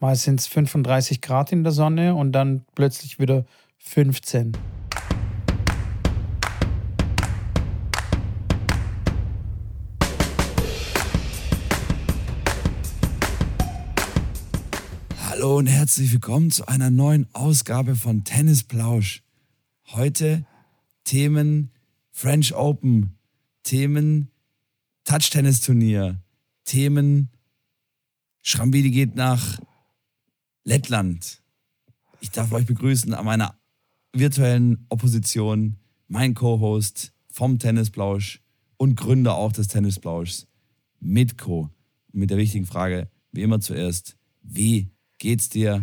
Mal 0.00 0.14
sind 0.14 0.38
es 0.38 0.46
35 0.46 1.20
Grad 1.20 1.50
in 1.50 1.64
der 1.64 1.72
Sonne 1.72 2.14
und 2.14 2.30
dann 2.30 2.64
plötzlich 2.76 3.18
wieder 3.18 3.44
15. 3.78 4.52
Hallo 15.28 15.56
und 15.56 15.66
herzlich 15.66 16.12
willkommen 16.12 16.52
zu 16.52 16.68
einer 16.68 16.90
neuen 16.90 17.26
Ausgabe 17.32 17.96
von 17.96 18.22
Tennis 18.22 18.62
Plausch. 18.62 19.24
Heute 19.88 20.46
Themen 21.02 21.72
French 22.12 22.54
Open, 22.54 23.18
Themen 23.64 24.30
Touch-Tennis-Turnier, 25.02 26.22
Themen 26.64 27.30
Schrambidi 28.44 28.92
geht 28.92 29.16
nach 29.16 29.58
Lettland. 30.68 31.40
Ich 32.20 32.30
darf 32.30 32.52
euch 32.52 32.66
begrüßen 32.66 33.14
an 33.14 33.24
meiner 33.24 33.58
virtuellen 34.12 34.84
Opposition, 34.90 35.78
mein 36.08 36.34
Co-Host 36.34 37.14
vom 37.32 37.58
Tennisplausch 37.58 38.42
und 38.76 38.94
Gründer 38.94 39.36
auch 39.36 39.52
des 39.52 39.68
Tennisplauschs, 39.68 40.46
Mitko. 41.00 41.70
Mit 42.12 42.28
der 42.28 42.36
wichtigen 42.36 42.66
Frage, 42.66 43.08
wie 43.32 43.42
immer 43.42 43.60
zuerst, 43.60 44.16
wie 44.42 44.90
geht's 45.16 45.48
dir 45.48 45.82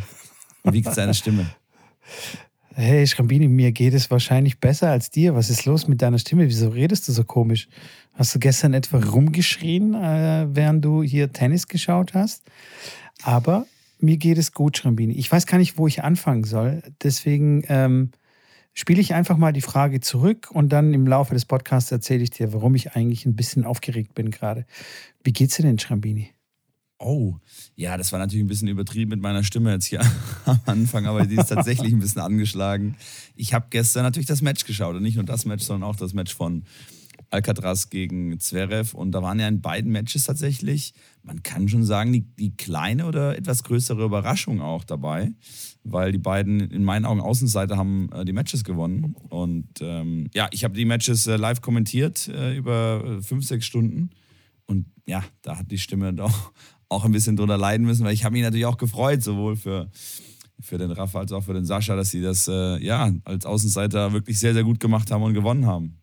wie 0.63 0.81
geht's 0.84 0.95
deiner 0.95 1.16
Stimme? 1.16 1.47
Hey 2.75 3.08
Schrambini, 3.08 3.47
mir 3.47 3.72
geht 3.72 3.95
es 3.95 4.11
wahrscheinlich 4.11 4.59
besser 4.59 4.91
als 4.91 5.09
dir. 5.09 5.33
Was 5.33 5.49
ist 5.49 5.66
los 5.66 5.88
mit 5.88 6.03
deiner 6.03 6.20
Stimme? 6.20 6.47
Wieso 6.47 6.70
redest 6.70 7.08
du 7.08 7.11
so 7.11 7.23
komisch? 7.23 7.70
Hast 8.13 8.36
du 8.36 8.39
gestern 8.39 8.75
etwa 8.75 8.99
rumgeschrien, 8.99 9.95
äh, 9.95 10.45
während 10.52 10.86
du 10.86 11.02
hier 11.02 11.33
Tennis 11.33 11.67
geschaut 11.67 12.13
hast? 12.13 12.44
Aber 13.23 13.66
mir 13.99 14.17
geht 14.17 14.38
es 14.38 14.52
gut, 14.52 14.77
Schrambini. 14.77 15.13
Ich 15.13 15.31
weiß 15.31 15.45
gar 15.45 15.58
nicht, 15.58 15.77
wo 15.77 15.88
ich 15.88 16.03
anfangen 16.03 16.44
soll. 16.44 16.84
Deswegen 17.02 17.63
ähm, 17.67 18.11
spiele 18.73 19.02
ich 19.02 19.14
einfach 19.14 19.38
mal 19.38 19.53
die 19.53 19.61
Frage 19.61 20.02
zurück 20.02 20.50
und 20.52 20.69
dann 20.69 20.94
im 20.94 21.08
Laufe 21.08 21.33
des 21.33 21.45
Podcasts 21.45 21.92
erzähle 21.92 22.23
ich 22.23 22.30
dir, 22.30 22.53
warum 22.53 22.75
ich 22.75 22.94
eigentlich 22.94 23.25
ein 23.25 23.36
bisschen 23.36 23.64
aufgeregt 23.64 24.14
bin 24.14 24.31
gerade. 24.31 24.66
Wie 25.23 25.34
geht's 25.34 25.56
dir 25.56 25.64
denn, 25.64 25.80
Schrambini? 25.80 26.31
Oh, 26.97 27.36
ja, 27.75 27.97
das 27.97 28.11
war 28.14 28.19
natürlich 28.19 28.44
ein 28.45 28.47
bisschen 28.47 28.69
übertrieben 28.69 29.09
mit 29.09 29.22
meiner 29.22 29.44
Stimme 29.44 29.72
jetzt 29.72 29.86
hier 29.86 30.02
am 30.45 30.59
Anfang, 30.66 31.06
aber 31.06 31.25
die 31.25 31.36
ist 31.36 31.47
tatsächlich 31.47 31.94
ein 31.94 32.00
bisschen 32.00 32.22
angeschlagen. 32.22 32.95
Ich 33.36 33.53
habe 33.53 33.67
gestern 33.69 34.03
natürlich 34.03 34.28
das 34.28 34.41
Match 34.41 34.66
geschaut 34.66 34.95
und 34.95 35.03
nicht 35.03 35.16
nur 35.16 35.25
das 35.25 35.45
Match, 35.45 35.64
sondern 35.64 35.89
auch 35.89 35.97
das 35.97 36.14
Match 36.14 36.34
von 36.34 36.64
Alcatraz 37.36 37.89
gegen 37.89 38.39
Zverev. 38.39 38.95
Und 38.95 39.11
da 39.11 39.22
waren 39.22 39.39
ja 39.39 39.47
in 39.47 39.61
beiden 39.61 39.91
Matches 39.91 40.23
tatsächlich, 40.23 40.94
man 41.23 41.44
kann 41.44 41.67
schon 41.67 41.83
sagen, 41.83 42.14
die, 42.14 42.22
die 42.22 42.55
kleine 42.55 43.05
oder 43.05 43.38
etwas 43.38 43.64
größere 43.64 44.03
Überraschung 44.03 44.61
auch 44.61 44.83
dabei, 44.83 45.31
weil 45.83 46.11
die 46.11 46.17
beiden 46.17 46.59
in 46.59 46.83
meinen 46.83 47.06
Augen 47.06 47.22
Außenseiter 47.22 47.78
haben 47.78 48.09
äh, 48.11 48.25
die 48.25 48.33
Matches 48.33 48.63
gewonnen. 48.63 49.16
Und 49.30 49.67
ähm, 49.81 50.30
ja, 50.33 50.47
ich 50.52 50.63
habe 50.63 50.75
die 50.75 50.86
Matches 50.86 51.28
äh, 51.28 51.36
live 51.36 51.61
kommentiert 51.61 52.28
äh, 52.28 52.56
über 52.56 53.03
äh, 53.06 53.22
fünf, 53.22 53.45
sechs 53.45 53.66
Stunden. 53.66 54.11
Und 54.66 54.86
ja, 55.06 55.23
da 55.41 55.58
hat 55.58 55.69
die 55.72 55.78
Stimme 55.78 56.13
doch 56.16 56.53
auch 56.88 57.06
ein 57.06 57.11
bisschen 57.11 57.36
drunter 57.36 57.58
leiden 57.58 57.86
müssen, 57.86 58.06
weil 58.06 58.13
ich 58.13 58.23
habe 58.23 58.33
mich 58.33 58.44
natürlich 58.44 58.66
auch 58.66 58.78
gefreut, 58.78 59.22
sowohl 59.23 59.56
für 59.56 59.89
für 60.61 60.78
den 60.78 60.91
Rafa 60.91 61.19
als 61.19 61.33
auch 61.33 61.44
für 61.44 61.53
den 61.53 61.66
Sascha, 61.66 61.97
dass 61.97 62.11
sie 62.11 62.22
das 62.22 62.47
äh, 62.47 62.83
ja 62.83 63.11
als 63.25 63.45
Außenseiter 63.45 64.13
wirklich 64.13 64.39
sehr, 64.39 64.53
sehr 64.53 64.63
gut 64.63 64.80
gemacht 64.80 65.11
haben 65.11 65.23
und 65.23 65.33
gewonnen 65.33 65.66
haben. 65.66 65.97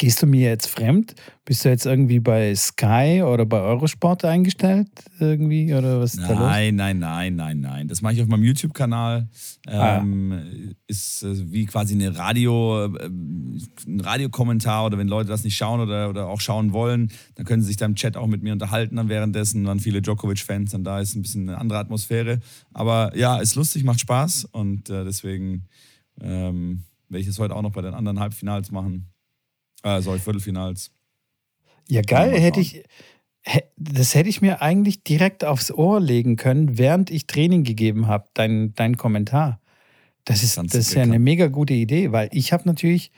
Gehst 0.00 0.22
du 0.22 0.26
mir 0.26 0.48
jetzt 0.48 0.66
fremd? 0.66 1.14
Bist 1.44 1.62
du 1.62 1.68
jetzt 1.68 1.84
irgendwie 1.84 2.20
bei 2.20 2.54
Sky 2.54 3.22
oder 3.22 3.44
bei 3.44 3.60
Eurosport 3.60 4.24
eingestellt 4.24 4.88
irgendwie 5.18 5.74
oder 5.74 6.00
was 6.00 6.14
ist 6.14 6.20
nein, 6.20 6.28
da 6.28 6.34
los? 6.36 6.48
Nein, 6.48 6.98
nein, 6.98 7.36
nein, 7.36 7.60
nein. 7.60 7.88
Das 7.88 8.00
mache 8.00 8.14
ich 8.14 8.22
auf 8.22 8.26
meinem 8.26 8.44
YouTube-Kanal. 8.44 9.28
Ähm, 9.68 10.32
ah. 10.32 10.74
Ist 10.86 11.22
äh, 11.22 11.52
wie 11.52 11.66
quasi 11.66 11.92
eine 11.92 12.16
Radio, 12.16 12.86
äh, 12.86 13.08
ein 13.08 14.00
Radiokommentar 14.00 14.86
oder 14.86 14.96
wenn 14.96 15.06
Leute 15.06 15.28
das 15.28 15.44
nicht 15.44 15.58
schauen 15.58 15.80
oder, 15.80 16.08
oder 16.08 16.28
auch 16.28 16.40
schauen 16.40 16.72
wollen, 16.72 17.12
dann 17.34 17.44
können 17.44 17.60
sie 17.60 17.68
sich 17.68 17.76
da 17.76 17.84
im 17.84 17.94
Chat 17.94 18.16
auch 18.16 18.26
mit 18.26 18.42
mir 18.42 18.54
unterhalten. 18.54 18.96
Dann 18.96 19.10
währenddessen 19.10 19.66
waren 19.66 19.80
viele 19.80 20.00
Djokovic-Fans, 20.00 20.70
dann 20.70 20.82
da 20.82 21.00
ist 21.00 21.14
ein 21.14 21.20
bisschen 21.20 21.46
eine 21.46 21.58
andere 21.58 21.78
Atmosphäre. 21.78 22.40
Aber 22.72 23.14
ja, 23.18 23.36
ist 23.36 23.54
lustig, 23.54 23.84
macht 23.84 24.00
Spaß 24.00 24.46
und 24.46 24.88
äh, 24.88 25.04
deswegen 25.04 25.66
ähm, 26.22 26.84
werde 27.10 27.20
ich 27.20 27.28
es 27.28 27.38
heute 27.38 27.54
auch 27.54 27.60
noch 27.60 27.72
bei 27.72 27.82
den 27.82 27.92
anderen 27.92 28.18
Halbfinals 28.18 28.70
machen. 28.70 29.09
Äh, 29.82 30.00
sorry, 30.00 30.18
Viertelfinals. 30.18 30.90
Ja, 31.88 32.02
geil. 32.02 32.38
Hätte 32.38 32.60
ich, 32.60 32.84
das 33.76 34.14
hätte 34.14 34.28
ich 34.28 34.42
mir 34.42 34.62
eigentlich 34.62 35.02
direkt 35.02 35.44
aufs 35.44 35.72
Ohr 35.72 36.00
legen 36.00 36.36
können, 36.36 36.78
während 36.78 37.10
ich 37.10 37.26
Training 37.26 37.64
gegeben 37.64 38.06
habe, 38.06 38.28
dein, 38.34 38.74
dein 38.74 38.96
Kommentar. 38.96 39.60
Das 40.24 40.42
ist, 40.42 40.58
das 40.58 40.74
ist 40.74 40.94
ja 40.94 41.02
eine 41.02 41.18
mega 41.18 41.48
gute 41.48 41.74
Idee, 41.74 42.12
weil 42.12 42.28
ich 42.32 42.52
habe 42.52 42.64
natürlich 42.66 43.10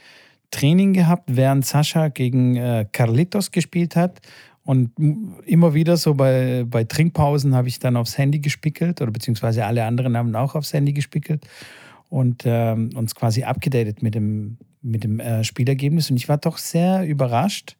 Training 0.50 0.92
gehabt, 0.92 1.24
während 1.34 1.66
Sascha 1.66 2.08
gegen 2.08 2.56
äh, 2.56 2.86
Carlitos 2.90 3.50
gespielt 3.50 3.96
hat. 3.96 4.20
Und 4.64 4.92
immer 5.44 5.74
wieder 5.74 5.96
so 5.96 6.14
bei, 6.14 6.64
bei 6.68 6.84
Trinkpausen 6.84 7.54
habe 7.54 7.66
ich 7.66 7.80
dann 7.80 7.96
aufs 7.96 8.16
Handy 8.16 8.38
gespickelt 8.38 9.00
oder 9.02 9.10
beziehungsweise 9.10 9.66
alle 9.66 9.84
anderen 9.84 10.16
haben 10.16 10.36
auch 10.36 10.54
aufs 10.54 10.72
Handy 10.72 10.92
gespickelt 10.92 11.44
und 12.10 12.42
ähm, 12.44 12.90
uns 12.94 13.16
quasi 13.16 13.42
abgedatet 13.42 14.02
mit 14.02 14.14
dem, 14.14 14.58
mit 14.82 15.04
dem 15.04 15.20
äh, 15.20 15.44
Spielergebnis. 15.44 16.10
Und 16.10 16.16
ich 16.16 16.28
war 16.28 16.38
doch 16.38 16.58
sehr 16.58 17.06
überrascht, 17.06 17.76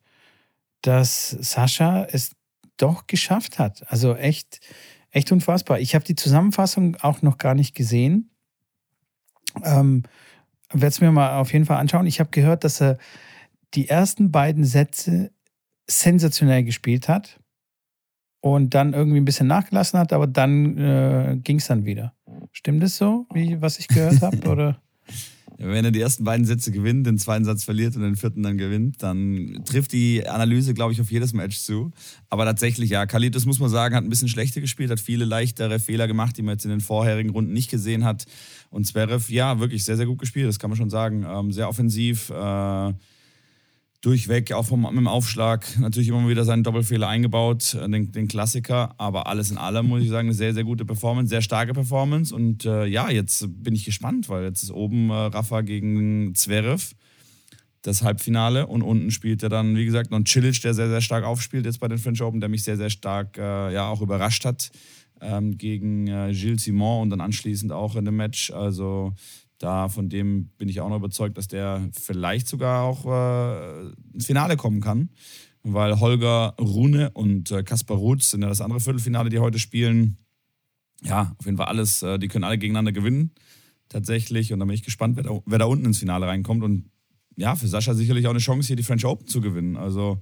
dass 0.83 1.31
Sascha 1.31 2.05
es 2.05 2.33
doch 2.77 3.07
geschafft 3.07 3.59
hat. 3.59 3.85
Also 3.91 4.17
echt, 4.17 4.61
echt 5.11 5.31
unfassbar. 5.33 5.79
Ich 5.81 5.95
habe 5.95 6.05
die 6.05 6.17
Zusammenfassung 6.17 6.97
auch 6.97 7.23
noch 7.23 7.39
gar 7.39 7.55
nicht 7.55 7.75
gesehen. 7.75 8.31
Ähm, 9.62 10.05
Werde 10.71 10.87
es 10.87 11.01
mir 11.01 11.12
mal 11.12 11.39
auf 11.39 11.53
jeden 11.53 11.67
Fall 11.67 11.77
anschauen. 11.77 12.07
Ich 12.07 12.19
habe 12.19 12.31
gehört, 12.31 12.65
dass 12.65 12.81
er 12.81 12.99
die 13.75 13.89
ersten 13.89 14.31
beiden 14.31 14.65
Sätze 14.65 15.31
sensationell 15.87 16.65
gespielt 16.65 17.09
hat 17.09 17.39
und 18.41 18.75
dann 18.75 18.93
irgendwie 18.93 19.21
ein 19.21 19.25
bisschen 19.25 19.47
nachgelassen 19.47 19.99
hat, 19.99 20.12
aber 20.12 20.27
dann 20.27 20.79
äh, 20.79 21.39
ging 21.43 21.59
es 21.59 21.67
dann 21.67 21.85
wieder. 21.85 22.15
Stimmt 22.51 22.83
das 22.83 22.97
so, 22.97 23.27
wie 23.33 23.61
was 23.61 23.79
ich 23.79 23.89
gehört 23.89 24.21
habe? 24.21 24.37
Oder? 24.51 24.83
Wenn 25.62 25.84
er 25.84 25.91
die 25.91 26.00
ersten 26.00 26.25
beiden 26.25 26.45
Sätze 26.45 26.73
gewinnt, 26.73 27.06
den 27.06 27.19
zweiten 27.19 27.45
Satz 27.45 27.65
verliert 27.65 27.95
und 27.97 28.03
den 28.03 28.17
vierten 28.17 28.43
dann 28.43 28.59
gewinnt, 28.59 29.03
dann 29.03 29.62
trifft 29.65 29.93
die 29.93 30.27
Analyse, 30.27 30.75
glaube 30.75 30.93
ich, 30.93 31.00
auf 31.00 31.11
jedes 31.11 31.33
Match 31.33 31.59
zu. 31.59 31.93
Aber 32.28 32.45
tatsächlich, 32.45 32.91
ja, 32.91 33.06
Kalitos 33.06 33.47
muss 33.47 33.59
man 33.59 33.69
sagen, 33.69 33.95
hat 33.95 34.05
ein 34.05 34.11
bisschen 34.11 34.28
schlechter 34.28 34.61
gespielt, 34.61 34.91
hat 34.91 35.00
viele 35.00 35.25
leichtere 35.25 35.78
Fehler 35.78 36.06
gemacht, 36.09 36.37
die 36.37 36.43
man 36.43 36.55
jetzt 36.55 36.65
in 36.65 36.71
den 36.71 36.81
vorherigen 36.81 37.31
Runden 37.31 37.53
nicht 37.53 37.71
gesehen 37.71 38.05
hat. 38.05 38.27
Und 38.71 38.87
Zverev, 38.87 39.33
ja, 39.33 39.61
wirklich 39.61 39.84
sehr, 39.84 39.97
sehr 39.97 40.06
gut 40.06 40.19
gespielt, 40.19 40.49
das 40.49 40.59
kann 40.59 40.71
man 40.71 40.77
schon 40.77 40.91
sagen. 40.91 41.25
Ähm, 41.28 41.53
sehr 41.53 41.69
offensiv. 41.69 42.31
Äh, 42.31 42.93
durchweg, 44.03 44.53
auch 44.53 44.67
vom, 44.67 44.83
mit 44.83 44.97
dem 44.97 45.07
Aufschlag, 45.07 45.79
natürlich 45.79 46.09
immer 46.09 46.29
wieder 46.29 46.45
seinen 46.45 46.65
Doppelfehler 46.65 47.09
eingebaut, 47.09 47.75
äh, 47.75 47.89
den, 47.89 48.13
den, 48.13 48.29
Klassiker, 48.29 48.95
aber 48.99 49.29
alles 49.29 49.51
in 49.51 49.59
allem 49.59 49.87
muss 49.87 50.03
ich 50.03 50.11
sagen, 50.11 50.29
eine 50.29 50.35
sehr, 50.35 50.53
sehr 50.53 50.65
gute 50.65 50.85
Performance, 50.85 51.31
sehr 51.31 51.41
starke 51.41 51.73
Performance. 51.73 52.35
Und 52.35 52.65
äh, 52.65 52.85
ja, 52.87 53.09
jetzt 53.11 53.47
bin 53.62 53.75
ich 53.75 53.85
gespannt, 53.85 54.29
weil 54.29 54.45
jetzt 54.45 54.65
ist 54.65 54.73
oben 54.73 55.09
äh, 55.11 55.15
Rafa 55.15 55.62
gegen 55.62 56.35
Zverev, 56.35 56.95
das 57.83 58.03
Halbfinale. 58.03 58.67
Und 58.67 58.83
unten 58.83 59.12
spielt 59.12 59.43
er 59.45 59.49
dann, 59.49 59.77
wie 59.77 59.85
gesagt, 59.85 60.11
noch 60.11 60.21
Cilic, 60.27 60.61
der 60.62 60.75
sehr, 60.75 60.89
sehr 60.89 61.01
stark 61.01 61.25
aufspielt 61.25 61.65
jetzt 61.65 61.79
bei 61.79 61.89
den 61.89 61.99
French 61.99 62.21
Open, 62.23 62.41
der 62.41 62.49
mich 62.49 62.65
sehr, 62.65 62.77
sehr 62.77 62.91
stark 62.91 63.39
äh, 63.39 63.73
ja 63.73 63.89
auch 63.89 64.03
überrascht 64.03 64.45
hat 64.45 64.73
ähm, 65.23 65.57
gegen 65.57 66.09
äh, 66.09 66.33
Gilles 66.33 66.65
Simon 66.65 67.03
und 67.03 67.11
dann 67.11 67.21
anschließend 67.21 67.73
auch 67.73 67.97
in 67.97 68.05
dem 68.05 68.17
Match, 68.17 68.51
also 68.51 69.15
da 69.62 69.89
von 69.89 70.09
dem 70.09 70.49
bin 70.59 70.69
ich 70.69 70.81
auch 70.81 70.89
noch 70.89 70.97
überzeugt, 70.97 71.39
dass 71.39 71.47
der 71.47 71.89
vielleicht 71.93 72.49
sogar 72.49 72.83
auch 72.83 73.06
äh, 73.06 73.93
ins 74.12 74.27
Finale 74.27 74.56
kommen 74.56 74.81
kann. 74.81 75.11
Weil 75.62 76.00
Holger 76.00 76.55
Rune 76.61 77.11
und 77.11 77.53
äh, 77.53 77.62
Kaspar 77.62 77.97
Ruth 77.97 78.25
sind 78.25 78.43
ja 78.43 78.49
das 78.49 78.61
andere 78.61 78.81
Viertelfinale, 78.81 79.31
die 79.31 79.39
heute 79.39 79.61
spielen. 79.61 80.17
Ja, 81.03 81.34
auf 81.39 81.45
jeden 81.45 81.56
Fall 81.56 81.67
alles, 81.67 82.03
äh, 82.03 82.19
die 82.19 82.26
können 82.26 82.43
alle 82.43 82.59
gegeneinander 82.59 82.91
gewinnen. 82.91 83.31
Tatsächlich. 83.88 84.53
Und 84.53 84.59
da 84.59 84.64
bin 84.64 84.75
ich 84.75 84.82
gespannt, 84.82 85.17
wer 85.17 85.23
da, 85.23 85.41
wer 85.47 85.59
da 85.59 85.67
unten 85.67 85.85
ins 85.85 85.99
Finale 85.99 86.26
reinkommt. 86.26 86.64
Und 86.64 86.91
ja, 87.37 87.55
für 87.55 87.69
Sascha 87.69 87.94
sicherlich 87.94 88.26
auch 88.26 88.31
eine 88.31 88.41
Chance, 88.41 88.67
hier 88.67 88.76
die 88.76 88.82
French 88.82 89.05
Open 89.05 89.29
zu 89.29 89.41
gewinnen. 89.41 89.76
Also 89.76 90.20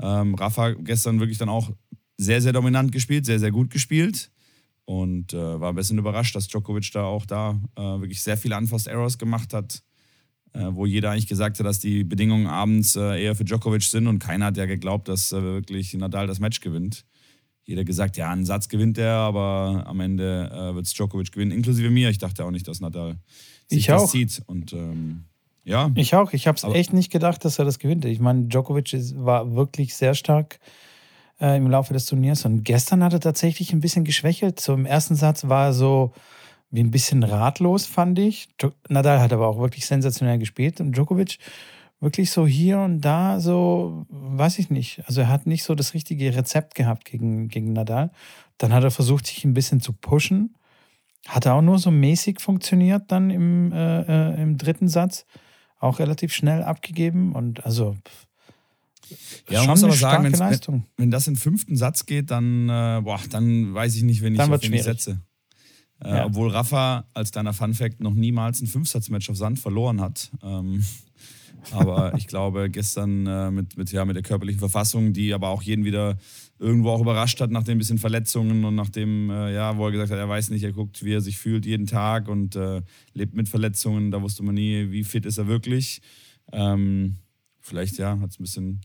ähm, 0.00 0.34
Rafa 0.34 0.72
gestern 0.72 1.20
wirklich 1.20 1.38
dann 1.38 1.48
auch 1.48 1.70
sehr, 2.18 2.42
sehr 2.42 2.52
dominant 2.52 2.92
gespielt, 2.92 3.24
sehr, 3.24 3.38
sehr 3.38 3.50
gut 3.50 3.70
gespielt. 3.70 4.30
Und 4.86 5.32
äh, 5.32 5.60
war 5.60 5.70
ein 5.70 5.74
bisschen 5.74 5.98
überrascht, 5.98 6.36
dass 6.36 6.46
Djokovic 6.46 6.90
da 6.92 7.04
auch 7.04 7.24
da 7.24 7.60
äh, 7.76 7.80
wirklich 7.80 8.22
sehr 8.22 8.36
viele 8.36 8.56
Unforced 8.56 8.86
Errors 8.86 9.16
gemacht 9.16 9.54
hat, 9.54 9.82
äh, 10.52 10.66
wo 10.70 10.84
jeder 10.84 11.10
eigentlich 11.10 11.26
gesagt 11.26 11.58
hat, 11.58 11.66
dass 11.66 11.80
die 11.80 12.04
Bedingungen 12.04 12.46
abends 12.46 12.94
äh, 12.94 13.22
eher 13.22 13.34
für 13.34 13.44
Djokovic 13.44 13.82
sind 13.82 14.06
und 14.06 14.18
keiner 14.18 14.46
hat 14.46 14.56
ja 14.56 14.66
geglaubt, 14.66 15.08
dass 15.08 15.32
äh, 15.32 15.42
wirklich 15.42 15.94
Nadal 15.94 16.26
das 16.26 16.38
Match 16.38 16.60
gewinnt. 16.60 17.06
Jeder 17.64 17.84
gesagt, 17.84 18.18
ja, 18.18 18.30
einen 18.30 18.44
Satz 18.44 18.68
gewinnt 18.68 18.98
er, 18.98 19.16
aber 19.16 19.84
am 19.86 20.00
Ende 20.00 20.50
äh, 20.52 20.74
wird 20.74 20.86
es 20.86 20.92
Djokovic 20.92 21.32
gewinnen, 21.32 21.50
inklusive 21.50 21.88
mir. 21.88 22.10
Ich 22.10 22.18
dachte 22.18 22.44
auch 22.44 22.50
nicht, 22.50 22.68
dass 22.68 22.80
Nadal 22.80 23.16
sich 23.68 23.78
ich 23.78 23.86
das 23.86 24.02
auch. 24.02 24.10
zieht. 24.10 24.42
Und 24.46 24.74
ähm, 24.74 25.24
ja. 25.64 25.90
Ich 25.94 26.14
auch. 26.14 26.34
Ich 26.34 26.46
habe 26.46 26.58
es 26.58 26.64
echt 26.64 26.92
nicht 26.92 27.10
gedacht, 27.10 27.42
dass 27.46 27.58
er 27.58 27.64
das 27.64 27.78
gewinnt. 27.78 28.04
Ich 28.04 28.20
meine, 28.20 28.48
Djokovic 28.48 28.92
war 29.16 29.54
wirklich 29.54 29.94
sehr 29.94 30.12
stark 30.14 30.58
äh, 31.40 31.56
im 31.56 31.70
Laufe 31.70 31.92
des 31.92 32.06
Turniers. 32.06 32.44
Und 32.44 32.64
gestern 32.64 33.02
hat 33.02 33.12
er 33.12 33.20
tatsächlich 33.20 33.72
ein 33.72 33.80
bisschen 33.80 34.04
geschwächelt. 34.04 34.60
So 34.60 34.74
im 34.74 34.86
ersten 34.86 35.14
Satz 35.14 35.48
war 35.48 35.66
er 35.66 35.72
so 35.72 36.12
wie 36.70 36.82
ein 36.82 36.90
bisschen 36.90 37.22
ratlos, 37.22 37.86
fand 37.86 38.18
ich. 38.18 38.48
Nadal 38.88 39.20
hat 39.20 39.32
aber 39.32 39.46
auch 39.46 39.58
wirklich 39.58 39.86
sensationell 39.86 40.38
gespielt 40.38 40.80
und 40.80 40.92
Djokovic 40.92 41.38
wirklich 42.00 42.30
so 42.30 42.46
hier 42.46 42.80
und 42.80 43.00
da 43.00 43.40
so, 43.40 44.06
weiß 44.08 44.58
ich 44.58 44.70
nicht. 44.70 45.02
Also 45.06 45.22
er 45.22 45.28
hat 45.28 45.46
nicht 45.46 45.64
so 45.64 45.74
das 45.74 45.94
richtige 45.94 46.34
Rezept 46.34 46.74
gehabt 46.74 47.04
gegen, 47.06 47.48
gegen 47.48 47.72
Nadal. 47.72 48.10
Dann 48.58 48.72
hat 48.72 48.84
er 48.84 48.90
versucht, 48.90 49.26
sich 49.26 49.44
ein 49.44 49.54
bisschen 49.54 49.80
zu 49.80 49.92
pushen. 49.92 50.54
Hat 51.26 51.46
auch 51.46 51.62
nur 51.62 51.78
so 51.78 51.90
mäßig 51.90 52.40
funktioniert 52.40 53.04
dann 53.08 53.30
im, 53.30 53.72
äh, 53.72 54.02
äh, 54.02 54.42
im 54.42 54.58
dritten 54.58 54.88
Satz. 54.88 55.24
Auch 55.78 55.98
relativ 55.98 56.34
schnell 56.34 56.62
abgegeben. 56.62 57.32
Und 57.34 57.64
also 57.64 57.96
ja, 59.50 59.60
man 59.60 59.70
muss 59.70 59.84
aber 59.84 59.92
sagen, 59.94 60.24
wenn, 60.24 60.82
wenn 60.96 61.10
das 61.10 61.26
in 61.26 61.34
den 61.34 61.40
fünften 61.40 61.76
Satz 61.76 62.06
geht, 62.06 62.30
dann, 62.30 62.68
äh, 62.68 63.00
boah, 63.02 63.20
dann 63.30 63.74
weiß 63.74 63.96
ich 63.96 64.02
nicht, 64.02 64.22
wenn 64.22 64.34
ich, 64.34 64.38
dann 64.38 64.52
auf 64.52 64.62
wen 64.62 64.72
ich 64.72 64.82
setze. 64.82 65.20
Äh, 66.02 66.08
ja. 66.08 66.26
Obwohl 66.26 66.50
Rafa 66.50 67.04
als 67.14 67.30
deiner 67.30 67.52
Fun 67.52 67.74
Fact 67.74 68.00
noch 68.00 68.14
niemals 68.14 68.60
ein 68.60 68.66
Fünfsatzmatch 68.66 69.30
auf 69.30 69.36
Sand 69.36 69.58
verloren 69.58 70.00
hat. 70.00 70.30
Ähm, 70.42 70.84
aber 71.70 72.14
ich 72.16 72.26
glaube, 72.26 72.70
gestern 72.70 73.26
äh, 73.26 73.50
mit, 73.50 73.76
mit, 73.76 73.90
ja, 73.92 74.04
mit 74.04 74.16
der 74.16 74.22
körperlichen 74.22 74.58
Verfassung, 74.58 75.12
die 75.12 75.32
aber 75.32 75.48
auch 75.48 75.62
jeden 75.62 75.84
wieder 75.84 76.18
irgendwo 76.58 76.90
auch 76.90 77.00
überrascht 77.00 77.40
hat 77.40 77.50
nach 77.50 77.64
den 77.64 77.78
bisschen 77.78 77.98
Verletzungen 77.98 78.64
und 78.64 78.74
nachdem, 78.74 79.30
äh, 79.30 79.52
ja, 79.54 79.76
wo 79.76 79.86
er 79.86 79.92
gesagt 79.92 80.12
hat, 80.12 80.18
er 80.18 80.28
weiß 80.28 80.50
nicht, 80.50 80.62
er 80.62 80.72
guckt, 80.72 81.04
wie 81.04 81.12
er 81.12 81.20
sich 81.20 81.38
fühlt 81.38 81.66
jeden 81.66 81.86
Tag 81.86 82.28
und 82.28 82.56
äh, 82.56 82.82
lebt 83.12 83.34
mit 83.34 83.48
Verletzungen. 83.48 84.10
Da 84.10 84.22
wusste 84.22 84.42
man 84.42 84.54
nie, 84.54 84.90
wie 84.90 85.04
fit 85.04 85.26
ist 85.26 85.38
er 85.38 85.46
wirklich. 85.46 86.00
Ähm, 86.52 87.16
vielleicht, 87.64 87.98
ja, 87.98 88.18
hat 88.20 88.30
es 88.30 88.38
ein 88.38 88.42
bisschen 88.42 88.80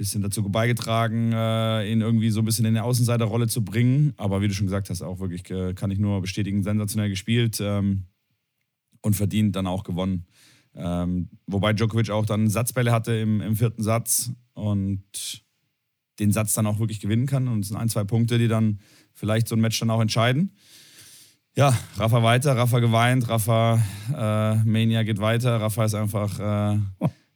bisschen 0.00 0.22
dazu 0.22 0.42
beigetragen, 0.48 1.32
äh, 1.34 1.92
ihn 1.92 2.00
irgendwie 2.00 2.30
so 2.30 2.40
ein 2.40 2.46
bisschen 2.46 2.64
in 2.64 2.74
eine 2.74 2.84
Außenseiterrolle 2.84 3.48
zu 3.48 3.62
bringen. 3.62 4.14
Aber 4.16 4.40
wie 4.40 4.48
du 4.48 4.54
schon 4.54 4.66
gesagt 4.66 4.88
hast, 4.88 5.02
auch 5.02 5.20
wirklich, 5.20 5.48
äh, 5.50 5.74
kann 5.74 5.90
ich 5.90 5.98
nur 5.98 6.22
bestätigen, 6.22 6.62
sensationell 6.62 7.10
gespielt 7.10 7.58
ähm, 7.60 8.04
und 9.02 9.14
verdient 9.14 9.56
dann 9.56 9.66
auch 9.66 9.84
gewonnen. 9.84 10.24
Ähm, 10.74 11.28
wobei 11.46 11.74
Djokovic 11.74 12.08
auch 12.08 12.24
dann 12.24 12.48
Satzbälle 12.48 12.92
hatte 12.92 13.12
im, 13.12 13.42
im 13.42 13.56
vierten 13.56 13.82
Satz 13.82 14.30
und 14.54 15.44
den 16.18 16.32
Satz 16.32 16.54
dann 16.54 16.66
auch 16.66 16.78
wirklich 16.78 17.00
gewinnen 17.00 17.26
kann. 17.26 17.46
Und 17.46 17.60
es 17.60 17.68
sind 17.68 17.76
ein, 17.76 17.90
zwei 17.90 18.04
Punkte, 18.04 18.38
die 18.38 18.48
dann 18.48 18.80
vielleicht 19.12 19.48
so 19.48 19.54
ein 19.54 19.60
Match 19.60 19.78
dann 19.80 19.90
auch 19.90 20.00
entscheiden. 20.00 20.56
Ja, 21.56 21.76
Rafa 21.96 22.22
weiter, 22.22 22.56
Rafa 22.56 22.78
geweint, 22.78 23.28
Rafa 23.28 23.82
äh, 24.08 24.64
Mania 24.64 25.02
geht 25.02 25.18
weiter. 25.18 25.60
Rafa 25.60 25.84
ist 25.84 25.94
einfach 25.94 26.38
äh, 26.38 26.78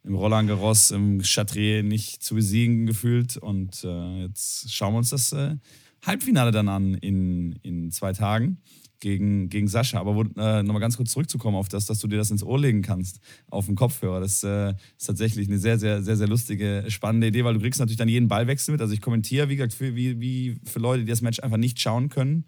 im 0.05 0.15
Roland 0.15 0.49
Garros, 0.49 0.91
im 0.91 1.23
Chatrier 1.23 1.83
nicht 1.83 2.23
zu 2.23 2.35
besiegen 2.35 2.87
gefühlt. 2.87 3.37
Und 3.37 3.83
äh, 3.85 4.23
jetzt 4.23 4.73
schauen 4.73 4.95
wir 4.95 4.99
uns 4.99 5.11
das 5.11 5.33
äh, 5.33 5.57
Halbfinale 6.05 6.51
dann 6.51 6.69
an 6.69 6.95
in, 6.95 7.59
in 7.63 7.91
zwei 7.91 8.13
Tagen 8.13 8.59
gegen, 9.01 9.49
gegen 9.49 9.67
Sascha. 9.67 9.99
Aber 9.99 10.21
äh, 10.37 10.63
nochmal 10.63 10.81
ganz 10.81 10.99
kurz 10.99 11.13
zurückzukommen 11.13 11.57
auf 11.57 11.69
das, 11.69 11.87
dass 11.87 12.01
du 12.01 12.07
dir 12.07 12.19
das 12.19 12.31
ins 12.31 12.43
Ohr 12.43 12.61
legen 12.61 12.83
kannst, 12.83 13.21
auf 13.49 13.67
dem 13.67 13.77
Kopfhörer. 13.77 14.21
Das 14.21 14.43
äh, 14.45 14.75
ist 14.99 15.07
tatsächlich 15.07 15.49
eine 15.49 15.59
sehr, 15.59 15.79
sehr, 15.79 16.03
sehr, 16.03 16.17
sehr 16.17 16.29
lustige, 16.29 16.85
spannende 16.89 17.29
Idee, 17.29 17.45
weil 17.45 17.55
du 17.55 17.61
kriegst 17.61 17.81
natürlich 17.81 17.99
dann 17.99 18.09
jeden 18.09 18.29
Ballwechsel 18.29 18.73
mit. 18.73 18.83
Also 18.83 18.93
ich 18.93 19.01
kommentiere, 19.01 19.49
wie 19.49 19.57
gesagt, 19.57 19.73
für, 19.73 19.97
wie, 19.97 20.21
wie 20.21 20.61
für 20.65 20.81
Leute, 20.81 21.05
die 21.05 21.11
das 21.11 21.23
Match 21.23 21.41
einfach 21.41 21.57
nicht 21.57 21.81
schauen 21.81 22.11
können 22.11 22.45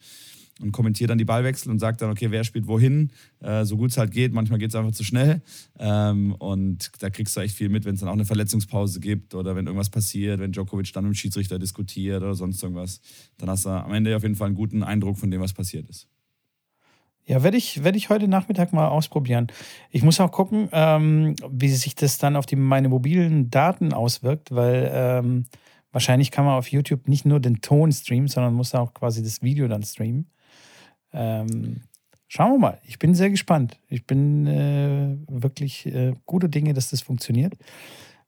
und 0.60 0.72
kommentiere 0.72 1.08
dann 1.08 1.18
die 1.18 1.24
Ballwechsel 1.24 1.70
und 1.70 1.78
sage 1.78 1.96
dann, 1.98 2.10
okay, 2.10 2.30
wer 2.30 2.44
spielt 2.44 2.66
wohin, 2.66 3.10
äh, 3.40 3.64
so 3.64 3.76
gut 3.76 3.90
es 3.90 3.98
halt 3.98 4.10
geht. 4.10 4.32
Manchmal 4.32 4.58
geht 4.58 4.70
es 4.70 4.74
einfach 4.74 4.92
zu 4.92 5.04
schnell. 5.04 5.42
Ähm, 5.78 6.34
und 6.38 6.90
da 7.00 7.10
kriegst 7.10 7.36
du 7.36 7.40
echt 7.40 7.54
viel 7.54 7.68
mit, 7.68 7.84
wenn 7.84 7.94
es 7.94 8.00
dann 8.00 8.08
auch 8.08 8.14
eine 8.14 8.24
Verletzungspause 8.24 9.00
gibt 9.00 9.34
oder 9.34 9.54
wenn 9.54 9.66
irgendwas 9.66 9.90
passiert, 9.90 10.40
wenn 10.40 10.52
Djokovic 10.52 10.92
dann 10.92 11.04
mit 11.04 11.12
dem 11.12 11.16
Schiedsrichter 11.16 11.58
diskutiert 11.58 12.22
oder 12.22 12.34
sonst 12.34 12.62
irgendwas. 12.62 13.00
Dann 13.38 13.50
hast 13.50 13.66
du 13.66 13.70
am 13.70 13.92
Ende 13.92 14.16
auf 14.16 14.22
jeden 14.22 14.36
Fall 14.36 14.46
einen 14.46 14.56
guten 14.56 14.82
Eindruck 14.82 15.18
von 15.18 15.30
dem, 15.30 15.40
was 15.40 15.52
passiert 15.52 15.88
ist. 15.88 16.08
Ja, 17.26 17.42
werde 17.42 17.56
ich, 17.56 17.82
werd 17.82 17.96
ich 17.96 18.08
heute 18.08 18.28
Nachmittag 18.28 18.72
mal 18.72 18.86
ausprobieren. 18.86 19.48
Ich 19.90 20.02
muss 20.02 20.20
auch 20.20 20.30
gucken, 20.30 20.68
ähm, 20.70 21.34
wie 21.50 21.68
sich 21.68 21.96
das 21.96 22.18
dann 22.18 22.36
auf 22.36 22.46
die, 22.46 22.54
meine 22.54 22.88
mobilen 22.88 23.50
Daten 23.50 23.92
auswirkt, 23.92 24.54
weil 24.54 24.90
ähm, 24.94 25.46
wahrscheinlich 25.90 26.30
kann 26.30 26.44
man 26.44 26.54
auf 26.54 26.68
YouTube 26.68 27.08
nicht 27.08 27.26
nur 27.26 27.40
den 27.40 27.60
Ton 27.60 27.90
streamen, 27.90 28.28
sondern 28.28 28.54
muss 28.54 28.76
auch 28.76 28.94
quasi 28.94 29.24
das 29.24 29.42
Video 29.42 29.66
dann 29.66 29.82
streamen. 29.82 30.30
Ähm, 31.16 31.82
schauen 32.28 32.52
wir 32.52 32.58
mal. 32.58 32.80
Ich 32.84 32.98
bin 32.98 33.14
sehr 33.14 33.30
gespannt. 33.30 33.78
Ich 33.88 34.06
bin 34.06 34.46
äh, 34.46 35.16
wirklich 35.28 35.86
äh, 35.86 36.14
gute 36.26 36.48
Dinge, 36.48 36.74
dass 36.74 36.90
das 36.90 37.00
funktioniert. 37.00 37.54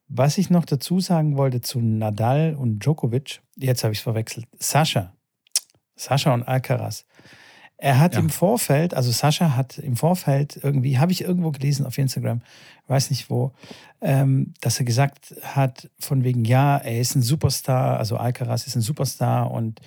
Was 0.08 0.38
ich 0.38 0.48
noch 0.48 0.64
dazu 0.64 1.00
sagen 1.00 1.36
wollte 1.36 1.60
zu 1.60 1.80
Nadal 1.80 2.54
und 2.54 2.78
Djokovic, 2.80 3.42
jetzt 3.56 3.84
habe 3.84 3.92
ich 3.92 3.98
es 3.98 4.02
verwechselt. 4.02 4.46
Sascha. 4.58 5.12
Sascha 5.96 6.32
und 6.32 6.44
Alcaraz. 6.44 7.04
Er 7.80 8.00
hat 8.00 8.14
ja. 8.14 8.20
im 8.20 8.28
Vorfeld, 8.28 8.92
also 8.94 9.12
Sascha 9.12 9.54
hat 9.54 9.78
im 9.78 9.96
Vorfeld 9.96 10.58
irgendwie, 10.60 10.98
habe 10.98 11.12
ich 11.12 11.20
irgendwo 11.20 11.52
gelesen 11.52 11.86
auf 11.86 11.96
Instagram, 11.96 12.42
weiß 12.88 13.10
nicht 13.10 13.30
wo, 13.30 13.52
ähm, 14.00 14.52
dass 14.60 14.80
er 14.80 14.84
gesagt 14.84 15.36
hat, 15.42 15.88
von 16.00 16.24
wegen, 16.24 16.44
ja, 16.44 16.78
er 16.78 17.00
ist 17.00 17.14
ein 17.14 17.22
Superstar, 17.22 17.98
also 17.98 18.16
Alcaraz 18.16 18.66
ist 18.66 18.74
ein 18.74 18.82
Superstar 18.82 19.52
und 19.52 19.80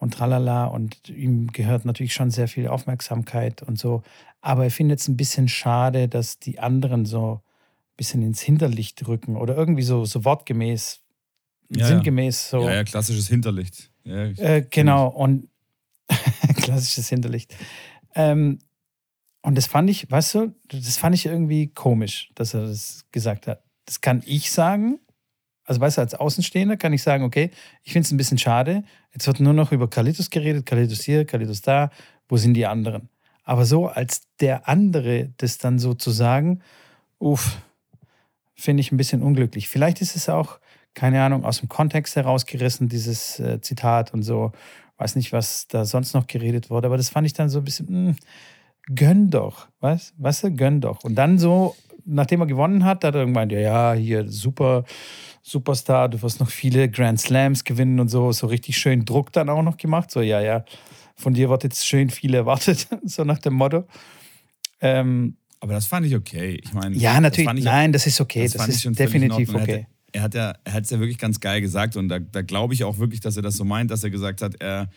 und 0.00 0.14
tralala 0.14 0.64
und 0.64 1.08
ihm 1.10 1.52
gehört 1.52 1.84
natürlich 1.84 2.14
schon 2.14 2.30
sehr 2.30 2.48
viel 2.48 2.66
Aufmerksamkeit 2.66 3.62
und 3.62 3.78
so. 3.78 4.02
Aber 4.40 4.64
er 4.64 4.70
findet 4.70 5.00
es 5.00 5.08
ein 5.08 5.16
bisschen 5.16 5.46
schade, 5.46 6.08
dass 6.08 6.38
die 6.38 6.58
anderen 6.58 7.04
so 7.04 7.34
ein 7.34 7.96
bisschen 7.98 8.22
ins 8.22 8.40
Hinterlicht 8.40 9.06
rücken 9.06 9.36
oder 9.36 9.54
irgendwie 9.54 9.82
so, 9.82 10.06
so 10.06 10.24
wortgemäß, 10.24 11.00
ja, 11.68 11.86
sinngemäß 11.86 12.48
so. 12.48 12.62
Ja, 12.62 12.76
ja, 12.76 12.84
klassisches 12.84 13.28
Hinterlicht. 13.28 13.90
Ja, 14.04 14.24
äh, 14.24 14.66
genau, 14.68 15.08
und 15.08 15.48
klassisches 16.56 17.10
Hinterlicht. 17.10 17.54
Ähm, 18.14 18.58
und 19.42 19.56
das 19.56 19.66
fand 19.66 19.90
ich, 19.90 20.10
weißt 20.10 20.34
du, 20.34 20.54
das 20.68 20.96
fand 20.96 21.14
ich 21.14 21.26
irgendwie 21.26 21.68
komisch, 21.68 22.30
dass 22.34 22.54
er 22.54 22.62
das 22.62 23.04
gesagt 23.12 23.46
hat. 23.46 23.62
Das 23.84 24.00
kann 24.00 24.22
ich 24.24 24.50
sagen, 24.50 24.98
also 25.64 25.80
weißt 25.80 25.98
du, 25.98 26.00
als 26.02 26.14
Außenstehender 26.14 26.76
kann 26.76 26.92
ich 26.92 27.02
sagen, 27.02 27.24
okay, 27.24 27.50
ich 27.82 27.92
finde 27.92 28.06
es 28.06 28.12
ein 28.12 28.16
bisschen 28.16 28.38
schade. 28.38 28.82
Jetzt 29.12 29.26
wird 29.26 29.40
nur 29.40 29.52
noch 29.52 29.72
über 29.72 29.88
Kalitus 29.88 30.30
geredet, 30.30 30.66
Kalitus 30.66 31.02
hier, 31.02 31.24
Kalitus 31.24 31.62
da. 31.62 31.90
Wo 32.28 32.36
sind 32.36 32.54
die 32.54 32.66
anderen? 32.66 33.08
Aber 33.44 33.64
so 33.64 33.86
als 33.88 34.22
der 34.40 34.68
andere 34.68 35.30
das 35.38 35.58
dann 35.58 35.78
so 35.78 35.94
zu 35.94 36.10
sagen, 36.10 36.60
uff, 37.18 37.58
finde 38.54 38.80
ich 38.80 38.92
ein 38.92 38.96
bisschen 38.96 39.22
unglücklich. 39.22 39.68
Vielleicht 39.68 40.00
ist 40.00 40.16
es 40.16 40.28
auch, 40.28 40.60
keine 40.94 41.22
Ahnung, 41.22 41.44
aus 41.44 41.60
dem 41.60 41.68
Kontext 41.68 42.16
herausgerissen, 42.16 42.88
dieses 42.88 43.40
äh, 43.40 43.60
Zitat 43.60 44.12
und 44.12 44.22
so. 44.22 44.52
Weiß 44.98 45.16
nicht, 45.16 45.32
was 45.32 45.66
da 45.66 45.84
sonst 45.84 46.14
noch 46.14 46.26
geredet 46.26 46.68
wurde, 46.68 46.86
aber 46.86 46.96
das 46.96 47.08
fand 47.08 47.26
ich 47.26 47.32
dann 47.32 47.48
so 47.48 47.58
ein 47.58 47.64
bisschen, 47.64 47.86
mh, 47.86 48.08
hm, 48.10 48.16
gönn 48.94 49.30
doch, 49.30 49.68
was? 49.80 50.14
Weißt 50.18 50.44
du, 50.44 50.50
gönn 50.52 50.80
doch. 50.80 51.04
Und 51.04 51.14
dann 51.14 51.38
so, 51.38 51.74
nachdem 52.04 52.40
er 52.40 52.46
gewonnen 52.46 52.84
hat, 52.84 53.04
hat 53.04 53.14
er 53.14 53.24
gemeint, 53.24 53.52
ja, 53.52 53.60
ja, 53.60 53.92
hier 53.94 54.28
super, 54.28 54.84
Superstar, 55.42 56.08
du 56.08 56.20
wirst 56.22 56.40
noch 56.40 56.50
viele 56.50 56.90
Grand 56.90 57.20
Slams 57.20 57.64
gewinnen 57.64 57.98
und 58.00 58.08
so, 58.08 58.30
so 58.32 58.46
richtig 58.46 58.76
schön 58.76 59.04
Druck 59.04 59.32
dann 59.32 59.48
auch 59.48 59.62
noch 59.62 59.76
gemacht. 59.76 60.10
So, 60.10 60.20
ja, 60.20 60.40
ja, 60.40 60.64
von 61.16 61.34
dir 61.34 61.48
wird 61.48 61.64
jetzt 61.64 61.86
schön 61.86 62.10
viel 62.10 62.34
erwartet, 62.34 62.88
so 63.04 63.24
nach 63.24 63.38
dem 63.38 63.54
Motto. 63.54 63.84
Ähm, 64.80 65.36
aber 65.60 65.74
das 65.74 65.86
fand 65.86 66.06
ich 66.06 66.14
okay. 66.14 66.58
Ich 66.62 66.72
meine, 66.72 66.96
ja, 66.96 67.20
natürlich. 67.20 67.46
Das 67.46 67.64
nein, 67.64 67.92
das 67.92 68.06
ist 68.06 68.20
okay. 68.20 68.44
Das, 68.44 68.52
das 68.52 68.68
ist 68.84 68.98
definitiv 68.98 69.54
okay. 69.54 69.86
Er 70.12 70.22
hat, 70.22 70.34
ja, 70.34 70.54
er 70.64 70.72
hat 70.72 70.84
es 70.84 70.90
ja 70.90 70.98
wirklich 70.98 71.18
ganz 71.18 71.38
geil 71.38 71.60
gesagt 71.60 71.96
und 71.96 72.08
da, 72.08 72.18
da 72.18 72.42
glaube 72.42 72.74
ich 72.74 72.82
auch 72.82 72.98
wirklich, 72.98 73.20
dass 73.20 73.36
er 73.36 73.42
das 73.42 73.56
so 73.56 73.64
meint, 73.64 73.90
dass 73.90 74.02
er 74.02 74.10
gesagt 74.10 74.42
hat, 74.42 74.60
er 74.60 74.88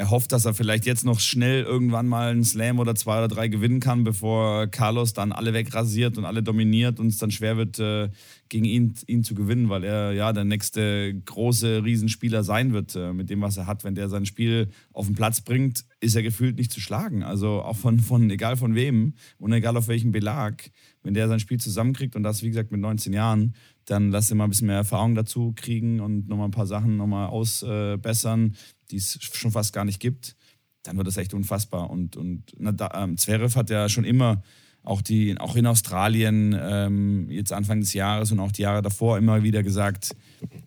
er 0.00 0.08
hofft, 0.08 0.32
dass 0.32 0.46
er 0.46 0.54
vielleicht 0.54 0.86
jetzt 0.86 1.04
noch 1.04 1.20
schnell 1.20 1.62
irgendwann 1.62 2.08
mal 2.08 2.30
einen 2.30 2.42
Slam 2.42 2.78
oder 2.78 2.94
zwei 2.94 3.18
oder 3.18 3.28
drei 3.28 3.48
gewinnen 3.48 3.80
kann, 3.80 4.02
bevor 4.02 4.66
Carlos 4.66 5.12
dann 5.12 5.30
alle 5.30 5.52
wegrasiert 5.52 6.16
und 6.16 6.24
alle 6.24 6.42
dominiert 6.42 6.98
und 6.98 7.08
es 7.08 7.18
dann 7.18 7.30
schwer 7.30 7.58
wird, 7.58 7.78
äh, 7.80 8.08
gegen 8.48 8.64
ihn, 8.64 8.94
ihn 9.06 9.24
zu 9.24 9.34
gewinnen, 9.34 9.68
weil 9.68 9.84
er 9.84 10.12
ja 10.12 10.32
der 10.32 10.44
nächste 10.44 11.14
große 11.26 11.84
Riesenspieler 11.84 12.44
sein 12.44 12.72
wird 12.72 12.96
äh, 12.96 13.12
mit 13.12 13.28
dem, 13.28 13.42
was 13.42 13.58
er 13.58 13.66
hat. 13.66 13.84
Wenn 13.84 13.94
der 13.94 14.08
sein 14.08 14.24
Spiel 14.24 14.70
auf 14.94 15.04
den 15.04 15.14
Platz 15.14 15.42
bringt, 15.42 15.84
ist 16.00 16.16
er 16.16 16.22
gefühlt 16.22 16.56
nicht 16.56 16.72
zu 16.72 16.80
schlagen. 16.80 17.22
Also 17.22 17.60
auch 17.60 17.76
von, 17.76 18.00
von 18.00 18.30
egal 18.30 18.56
von 18.56 18.74
wem 18.74 19.12
und 19.38 19.52
egal 19.52 19.76
auf 19.76 19.88
welchem 19.88 20.12
Belag. 20.12 20.70
Wenn 21.02 21.14
der 21.14 21.28
sein 21.28 21.40
Spiel 21.40 21.60
zusammenkriegt 21.60 22.16
und 22.16 22.22
das, 22.22 22.42
wie 22.42 22.48
gesagt, 22.48 22.72
mit 22.72 22.80
19 22.80 23.12
Jahren, 23.12 23.54
dann 23.86 24.10
lass 24.10 24.30
ihn 24.30 24.36
mal 24.36 24.44
ein 24.44 24.50
bisschen 24.50 24.66
mehr 24.66 24.76
Erfahrung 24.76 25.14
dazu 25.14 25.52
kriegen 25.56 26.00
und 26.00 26.28
nochmal 26.28 26.48
ein 26.48 26.52
paar 26.52 26.66
Sachen 26.66 26.96
nochmal 26.96 27.28
ausbessern. 27.28 28.54
Die 28.90 28.96
es 28.96 29.18
schon 29.20 29.52
fast 29.52 29.72
gar 29.72 29.84
nicht 29.84 30.00
gibt, 30.00 30.36
dann 30.82 30.96
wird 30.96 31.06
das 31.06 31.16
echt 31.16 31.34
unfassbar. 31.34 31.90
Und, 31.90 32.16
und 32.16 32.44
na, 32.58 32.72
da, 32.72 32.90
ähm, 32.94 33.16
Zverev 33.16 33.56
hat 33.56 33.70
ja 33.70 33.88
schon 33.88 34.04
immer, 34.04 34.42
auch, 34.82 35.02
die, 35.02 35.38
auch 35.38 35.56
in 35.56 35.66
Australien, 35.66 36.56
ähm, 36.58 37.30
jetzt 37.30 37.52
Anfang 37.52 37.80
des 37.80 37.92
Jahres 37.92 38.32
und 38.32 38.40
auch 38.40 38.52
die 38.52 38.62
Jahre 38.62 38.82
davor 38.82 39.18
immer 39.18 39.42
wieder 39.42 39.62
gesagt, 39.62 40.16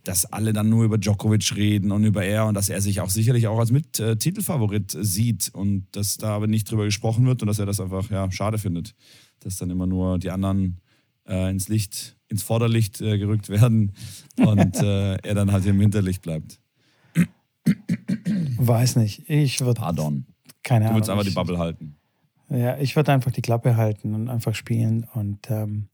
dass 0.03 0.32
alle 0.32 0.53
dann 0.53 0.70
nur 0.70 0.86
über 0.86 0.98
Djokovic 0.98 1.55
reden 1.55 1.91
und 1.91 2.03
über 2.03 2.24
er 2.24 2.46
und 2.46 2.53
dass 2.53 2.70
er 2.70 2.82
sich 2.82 3.01
auch 3.01 3.10
sicherlich 3.10 3.48
auch 3.48 3.58
als 3.58 3.72
Mit-Titelfavorit 3.72 4.93
äh, 4.93 5.03
sieht 5.03 5.50
und 5.53 5.88
dass 5.93 6.17
da 6.17 6.36
aber 6.36 6.48
nicht 6.48 6.70
drüber 6.70 6.86
gesprochen 6.86 7.25
wird 7.25 7.41
und 7.41 7.48
dass 7.48 7.60
er 7.60 7.65
das 7.65 7.79
einfach 7.79 8.10
ja, 8.12 8.29
schade 8.32 8.60
findet, 8.60 8.93
dass 9.39 9.58
dann 9.58 9.72
immer 9.72 9.88
nur 9.88 10.20
die 10.20 10.29
anderen 10.29 10.79
äh, 11.27 11.50
ins 11.50 11.67
Licht, 11.67 12.15
ins 12.33 12.41
Vorderlicht 12.43 12.99
äh, 12.99 13.19
gerückt 13.19 13.49
werden 13.49 13.93
und 14.37 14.75
äh, 14.81 15.17
er 15.17 15.35
dann 15.35 15.51
halt 15.51 15.65
im 15.67 15.79
Hinterlicht 15.79 16.23
bleibt. 16.23 16.59
Weiß 18.57 18.95
nicht. 18.95 19.29
Ich 19.29 19.61
würde. 19.61 19.79
Pardon. 19.79 20.25
Keine 20.63 20.85
Ahnung. 20.85 20.93
Du 20.93 20.97
würdest 20.97 21.09
einfach 21.11 21.23
die 21.23 21.35
Bubble 21.35 21.59
halten. 21.59 21.95
Ja, 22.49 22.77
ich 22.77 22.95
würde 22.95 23.11
einfach 23.11 23.31
die 23.31 23.41
Klappe 23.41 23.77
halten 23.77 24.15
und 24.15 24.29
einfach 24.29 24.55
spielen. 24.55 25.07
Und 25.13 25.49
ähm, 25.51 25.89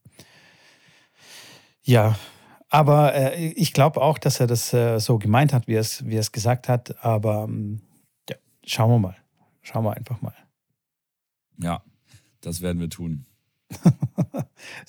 ja, 1.84 2.17
aber 2.69 3.13
äh, 3.13 3.48
ich 3.50 3.74
glaube 3.74 4.01
auch, 4.01 4.17
dass 4.17 4.39
er 4.39 4.48
das 4.48 4.74
äh, 4.74 5.00
so 5.00 5.19
gemeint 5.19 5.51
hat, 5.51 5.67
wie 5.67 5.74
er 5.74 5.81
es 5.81 6.05
wie 6.05 6.15
er 6.15 6.22
es 6.22 6.31
gesagt 6.31 6.69
hat. 6.69 7.03
Aber 7.03 7.43
ähm, 7.50 7.81
ja, 8.29 8.38
schauen 8.65 8.91
wir 8.91 9.00
mal. 9.00 9.17
Schauen 9.62 9.84
wir 9.84 9.93
einfach 9.93 10.22
mal. 10.22 10.36
Ja, 11.58 11.84
das 12.39 12.62
werden 12.62 12.79
wir 12.79 12.89
tun. 12.89 13.25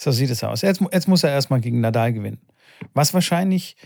so 0.00 0.10
sieht 0.12 0.30
es 0.30 0.42
aus. 0.42 0.62
Jetzt, 0.62 0.80
jetzt 0.92 1.08
muss 1.08 1.24
er 1.24 1.30
erstmal 1.30 1.60
gegen 1.60 1.80
Nadal 1.80 2.12
gewinnen. 2.12 2.40
Was 2.94 3.12
wahrscheinlich 3.12 3.76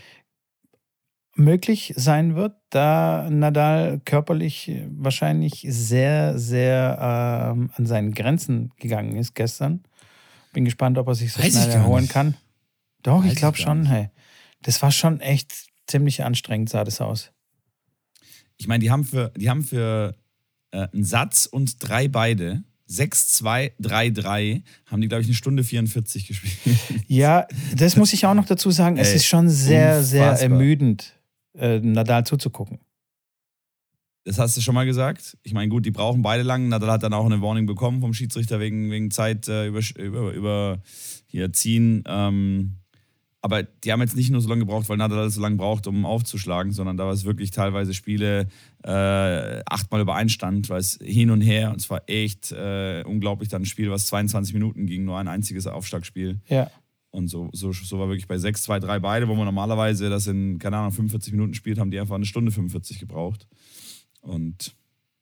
möglich 1.35 1.93
sein 1.97 2.35
wird, 2.35 2.55
da 2.69 3.29
Nadal 3.29 3.99
körperlich 4.05 4.71
wahrscheinlich 4.87 5.65
sehr, 5.67 6.39
sehr 6.39 6.97
ähm, 7.53 7.69
an 7.75 7.85
seinen 7.85 8.13
Grenzen 8.13 8.71
gegangen 8.77 9.17
ist 9.17 9.35
gestern. 9.35 9.83
Bin 10.53 10.63
gespannt, 10.63 10.97
ob 10.97 11.07
er 11.07 11.15
sich 11.15 11.33
so 11.33 11.43
Weiß 11.43 11.51
schnell 11.51 11.69
erholen 11.71 12.07
kann. 12.07 12.35
Doch, 13.03 13.25
Weiß 13.25 13.33
ich 13.33 13.37
glaube 13.37 13.57
schon. 13.57 13.85
Hey, 13.85 14.09
das 14.61 14.81
war 14.81 14.91
schon 14.91 15.19
echt 15.19 15.53
ziemlich 15.85 16.23
anstrengend, 16.23 16.69
sah 16.69 16.85
das 16.85 17.01
aus. 17.01 17.31
Ich 18.55 18.67
meine, 18.67 18.79
die 18.79 18.89
haben 18.89 19.03
für, 19.03 19.33
die 19.35 19.49
haben 19.49 19.63
für 19.63 20.15
äh, 20.71 20.87
einen 20.93 21.03
Satz 21.03 21.45
und 21.45 21.75
drei 21.85 22.07
beide 22.07 22.63
6, 22.87 23.33
2, 23.33 23.73
3, 23.79 24.09
3 24.11 24.63
haben 24.85 25.01
die, 25.01 25.07
glaube 25.07 25.21
ich, 25.21 25.27
eine 25.27 25.35
Stunde 25.35 25.63
44 25.63 26.27
gespielt. 26.27 26.77
Ja, 27.07 27.47
das 27.75 27.95
muss 27.95 28.13
ich 28.13 28.25
auch 28.25 28.33
noch 28.33 28.45
dazu 28.45 28.71
sagen. 28.71 28.97
Es 28.97 29.09
Ey, 29.09 29.15
ist 29.15 29.25
schon 29.25 29.49
sehr, 29.49 29.97
unfassbar. 29.97 30.35
sehr 30.37 30.41
ermüdend, 30.41 31.13
äh, 31.57 31.79
Nadal 31.79 32.25
zuzugucken. 32.25 32.79
Das 34.23 34.39
hast 34.39 34.57
du 34.57 34.61
schon 34.61 34.73
mal 34.73 34.85
gesagt. 34.87 35.37
Ich 35.43 35.53
meine, 35.53 35.69
gut, 35.69 35.85
die 35.85 35.91
brauchen 35.91 36.23
beide 36.23 36.41
lang. 36.41 36.67
Nadal 36.67 36.91
hat 36.91 37.03
dann 37.03 37.13
auch 37.13 37.25
eine 37.25 37.41
Warning 37.41 37.67
bekommen 37.67 38.01
vom 38.01 38.13
Schiedsrichter 38.13 38.59
wegen, 38.59 38.89
wegen 38.89 39.11
Zeit 39.11 39.47
äh, 39.47 39.67
über, 39.67 39.81
über, 39.97 40.31
über 40.31 40.81
hier 41.27 41.53
ziehen. 41.53 42.03
Ähm, 42.07 42.77
aber 43.45 43.61
die 43.61 43.91
haben 43.91 44.01
jetzt 44.01 44.15
nicht 44.15 44.31
nur 44.31 44.41
so 44.41 44.49
lange 44.49 44.61
gebraucht, 44.61 44.89
weil 44.89 44.97
Nadal 44.97 45.29
so 45.29 45.39
lange 45.39 45.55
braucht, 45.55 45.85
um 45.85 46.03
aufzuschlagen, 46.03 46.71
sondern 46.71 46.97
da 46.97 47.05
war 47.05 47.13
es 47.13 47.25
wirklich 47.25 47.51
teilweise 47.51 47.93
Spiele 47.93 48.47
äh, 48.83 49.61
achtmal 49.69 50.01
übereinstand, 50.01 50.67
weil 50.71 50.79
es 50.79 50.97
hin 50.99 51.29
und 51.29 51.41
her 51.41 51.69
und 51.69 51.75
es 51.75 51.87
war 51.91 52.01
echt 52.07 52.51
äh, 52.51 53.03
unglaublich 53.05 53.47
dann 53.49 53.61
ein 53.61 53.65
Spiel, 53.65 53.91
was 53.91 54.07
22 54.07 54.55
Minuten 54.55 54.87
ging, 54.87 55.05
nur 55.05 55.19
ein 55.19 55.27
einziges 55.27 55.67
Aufschlagspiel. 55.67 56.39
Ja. 56.47 56.71
Und 57.11 57.27
so, 57.27 57.49
so, 57.53 57.71
so 57.71 57.99
war 57.99 58.07
wirklich 58.07 58.27
bei 58.27 58.39
6, 58.39 58.63
2, 58.63 58.79
3 58.79 58.97
beide, 58.97 59.27
wo 59.27 59.35
man 59.35 59.45
normalerweise 59.45 60.09
das 60.09 60.25
in, 60.25 60.57
keine 60.57 60.77
Ahnung, 60.77 60.93
45 60.93 61.31
Minuten 61.31 61.53
spielt, 61.53 61.77
haben 61.77 61.91
die 61.91 61.99
einfach 61.99 62.15
eine 62.15 62.25
Stunde 62.25 62.51
45 62.51 62.97
gebraucht. 62.97 63.47
Und 64.21 64.75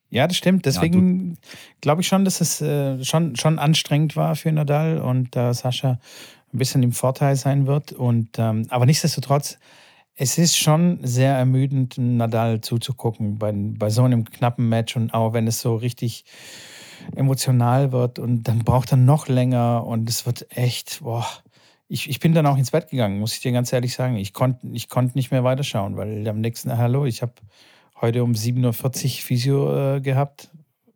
ja, 0.09 0.27
das 0.27 0.37
stimmt. 0.37 0.65
Deswegen 0.65 1.31
ja, 1.31 1.37
glaube 1.81 2.01
ich 2.01 2.07
schon, 2.07 2.23
dass 2.23 2.39
es 2.39 2.61
äh, 2.61 3.03
schon, 3.03 3.35
schon 3.35 3.59
anstrengend 3.59 4.15
war 4.15 4.37
für 4.37 4.53
Nadal 4.53 4.99
und 4.99 5.35
äh, 5.35 5.53
Sascha 5.53 5.99
ein 6.53 6.57
bisschen 6.57 6.83
im 6.83 6.91
Vorteil 6.91 7.35
sein 7.35 7.67
wird. 7.67 7.91
Und, 7.91 8.37
ähm, 8.37 8.65
aber 8.69 8.85
nichtsdestotrotz, 8.85 9.57
es 10.15 10.37
ist 10.37 10.57
schon 10.57 10.99
sehr 11.01 11.33
ermüdend, 11.35 11.97
Nadal 11.97 12.61
zuzugucken 12.61 13.39
bei, 13.39 13.51
bei 13.53 13.89
so 13.89 14.03
einem 14.03 14.25
knappen 14.25 14.69
Match 14.69 14.95
und 14.95 15.13
auch 15.13 15.33
wenn 15.33 15.47
es 15.47 15.59
so 15.59 15.75
richtig 15.75 16.25
emotional 17.15 17.91
wird 17.91 18.19
und 18.19 18.43
dann 18.43 18.59
braucht 18.59 18.91
er 18.91 18.97
noch 18.97 19.27
länger 19.27 19.85
und 19.85 20.07
es 20.07 20.25
wird 20.25 20.47
echt, 20.55 21.01
boah. 21.01 21.27
Ich, 21.89 22.09
ich 22.09 22.19
bin 22.19 22.33
dann 22.33 22.45
auch 22.45 22.57
ins 22.57 22.71
Bett 22.71 22.89
gegangen, 22.89 23.19
muss 23.19 23.33
ich 23.33 23.41
dir 23.41 23.51
ganz 23.51 23.71
ehrlich 23.73 23.93
sagen. 23.93 24.15
Ich 24.15 24.33
konnte 24.33 24.65
ich 24.71 24.89
konnt 24.89 25.15
nicht 25.15 25.31
mehr 25.31 25.43
weiterschauen, 25.43 25.97
weil 25.97 26.27
am 26.27 26.39
nächsten, 26.39 26.75
hallo, 26.75 27.05
ich 27.05 27.21
habe 27.21 27.33
heute 28.01 28.23
um 28.23 28.31
7.40 28.31 28.63
Uhr 28.65 29.09
Physio 29.21 29.95
äh, 29.95 30.01
gehabt. 30.01 30.49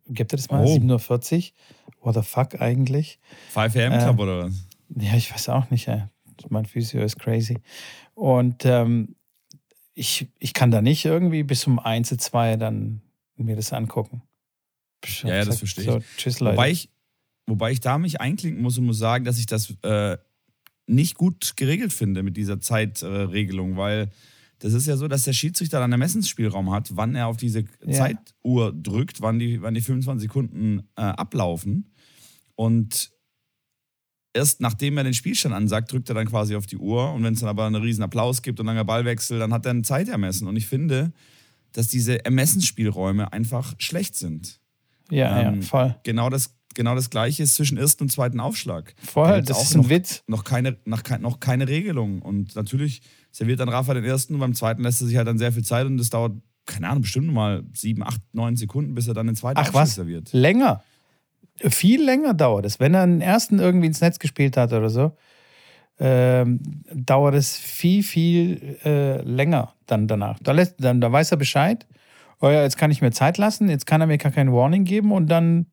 Gibt 0.06 0.32
es 0.32 0.46
das 0.46 0.50
mal? 0.50 0.64
Oh. 0.64 0.76
7.40 0.76 1.36
Uhr? 1.36 1.42
What 2.00 2.14
the 2.14 2.22
fuck 2.22 2.60
eigentlich? 2.60 3.20
5 3.50 3.76
AM 3.76 3.98
Club 3.98 4.18
äh, 4.18 4.22
oder 4.22 4.44
was? 4.46 4.67
Ja, 4.96 5.14
ich 5.14 5.32
weiß 5.32 5.48
auch 5.50 5.70
nicht. 5.70 5.88
Ey. 5.88 6.04
Mein 6.48 6.66
Physio 6.66 7.02
ist 7.02 7.18
crazy. 7.18 7.58
Und 8.14 8.64
ähm, 8.64 9.16
ich, 9.94 10.28
ich 10.38 10.54
kann 10.54 10.70
da 10.70 10.80
nicht 10.80 11.04
irgendwie 11.04 11.42
bis 11.42 11.66
um 11.66 11.78
1, 11.78 12.16
2 12.16 12.56
dann 12.56 13.02
mir 13.36 13.56
das 13.56 13.72
angucken. 13.72 14.22
Psch, 15.00 15.24
ja, 15.24 15.36
ja, 15.36 15.44
das 15.44 15.58
verstehe 15.58 15.84
ich. 15.84 15.90
So, 15.90 16.00
tschüss, 16.16 16.40
Leute. 16.40 16.56
Wobei 16.56 16.70
ich. 16.70 16.90
Wobei 17.46 17.72
ich 17.72 17.80
da 17.80 17.96
mich 17.96 18.20
einklinken 18.20 18.62
muss 18.62 18.76
und 18.76 18.84
muss 18.84 18.98
sagen, 18.98 19.24
dass 19.24 19.38
ich 19.38 19.46
das 19.46 19.72
äh, 19.82 20.18
nicht 20.86 21.14
gut 21.14 21.56
geregelt 21.56 21.94
finde 21.94 22.22
mit 22.22 22.36
dieser 22.36 22.60
Zeitregelung, 22.60 23.72
äh, 23.72 23.76
weil 23.76 24.10
das 24.58 24.74
ist 24.74 24.86
ja 24.86 24.96
so, 24.96 25.08
dass 25.08 25.22
der 25.22 25.32
Schiedsrichter 25.32 25.78
dann 25.78 25.92
Ermessensspielraum 25.92 26.70
hat, 26.70 26.96
wann 26.96 27.14
er 27.14 27.28
auf 27.28 27.36
diese 27.36 27.64
ja. 27.86 27.92
Zeituhr 27.92 28.72
drückt, 28.72 29.22
wann 29.22 29.38
die, 29.38 29.62
wann 29.62 29.72
die 29.74 29.80
25 29.80 30.28
Sekunden 30.28 30.80
äh, 30.96 31.02
ablaufen. 31.02 31.94
Und 32.54 33.12
erst 34.32 34.60
nachdem 34.60 34.98
er 34.98 35.04
den 35.04 35.14
Spielstand 35.14 35.54
ansagt, 35.54 35.92
drückt 35.92 36.08
er 36.08 36.14
dann 36.14 36.26
quasi 36.26 36.54
auf 36.54 36.66
die 36.66 36.76
Uhr. 36.76 37.12
Und 37.12 37.22
wenn 37.24 37.34
es 37.34 37.40
dann 37.40 37.48
aber 37.48 37.66
einen 37.66 37.82
riesen 37.82 38.02
Applaus 38.02 38.42
gibt 38.42 38.60
und 38.60 38.66
langer 38.66 38.84
Ballwechsel, 38.84 39.38
dann 39.38 39.52
hat 39.52 39.66
er 39.66 39.70
eine 39.70 39.82
Zeit 39.82 40.08
ermessen. 40.08 40.46
Und 40.46 40.56
ich 40.56 40.66
finde, 40.66 41.12
dass 41.72 41.88
diese 41.88 42.24
Ermessensspielräume 42.24 43.32
einfach 43.32 43.74
schlecht 43.78 44.16
sind. 44.16 44.60
Ja, 45.10 45.40
ähm, 45.40 45.60
ja, 45.60 45.62
voll. 45.62 45.96
Genau 46.02 46.30
das, 46.30 46.54
genau 46.74 46.94
das 46.94 47.10
Gleiche 47.10 47.42
ist 47.42 47.54
zwischen 47.54 47.78
ersten 47.78 48.04
und 48.04 48.10
zweiten 48.10 48.40
Aufschlag. 48.40 48.94
Voll, 49.02 49.42
das 49.42 49.62
ist 49.62 49.74
ein 49.74 49.82
noch, 49.82 49.88
Witz. 49.88 50.22
Noch 50.26 50.44
keine, 50.44 50.76
noch, 50.84 51.02
noch 51.20 51.40
keine 51.40 51.68
Regelung. 51.68 52.22
Und 52.22 52.54
natürlich 52.56 53.02
serviert 53.30 53.60
dann 53.60 53.68
Rafa 53.68 53.94
den 53.94 54.04
ersten 54.04 54.34
und 54.34 54.40
beim 54.40 54.54
zweiten 54.54 54.82
lässt 54.82 55.00
er 55.00 55.06
sich 55.06 55.16
halt 55.16 55.28
dann 55.28 55.38
sehr 55.38 55.52
viel 55.52 55.64
Zeit 55.64 55.86
und 55.86 55.98
das 55.98 56.10
dauert, 56.10 56.32
keine 56.66 56.88
Ahnung, 56.88 57.02
bestimmt 57.02 57.32
mal 57.32 57.64
sieben, 57.72 58.02
acht, 58.02 58.20
neun 58.32 58.56
Sekunden, 58.56 58.94
bis 58.94 59.08
er 59.08 59.14
dann 59.14 59.26
den 59.26 59.36
zweiten 59.36 59.58
Ach, 59.58 59.64
Aufschlag 59.64 59.82
was? 59.82 59.94
serviert. 59.94 60.32
Länger? 60.32 60.82
Viel 61.60 62.04
länger 62.04 62.34
dauert 62.34 62.66
es. 62.66 62.80
Wenn 62.80 62.94
er 62.94 63.02
einen 63.02 63.20
ersten 63.20 63.58
irgendwie 63.58 63.86
ins 63.86 64.00
Netz 64.00 64.18
gespielt 64.18 64.56
hat 64.56 64.72
oder 64.72 64.90
so, 64.90 65.12
ähm, 66.00 66.60
dauert 66.92 67.34
es 67.34 67.56
viel, 67.56 68.02
viel 68.02 68.78
äh, 68.84 69.20
länger 69.22 69.74
dann 69.86 70.06
danach. 70.06 70.38
Da, 70.42 70.52
lässt, 70.52 70.76
dann, 70.78 71.00
da 71.00 71.10
weiß 71.10 71.32
er 71.32 71.36
Bescheid. 71.36 71.86
Oh 72.40 72.48
ja, 72.48 72.62
jetzt 72.62 72.78
kann 72.78 72.90
ich 72.90 73.02
mir 73.02 73.10
Zeit 73.10 73.36
lassen, 73.36 73.68
jetzt 73.68 73.86
kann 73.86 74.00
er 74.00 74.06
mir 74.06 74.18
gar 74.18 74.30
kein 74.30 74.52
Warning 74.52 74.84
geben 74.84 75.10
und 75.10 75.26
dann 75.26 75.66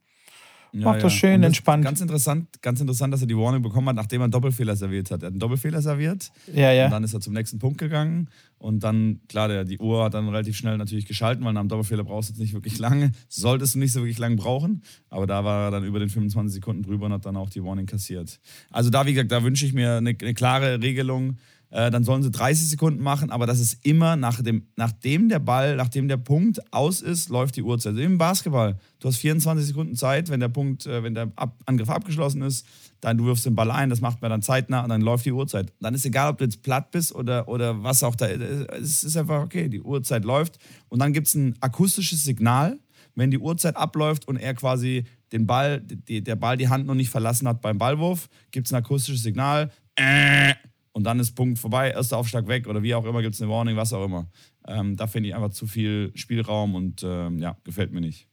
ja, 0.76 0.86
Macht 0.86 1.04
das 1.04 1.14
ja. 1.14 1.20
schön, 1.20 1.42
das 1.42 1.50
entspannt. 1.50 1.86
Ganz 1.86 2.02
interessant, 2.02 2.62
ganz 2.62 2.82
interessant, 2.82 3.14
dass 3.14 3.22
er 3.22 3.28
die 3.28 3.38
Warning 3.38 3.62
bekommen 3.62 3.88
hat, 3.88 3.96
nachdem 3.96 4.20
er 4.22 4.26
einen 4.26 4.32
Doppelfehler 4.32 4.76
serviert 4.76 5.10
hat. 5.10 5.24
Er 5.24 5.28
hat 5.28 5.32
einen 5.32 5.40
Doppelfehler 5.40 5.82
serviert. 5.82 6.32
Ja, 6.54 6.72
ja. 6.74 6.86
Und 6.86 6.92
dann 6.92 7.04
ist 7.06 7.14
er 7.14 7.22
zum 7.22 7.34
nächsten 7.34 7.60
Punkt 7.60 7.78
gegangen. 7.78 8.30
Und 8.58 8.84
dann, 8.84 9.22
klar, 9.30 9.48
der, 9.48 9.64
die 9.64 9.80
Uhr 9.80 10.04
hat 10.04 10.16
dann 10.16 10.28
relativ 10.28 10.58
schnell 10.58 10.78
natürlich 10.78 11.06
geschalten, 11.06 11.46
weil 11.46 11.54
nach 11.54 11.62
einem 11.62 11.70
Doppelfehler 11.70 12.04
brauchst 12.04 12.30
du 12.30 12.34
jetzt 12.34 12.42
nicht 12.42 12.54
wirklich 12.54 12.78
lange. 12.78 13.14
Solltest 13.30 13.76
du 13.76 13.80
nicht 13.80 13.94
so 13.94 14.02
wirklich 14.02 14.18
lange 14.18 14.36
brauchen. 14.36 14.84
Aber 15.10 15.28
da 15.28 15.46
war 15.46 15.68
er 15.68 15.72
dann 15.72 15.86
über 15.86 16.00
den 16.00 16.10
25 16.10 16.56
Sekunden 16.56 16.84
drüber 16.84 17.06
und 17.06 17.14
hat 17.14 17.26
dann 17.26 17.38
auch 17.38 17.50
die 17.50 17.64
Warning 17.64 17.86
kassiert. 17.86 18.40
Also 18.70 18.90
da, 18.90 19.06
wie 19.06 19.14
gesagt, 19.14 19.32
da 19.32 19.44
wünsche 19.44 19.66
ich 19.66 19.74
mir 19.74 19.96
eine, 19.96 20.16
eine 20.20 20.34
klare 20.34 20.82
Regelung 20.82 21.38
äh, 21.72 21.92
dann 21.92 22.04
sollen 22.04 22.24
sie 22.24 22.32
30 22.32 22.70
Sekunden 22.70 23.02
machen, 23.02 23.32
aber 23.32 23.46
das 23.46 23.60
ist 23.60 23.86
immer 23.86 24.16
nach 24.16 24.42
dem, 24.42 24.68
nachdem 24.76 25.30
der 25.30 25.40
Ball, 25.40 25.76
nachdem 25.76 26.08
der 26.08 26.18
Punkt 26.18 26.62
aus 26.74 27.02
ist, 27.02 27.30
läuft 27.30 27.56
die 27.56 27.64
Uhrzeit. 27.64 27.92
Also 27.92 28.02
Im 28.02 28.18
Basketball, 28.18 28.78
du 29.00 29.08
hast 29.08 29.18
24 29.18 29.68
Sekunden 29.68 29.96
Zeit, 29.96 30.30
wenn 30.30 30.40
der 30.40 30.50
Punkt, 30.50 30.86
äh, 30.86 31.04
wenn 31.04 31.16
der 31.16 31.32
Ab 31.36 31.60
Angriff 31.66 31.90
abgeschlossen 31.90 32.42
ist, 32.42 32.66
dann 33.02 33.18
du 33.18 33.26
wirfst 33.26 33.46
den 33.46 33.56
Ball 33.56 33.72
ein, 33.72 33.90
das 33.90 34.02
macht 34.02 34.22
man 34.22 34.32
dann 34.32 34.42
zeitnah 34.42 34.84
und 34.84 34.90
dann 34.90 35.02
läuft 35.02 35.26
die 35.26 35.32
Uhrzeit. 35.32 35.74
Dann 35.80 35.94
ist 35.94 36.06
egal, 36.06 36.32
ob 36.32 36.38
du 36.38 36.46
jetzt 36.46 36.62
platt 36.62 36.92
bist 36.92 37.14
oder, 37.14 37.48
oder 37.48 37.84
was 37.84 38.04
auch 38.04 38.16
da 38.16 38.26
ist. 38.28 38.70
Es 38.72 39.04
ist 39.04 39.18
einfach 39.18 39.44
okay, 39.44 39.70
die 39.70 39.82
Uhrzeit 39.82 40.24
läuft 40.24 40.60
und 40.90 41.00
dann 41.00 41.14
gibt 41.14 41.28
es 41.28 41.36
ein 41.36 41.56
akustisches 41.60 42.24
Signal, 42.24 42.80
wenn 43.16 43.32
die 43.32 43.40
Uhrzeit 43.40 43.76
abläuft 43.76 44.28
und 44.28 44.38
er 44.38 44.54
quasi 44.54 45.06
den 45.32 45.48
Ball, 45.48 45.82
die, 45.82 46.24
der 46.24 46.36
Ball 46.36 46.58
die 46.58 46.70
Hand 46.70 46.86
noch 46.86 46.96
nicht 46.96 47.10
verlassen 47.10 47.48
hat 47.48 47.62
beim 47.62 47.78
Ballwurf, 47.78 48.30
gibt 48.52 48.68
es 48.68 48.74
ein 48.74 48.78
akustisches 48.78 49.24
Signal. 49.24 49.72
Äh, 49.96 50.54
und 50.96 51.04
dann 51.04 51.20
ist 51.20 51.34
Punkt 51.34 51.60
vorbei, 51.60 51.92
erster 51.92 52.18
Aufschlag 52.18 52.48
weg 52.48 52.68
oder 52.68 52.82
wie 52.82 52.96
auch 52.96 53.04
immer, 53.04 53.22
gibt 53.22 53.36
es 53.36 53.42
eine 53.42 53.52
Warning, 53.52 53.76
was 53.76 53.92
auch 53.92 54.06
immer. 54.06 54.28
Ähm, 54.66 54.96
da 54.96 55.08
finde 55.08 55.28
ich 55.28 55.36
einfach 55.36 55.50
zu 55.50 55.68
viel 55.68 56.12
Spielraum 56.16 56.74
und 56.74 57.04
ähm, 57.04 57.38
ja, 57.38 57.58
gefällt 57.66 57.92
mir 57.92 58.00
nicht. 58.00 58.30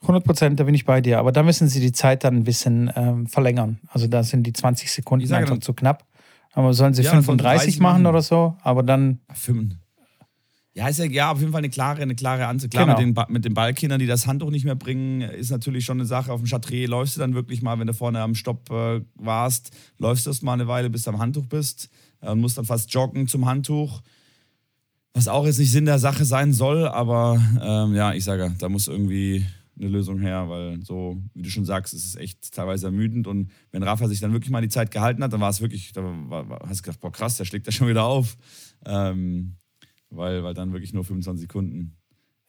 100 0.00 0.24
Prozent, 0.24 0.58
da 0.58 0.64
bin 0.64 0.74
ich 0.74 0.84
bei 0.84 1.00
dir. 1.00 1.20
Aber 1.20 1.30
da 1.30 1.44
müssen 1.44 1.68
sie 1.68 1.80
die 1.80 1.92
Zeit 1.92 2.24
dann 2.24 2.34
ein 2.34 2.42
bisschen 2.42 2.90
ähm, 2.96 3.28
verlängern. 3.28 3.78
Also 3.90 4.08
da 4.08 4.24
sind 4.24 4.44
die 4.44 4.52
20 4.52 4.90
Sekunden 4.90 5.32
einfach 5.32 5.50
dann, 5.50 5.60
zu 5.60 5.72
knapp. 5.72 6.04
Aber 6.52 6.74
sollen 6.74 6.94
sie 6.94 7.02
ja, 7.02 7.10
35 7.10 7.78
machen 7.78 8.06
oder 8.06 8.22
so? 8.22 8.56
Aber 8.62 8.82
dann. 8.82 9.20
5, 9.32 9.76
ja, 10.78 10.86
ist 10.86 11.00
ja, 11.00 11.06
ja 11.06 11.32
auf 11.32 11.40
jeden 11.40 11.50
Fall 11.50 11.58
eine 11.58 11.70
klare, 11.70 12.00
eine 12.00 12.14
klare 12.14 12.46
Ansicht. 12.46 12.72
Klar, 12.72 12.86
genau. 12.86 13.00
mit, 13.00 13.16
den, 13.16 13.32
mit 13.32 13.44
den 13.44 13.52
Ballkindern, 13.54 13.98
die 13.98 14.06
das 14.06 14.28
Handtuch 14.28 14.50
nicht 14.50 14.64
mehr 14.64 14.76
bringen, 14.76 15.22
ist 15.22 15.50
natürlich 15.50 15.84
schon 15.84 15.98
eine 15.98 16.06
Sache. 16.06 16.32
Auf 16.32 16.40
dem 16.40 16.46
Chatrier 16.46 16.86
läufst 16.86 17.16
du 17.16 17.20
dann 17.20 17.34
wirklich 17.34 17.62
mal, 17.62 17.80
wenn 17.80 17.88
du 17.88 17.94
vorne 17.94 18.20
am 18.20 18.36
Stopp 18.36 18.70
äh, 18.70 19.00
warst, 19.16 19.72
läufst 19.98 20.26
du 20.26 20.30
erst 20.30 20.44
mal 20.44 20.52
eine 20.52 20.68
Weile, 20.68 20.88
bis 20.88 21.02
du 21.02 21.10
am 21.10 21.18
Handtuch 21.18 21.46
bist 21.46 21.90
äh, 22.20 22.30
und 22.30 22.40
musst 22.40 22.58
dann 22.58 22.64
fast 22.64 22.94
joggen 22.94 23.26
zum 23.26 23.46
Handtuch. 23.46 24.02
Was 25.14 25.26
auch 25.26 25.46
jetzt 25.46 25.58
nicht 25.58 25.72
Sinn 25.72 25.84
der 25.84 25.98
Sache 25.98 26.24
sein 26.24 26.52
soll, 26.52 26.86
aber 26.86 27.42
ähm, 27.60 27.96
ja, 27.96 28.12
ich 28.12 28.22
sage, 28.22 28.54
da 28.60 28.68
muss 28.68 28.86
irgendwie 28.86 29.44
eine 29.80 29.88
Lösung 29.88 30.20
her, 30.20 30.48
weil 30.48 30.78
so, 30.84 31.20
wie 31.34 31.42
du 31.42 31.50
schon 31.50 31.64
sagst, 31.64 31.92
ist 31.92 32.04
es 32.04 32.14
echt 32.14 32.54
teilweise 32.54 32.86
ermüdend. 32.86 33.26
Und 33.26 33.50
wenn 33.72 33.82
Rafa 33.82 34.06
sich 34.06 34.20
dann 34.20 34.32
wirklich 34.32 34.52
mal 34.52 34.62
die 34.62 34.68
Zeit 34.68 34.92
gehalten 34.92 35.24
hat, 35.24 35.32
dann 35.32 35.40
war 35.40 35.50
es 35.50 35.60
wirklich, 35.60 35.92
da 35.92 36.04
war, 36.04 36.48
war, 36.48 36.60
hast 36.68 36.80
du 36.80 36.82
gedacht, 36.82 37.00
boah, 37.00 37.10
krass, 37.10 37.36
der 37.36 37.46
schlägt 37.46 37.66
da 37.66 37.72
schon 37.72 37.88
wieder 37.88 38.04
auf. 38.04 38.36
Ähm, 38.86 39.56
weil, 40.10 40.42
weil 40.44 40.54
dann 40.54 40.72
wirklich 40.72 40.92
nur 40.92 41.04
25 41.04 41.42
Sekunden 41.42 41.96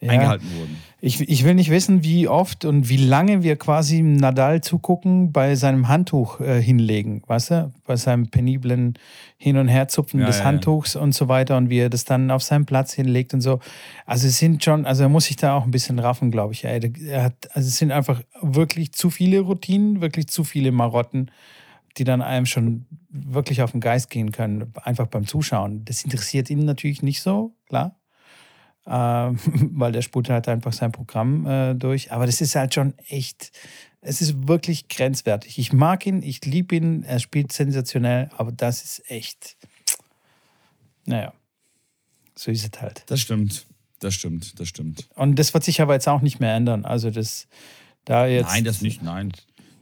ja. 0.02 0.12
eingehalten 0.12 0.48
wurden. 0.58 0.78
Ich, 1.02 1.20
ich 1.22 1.44
will 1.44 1.56
nicht 1.56 1.70
wissen, 1.70 2.04
wie 2.04 2.28
oft 2.28 2.66
und 2.66 2.90
wie 2.90 2.98
lange 2.98 3.44
wir 3.44 3.56
quasi 3.58 4.02
Nadal 4.02 4.62
zugucken 4.62 5.32
bei 5.32 5.56
seinem 5.56 5.88
Handtuch 5.88 6.40
äh, 6.40 6.62
hinlegen, 6.62 7.22
weißt 7.28 7.52
du? 7.52 7.74
Bei 7.86 7.96
seinem 7.96 8.30
peniblen 8.30 8.98
Hin- 9.38 9.58
und 9.58 9.68
Herzupfen 9.68 10.22
ja, 10.22 10.28
des 10.28 10.40
ja, 10.40 10.46
Handtuchs 10.46 10.96
und 10.96 11.14
so 11.14 11.28
weiter 11.28 11.58
und 11.58 11.70
wie 11.70 11.80
er 11.80 11.90
das 11.90 12.06
dann 12.06 12.32
auf 12.32 12.44
seinen 12.44 12.66
Platz 12.66 12.94
hinlegt 12.94 13.34
und 13.34 13.42
so. 13.42 13.60
Also 14.06 14.28
es 14.28 14.38
sind 14.38 14.64
schon, 14.64 14.86
also 14.86 15.04
er 15.04 15.10
muss 15.10 15.26
sich 15.26 15.36
da 15.36 15.56
auch 15.56 15.66
ein 15.66 15.72
bisschen 15.72 16.00
raffen, 16.00 16.32
glaube 16.32 16.54
ich. 16.54 16.64
Er 16.64 17.24
hat, 17.24 17.50
also 17.54 17.68
es 17.68 17.78
sind 17.78 17.92
einfach 17.92 18.22
wirklich 18.42 18.94
zu 18.94 19.10
viele 19.10 19.42
Routinen, 19.42 20.02
wirklich 20.02 20.28
zu 20.28 20.44
viele 20.44 20.72
Marotten, 20.72 21.32
die 21.98 22.04
dann 22.04 22.22
einem 22.22 22.46
schon 22.46 22.86
wirklich 23.10 23.62
auf 23.62 23.72
den 23.72 23.82
Geist 23.82 24.10
gehen 24.10 24.32
können, 24.32 24.74
einfach 24.84 25.08
beim 25.08 25.26
Zuschauen. 25.26 25.86
Das 25.86 26.04
interessiert 26.04 26.50
ihn 26.50 26.66
natürlich 26.66 27.02
nicht 27.02 27.22
so, 27.22 27.56
klar 27.68 28.00
äh, 28.90 28.92
weil 29.72 29.92
der 29.92 30.02
spult 30.02 30.30
halt 30.30 30.48
einfach 30.48 30.74
sein 30.74 30.92
Programm 30.92 31.46
äh, 31.46 31.76
durch. 31.76 32.12
Aber 32.12 32.26
das 32.26 32.42
ist 32.42 32.56
halt 32.56 32.74
schon 32.74 32.94
echt, 33.08 33.52
es 34.02 34.22
ist 34.22 34.48
wirklich 34.48 34.88
grenzwertig. 34.88 35.60
Ich 35.60 35.72
mag 35.72 36.06
ihn, 36.06 36.24
ich 36.24 36.44
liebe 36.46 36.76
ihn, 36.76 37.04
er 37.04 37.20
spielt 37.20 37.54
sensationell, 37.54 38.30
aber 38.38 38.52
das 38.52 38.84
ist 38.84 39.12
echt, 39.12 39.56
naja, 41.06 41.34
so 42.36 42.52
ist 42.52 42.74
es 42.74 42.82
halt. 42.82 43.04
Das 43.08 43.20
stimmt, 43.20 43.66
das 44.00 44.16
stimmt, 44.16 44.60
das 44.60 44.68
stimmt. 44.68 45.08
Und 45.16 45.38
das 45.38 45.54
wird 45.54 45.64
sich 45.64 45.82
aber 45.82 45.94
jetzt 45.94 46.08
auch 46.08 46.22
nicht 46.22 46.40
mehr 46.40 46.56
ändern. 46.56 46.86
Also 46.86 47.12
das, 47.12 47.48
da 48.06 48.26
jetzt. 48.26 48.48
Nein, 48.48 48.64
das 48.64 48.82
nicht, 48.82 49.04
nein. 49.04 49.34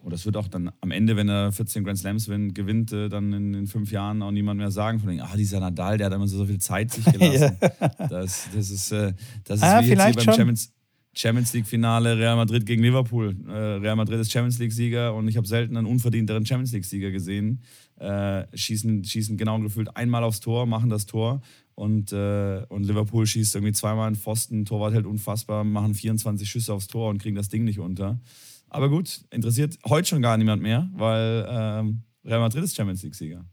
Und 0.07 0.13
das 0.13 0.25
wird 0.25 0.37
auch 0.37 0.47
dann 0.47 0.71
am 0.79 0.91
Ende, 0.91 1.17
wenn 1.17 1.27
er 1.27 1.51
14 1.51 1.83
Grand 1.83 1.97
Slams 1.97 2.27
gewinnt, 2.27 2.93
äh, 2.93 3.09
dann 3.09 3.33
in, 3.33 3.53
in, 3.53 3.67
fünf 3.67 3.91
Jahren 3.91 4.21
auch 4.21 4.31
niemand 4.31 4.57
mehr 4.57 4.71
sagen 4.71 5.01
von 5.01 5.19
ah, 5.19 5.35
dieser 5.35 5.59
Nadal, 5.59 5.97
der 5.97 6.05
hat 6.05 6.13
immer 6.13 6.29
so, 6.29 6.37
so 6.37 6.45
viel 6.45 6.59
Zeit 6.59 6.91
sich 6.91 7.03
gelassen. 7.11 7.57
ja. 7.59 7.89
das, 8.07 8.47
das 8.55 8.69
ist, 8.69 8.93
äh, 8.93 9.11
das 9.43 9.57
ist 9.57 9.63
ah, 9.63 9.81
wie 9.81 9.89
jetzt 9.89 10.05
hier 10.05 10.13
beim 10.13 10.33
Champions, 10.33 10.71
Champions 11.11 11.51
League-Finale 11.51 12.17
Real 12.17 12.37
Madrid 12.37 12.65
gegen 12.65 12.83
Liverpool. 12.83 13.35
Äh, 13.49 13.51
Real 13.51 13.97
Madrid 13.97 14.21
ist 14.21 14.31
Champions 14.31 14.57
League-Sieger 14.59 15.13
und 15.13 15.27
ich 15.27 15.35
habe 15.35 15.45
selten 15.45 15.75
einen 15.75 15.87
unverdienteren 15.87 16.45
Champions 16.45 16.71
League-Sieger 16.71 17.11
gesehen. 17.11 17.59
Äh, 17.97 18.45
schießen, 18.55 19.03
schießen 19.03 19.35
genau 19.35 19.59
gefühlt 19.59 19.93
einmal 19.97 20.23
aufs 20.23 20.39
Tor, 20.39 20.67
machen 20.67 20.89
das 20.89 21.05
Tor 21.05 21.41
und, 21.75 22.13
äh, 22.13 22.63
und 22.69 22.85
Liverpool 22.85 23.27
schießt 23.27 23.55
irgendwie 23.55 23.73
zweimal 23.73 24.07
in 24.07 24.15
Pfosten, 24.15 24.63
Torwart 24.63 24.93
hält 24.93 25.05
unfassbar, 25.05 25.65
machen 25.65 25.93
24 25.93 26.49
Schüsse 26.49 26.73
aufs 26.73 26.87
Tor 26.87 27.09
und 27.09 27.21
kriegen 27.21 27.35
das 27.35 27.49
Ding 27.49 27.65
nicht 27.65 27.79
unter. 27.79 28.21
Aber 28.69 28.89
gut, 28.89 29.21
interessiert 29.29 29.77
heute 29.85 30.07
schon 30.07 30.21
gar 30.21 30.37
niemand 30.37 30.61
mehr, 30.61 30.89
weil 30.93 31.45
ähm, 31.49 32.03
Real 32.25 32.39
Madrid 32.39 32.63
ist 32.63 32.75
Champions 32.75 33.03
League-Sieger. 33.03 33.45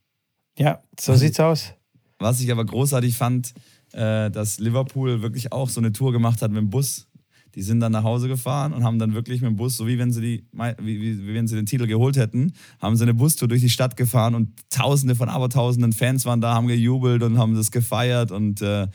Ja, 0.58 0.80
so 0.98 1.14
sieht's 1.14 1.40
aus. 1.40 1.72
Was 2.18 2.40
ich 2.40 2.50
aber 2.50 2.64
großartig 2.64 3.16
fand, 3.16 3.54
äh, 3.92 4.30
dass 4.30 4.58
Liverpool 4.58 5.22
wirklich 5.22 5.52
auch 5.52 5.68
so 5.68 5.80
eine 5.80 5.92
Tour 5.92 6.12
gemacht 6.12 6.42
hat 6.42 6.50
mit 6.50 6.58
dem 6.58 6.70
Bus. 6.70 7.06
Die 7.54 7.62
sind 7.62 7.78
dann 7.78 7.92
nach 7.92 8.02
Hause 8.02 8.26
gefahren 8.26 8.72
und 8.72 8.82
haben 8.82 8.98
dann 8.98 9.14
wirklich 9.14 9.40
mit 9.40 9.50
dem 9.50 9.56
Bus, 9.56 9.76
so 9.76 9.86
wie 9.86 9.98
wenn 9.98 10.12
sie, 10.12 10.20
die, 10.20 10.46
wie, 10.52 11.00
wie, 11.00 11.26
wie 11.26 11.34
wenn 11.34 11.46
sie 11.46 11.54
den 11.54 11.66
Titel 11.66 11.86
geholt 11.86 12.16
hätten, 12.16 12.52
haben 12.80 12.96
sie 12.96 13.04
eine 13.04 13.14
Bustour 13.14 13.46
durch 13.46 13.60
die 13.60 13.70
Stadt 13.70 13.96
gefahren 13.96 14.34
und 14.34 14.50
Tausende 14.70 15.14
von 15.14 15.28
Abertausenden 15.28 15.92
Fans 15.92 16.24
waren 16.24 16.40
da, 16.40 16.54
haben 16.54 16.66
gejubelt 16.66 17.22
und 17.22 17.38
haben 17.38 17.54
das 17.54 17.70
gefeiert. 17.70 18.32
Und 18.32 18.60
äh, 18.60 18.88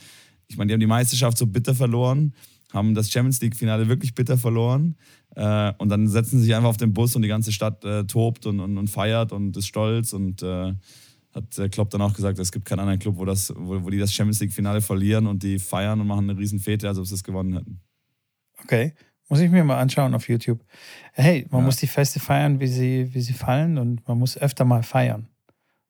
ich 0.48 0.58
meine, 0.58 0.68
die 0.68 0.74
haben 0.74 0.82
die 0.82 0.88
Meisterschaft 0.88 1.38
so 1.38 1.48
bitter 1.48 1.74
verloren, 1.74 2.34
haben 2.72 2.94
das 2.94 3.12
Champions 3.12 3.42
League-Finale 3.42 3.88
wirklich 3.88 4.14
bitter 4.14 4.38
verloren. 4.38 4.96
Äh, 5.36 5.74
und 5.78 5.90
dann 5.90 6.08
setzen 6.08 6.40
sie 6.40 6.46
sich 6.46 6.56
einfach 6.56 6.70
auf 6.70 6.78
den 6.78 6.94
Bus 6.94 7.16
und 7.16 7.22
die 7.22 7.28
ganze 7.28 7.52
Stadt 7.52 7.84
äh, 7.84 8.04
tobt 8.06 8.46
und, 8.46 8.60
und, 8.60 8.78
und, 8.78 8.88
feiert 8.90 9.32
und 9.32 9.56
ist 9.58 9.68
stolz. 9.68 10.14
Und 10.14 10.44
äh, 10.44 10.74
hat 11.34 11.58
äh, 11.58 11.70
Klopp 11.70 11.90
dann 11.90 12.02
auch 12.02 12.14
gesagt, 12.14 12.40
es 12.40 12.52
gibt 12.52 12.66
keinen 12.66 12.80
anderen 12.80 13.00
Club, 13.00 13.18
wo, 13.18 13.26
das, 13.26 13.54
wo, 13.56 13.84
wo 13.84 13.90
die 13.90 14.00
das 14.00 14.14
Champions 14.14 14.40
League-Finale 14.40 14.82
verlieren 14.82 15.28
und 15.28 15.44
die 15.44 15.60
feiern 15.60 16.00
und 16.02 16.08
machen 16.08 16.30
eine 16.30 16.40
riesen 16.40 16.60
Fete, 16.60 16.88
als 16.88 16.98
ob 16.98 17.06
sie 17.06 17.16
es 17.16 17.24
gewonnen 17.24 17.54
hätten. 17.54 17.82
Okay. 18.64 18.94
Muss 19.30 19.40
ich 19.42 19.52
mir 19.52 19.64
mal 19.64 19.80
anschauen 19.80 20.16
auf 20.16 20.28
YouTube. 20.28 20.64
Hey, 21.14 21.46
man 21.52 21.62
ja. 21.62 21.66
muss 21.66 21.78
die 21.78 21.88
Feste 21.88 22.20
feiern, 22.20 22.60
wie 22.60 22.68
sie, 22.68 23.14
wie 23.14 23.22
sie 23.22 23.34
fallen 23.34 23.78
und 23.78 24.08
man 24.08 24.18
muss 24.18 24.38
öfter 24.38 24.66
mal 24.66 24.82
feiern. 24.82 25.27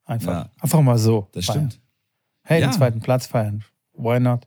Einfach, 0.03 0.31
ja. 0.31 0.49
einfach 0.59 0.81
mal 0.81 0.97
so. 0.97 1.29
Das 1.31 1.45
feiern. 1.45 1.71
stimmt. 1.71 1.81
Hey, 2.43 2.59
ja. 2.61 2.67
den 2.67 2.73
zweiten 2.73 2.99
Platz 2.99 3.27
feiern. 3.27 3.63
Why 3.93 4.19
not? 4.19 4.45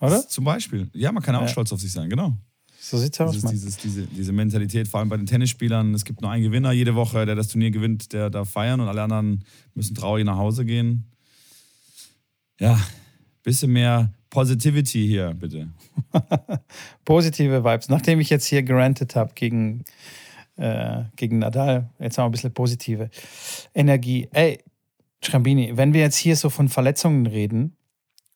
Oder? 0.00 0.26
Zum 0.28 0.44
Beispiel. 0.44 0.90
Ja, 0.92 1.12
man 1.12 1.22
kann 1.22 1.34
auch 1.36 1.48
stolz 1.48 1.72
auf 1.72 1.80
sich 1.80 1.92
sein, 1.92 2.08
genau. 2.08 2.36
So 2.78 2.98
sieht's 2.98 3.18
aus, 3.18 3.42
Mann. 3.42 3.52
Dieses, 3.52 3.78
diese, 3.78 4.06
diese 4.06 4.32
Mentalität, 4.32 4.88
vor 4.88 5.00
allem 5.00 5.08
bei 5.08 5.16
den 5.16 5.24
Tennisspielern. 5.24 5.94
Es 5.94 6.04
gibt 6.04 6.20
nur 6.20 6.30
einen 6.30 6.42
Gewinner 6.42 6.70
jede 6.72 6.94
Woche, 6.94 7.24
der 7.24 7.34
das 7.34 7.48
Turnier 7.48 7.70
gewinnt, 7.70 8.12
der 8.12 8.28
darf 8.28 8.50
feiern 8.50 8.78
und 8.78 8.88
alle 8.88 9.02
anderen 9.02 9.44
müssen 9.74 9.94
traurig 9.94 10.26
nach 10.26 10.36
Hause 10.36 10.66
gehen. 10.66 11.10
Ja, 12.60 12.78
bisschen 13.42 13.72
mehr 13.72 14.12
Positivity 14.28 15.06
hier, 15.06 15.32
bitte. 15.32 15.70
Positive 17.06 17.64
Vibes. 17.64 17.88
Nachdem 17.88 18.20
ich 18.20 18.28
jetzt 18.28 18.44
hier 18.44 18.62
gerantet 18.62 19.16
habe 19.16 19.32
gegen, 19.34 19.84
äh, 20.56 21.04
gegen 21.16 21.38
Nadal, 21.38 21.88
jetzt 21.98 22.18
haben 22.18 22.24
wir 22.24 22.28
ein 22.28 22.32
bisschen 22.32 22.52
positive 22.52 23.08
Energie. 23.74 24.28
Ey, 24.32 24.58
Schrambini, 25.22 25.76
wenn 25.76 25.94
wir 25.94 26.00
jetzt 26.00 26.16
hier 26.16 26.36
so 26.36 26.50
von 26.50 26.68
Verletzungen 26.68 27.26
reden, 27.26 27.76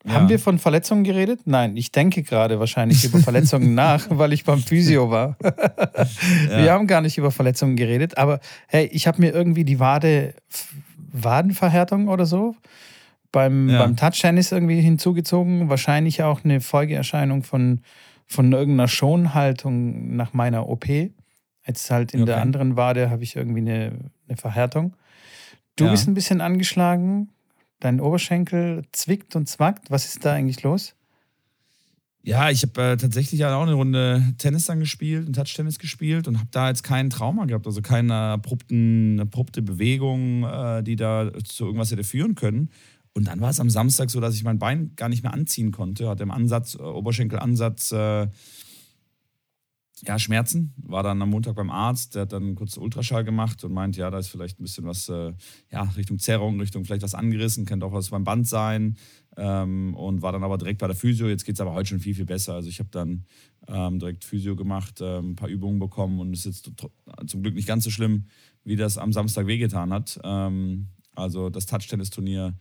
ja. 0.04 0.12
Haben 0.12 0.28
wir 0.28 0.38
von 0.38 0.58
Verletzungen 0.58 1.02
geredet? 1.02 1.40
Nein, 1.44 1.76
ich 1.76 1.90
denke 1.90 2.22
gerade 2.22 2.60
wahrscheinlich 2.60 3.04
über 3.04 3.18
Verletzungen 3.18 3.74
nach, 3.76 4.06
weil 4.10 4.32
ich 4.32 4.44
beim 4.44 4.60
Physio 4.60 5.10
war. 5.10 5.36
ja. 5.42 6.62
Wir 6.62 6.72
haben 6.72 6.86
gar 6.86 7.00
nicht 7.00 7.18
über 7.18 7.30
Verletzungen 7.30 7.76
geredet, 7.76 8.16
aber 8.16 8.40
hey, 8.68 8.86
ich 8.92 9.06
habe 9.06 9.20
mir 9.20 9.34
irgendwie 9.34 9.64
die 9.64 9.80
Wade, 9.80 10.34
Wadenverhärtung 11.12 12.08
oder 12.08 12.26
so 12.26 12.54
beim, 13.32 13.68
ja. 13.68 13.80
beim 13.82 13.96
Touch-Tennis 13.96 14.52
irgendwie 14.52 14.80
hinzugezogen. 14.80 15.68
Wahrscheinlich 15.68 16.22
auch 16.22 16.44
eine 16.44 16.60
Folgeerscheinung 16.60 17.42
von, 17.42 17.80
von 18.26 18.52
irgendeiner 18.52 18.88
Schonhaltung 18.88 20.14
nach 20.14 20.32
meiner 20.32 20.68
OP. 20.68 20.86
Jetzt 20.88 21.90
halt 21.90 22.14
in 22.14 22.22
okay. 22.22 22.32
der 22.32 22.40
anderen 22.40 22.76
Wade 22.76 23.10
habe 23.10 23.24
ich 23.24 23.34
irgendwie 23.34 23.60
eine, 23.60 23.92
eine 24.28 24.36
Verhärtung. 24.36 24.94
Du 25.76 25.90
bist 25.90 26.08
ein 26.08 26.14
bisschen 26.14 26.40
angeschlagen 26.40 27.28
dein 27.80 28.00
Oberschenkel 28.00 28.84
zwickt 28.92 29.36
und 29.36 29.48
zwackt. 29.48 29.90
Was 29.90 30.06
ist 30.06 30.24
da 30.24 30.32
eigentlich 30.32 30.62
los? 30.62 30.94
Ja, 32.22 32.50
ich 32.50 32.62
habe 32.62 32.82
äh, 32.82 32.96
tatsächlich 32.96 33.44
auch 33.44 33.62
eine 33.62 33.72
Runde 33.72 34.22
Tennis 34.38 34.66
dann 34.66 34.80
gespielt, 34.80 35.34
Touch-Tennis 35.34 35.78
gespielt 35.78 36.28
und 36.28 36.38
habe 36.38 36.48
da 36.50 36.68
jetzt 36.68 36.82
kein 36.82 37.08
Trauma 37.10 37.46
gehabt, 37.46 37.66
also 37.66 37.80
keine 37.80 38.14
abrupten, 38.14 39.20
abrupte 39.20 39.62
Bewegung, 39.62 40.44
äh, 40.44 40.82
die 40.82 40.96
da 40.96 41.30
zu 41.44 41.64
irgendwas 41.64 41.90
hätte 41.90 42.04
führen 42.04 42.34
können. 42.34 42.70
Und 43.14 43.28
dann 43.28 43.40
war 43.40 43.50
es 43.50 43.60
am 43.60 43.70
Samstag 43.70 44.10
so, 44.10 44.20
dass 44.20 44.34
ich 44.34 44.44
mein 44.44 44.58
Bein 44.58 44.92
gar 44.94 45.08
nicht 45.08 45.22
mehr 45.22 45.32
anziehen 45.32 45.72
konnte, 45.72 46.08
hatte 46.08 46.22
im 46.22 46.30
Ansatz, 46.30 46.74
äh, 46.74 46.82
Oberschenkelansatz 46.82 47.92
äh, 47.92 48.26
ja, 50.06 50.18
Schmerzen. 50.18 50.74
War 50.76 51.02
dann 51.02 51.20
am 51.22 51.30
Montag 51.30 51.54
beim 51.54 51.70
Arzt, 51.70 52.14
der 52.14 52.22
hat 52.22 52.32
dann 52.32 52.54
kurz 52.54 52.76
Ultraschall 52.76 53.24
gemacht 53.24 53.64
und 53.64 53.72
meint, 53.72 53.96
ja, 53.96 54.10
da 54.10 54.18
ist 54.18 54.28
vielleicht 54.28 54.60
ein 54.60 54.62
bisschen 54.62 54.84
was, 54.84 55.08
äh, 55.08 55.32
ja, 55.70 55.82
Richtung 55.96 56.18
Zerrung, 56.18 56.60
Richtung 56.60 56.84
vielleicht 56.84 57.02
was 57.02 57.14
angerissen, 57.14 57.64
könnte 57.64 57.86
auch 57.86 57.92
was 57.92 58.10
beim 58.10 58.24
Band 58.24 58.46
sein. 58.46 58.96
Ähm, 59.36 59.94
und 59.94 60.22
war 60.22 60.32
dann 60.32 60.42
aber 60.42 60.58
direkt 60.58 60.78
bei 60.80 60.86
der 60.86 60.96
Physio. 60.96 61.28
Jetzt 61.28 61.44
geht 61.44 61.54
es 61.54 61.60
aber 61.60 61.74
heute 61.74 61.90
schon 61.90 62.00
viel, 62.00 62.14
viel 62.14 62.24
besser. 62.24 62.54
Also 62.54 62.68
ich 62.68 62.80
habe 62.80 62.88
dann 62.90 63.24
ähm, 63.68 63.98
direkt 63.98 64.24
Physio 64.24 64.56
gemacht, 64.56 65.00
äh, 65.00 65.18
ein 65.18 65.36
paar 65.36 65.48
Übungen 65.48 65.78
bekommen 65.78 66.18
und 66.20 66.32
es 66.32 66.46
ist 66.46 66.66
jetzt 66.66 66.90
zum 67.26 67.42
Glück 67.42 67.54
nicht 67.54 67.68
ganz 67.68 67.84
so 67.84 67.90
schlimm, 67.90 68.24
wie 68.64 68.76
das 68.76 68.98
am 68.98 69.12
Samstag 69.12 69.46
wehgetan 69.46 69.92
hat. 69.92 70.18
Ähm, 70.24 70.88
also 71.14 71.50
das 71.50 71.66
Touch-Tennis-Turnier 71.66 72.54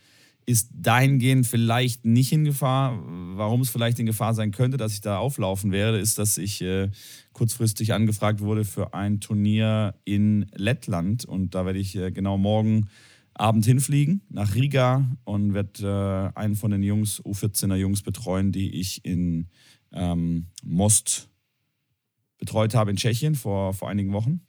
ist 0.47 0.69
dahingehend 0.73 1.45
vielleicht 1.45 2.05
nicht 2.05 2.31
in 2.31 2.45
Gefahr. 2.45 2.97
Warum 3.36 3.62
es 3.62 3.69
vielleicht 3.69 3.99
in 3.99 4.05
Gefahr 4.05 4.33
sein 4.33 4.51
könnte, 4.51 4.77
dass 4.77 4.93
ich 4.93 5.01
da 5.01 5.17
auflaufen 5.17 5.73
werde, 5.73 5.99
ist, 5.99 6.17
dass 6.17 6.38
ich 6.38 6.62
äh, 6.62 6.89
kurzfristig 7.33 7.93
angefragt 7.93 8.39
wurde 8.39 8.63
für 8.63 8.93
ein 8.93 9.19
Turnier 9.19 9.95
in 10.05 10.45
Lettland. 10.55 11.25
Und 11.25 11.53
da 11.53 11.65
werde 11.65 11.79
ich 11.79 11.97
äh, 11.97 12.12
genau 12.12 12.38
morgen 12.38 12.88
Abend 13.33 13.65
hinfliegen 13.65 14.21
nach 14.29 14.55
Riga 14.55 15.05
und 15.25 15.53
werde 15.53 16.31
äh, 16.33 16.39
einen 16.39 16.55
von 16.55 16.71
den 16.71 16.81
Jungs, 16.81 17.21
U14er 17.23 17.75
Jungs, 17.75 18.01
betreuen, 18.01 18.53
die 18.53 18.79
ich 18.79 19.03
in 19.03 19.49
ähm, 19.91 20.47
Most 20.63 21.29
betreut 22.38 22.73
habe 22.73 22.91
in 22.91 22.97
Tschechien 22.97 23.36
vor, 23.36 23.73
vor 23.73 23.89
einigen 23.89 24.13
Wochen. 24.13 24.39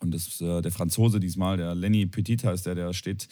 Und 0.00 0.12
das 0.12 0.26
ist 0.26 0.42
äh, 0.42 0.62
der 0.62 0.72
Franzose 0.72 1.20
diesmal, 1.20 1.58
der 1.58 1.76
Lenny 1.76 2.06
Petit 2.06 2.42
heißt 2.42 2.66
der, 2.66 2.74
der 2.74 2.92
steht 2.92 3.28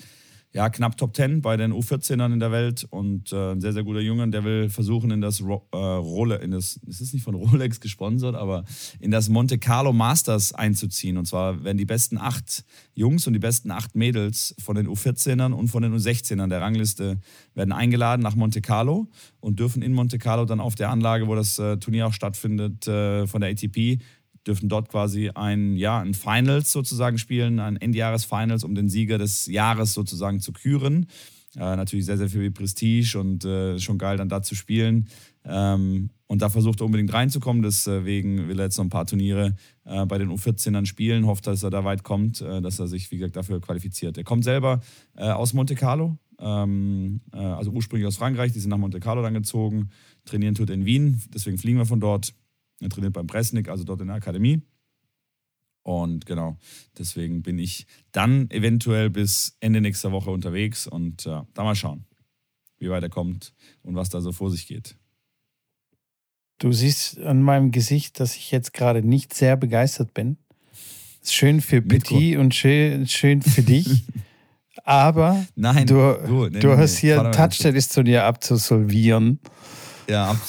ja, 0.53 0.71
knapp 0.71 0.97
Top 0.97 1.15
10 1.15 1.43
bei 1.43 1.57
den 1.57 1.73
U14ern 1.73 2.33
in 2.33 2.41
der 2.41 2.51
Welt 2.51 2.87
und 2.89 3.33
äh, 3.33 3.53
ein 3.53 3.61
sehr, 3.61 3.75
sehr 3.75 3.85
guter 3.85 4.01
Junge. 4.01 4.29
Der 4.31 4.45
will 4.45 4.71
versuchen, 4.71 5.11
in 5.11 5.21
das 5.21 5.43
Ro 5.43 5.67
äh, 5.73 5.77
Rolex, 5.77 6.43
in 6.43 6.51
das, 6.53 6.81
es 6.89 7.01
ist 7.03 7.13
nicht 7.13 7.23
von 7.23 7.35
Rolex 7.37 7.81
gesponsert, 7.81 8.35
aber 8.35 8.65
in 8.99 9.11
das 9.11 9.29
Monte 9.29 9.59
Carlo 9.59 9.93
Masters 9.93 10.55
einzuziehen. 10.55 11.19
Und 11.19 11.27
zwar 11.27 11.65
werden 11.65 11.77
die 11.77 11.85
besten 11.85 12.17
acht 12.17 12.65
Jungs 12.95 13.27
und 13.27 13.35
die 13.35 13.39
besten 13.39 13.71
acht 13.71 13.95
Mädels 13.95 14.55
von 14.59 14.75
den 14.75 14.89
U14ern 14.89 15.53
und 15.53 15.69
von 15.69 15.83
den 15.83 15.95
U16ern 15.95 16.49
der 16.49 16.63
Rangliste 16.63 17.21
werden 17.55 17.73
eingeladen 17.73 18.23
nach 18.23 18.35
Monte 18.35 18.63
Carlo 18.63 19.09
und 19.41 19.59
dürfen 19.59 19.83
in 19.83 19.93
Monte 19.93 20.19
Carlo 20.19 20.47
dann 20.47 20.61
auf 20.61 20.75
der 20.75 20.91
Anlage, 20.91 21.29
wo 21.29 21.35
das 21.35 21.59
äh, 21.59 21.77
Turnier 21.77 22.07
auch 22.07 22.15
stattfindet, 22.15 22.89
äh, 22.89 23.27
von 23.27 23.43
der 23.43 23.51
ATP, 23.51 23.99
dürfen 24.49 24.69
dort 24.69 24.89
quasi 24.89 25.31
ein, 25.35 25.77
ja, 25.77 26.01
ein 26.01 26.15
Finals 26.15 26.73
sozusagen 26.73 27.19
spielen, 27.19 27.61
ein 27.61 27.77
Endjahres-Finals, 27.77 28.65
um 28.65 28.75
den 28.75 28.89
Sieger 28.89 29.19
des 29.19 29.47
Jahres 29.47 29.93
sozusagen 29.93 30.41
zu 30.41 30.53
küren. 30.53 31.07
Äh, 31.57 31.77
natürlich 31.77 32.07
sehr, 32.07 32.19
sehr 32.19 32.29
viel 32.29 32.51
Prestige 32.51 33.19
und 33.19 33.45
äh, 33.45 33.79
schon 33.79 33.99
geil, 33.99 34.17
dann 34.17 34.29
da 34.29 34.43
zu 34.43 34.55
spielen. 34.55 35.09
Ähm, 35.45 36.11
und 36.27 36.43
da 36.43 36.51
versucht 36.51 36.81
er 36.81 36.87
unbedingt 36.87 37.13
reinzukommen. 37.13 37.63
Deswegen 37.63 38.49
will 38.49 38.59
er 38.61 38.67
jetzt 38.67 38.77
noch 38.77 38.85
ein 38.85 38.91
paar 38.91 39.07
Turniere 39.07 39.57
äh, 39.85 40.05
bei 40.05 40.19
den 40.19 40.31
U14ern 40.31 40.85
spielen. 40.85 41.27
Hofft, 41.27 41.47
dass 41.47 41.63
er 41.63 41.71
da 41.71 41.85
weit 41.85 42.05
kommt, 42.05 42.43
äh, 42.43 42.61
dass 42.61 42.79
er 42.79 42.87
sich, 42.87 43.11
wie 43.11 43.17
gesagt, 43.17 43.37
dafür 43.37 43.61
qualifiziert. 43.61 44.19
Er 44.19 44.25
kommt 44.25 44.45
selber 44.45 44.81
äh, 45.17 45.31
aus 45.31 45.55
Monte 45.55 45.75
Carlo, 45.75 46.19
ähm, 46.39 47.23
äh, 47.33 47.39
also 47.39 47.71
ursprünglich 47.71 48.07
aus 48.07 48.19
Frankreich. 48.19 48.53
Die 48.53 48.61
sind 48.61 48.71
nach 48.71 48.79
Monte 48.79 49.01
Carlo 49.01 49.23
dann 49.23 49.35
gezogen. 49.35 49.89
Trainieren 50.27 50.55
tut 50.55 50.69
in 50.71 50.85
Wien. 50.85 51.23
Deswegen 51.33 51.57
fliegen 51.57 51.79
wir 51.79 51.87
von 51.87 52.01
dort. 52.01 52.35
Er 52.81 52.89
trainiert 52.89 53.13
beim 53.13 53.27
Presnik, 53.27 53.69
also 53.69 53.85
dort 53.85 54.01
in 54.01 54.09
der 54.09 54.17
Akademie. 54.17 54.63
Und 55.83 56.27
genau, 56.27 56.59
deswegen 56.99 57.43
bin 57.43 57.59
ich 57.59 57.87
dann 58.13 58.51
eventuell 58.51 59.09
bis 59.11 59.57
Ende 59.61 59.81
nächster 59.81 60.13
Woche 60.13 60.31
unterwegs 60.31 60.87
und 60.87 61.27
äh, 61.27 61.41
da 61.55 61.65
mal 61.65 61.75
schauen, 61.75 62.05
wie 62.79 62.91
weit 62.91 63.03
er 63.03 63.09
kommt 63.09 63.55
und 63.83 63.95
was 63.95 64.11
da 64.11 64.21
so 64.21 64.33
vor 64.33 64.51
sich 64.51 64.67
geht. 64.67 64.97
Du 66.59 66.73
siehst 66.73 67.21
an 67.21 67.41
meinem 67.41 67.71
Gesicht, 67.71 68.21
dass 68.21 68.37
ich 68.37 68.51
jetzt 68.51 68.75
gerade 68.75 69.03
nicht 69.03 69.33
sehr 69.33 69.57
begeistert 69.57 70.13
bin. 70.13 70.37
Schön 71.25 71.61
für 71.61 71.81
Petit 71.81 72.37
und 72.37 72.55
schön, 72.55 73.07
schön 73.07 73.43
für 73.43 73.63
dich. 73.63 74.05
Aber 74.85 75.47
Nein, 75.55 75.87
du, 75.87 76.19
du, 76.27 76.49
nee, 76.49 76.61
du 76.61 76.77
hast 76.77 76.95
nee, 76.97 77.01
hier 77.01 77.23
ein 77.23 77.33
Touchdown-Turnier 77.33 78.25
abzusolvieren. 78.25 79.39
Ja, 80.09 80.41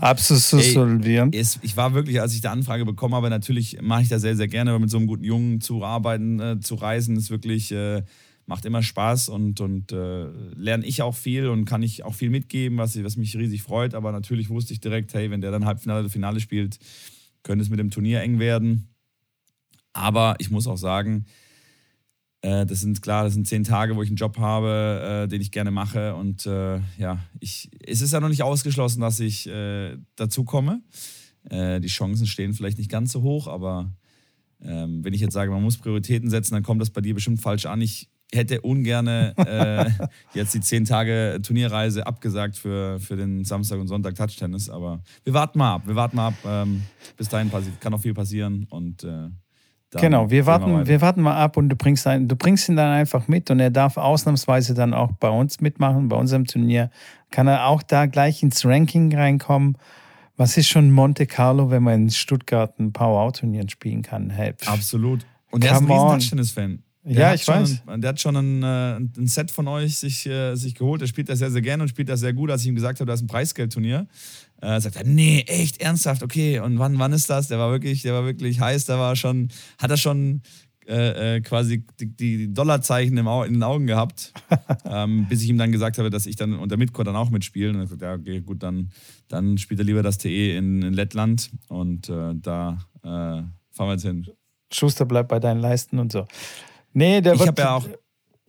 abzusolvieren. 0.00 1.30
Ich 1.62 1.76
war 1.76 1.92
wirklich, 1.92 2.20
als 2.20 2.34
ich 2.34 2.40
die 2.40 2.48
Anfrage 2.48 2.86
bekommen 2.86 3.14
habe, 3.14 3.28
natürlich 3.28 3.78
mache 3.82 4.02
ich 4.02 4.08
das 4.08 4.22
sehr, 4.22 4.36
sehr 4.36 4.48
gerne, 4.48 4.70
aber 4.70 4.78
mit 4.78 4.90
so 4.90 4.96
einem 4.96 5.06
guten 5.06 5.24
Jungen 5.24 5.60
zu 5.60 5.84
arbeiten, 5.84 6.40
äh, 6.40 6.60
zu 6.60 6.76
reisen, 6.76 7.16
ist 7.16 7.30
wirklich, 7.30 7.72
äh, 7.72 8.02
macht 8.46 8.64
immer 8.64 8.82
Spaß 8.82 9.28
und, 9.28 9.60
und 9.60 9.92
äh, 9.92 10.24
lerne 10.56 10.86
ich 10.86 11.02
auch 11.02 11.14
viel 11.14 11.48
und 11.48 11.66
kann 11.66 11.82
ich 11.82 12.04
auch 12.04 12.14
viel 12.14 12.30
mitgeben, 12.30 12.78
was, 12.78 13.02
was 13.04 13.16
mich 13.16 13.36
riesig 13.36 13.62
freut. 13.62 13.94
Aber 13.94 14.12
natürlich 14.12 14.48
wusste 14.48 14.72
ich 14.72 14.80
direkt, 14.80 15.12
hey, 15.12 15.30
wenn 15.30 15.42
der 15.42 15.50
dann 15.50 15.66
Halbfinale 15.66 16.08
Finale 16.08 16.40
spielt, 16.40 16.78
könnte 17.42 17.62
es 17.62 17.68
mit 17.68 17.78
dem 17.78 17.90
Turnier 17.90 18.22
eng 18.22 18.38
werden. 18.38 18.88
Aber 19.92 20.36
ich 20.38 20.50
muss 20.50 20.66
auch 20.66 20.78
sagen, 20.78 21.26
das 22.40 22.80
sind 22.80 23.02
klar, 23.02 23.24
das 23.24 23.34
sind 23.34 23.48
zehn 23.48 23.64
Tage, 23.64 23.96
wo 23.96 24.02
ich 24.02 24.10
einen 24.10 24.16
Job 24.16 24.38
habe, 24.38 25.24
äh, 25.24 25.28
den 25.28 25.40
ich 25.40 25.50
gerne 25.50 25.72
mache. 25.72 26.14
Und 26.14 26.46
äh, 26.46 26.78
ja, 26.96 27.18
ich, 27.40 27.68
es 27.84 28.00
ist 28.00 28.12
ja 28.12 28.20
noch 28.20 28.28
nicht 28.28 28.42
ausgeschlossen, 28.42 29.00
dass 29.00 29.18
ich 29.18 29.48
äh, 29.48 29.96
dazu 30.14 30.44
komme. 30.44 30.80
Äh, 31.50 31.80
die 31.80 31.88
Chancen 31.88 32.26
stehen 32.26 32.54
vielleicht 32.54 32.78
nicht 32.78 32.90
ganz 32.90 33.12
so 33.12 33.22
hoch, 33.22 33.48
aber 33.48 33.92
ähm, 34.62 35.04
wenn 35.04 35.14
ich 35.14 35.20
jetzt 35.20 35.34
sage, 35.34 35.50
man 35.50 35.62
muss 35.62 35.78
Prioritäten 35.78 36.30
setzen, 36.30 36.54
dann 36.54 36.62
kommt 36.62 36.80
das 36.80 36.90
bei 36.90 37.00
dir 37.00 37.14
bestimmt 37.14 37.40
falsch 37.40 37.66
an. 37.66 37.80
Ich 37.80 38.08
hätte 38.32 38.60
ungern 38.60 39.06
äh, 39.06 39.90
jetzt 40.34 40.54
die 40.54 40.60
zehn 40.60 40.84
Tage 40.84 41.40
Turnierreise 41.42 42.06
abgesagt 42.06 42.56
für, 42.56 43.00
für 43.00 43.16
den 43.16 43.44
Samstag 43.44 43.78
und 43.78 43.88
Sonntag 43.88 44.14
Touch-Tennis, 44.16 44.68
aber 44.68 45.02
wir 45.24 45.32
warten 45.32 45.58
mal 45.58 45.76
ab. 45.76 45.82
Wir 45.86 45.94
warten 45.94 46.16
mal 46.16 46.28
ab. 46.28 46.34
Ähm, 46.44 46.82
bis 47.16 47.28
dahin 47.28 47.50
kann 47.80 47.92
noch 47.92 48.02
viel 48.02 48.14
passieren 48.14 48.66
und 48.70 49.04
äh, 49.94 50.00
genau, 50.00 50.30
wir 50.30 50.46
warten, 50.46 50.78
wir, 50.78 50.86
wir, 50.86 51.00
warten 51.00 51.22
mal 51.22 51.36
ab 51.36 51.56
und 51.56 51.68
du 51.68 51.76
bringst, 51.76 52.06
ein, 52.06 52.28
du 52.28 52.36
bringst 52.36 52.68
ihn 52.68 52.76
dann 52.76 52.90
einfach 52.90 53.28
mit 53.28 53.50
und 53.50 53.60
er 53.60 53.70
darf 53.70 53.96
ausnahmsweise 53.96 54.74
dann 54.74 54.94
auch 54.94 55.12
bei 55.12 55.30
uns 55.30 55.60
mitmachen, 55.60 56.08
bei 56.08 56.16
unserem 56.16 56.46
Turnier. 56.46 56.90
Kann 57.30 57.46
er 57.46 57.66
auch 57.66 57.82
da 57.82 58.06
gleich 58.06 58.42
ins 58.42 58.64
Ranking 58.64 59.14
reinkommen. 59.14 59.76
Was 60.36 60.56
ist 60.56 60.68
schon 60.68 60.90
Monte 60.90 61.26
Carlo, 61.26 61.70
wenn 61.70 61.82
man 61.82 61.94
in 62.02 62.10
Stuttgart 62.10 62.78
ein 62.78 62.92
Power-Out-Turnier 62.92 63.68
spielen 63.68 64.02
kann? 64.02 64.30
Hey, 64.30 64.54
Absolut. 64.66 65.26
Und 65.50 65.64
er 65.64 65.72
ist 65.72 65.80
ein 65.80 65.90
riesen 65.90 66.87
Ja, 67.04 67.32
ich 67.32 67.46
weiß. 67.46 67.82
Einen, 67.86 68.02
der 68.02 68.10
hat 68.10 68.20
schon 68.20 68.36
ein, 68.36 68.62
äh, 68.62 68.96
ein, 68.96 69.26
Set 69.26 69.50
von 69.50 69.68
euch 69.68 69.98
sich, 69.98 70.26
äh, 70.26 70.54
sich 70.56 70.74
geholt. 70.74 71.00
Er 71.00 71.08
spielt 71.08 71.28
das 71.28 71.38
sehr, 71.38 71.50
sehr 71.50 71.62
gerne 71.62 71.82
und 71.82 71.88
spielt 71.88 72.08
das 72.08 72.20
sehr 72.20 72.32
gut. 72.32 72.50
Als 72.50 72.62
ich 72.62 72.68
ihm 72.68 72.74
gesagt 72.74 73.00
habe, 73.00 73.06
da 73.06 73.14
ist 73.14 73.22
ein 73.22 73.28
Preisgeldturnier, 73.28 74.06
äh, 74.60 74.80
sagt 74.80 74.96
er, 74.96 75.04
nee, 75.04 75.44
echt, 75.46 75.80
ernsthaft, 75.80 76.22
okay. 76.22 76.60
Und 76.60 76.78
wann, 76.78 76.98
wann 76.98 77.12
ist 77.12 77.30
das? 77.30 77.48
Der 77.48 77.58
war 77.58 77.70
wirklich, 77.70 78.02
der 78.02 78.14
war 78.14 78.24
wirklich 78.24 78.60
heiß. 78.60 78.86
Der 78.86 78.98
war 78.98 79.16
schon, 79.16 79.48
hat 79.78 79.90
er 79.90 79.96
schon 79.96 80.42
äh, 80.86 81.36
äh 81.36 81.40
quasi 81.40 81.84
die, 82.00 82.14
die 82.14 82.52
Dollarzeichen 82.52 83.16
im 83.16 83.28
Au 83.28 83.44
in 83.44 83.54
den 83.54 83.62
Augen 83.62 83.86
gehabt, 83.86 84.32
ähm, 84.84 85.26
bis 85.28 85.42
ich 85.42 85.48
ihm 85.48 85.58
dann 85.58 85.72
gesagt 85.72 85.98
habe, 85.98 86.10
dass 86.10 86.26
ich 86.26 86.36
dann 86.36 86.54
unter 86.54 86.76
Midcore 86.76 87.04
dann 87.04 87.16
auch 87.16 87.30
mitspiele. 87.30 87.70
Und 87.70 87.76
er 87.76 87.86
sagt, 87.86 88.02
ja, 88.02 88.14
okay, 88.14 88.40
gut, 88.40 88.62
dann, 88.62 88.90
dann 89.28 89.56
spielt 89.56 89.80
er 89.80 89.86
lieber 89.86 90.02
das 90.02 90.18
TE 90.18 90.56
in, 90.56 90.82
in 90.82 90.92
Lettland 90.92 91.50
und 91.68 92.08
da 92.08 92.78
fahren 93.02 93.52
wir 93.78 93.92
jetzt 93.92 94.02
hin. 94.02 94.26
Schuster 94.70 95.06
bleibt 95.06 95.28
bei 95.28 95.40
deinen 95.40 95.60
Leisten 95.60 95.98
und 95.98 96.12
so. 96.12 96.26
Nee, 96.92 97.20
der 97.20 97.34
ich 97.34 97.40
wird 97.40 97.58
ja 97.58 97.76
auch 97.76 97.86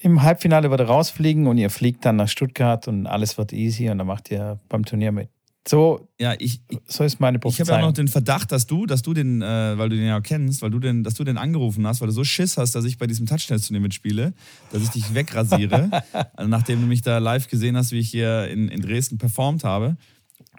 im 0.01 0.21
Halbfinale 0.21 0.69
wird 0.69 0.79
er 0.79 0.87
rausfliegen 0.87 1.47
und 1.47 1.57
ihr 1.57 1.69
fliegt 1.69 2.05
dann 2.05 2.15
nach 2.15 2.29
Stuttgart 2.29 2.87
und 2.87 3.07
alles 3.07 3.37
wird 3.37 3.53
easy 3.53 3.89
und 3.89 3.97
dann 3.97 4.07
macht 4.07 4.31
ihr 4.31 4.59
beim 4.69 4.85
Turnier 4.85 5.11
mit. 5.11 5.29
So, 5.67 6.07
ja, 6.19 6.33
ich, 6.39 6.61
so 6.87 7.03
ist 7.03 7.19
meine 7.19 7.37
Prophezeiung. 7.37 7.65
Ich 7.65 7.69
habe 7.69 7.81
ja 7.81 7.85
auch 7.85 7.89
noch 7.89 7.95
den 7.95 8.07
Verdacht, 8.07 8.51
dass 8.51 8.65
du, 8.65 8.85
dass 8.85 9.01
du 9.01 9.13
den, 9.13 9.41
äh, 9.41 9.77
weil 9.77 9.89
du 9.89 9.97
den 9.97 10.07
ja 10.07 10.19
kennst, 10.21 10.61
weil 10.61 10.71
du 10.71 10.79
den, 10.79 11.03
dass 11.03 11.15
du 11.15 11.23
den 11.23 11.37
angerufen 11.37 11.85
hast, 11.85 12.01
weil 12.01 12.07
du 12.07 12.13
so 12.13 12.23
Schiss 12.23 12.57
hast, 12.57 12.73
dass 12.73 12.85
ich 12.85 12.97
bei 12.97 13.07
diesem 13.07 13.25
Touchdown-Turnier 13.27 13.81
mitspiele, 13.81 14.33
dass 14.71 14.81
ich 14.81 14.89
dich 14.89 15.13
wegrasiere, 15.13 15.89
also 16.33 16.49
nachdem 16.49 16.81
du 16.81 16.87
mich 16.87 17.01
da 17.01 17.17
live 17.17 17.49
gesehen 17.49 17.75
hast, 17.75 17.91
wie 17.91 17.99
ich 17.99 18.09
hier 18.09 18.47
in, 18.47 18.69
in 18.69 18.81
Dresden 18.81 19.17
performt 19.17 19.63
habe. 19.63 19.97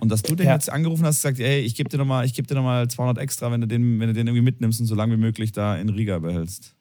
Und 0.01 0.11
dass 0.12 0.23
du 0.23 0.35
den 0.35 0.47
ja. 0.47 0.55
jetzt 0.55 0.71
angerufen 0.71 1.05
hast 1.05 1.25
und 1.25 1.35
gesagt, 1.35 1.40
ey, 1.40 1.61
ich 1.61 1.75
gebe 1.75 1.88
dir 1.88 1.99
nochmal 1.99 2.29
geb 2.29 2.47
dir 2.47 2.55
noch 2.55 2.87
200 2.87 3.19
extra, 3.19 3.51
wenn 3.51 3.62
du, 3.62 3.66
den, 3.66 3.99
wenn 3.99 4.09
du 4.09 4.14
den 4.14 4.27
irgendwie 4.29 4.45
mitnimmst 4.45 4.81
und 4.81 4.87
so 4.87 4.95
lange 4.95 5.14
wie 5.14 5.21
möglich 5.21 5.53
da 5.53 5.77
in 5.77 5.88
Riga 5.88 6.19
behältst. 6.19 6.77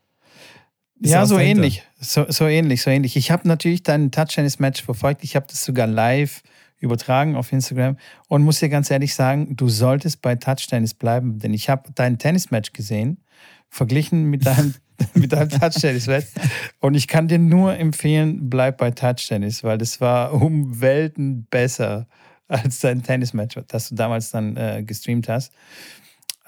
Ist 1.01 1.11
ja, 1.11 1.25
so 1.25 1.35
dahinter? 1.35 1.63
ähnlich. 1.63 1.83
So, 1.99 2.25
so 2.29 2.45
ähnlich, 2.45 2.81
so 2.81 2.89
ähnlich. 2.89 3.15
Ich 3.15 3.31
habe 3.31 3.47
natürlich 3.47 3.83
dein 3.83 4.11
Touch-Tennis-Match 4.11 4.83
verfolgt. 4.83 5.23
Ich 5.23 5.35
habe 5.35 5.47
das 5.49 5.63
sogar 5.63 5.87
live 5.87 6.41
übertragen 6.79 7.35
auf 7.35 7.51
Instagram 7.51 7.97
und 8.27 8.43
muss 8.43 8.59
dir 8.59 8.69
ganz 8.69 8.89
ehrlich 8.89 9.13
sagen, 9.13 9.55
du 9.55 9.69
solltest 9.69 10.21
bei 10.21 10.35
Touch-Tennis 10.35 10.93
bleiben, 10.93 11.39
denn 11.39 11.53
ich 11.53 11.69
habe 11.69 11.89
dein 11.93 12.17
Tennis-Match 12.17 12.73
gesehen, 12.73 13.17
verglichen 13.69 14.25
mit 14.25 14.45
deinem, 14.45 14.75
mit 15.13 15.33
deinem 15.33 15.49
Touch-Tennis-Match 15.49 16.27
und 16.79 16.95
ich 16.95 17.07
kann 17.07 17.27
dir 17.27 17.39
nur 17.39 17.75
empfehlen, 17.75 18.49
bleib 18.49 18.77
bei 18.77 18.91
Touch-Tennis, 18.91 19.63
weil 19.63 19.77
das 19.77 19.99
war 19.99 20.33
um 20.33 20.79
Welten 20.79 21.45
besser 21.49 22.07
als 22.47 22.79
dein 22.79 23.03
Tennis-Match, 23.03 23.59
das 23.67 23.89
du 23.89 23.95
damals 23.95 24.31
dann 24.31 24.57
äh, 24.57 24.83
gestreamt 24.83 25.29
hast. 25.29 25.53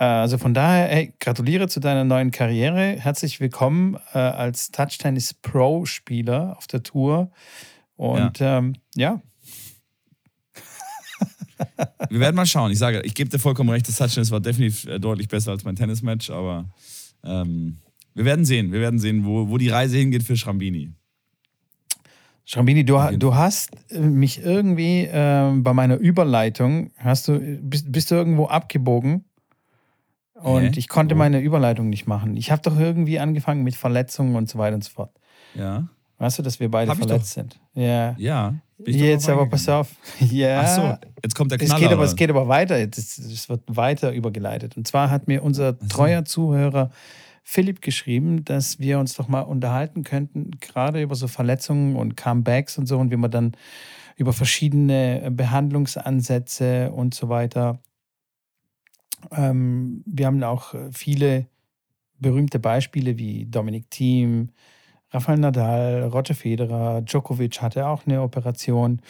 Äh, 0.02 0.06
also 0.06 0.40
von 0.40 0.56
daher, 0.56 0.88
hey, 0.88 1.14
gratuliere 1.20 1.68
zu 1.68 1.80
deiner 1.80 2.04
neuen 2.04 2.32
Karriere. 2.32 2.96
Herzlich 3.00 3.40
willkommen 3.40 3.98
äh, 4.14 4.18
als 4.18 4.72
Touch 4.72 4.98
Tennis 4.98 5.36
Pro 5.36 5.86
Spieler 5.86 6.58
auf 6.58 6.66
der 6.66 6.82
Tour. 6.82 7.30
Und 7.98 8.40
ja. 8.40 8.58
Ähm, 8.58 8.74
ja. 8.96 9.22
Wir 12.10 12.20
werden 12.20 12.36
mal 12.36 12.48
schauen. 12.48 12.72
Ich 12.72 12.80
sage, 12.80 13.04
ich 13.04 13.14
gebe 13.14 13.30
dir 13.30 13.38
vollkommen 13.38 13.70
recht, 13.70 13.88
das 13.88 13.98
Touch 13.98 14.16
Tennis 14.16 14.32
war 14.32 14.40
definitiv 14.40 14.88
äh, 14.88 14.98
deutlich 14.98 15.28
besser 15.28 15.52
als 15.52 15.64
mein 15.64 15.76
Tennismatch, 15.76 16.32
aber 16.32 16.68
ähm, 17.24 17.78
wir 18.16 18.26
werden 18.26 18.44
sehen. 18.44 18.72
Wir 18.72 18.80
werden 18.80 19.00
sehen, 19.00 19.24
wo, 19.24 19.50
wo 19.50 19.60
die 19.60 19.70
Reise 19.70 19.98
hingeht 19.98 20.24
für 20.24 20.36
Schrambini. 20.36 20.94
Schrambini, 22.46 22.84
du, 22.84 22.98
du 23.18 23.36
hast 23.36 23.70
äh, 23.92 24.00
mich 24.00 24.44
irgendwie 24.44 25.04
äh, 25.04 25.52
bei 25.58 25.74
meiner 25.74 25.98
Überleitung, 25.98 26.90
hast 26.98 27.28
du, 27.28 27.40
bist, 27.62 27.92
bist 27.92 28.10
du 28.10 28.16
irgendwo 28.16 28.48
abgebogen 28.48 29.26
und 30.44 30.64
Hä? 30.64 30.72
ich 30.80 30.88
konnte 30.88 31.16
oh. 31.16 31.18
meine 31.18 31.40
Überleitung 31.40 31.90
nicht 31.90 32.08
machen. 32.08 32.38
Ich 32.38 32.52
habe 32.52 32.62
doch 32.62 32.80
irgendwie 32.80 33.20
angefangen 33.20 33.64
mit 33.64 33.76
Verletzungen 33.76 34.36
und 34.36 34.50
so 34.50 34.58
weiter 34.58 34.76
und 34.76 34.84
so 34.84 34.92
fort. 34.92 35.12
Ja. 35.56 35.88
Weißt 36.18 36.38
du, 36.38 36.44
dass 36.44 36.60
wir 36.60 36.70
beide 36.70 36.96
verletzt 36.96 37.34
sind? 37.34 37.60
Ja. 37.74 38.16
Ja. 38.18 38.56
Jetzt 38.86 39.28
aber 39.30 39.48
pass 39.48 39.68
auf. 39.70 39.90
Ja. 40.20 40.62
Ach 40.62 40.76
so, 40.76 41.08
jetzt 41.24 41.36
kommt 41.36 41.52
der 41.52 41.58
Knaller. 41.58 41.74
Es 41.74 41.80
geht 41.82 41.92
aber, 41.92 42.04
es 42.04 42.16
geht 42.16 42.30
aber 42.30 42.48
weiter. 42.48 42.78
Es, 42.78 43.50
wird 43.50 43.62
weiter 43.68 44.12
übergeleitet. 44.12 44.78
Und 44.78 44.88
zwar 44.88 45.10
hat 45.10 45.28
mir 45.28 45.44
unser 45.44 45.78
treuer 45.80 46.26
Zuhörer 46.26 46.92
Philipp 47.44 47.82
geschrieben, 47.82 48.46
dass 48.46 48.80
wir 48.80 49.00
uns 49.00 49.16
doch 49.16 49.28
mal 49.28 49.42
unterhalten 49.42 50.04
könnten, 50.04 50.52
gerade 50.60 51.02
über 51.02 51.16
so 51.16 51.28
Verletzungen 51.28 51.96
und 51.96 52.16
Comebacks 52.16 52.78
und 52.78 52.86
so 52.86 53.00
und 53.00 53.12
wie 53.12 53.18
man 53.18 53.32
dann 53.32 53.54
über 54.16 54.32
verschiedene 54.32 55.32
Behandlungsansätze 55.32 56.92
und 56.92 57.16
so 57.16 57.30
weiter 57.30 57.80
ähm, 59.32 60.04
wir 60.06 60.26
haben 60.26 60.44
auch 60.44 60.74
äh, 60.74 60.90
viele 60.92 61.48
berühmte 62.20 62.60
Beispiele 62.60 63.18
wie 63.18 63.46
Dominic 63.46 63.90
Thiem, 63.90 64.50
Rafael 65.12 65.40
Nadal, 65.40 66.04
Roger 66.04 66.36
Federer, 66.36 67.02
Djokovic 67.02 67.62
hatte 67.62 67.88
auch 67.88 68.06
eine 68.06 68.22
Operation. 68.22 69.02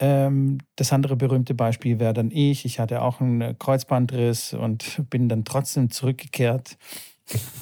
Ähm, 0.00 0.58
das 0.76 0.92
andere 0.92 1.16
berühmte 1.16 1.54
Beispiel 1.54 1.98
wäre 1.98 2.14
dann 2.14 2.30
ich. 2.30 2.64
Ich 2.64 2.78
hatte 2.78 3.02
auch 3.02 3.20
einen 3.20 3.58
Kreuzbandriss 3.58 4.54
und 4.54 5.02
bin 5.10 5.28
dann 5.28 5.44
trotzdem 5.44 5.90
zurückgekehrt. 5.90 6.76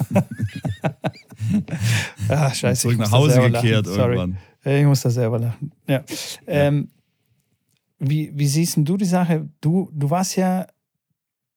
ah, 2.28 2.54
scheiße. 2.54 2.82
Zurück 2.82 2.98
nach 2.98 3.10
Hause 3.10 3.50
gekehrt 3.50 3.86
irgendwann. 3.86 4.38
Ich 4.64 4.84
muss 4.84 5.02
da 5.02 5.10
selber 5.10 5.38
lachen. 5.38 5.72
Ja. 5.86 6.04
Ähm, 6.46 6.88
wie, 7.98 8.30
wie 8.34 8.46
siehst 8.46 8.76
du 8.76 8.96
die 8.96 9.04
Sache? 9.04 9.48
Du, 9.60 9.90
du 9.92 10.10
warst 10.10 10.36
ja 10.36 10.66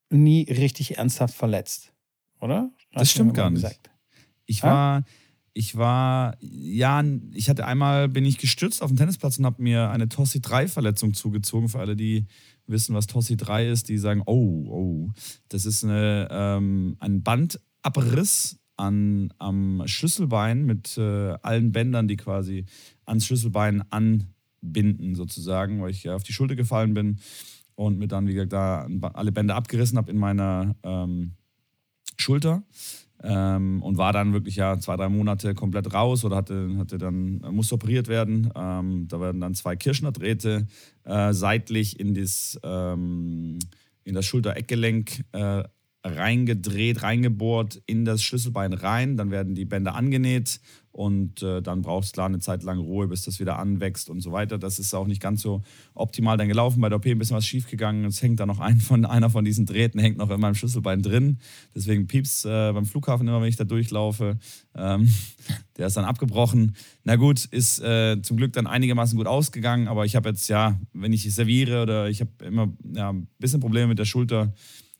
nie 0.09 0.43
richtig 0.43 0.97
ernsthaft 0.97 1.35
verletzt, 1.35 1.93
oder? 2.39 2.71
Hast 2.91 3.01
das 3.01 3.11
stimmt 3.11 3.33
gar 3.33 3.49
nicht. 3.49 3.61
Gesagt. 3.61 3.91
Ich 4.45 4.63
war, 4.63 5.03
ich 5.53 5.75
war, 5.75 6.37
ja, 6.39 7.03
ich 7.33 7.49
hatte 7.49 7.65
einmal, 7.65 8.09
bin 8.09 8.25
ich 8.25 8.37
gestürzt 8.37 8.81
auf 8.81 8.89
dem 8.89 8.97
Tennisplatz 8.97 9.37
und 9.37 9.45
habe 9.45 9.61
mir 9.61 9.89
eine 9.89 10.09
Tossi 10.09 10.41
3 10.41 10.67
Verletzung 10.67 11.13
zugezogen. 11.13 11.69
Für 11.69 11.79
alle, 11.79 11.95
die 11.95 12.25
wissen, 12.65 12.95
was 12.95 13.07
Tossi 13.07 13.37
3 13.37 13.67
ist, 13.67 13.89
die 13.89 13.97
sagen, 13.97 14.23
oh, 14.25 14.65
oh, 14.69 15.11
das 15.49 15.65
ist 15.65 15.83
eine, 15.83 16.27
ähm, 16.31 16.97
ein 16.99 17.23
Bandabriss 17.23 18.59
an, 18.77 19.33
am 19.37 19.83
Schlüsselbein 19.85 20.65
mit 20.65 20.97
äh, 20.97 21.35
allen 21.41 21.71
Bändern, 21.71 22.07
die 22.07 22.17
quasi 22.17 22.65
ans 23.05 23.25
Schlüsselbein 23.25 23.83
anbinden, 23.91 25.13
sozusagen, 25.15 25.81
weil 25.81 25.91
ich 25.91 26.03
ja 26.03 26.15
auf 26.15 26.23
die 26.23 26.33
Schulter 26.33 26.55
gefallen 26.55 26.93
bin 26.93 27.19
und 27.79 27.97
mir 27.97 28.09
dann, 28.09 28.27
wie 28.27 28.33
gesagt, 28.33 28.51
da 28.51 28.85
alle 29.13 29.31
Bänder 29.31 29.55
abgerissen 29.55 29.97
habe 29.97 30.11
in 30.11 30.17
meiner 30.17 30.75
ähm, 30.83 31.35
Schulter. 32.17 32.63
Ähm, 33.23 33.81
und 33.81 33.97
war 33.97 34.11
dann 34.11 34.33
wirklich 34.33 34.57
ja 34.57 34.77
zwei, 34.79 34.97
drei 34.97 35.07
Monate 35.09 35.53
komplett 35.53 35.93
raus 35.93 36.25
oder 36.25 36.37
hatte, 36.37 36.75
hatte 36.77 36.97
dann, 36.97 37.39
musste 37.51 37.75
operiert 37.75 38.09
werden. 38.09 38.51
Ähm, 38.55 39.07
da 39.07 39.21
werden 39.21 39.39
dann 39.39 39.55
zwei 39.55 39.77
Kirschnerdrähte 39.77 40.67
äh, 41.05 41.33
seitlich 41.33 41.99
in 41.99 42.13
das, 42.13 42.59
ähm, 42.63 43.59
in 44.03 44.13
das 44.13 44.25
Schulter-Eckgelenk 44.25 45.23
äh, 45.31 45.63
reingedreht, 46.03 47.01
reingebohrt 47.01 47.81
in 47.85 48.03
das 48.03 48.23
Schlüsselbein 48.23 48.73
rein. 48.73 49.15
Dann 49.15 49.31
werden 49.31 49.55
die 49.55 49.65
Bänder 49.65 49.95
angenäht 49.95 50.59
und 50.91 51.43
äh, 51.43 51.61
dann 51.61 51.81
braucht 51.81 52.05
es 52.05 52.11
klar 52.11 52.25
eine 52.25 52.39
Zeit 52.39 52.63
lang 52.63 52.79
Ruhe, 52.79 53.07
bis 53.07 53.23
das 53.23 53.39
wieder 53.39 53.59
anwächst 53.59 54.09
und 54.09 54.21
so 54.21 54.31
weiter. 54.31 54.57
Das 54.57 54.79
ist 54.79 54.93
auch 54.93 55.07
nicht 55.07 55.21
ganz 55.21 55.41
so 55.41 55.61
optimal 55.93 56.37
dann 56.37 56.47
gelaufen. 56.47 56.81
Bei 56.81 56.89
der 56.89 56.97
OP 56.97 57.05
ein 57.05 57.17
bisschen 57.19 57.37
was 57.37 57.45
schiefgegangen. 57.45 58.05
Es 58.05 58.21
hängt 58.21 58.39
da 58.39 58.45
noch 58.45 58.59
ein 58.59 58.79
von, 58.81 59.05
einer 59.05 59.29
von 59.29 59.45
diesen 59.45 59.65
Drähten, 59.65 59.99
hängt 59.99 60.17
noch 60.17 60.29
in 60.29 60.39
meinem 60.39 60.55
Schlüsselbein 60.55 61.01
drin. 61.01 61.39
Deswegen 61.75 62.07
pieps 62.07 62.43
äh, 62.45 62.73
beim 62.73 62.85
Flughafen 62.85 63.27
immer, 63.27 63.41
wenn 63.41 63.49
ich 63.49 63.55
da 63.55 63.65
durchlaufe. 63.65 64.39
Ähm, 64.75 65.13
der 65.77 65.87
ist 65.87 65.95
dann 65.95 66.05
abgebrochen. 66.05 66.75
Na 67.03 67.15
gut, 67.15 67.45
ist 67.45 67.79
äh, 67.81 68.21
zum 68.21 68.37
Glück 68.37 68.53
dann 68.53 68.67
einigermaßen 68.67 69.17
gut 69.17 69.27
ausgegangen, 69.27 69.87
aber 69.87 70.05
ich 70.05 70.15
habe 70.15 70.29
jetzt 70.29 70.49
ja, 70.49 70.79
wenn 70.93 71.13
ich 71.13 71.33
serviere 71.33 71.83
oder 71.83 72.09
ich 72.09 72.19
habe 72.21 72.31
immer 72.43 72.73
ja, 72.93 73.11
ein 73.11 73.27
bisschen 73.37 73.59
Probleme 73.59 73.87
mit 73.87 73.99
der 73.99 74.05
Schulter 74.05 74.53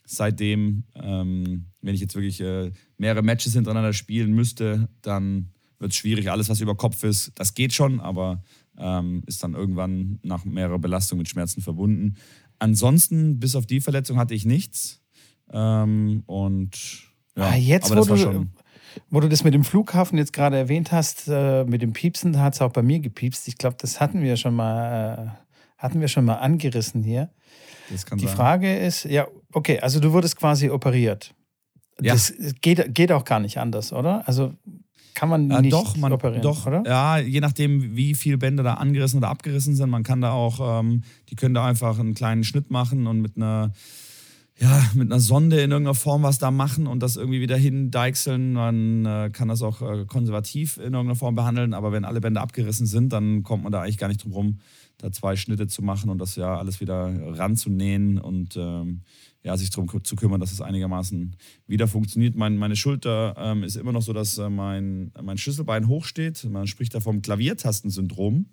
seitdem, 0.06 0.84
ähm, 0.96 1.66
wenn 1.82 1.94
ich 1.94 2.02
jetzt 2.02 2.16
wirklich 2.16 2.42
äh, 2.42 2.72
mehrere 2.98 3.22
Matches 3.22 3.54
hintereinander 3.54 3.94
spielen 3.94 4.34
müsste, 4.34 4.90
dann 5.02 5.50
wird 5.80 5.92
es 5.92 5.98
schwierig. 5.98 6.30
Alles, 6.30 6.50
was 6.50 6.62
über 6.62 6.76
Kopf 6.76 7.04
ist, 7.04 7.32
das 7.36 7.54
geht 7.54 7.74
schon, 7.74 8.00
aber 8.00 8.44
ähm, 8.78 9.24
ist 9.26 9.44
dann 9.44 9.54
irgendwann 9.54 10.20
nach 10.24 10.46
mehrerer 10.46 10.80
Belastung 10.80 11.18
mit 11.18 11.28
Schmerzen 11.28 11.62
verbunden. 11.62 12.16
Ansonsten, 12.60 13.40
bis 13.40 13.56
auf 13.56 13.66
die 13.66 13.82
Verletzung 13.82 14.18
hatte 14.18 14.34
ich 14.34 14.46
nichts. 14.46 15.02
Ähm, 15.52 16.24
und 16.26 17.04
ja, 17.36 17.50
ah, 17.50 17.56
jetzt, 17.56 17.90
wo 17.90 18.04
du, 18.04 18.48
wo 19.10 19.20
du 19.22 19.30
das 19.30 19.44
mit 19.44 19.54
dem 19.54 19.64
Flughafen 19.64 20.18
jetzt 20.18 20.34
gerade 20.34 20.58
erwähnt 20.58 20.92
hast, 20.92 21.28
äh, 21.28 21.64
mit 21.64 21.82
dem 21.82 21.94
Piepsen, 21.94 22.34
da 22.34 22.40
hat 22.42 22.56
es 22.56 22.62
auch 22.62 22.72
bei 22.72 22.84
mir 22.84 23.00
gepiepst. 23.00 23.48
Ich 23.48 23.58
glaube, 23.58 23.78
das 23.80 24.00
hatten 24.00 24.22
wir 24.22 24.36
schon 24.36 24.56
mal, 24.56 25.38
äh, 25.38 25.54
hatten 25.78 26.02
wir 26.02 26.10
schon 26.10 26.26
mal 26.26 26.36
angerissen 26.36 27.04
hier. 27.04 27.30
Die 27.90 27.98
sein. 27.98 28.20
Frage 28.20 28.78
ist, 28.78 29.06
ja, 29.06 29.28
okay, 29.54 29.80
also 29.80 30.00
du 30.00 30.12
wurdest 30.12 30.36
quasi 30.36 30.70
operiert. 30.70 31.34
Ja. 32.02 32.14
Das 32.14 32.34
geht, 32.62 32.94
geht 32.94 33.12
auch 33.12 33.26
gar 33.26 33.40
nicht 33.40 33.58
anders, 33.58 33.92
oder? 33.92 34.28
Also 34.28 34.54
kann 35.14 35.30
man 35.30 35.48
nicht 35.48 35.74
doch, 35.74 35.98
man, 35.98 36.14
operieren, 36.14 36.42
doch, 36.42 36.66
oder? 36.66 36.84
Ja, 36.86 37.18
je 37.18 37.42
nachdem, 37.42 37.96
wie 37.96 38.16
viele 38.16 38.38
Bänder 38.38 38.64
da 38.64 38.76
angerissen 38.76 39.18
oder 39.18 39.30
abgerissen 39.30 39.76
sind. 39.76 39.90
Man 39.90 40.04
kann 40.04 40.22
da 40.22 40.32
auch, 40.32 40.80
ähm, 40.80 41.04
die 41.30 41.36
können 41.36 41.54
da 41.54 41.66
einfach 41.66 42.00
einen 42.00 42.14
kleinen 42.14 42.44
Schnitt 42.44 42.72
machen 42.72 43.08
und 43.08 43.22
mit 43.22 43.36
einer, 43.36 43.74
ja, 44.58 44.84
mit 44.94 45.12
einer 45.12 45.20
Sonde 45.20 45.58
in 45.58 45.72
irgendeiner 45.72 45.96
Form 45.96 46.24
was 46.24 46.38
da 46.38 46.52
machen 46.52 46.88
und 46.88 47.02
das 47.02 47.18
irgendwie 47.18 47.42
wieder 47.42 47.58
hindeichseln. 47.58 48.54
Man 48.54 49.06
äh, 49.06 49.30
kann 49.32 49.48
das 49.48 49.62
auch 49.62 49.82
äh, 49.82 50.06
konservativ 50.06 50.78
in 50.78 50.94
irgendeiner 50.94 51.16
Form 51.16 51.36
behandeln, 51.36 51.74
aber 51.74 51.92
wenn 51.92 52.06
alle 52.06 52.22
Bänder 52.22 52.42
abgerissen 52.42 52.86
sind, 52.86 53.12
dann 53.12 53.44
kommt 53.44 53.64
man 53.64 53.72
da 53.72 53.82
eigentlich 53.82 53.98
gar 53.98 54.08
nicht 54.08 54.24
drum 54.24 54.34
rum, 54.34 54.60
da 55.00 55.12
zwei 55.12 55.36
Schnitte 55.36 55.68
zu 55.68 55.82
machen 55.82 56.10
und 56.10 56.20
das 56.20 56.36
ja 56.36 56.58
alles 56.58 56.82
wieder 56.82 57.12
ranzunähen 57.38 58.20
und 58.20 58.56
ähm, 58.58 59.02
ja, 59.44 59.56
sich 59.56 59.70
darum 59.70 60.04
zu 60.04 60.16
kümmern, 60.16 60.40
dass 60.40 60.52
es 60.52 60.62
einigermaßen 60.62 61.36
wieder 61.66 61.88
funktioniert. 61.88 62.36
Mein, 62.36 62.58
meine 62.58 62.76
Schulter 62.76 63.36
ähm, 63.38 63.64
ist 63.64 63.78
immer 63.78 63.92
noch 63.92 64.02
so, 64.02 64.14
dass 64.14 64.38
äh, 64.38 64.50
mein, 64.50 65.12
mein 65.22 65.38
Schlüsselbein 65.38 65.88
hochsteht. 65.88 66.44
Man 66.50 66.68
spricht 66.68 66.94
da 66.94 67.00
vom 67.00 67.22
Klaviertastensyndrom, 67.22 68.48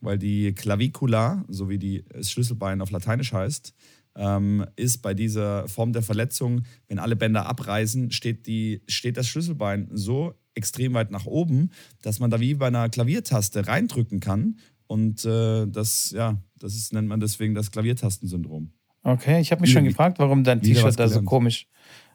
weil 0.00 0.18
die 0.18 0.52
Clavicula, 0.52 1.44
so 1.48 1.68
wie 1.68 1.78
die, 1.78 2.04
das 2.08 2.30
Schlüsselbein 2.30 2.80
auf 2.80 2.90
Lateinisch 2.90 3.32
heißt, 3.32 3.74
ähm, 4.16 4.64
ist 4.76 5.02
bei 5.02 5.14
dieser 5.14 5.68
Form 5.68 5.92
der 5.92 6.02
Verletzung, 6.02 6.62
wenn 6.88 6.98
alle 6.98 7.16
Bänder 7.16 7.46
abreißen, 7.46 8.10
steht, 8.10 8.46
die, 8.46 8.82
steht 8.88 9.16
das 9.16 9.28
Schlüsselbein 9.28 9.88
so 9.92 10.34
extrem 10.54 10.94
weit 10.94 11.10
nach 11.10 11.26
oben, 11.26 11.70
dass 12.02 12.20
man 12.20 12.30
da 12.30 12.40
wie 12.40 12.54
bei 12.54 12.68
einer 12.68 12.88
Klaviertaste 12.88 13.66
reindrücken 13.66 14.20
kann 14.20 14.58
und 14.86 15.24
äh, 15.24 15.66
das, 15.66 16.10
ja, 16.10 16.40
das 16.58 16.74
ist, 16.74 16.92
nennt 16.92 17.08
man 17.08 17.20
deswegen 17.20 17.54
das 17.54 17.70
Klaviertastensyndrom. 17.70 18.72
Okay, 19.04 19.40
ich 19.40 19.52
habe 19.52 19.60
mich 19.60 19.70
schon 19.70 19.84
gefragt, 19.84 20.18
warum 20.18 20.44
dein 20.44 20.62
T-Shirt 20.62 20.98
da 20.98 21.08
so 21.08 21.22
komisch 21.22 21.66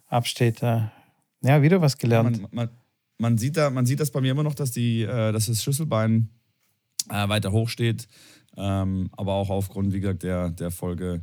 absteht. 0.08 0.62
Ja, 0.62 0.92
wieder 1.62 1.82
was 1.82 1.98
gelernt. 1.98 2.42
Man, 2.42 2.50
man, 2.52 2.70
man, 3.18 3.38
sieht 3.38 3.58
da, 3.58 3.70
man 3.70 3.86
sieht 3.86 4.00
das 4.00 4.12
bei 4.12 4.22
mir 4.22 4.32
immer 4.32 4.44
noch, 4.44 4.56
dass, 4.56 4.72
die, 4.72 5.04
äh, 5.04 5.32
dass 5.32 5.46
das 5.46 5.64
Schlüsselbein 5.64 6.30
äh, 7.10 7.30
weiter 7.30 7.52
hoch 7.52 7.70
steht. 7.70 8.08
Ähm, 8.58 9.10
aber 9.16 9.34
auch 9.34 9.50
aufgrund, 9.50 9.94
wie 9.94 10.00
gesagt, 10.00 10.24
der, 10.24 10.50
der 10.50 10.72
Folge 10.72 11.22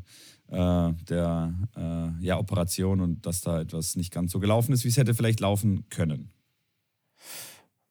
äh, 0.49 0.93
der 1.09 1.55
äh, 1.77 2.25
ja, 2.25 2.39
Operation 2.39 3.01
und 3.01 3.27
dass 3.27 3.41
da 3.41 3.61
etwas 3.61 3.97
nicht 3.97 4.13
ganz 4.13 4.33
so 4.33 4.39
gelaufen 4.39 4.73
ist, 4.73 4.85
wie 4.85 4.89
es 4.89 4.97
hätte 4.97 5.15
vielleicht 5.15 5.41
laufen 5.41 5.85
können. 5.91 6.31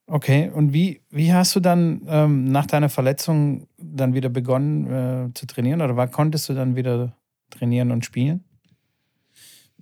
Okay, 0.08 0.50
und 0.54 0.72
wie, 0.72 1.02
wie 1.10 1.34
hast 1.34 1.56
du 1.56 1.60
dann 1.60 2.04
ähm, 2.08 2.46
nach 2.52 2.68
deiner 2.68 2.90
Verletzung 2.90 3.68
dann 3.78 4.14
wieder 4.14 4.30
begonnen 4.30 4.86
äh, 4.88 5.34
zu 5.34 5.48
trainieren 5.48 5.82
oder 5.82 5.98
wann 5.98 6.12
konntest 6.12 6.48
du 6.48 6.54
dann 6.54 6.76
wieder 6.76 7.18
trainieren 7.50 7.92
und 7.92 8.06
spielen? 8.06 8.44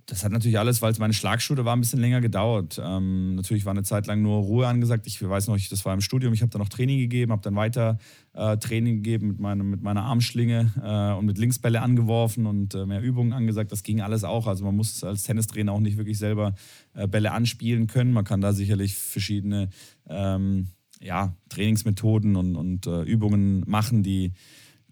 Das 0.06 0.22
hat 0.22 0.32
natürlich 0.32 0.58
alles, 0.58 0.82
weil 0.82 0.92
es 0.92 0.98
meine 0.98 1.14
Schlagstunde 1.14 1.64
war, 1.64 1.74
ein 1.74 1.80
bisschen 1.80 2.00
länger 2.00 2.20
gedauert. 2.20 2.80
Ähm, 2.82 3.36
natürlich 3.36 3.64
war 3.64 3.70
eine 3.70 3.84
Zeit 3.84 4.06
lang 4.06 4.20
nur 4.20 4.42
Ruhe 4.42 4.66
angesagt. 4.66 5.06
Ich 5.06 5.22
weiß 5.22 5.48
noch, 5.48 5.56
das 5.56 5.84
war 5.86 5.94
im 5.94 6.02
Studium. 6.02 6.34
Ich 6.34 6.42
habe 6.42 6.50
dann 6.50 6.60
noch 6.60 6.68
Training 6.68 6.98
gegeben, 6.98 7.32
habe 7.32 7.40
dann 7.40 7.56
weiter 7.56 7.98
äh, 8.34 8.58
Training 8.58 8.96
gegeben 8.96 9.28
mit, 9.28 9.40
meinem, 9.40 9.70
mit 9.70 9.82
meiner 9.82 10.02
Armschlinge 10.02 10.72
äh, 10.82 11.18
und 11.18 11.24
mit 11.24 11.38
Linksbälle 11.38 11.80
angeworfen 11.80 12.44
und 12.44 12.74
äh, 12.74 12.84
mehr 12.84 13.00
Übungen 13.00 13.32
angesagt. 13.32 13.72
Das 13.72 13.82
ging 13.82 14.02
alles 14.02 14.24
auch. 14.24 14.46
Also 14.46 14.64
man 14.66 14.76
muss 14.76 15.02
als 15.02 15.22
Tennistrainer 15.22 15.72
auch 15.72 15.80
nicht 15.80 15.96
wirklich 15.96 16.18
selber 16.18 16.54
äh, 16.92 17.08
Bälle 17.08 17.32
anspielen 17.32 17.86
können. 17.86 18.12
Man 18.12 18.24
kann 18.24 18.42
da 18.42 18.52
sicherlich 18.52 18.96
verschiedene 18.96 19.70
ähm, 20.06 20.68
ja, 21.00 21.34
Trainingsmethoden 21.48 22.36
und, 22.36 22.56
und 22.56 22.86
äh, 22.86 23.02
Übungen 23.02 23.64
machen, 23.66 24.02
die 24.02 24.32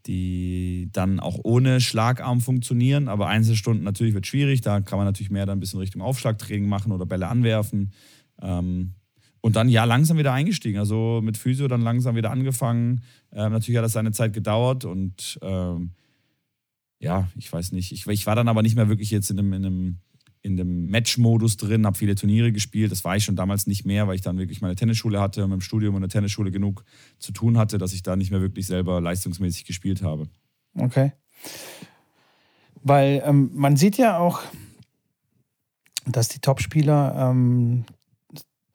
die 0.06 0.88
dann 0.92 1.20
auch 1.20 1.38
ohne 1.42 1.80
Schlagarm 1.80 2.40
funktionieren. 2.40 3.08
Aber 3.08 3.28
Einzelstunden 3.28 3.84
natürlich 3.84 4.14
wird 4.14 4.26
schwierig. 4.26 4.60
Da 4.60 4.80
kann 4.80 4.98
man 4.98 5.06
natürlich 5.06 5.30
mehr 5.30 5.46
dann 5.46 5.58
ein 5.58 5.60
bisschen 5.60 5.80
Richtung 5.80 6.02
Aufschlagtraining 6.02 6.68
machen 6.68 6.92
oder 6.92 7.06
Bälle 7.06 7.28
anwerfen. 7.28 7.92
Ähm, 8.40 8.94
und 9.40 9.56
dann 9.56 9.68
ja 9.68 9.84
langsam 9.84 10.18
wieder 10.18 10.32
eingestiegen. 10.32 10.78
Also 10.78 11.20
mit 11.22 11.36
Physio 11.36 11.68
dann 11.68 11.82
langsam 11.82 12.16
wieder 12.16 12.30
angefangen. 12.30 13.02
Ähm, 13.32 13.52
natürlich 13.52 13.76
hat 13.76 13.84
das 13.84 13.92
seine 13.92 14.12
Zeit 14.12 14.32
gedauert 14.32 14.84
und 14.84 15.38
ähm, 15.42 15.90
ja, 17.00 17.28
ich 17.36 17.52
weiß 17.52 17.72
nicht. 17.72 17.90
Ich, 17.90 18.06
ich, 18.06 18.26
war 18.26 18.36
dann 18.36 18.48
aber 18.48 18.62
nicht 18.62 18.76
mehr 18.76 18.88
wirklich 18.88 19.10
jetzt 19.10 19.30
in 19.30 19.38
einem, 19.40 19.52
in 19.52 19.66
einem 19.66 19.98
in 20.42 20.56
dem 20.56 20.86
Match-Modus 20.86 21.56
drin, 21.56 21.86
habe 21.86 21.96
viele 21.96 22.16
Turniere 22.16 22.52
gespielt. 22.52 22.90
Das 22.90 23.04
war 23.04 23.16
ich 23.16 23.24
schon 23.24 23.36
damals 23.36 23.66
nicht 23.66 23.86
mehr, 23.86 24.08
weil 24.08 24.16
ich 24.16 24.22
dann 24.22 24.38
wirklich 24.38 24.60
meine 24.60 24.74
Tennisschule 24.74 25.20
hatte 25.20 25.44
und 25.44 25.50
mit 25.50 25.60
dem 25.60 25.62
Studium 25.62 25.94
und 25.94 26.00
der 26.00 26.10
Tennisschule 26.10 26.50
genug 26.50 26.84
zu 27.18 27.32
tun 27.32 27.58
hatte, 27.58 27.78
dass 27.78 27.92
ich 27.92 28.02
da 28.02 28.16
nicht 28.16 28.30
mehr 28.30 28.40
wirklich 28.40 28.66
selber 28.66 29.00
leistungsmäßig 29.00 29.64
gespielt 29.64 30.02
habe. 30.02 30.28
Okay. 30.74 31.12
Weil 32.82 33.22
ähm, 33.24 33.50
man 33.54 33.76
sieht 33.76 33.96
ja 33.96 34.18
auch, 34.18 34.42
dass 36.06 36.28
die 36.28 36.40
Topspieler 36.40 37.30
ähm, 37.30 37.84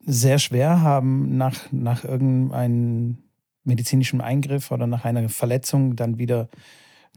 sehr 0.00 0.38
schwer 0.38 0.80
haben, 0.80 1.36
nach, 1.36 1.70
nach 1.70 2.04
irgendeinem 2.04 3.18
medizinischen 3.64 4.22
Eingriff 4.22 4.70
oder 4.70 4.86
nach 4.86 5.04
einer 5.04 5.28
Verletzung 5.28 5.96
dann 5.96 6.16
wieder 6.16 6.48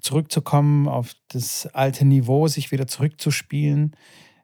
zurückzukommen, 0.01 0.89
auf 0.89 1.13
das 1.29 1.67
alte 1.67 2.03
Niveau, 2.05 2.47
sich 2.47 2.71
wieder 2.71 2.87
zurückzuspielen. 2.87 3.95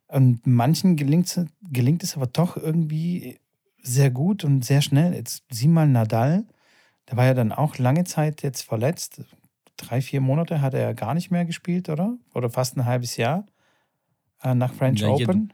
Und 0.08 0.48
manchen 0.48 0.96
gelingt, 0.96 1.40
gelingt 1.70 2.04
es 2.04 2.16
aber 2.16 2.28
doch 2.28 2.56
irgendwie 2.56 3.40
sehr 3.82 4.10
gut 4.10 4.44
und 4.44 4.64
sehr 4.64 4.82
schnell. 4.82 5.14
Jetzt 5.14 5.44
sieh 5.50 5.68
mal 5.68 5.88
Nadal, 5.88 6.46
der 7.10 7.18
war 7.18 7.26
ja 7.26 7.34
dann 7.34 7.52
auch 7.52 7.78
lange 7.78 8.04
Zeit 8.04 8.42
jetzt 8.44 8.62
verletzt. 8.62 9.22
Drei, 9.76 10.02
vier 10.02 10.22
Monate 10.22 10.62
hat 10.62 10.74
er 10.74 10.82
ja 10.82 10.94
gar 10.94 11.14
nicht 11.14 11.30
mehr 11.30 11.46
gespielt, 11.46 11.90
oder? 11.90 12.18
Oder 12.34 12.50
fast 12.50 12.78
ein 12.78 12.86
halbes 12.86 13.18
Jahr 13.18 13.46
äh, 14.42 14.56
nach 14.56 14.74
French 14.74 15.02
ja, 15.02 15.10
Open. 15.10 15.54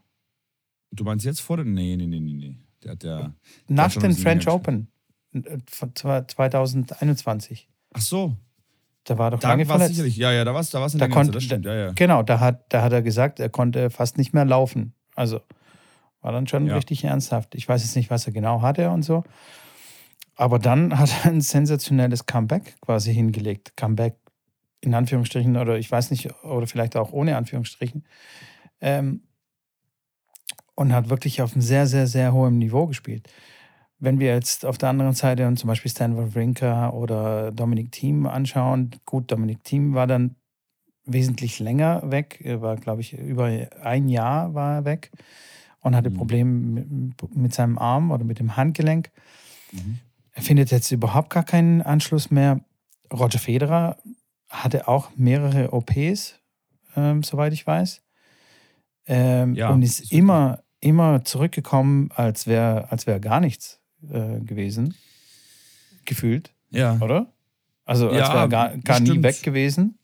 Du 0.92 1.04
meinst 1.04 1.26
jetzt 1.26 1.42
vor 1.42 1.58
dem. 1.58 1.74
Nee, 1.74 1.96
nee, 1.98 2.06
nee, 2.06 2.20
nee. 2.20 2.56
Der 2.84 2.92
hat 2.92 3.04
ja. 3.04 3.34
Nach 3.68 3.94
den 3.96 4.14
French 4.14 4.48
Open 4.48 4.88
äh, 5.34 5.58
von 5.68 5.96
2021. 5.96 7.70
Ach 7.94 8.02
so, 8.02 8.36
da 9.04 9.18
war 9.18 9.32
doch 9.32 9.40
da 9.40 9.50
lange 9.50 9.66
verletzt. 9.66 9.96
Sicherlich, 9.96 10.18
ja, 10.18 10.32
ja, 10.32 10.46
da 10.46 10.54
war 10.54 10.62
es 10.62 10.70
da 10.70 10.80
war's 10.80 10.94
da 10.94 11.08
konnte, 11.08 11.32
das 11.32 11.44
stimmt, 11.44 11.66
ja, 11.66 11.76
ja. 11.76 11.92
Genau, 11.94 12.24
da 12.24 12.40
hat, 12.40 12.66
da 12.70 12.82
hat 12.82 12.94
er 12.94 13.02
gesagt, 13.02 13.40
er 13.40 13.50
konnte 13.50 13.90
fast 13.90 14.18
nicht 14.18 14.34
mehr 14.34 14.46
laufen. 14.46 14.94
Also, 15.16 15.42
War 16.22 16.32
dann 16.32 16.48
schon 16.48 16.68
ja. 16.68 16.76
richtig 16.76 17.04
ernsthaft. 17.04 17.54
Ich 17.56 17.68
weiß 17.68 17.84
jetzt 17.84 17.96
nicht, 17.96 18.10
was 18.10 18.26
er 18.26 18.34
genau 18.34 18.62
hatte 18.62 18.90
und 18.90 19.04
so. 19.04 19.24
Aber 20.36 20.58
dann 20.58 20.98
hat 20.98 21.10
er 21.24 21.32
ein 21.32 21.42
sensationelles 21.42 22.26
Comeback 22.26 22.76
quasi 22.82 23.14
hingelegt. 23.14 23.76
Comeback 23.76 24.16
in 24.82 24.94
Anführungsstrichen 24.94 25.58
oder 25.58 25.78
ich 25.78 25.92
weiß 25.92 26.12
nicht, 26.12 26.30
oder 26.44 26.68
vielleicht 26.68 26.96
auch 26.96 27.12
ohne 27.12 27.38
Anführungsstrichen. 27.38 28.06
Ähm, 28.82 29.24
und 30.76 30.94
hat 30.94 31.10
wirklich 31.10 31.42
auf 31.42 31.54
einem 31.54 31.62
sehr, 31.62 31.88
sehr, 31.88 32.08
sehr 32.08 32.34
hohem 32.34 32.58
Niveau 32.58 32.88
gespielt. 32.88 33.30
Wenn 34.04 34.20
wir 34.20 34.34
jetzt 34.34 34.66
auf 34.66 34.78
der 34.78 34.90
anderen 34.90 35.14
Seite 35.14 35.48
und 35.48 35.58
zum 35.58 35.70
Beispiel 35.70 35.90
Stanford 35.90 36.36
Wrinker 36.36 36.94
oder 36.94 37.54
Dominic 37.54 37.94
Thiem 37.94 38.26
anschauen, 38.26 38.92
gut, 39.06 39.32
Dominic 39.32 39.64
Thiem 39.64 39.94
war 39.94 40.08
dann 40.08 40.36
wesentlich 41.06 41.60
länger 41.60 42.12
weg, 42.12 42.42
er 42.44 42.62
war, 42.62 42.76
glaube 42.76 43.00
ich, 43.00 43.18
über 43.18 43.46
ein 43.82 44.10
Jahr 44.10 44.54
war 44.54 44.76
er 44.76 44.84
weg 44.84 45.10
und 45.80 45.96
hatte 45.96 46.10
mhm. 46.10 46.16
Probleme 46.16 46.52
mit, 46.52 47.34
mit, 47.34 47.54
seinem 47.54 47.78
Arm 47.78 48.12
oder 48.12 48.26
mit 48.26 48.40
dem 48.40 48.58
Handgelenk. 48.58 49.10
Mhm. 49.72 50.00
Er 50.34 50.42
findet 50.42 50.72
jetzt 50.72 50.92
überhaupt 50.92 51.30
gar 51.30 51.46
keinen 51.46 51.82
Anschluss 51.82 52.30
mehr. 52.30 52.60
Roger 53.10 53.40
Federer 53.40 53.96
hatte 54.50 54.90
auch 54.90 55.12
mehrere 55.16 55.72
OPs, 55.72 56.42
ähm, 56.98 57.24
soweit 57.24 57.54
ich 57.54 57.66
weiß. 57.66 58.02
Ähm, 59.06 59.56
ja, 59.56 59.70
und 59.70 59.82
ist, 59.82 60.02
ist 60.02 60.12
immer, 60.12 60.62
immer 60.82 61.24
zurückgekommen, 61.24 62.10
als 62.14 62.48
wäre 62.48 62.92
als 62.92 63.08
wär 63.08 63.22
gar 63.22 63.40
nichts 63.40 63.80
äh, 64.12 64.40
gewesen. 64.40 64.96
Gefühlt. 66.06 66.54
Ja. 66.70 67.00
Oder? 67.00 67.32
Also 67.86 68.10
als 68.10 68.18
ja, 68.18 68.34
wäre 68.34 68.50
gar, 68.50 68.78
gar 68.78 69.00
nie 69.00 69.22
weg 69.22 69.42
gewesen. 69.44 69.98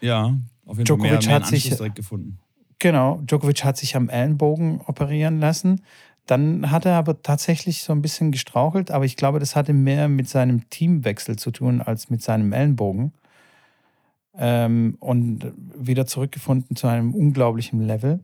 Ja, 0.00 0.36
auf 0.64 0.76
jeden 0.76 0.84
Djokovic 0.84 1.10
Fall 1.10 1.18
mehr, 1.18 1.26
mehr 1.26 1.36
hat 1.36 1.46
sich 1.46 1.68
direkt 1.68 1.96
gefunden. 1.96 2.38
Genau, 2.78 3.20
Djokovic 3.22 3.64
hat 3.64 3.76
sich 3.76 3.96
am 3.96 4.08
Ellenbogen 4.08 4.80
operieren 4.80 5.38
lassen. 5.40 5.82
Dann 6.26 6.70
hat 6.70 6.86
er 6.86 6.94
aber 6.94 7.22
tatsächlich 7.22 7.82
so 7.82 7.92
ein 7.92 8.02
bisschen 8.02 8.30
gestrauchelt, 8.30 8.90
aber 8.90 9.04
ich 9.04 9.16
glaube, 9.16 9.38
das 9.40 9.56
hatte 9.56 9.72
mehr 9.72 10.08
mit 10.08 10.28
seinem 10.28 10.68
Teamwechsel 10.70 11.36
zu 11.36 11.50
tun 11.50 11.80
als 11.82 12.08
mit 12.08 12.22
seinem 12.22 12.52
Ellenbogen. 12.52 13.12
Ähm, 14.36 14.96
und 15.00 15.52
wieder 15.74 16.06
zurückgefunden 16.06 16.76
zu 16.76 16.86
einem 16.86 17.14
unglaublichen 17.14 17.84
Level. 17.84 18.20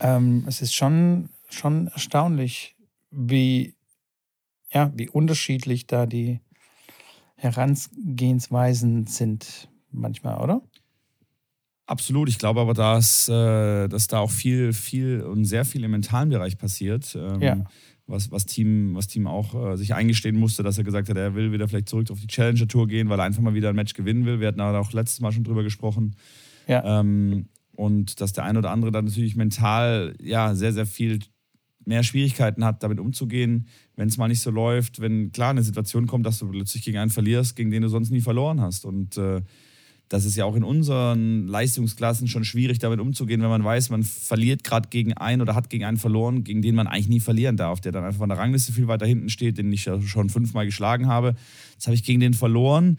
Ähm, 0.00 0.44
es 0.48 0.62
ist 0.62 0.74
schon, 0.74 1.28
schon 1.50 1.88
erstaunlich, 1.88 2.73
wie, 3.14 3.74
ja, 4.72 4.92
wie 4.94 5.08
unterschiedlich 5.08 5.86
da 5.86 6.06
die 6.06 6.40
Herangehensweisen 7.36 9.06
sind 9.06 9.68
manchmal, 9.90 10.40
oder? 10.40 10.62
Absolut. 11.86 12.28
Ich 12.28 12.38
glaube 12.38 12.60
aber, 12.60 12.72
dass, 12.72 13.28
äh, 13.28 13.88
dass 13.88 14.06
da 14.06 14.18
auch 14.18 14.30
viel, 14.30 14.72
viel 14.72 15.20
und 15.20 15.44
sehr 15.44 15.64
viel 15.64 15.84
im 15.84 15.90
mentalen 15.90 16.30
Bereich 16.30 16.56
passiert. 16.56 17.14
Ähm, 17.14 17.42
ja. 17.42 17.64
Was, 18.06 18.30
was, 18.30 18.46
Team, 18.46 18.94
was 18.94 19.06
Team 19.06 19.26
auch 19.26 19.54
äh, 19.54 19.76
sich 19.76 19.94
eingestehen 19.94 20.36
musste, 20.36 20.62
dass 20.62 20.76
er 20.76 20.84
gesagt 20.84 21.08
hat, 21.08 21.16
er 21.16 21.34
will 21.34 21.52
wieder 21.52 21.68
vielleicht 21.68 21.88
zurück 21.88 22.10
auf 22.10 22.20
die 22.20 22.26
Challenger 22.26 22.68
Tour 22.68 22.86
gehen, 22.86 23.08
weil 23.08 23.18
er 23.18 23.24
einfach 23.24 23.42
mal 23.42 23.54
wieder 23.54 23.70
ein 23.70 23.76
Match 23.76 23.94
gewinnen 23.94 24.26
will. 24.26 24.40
Wir 24.40 24.48
hatten 24.48 24.60
auch 24.60 24.92
letztes 24.92 25.20
Mal 25.20 25.32
schon 25.32 25.44
drüber 25.44 25.62
gesprochen. 25.62 26.16
Ja. 26.66 27.00
Ähm, 27.00 27.48
und 27.72 28.20
dass 28.20 28.32
der 28.32 28.44
ein 28.44 28.56
oder 28.56 28.70
andere 28.70 28.92
dann 28.92 29.06
natürlich 29.06 29.36
mental 29.36 30.14
ja 30.20 30.54
sehr, 30.54 30.72
sehr 30.72 30.86
viel 30.86 31.20
mehr 31.86 32.02
Schwierigkeiten 32.02 32.64
hat, 32.64 32.82
damit 32.82 32.98
umzugehen, 32.98 33.66
wenn 33.96 34.08
es 34.08 34.16
mal 34.16 34.28
nicht 34.28 34.40
so 34.40 34.50
läuft, 34.50 35.00
wenn 35.00 35.32
klar 35.32 35.50
eine 35.50 35.62
Situation 35.62 36.06
kommt, 36.06 36.26
dass 36.26 36.38
du 36.38 36.48
plötzlich 36.48 36.84
gegen 36.84 36.98
einen 36.98 37.10
verlierst, 37.10 37.56
gegen 37.56 37.70
den 37.70 37.82
du 37.82 37.88
sonst 37.88 38.10
nie 38.10 38.20
verloren 38.20 38.60
hast. 38.60 38.84
Und 38.84 39.16
äh, 39.16 39.42
das 40.08 40.24
ist 40.24 40.36
ja 40.36 40.44
auch 40.44 40.54
in 40.54 40.64
unseren 40.64 41.48
Leistungsklassen 41.48 42.28
schon 42.28 42.44
schwierig, 42.44 42.78
damit 42.78 43.00
umzugehen, 43.00 43.40
wenn 43.40 43.48
man 43.48 43.64
weiß, 43.64 43.90
man 43.90 44.02
verliert 44.02 44.62
gerade 44.62 44.88
gegen 44.88 45.14
einen 45.14 45.42
oder 45.42 45.54
hat 45.54 45.70
gegen 45.70 45.84
einen 45.84 45.96
verloren, 45.96 46.44
gegen 46.44 46.62
den 46.62 46.74
man 46.74 46.86
eigentlich 46.86 47.08
nie 47.08 47.20
verlieren 47.20 47.56
darf, 47.56 47.80
der 47.80 47.92
dann 47.92 48.04
einfach 48.04 48.18
von 48.18 48.28
der 48.28 48.38
Rangliste 48.38 48.72
viel 48.72 48.86
weiter 48.86 49.06
hinten 49.06 49.28
steht, 49.28 49.58
den 49.58 49.72
ich 49.72 49.86
ja 49.86 50.00
schon 50.02 50.28
fünfmal 50.28 50.66
geschlagen 50.66 51.06
habe. 51.06 51.34
Jetzt 51.72 51.86
habe 51.86 51.94
ich 51.94 52.04
gegen 52.04 52.20
den 52.20 52.34
verloren. 52.34 52.98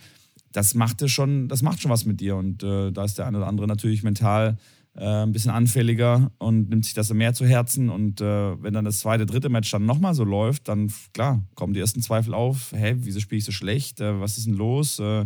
Das 0.51 0.73
macht 0.73 1.07
schon, 1.09 1.47
das 1.47 1.61
macht 1.61 1.81
schon 1.81 1.91
was 1.91 2.05
mit 2.05 2.21
dir. 2.21 2.37
Und 2.37 2.63
äh, 2.63 2.91
da 2.91 3.03
ist 3.03 3.17
der 3.17 3.27
eine 3.27 3.37
oder 3.37 3.47
andere 3.47 3.67
natürlich 3.67 4.03
mental 4.03 4.57
äh, 4.95 5.23
ein 5.23 5.31
bisschen 5.31 5.51
anfälliger 5.51 6.31
und 6.37 6.69
nimmt 6.69 6.85
sich 6.85 6.93
das 6.93 7.13
mehr 7.13 7.33
zu 7.33 7.45
Herzen. 7.45 7.89
Und 7.89 8.21
äh, 8.21 8.61
wenn 8.61 8.73
dann 8.73 8.85
das 8.85 8.99
zweite, 8.99 9.25
dritte 9.25 9.49
Match 9.49 9.69
dann 9.71 9.85
nochmal 9.85 10.13
so 10.13 10.23
läuft, 10.23 10.67
dann 10.67 10.91
klar, 11.13 11.45
kommen 11.55 11.73
die 11.73 11.79
ersten 11.79 12.01
Zweifel 12.01 12.33
auf. 12.33 12.71
Hä, 12.71 12.95
wieso 12.99 13.19
spiele 13.19 13.39
ich 13.39 13.45
so 13.45 13.51
schlecht? 13.51 13.99
Äh, 13.99 14.19
was 14.19 14.37
ist 14.37 14.47
denn 14.47 14.53
los? 14.53 14.99
Äh, 14.99 15.25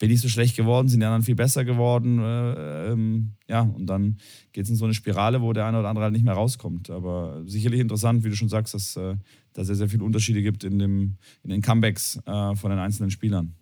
bin 0.00 0.10
ich 0.12 0.20
so 0.20 0.28
schlecht 0.28 0.56
geworden, 0.56 0.88
sind 0.88 1.00
die 1.00 1.06
anderen 1.06 1.24
viel 1.24 1.34
besser 1.34 1.64
geworden. 1.64 2.20
Äh, 2.20 2.92
ähm, 2.92 3.32
ja, 3.48 3.62
und 3.62 3.86
dann 3.86 4.18
geht 4.52 4.64
es 4.64 4.70
in 4.70 4.76
so 4.76 4.84
eine 4.84 4.94
Spirale, 4.94 5.42
wo 5.42 5.52
der 5.52 5.66
eine 5.66 5.80
oder 5.80 5.88
andere 5.88 6.04
halt 6.04 6.12
nicht 6.12 6.24
mehr 6.24 6.34
rauskommt. 6.34 6.90
Aber 6.90 7.42
sicherlich 7.46 7.80
interessant, 7.80 8.24
wie 8.24 8.30
du 8.30 8.36
schon 8.36 8.48
sagst, 8.48 8.74
dass 8.74 8.96
äh, 8.96 9.16
da 9.54 9.64
sehr, 9.64 9.74
sehr 9.74 9.88
viele 9.88 10.04
Unterschiede 10.04 10.42
gibt 10.42 10.62
in, 10.62 10.78
dem, 10.78 11.16
in 11.42 11.50
den 11.50 11.62
Comebacks 11.62 12.20
von 12.24 12.70
den 12.70 12.78
einzelnen 12.78 13.10
Spielern. 13.10 13.54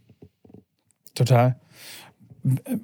Total. 1.15 1.59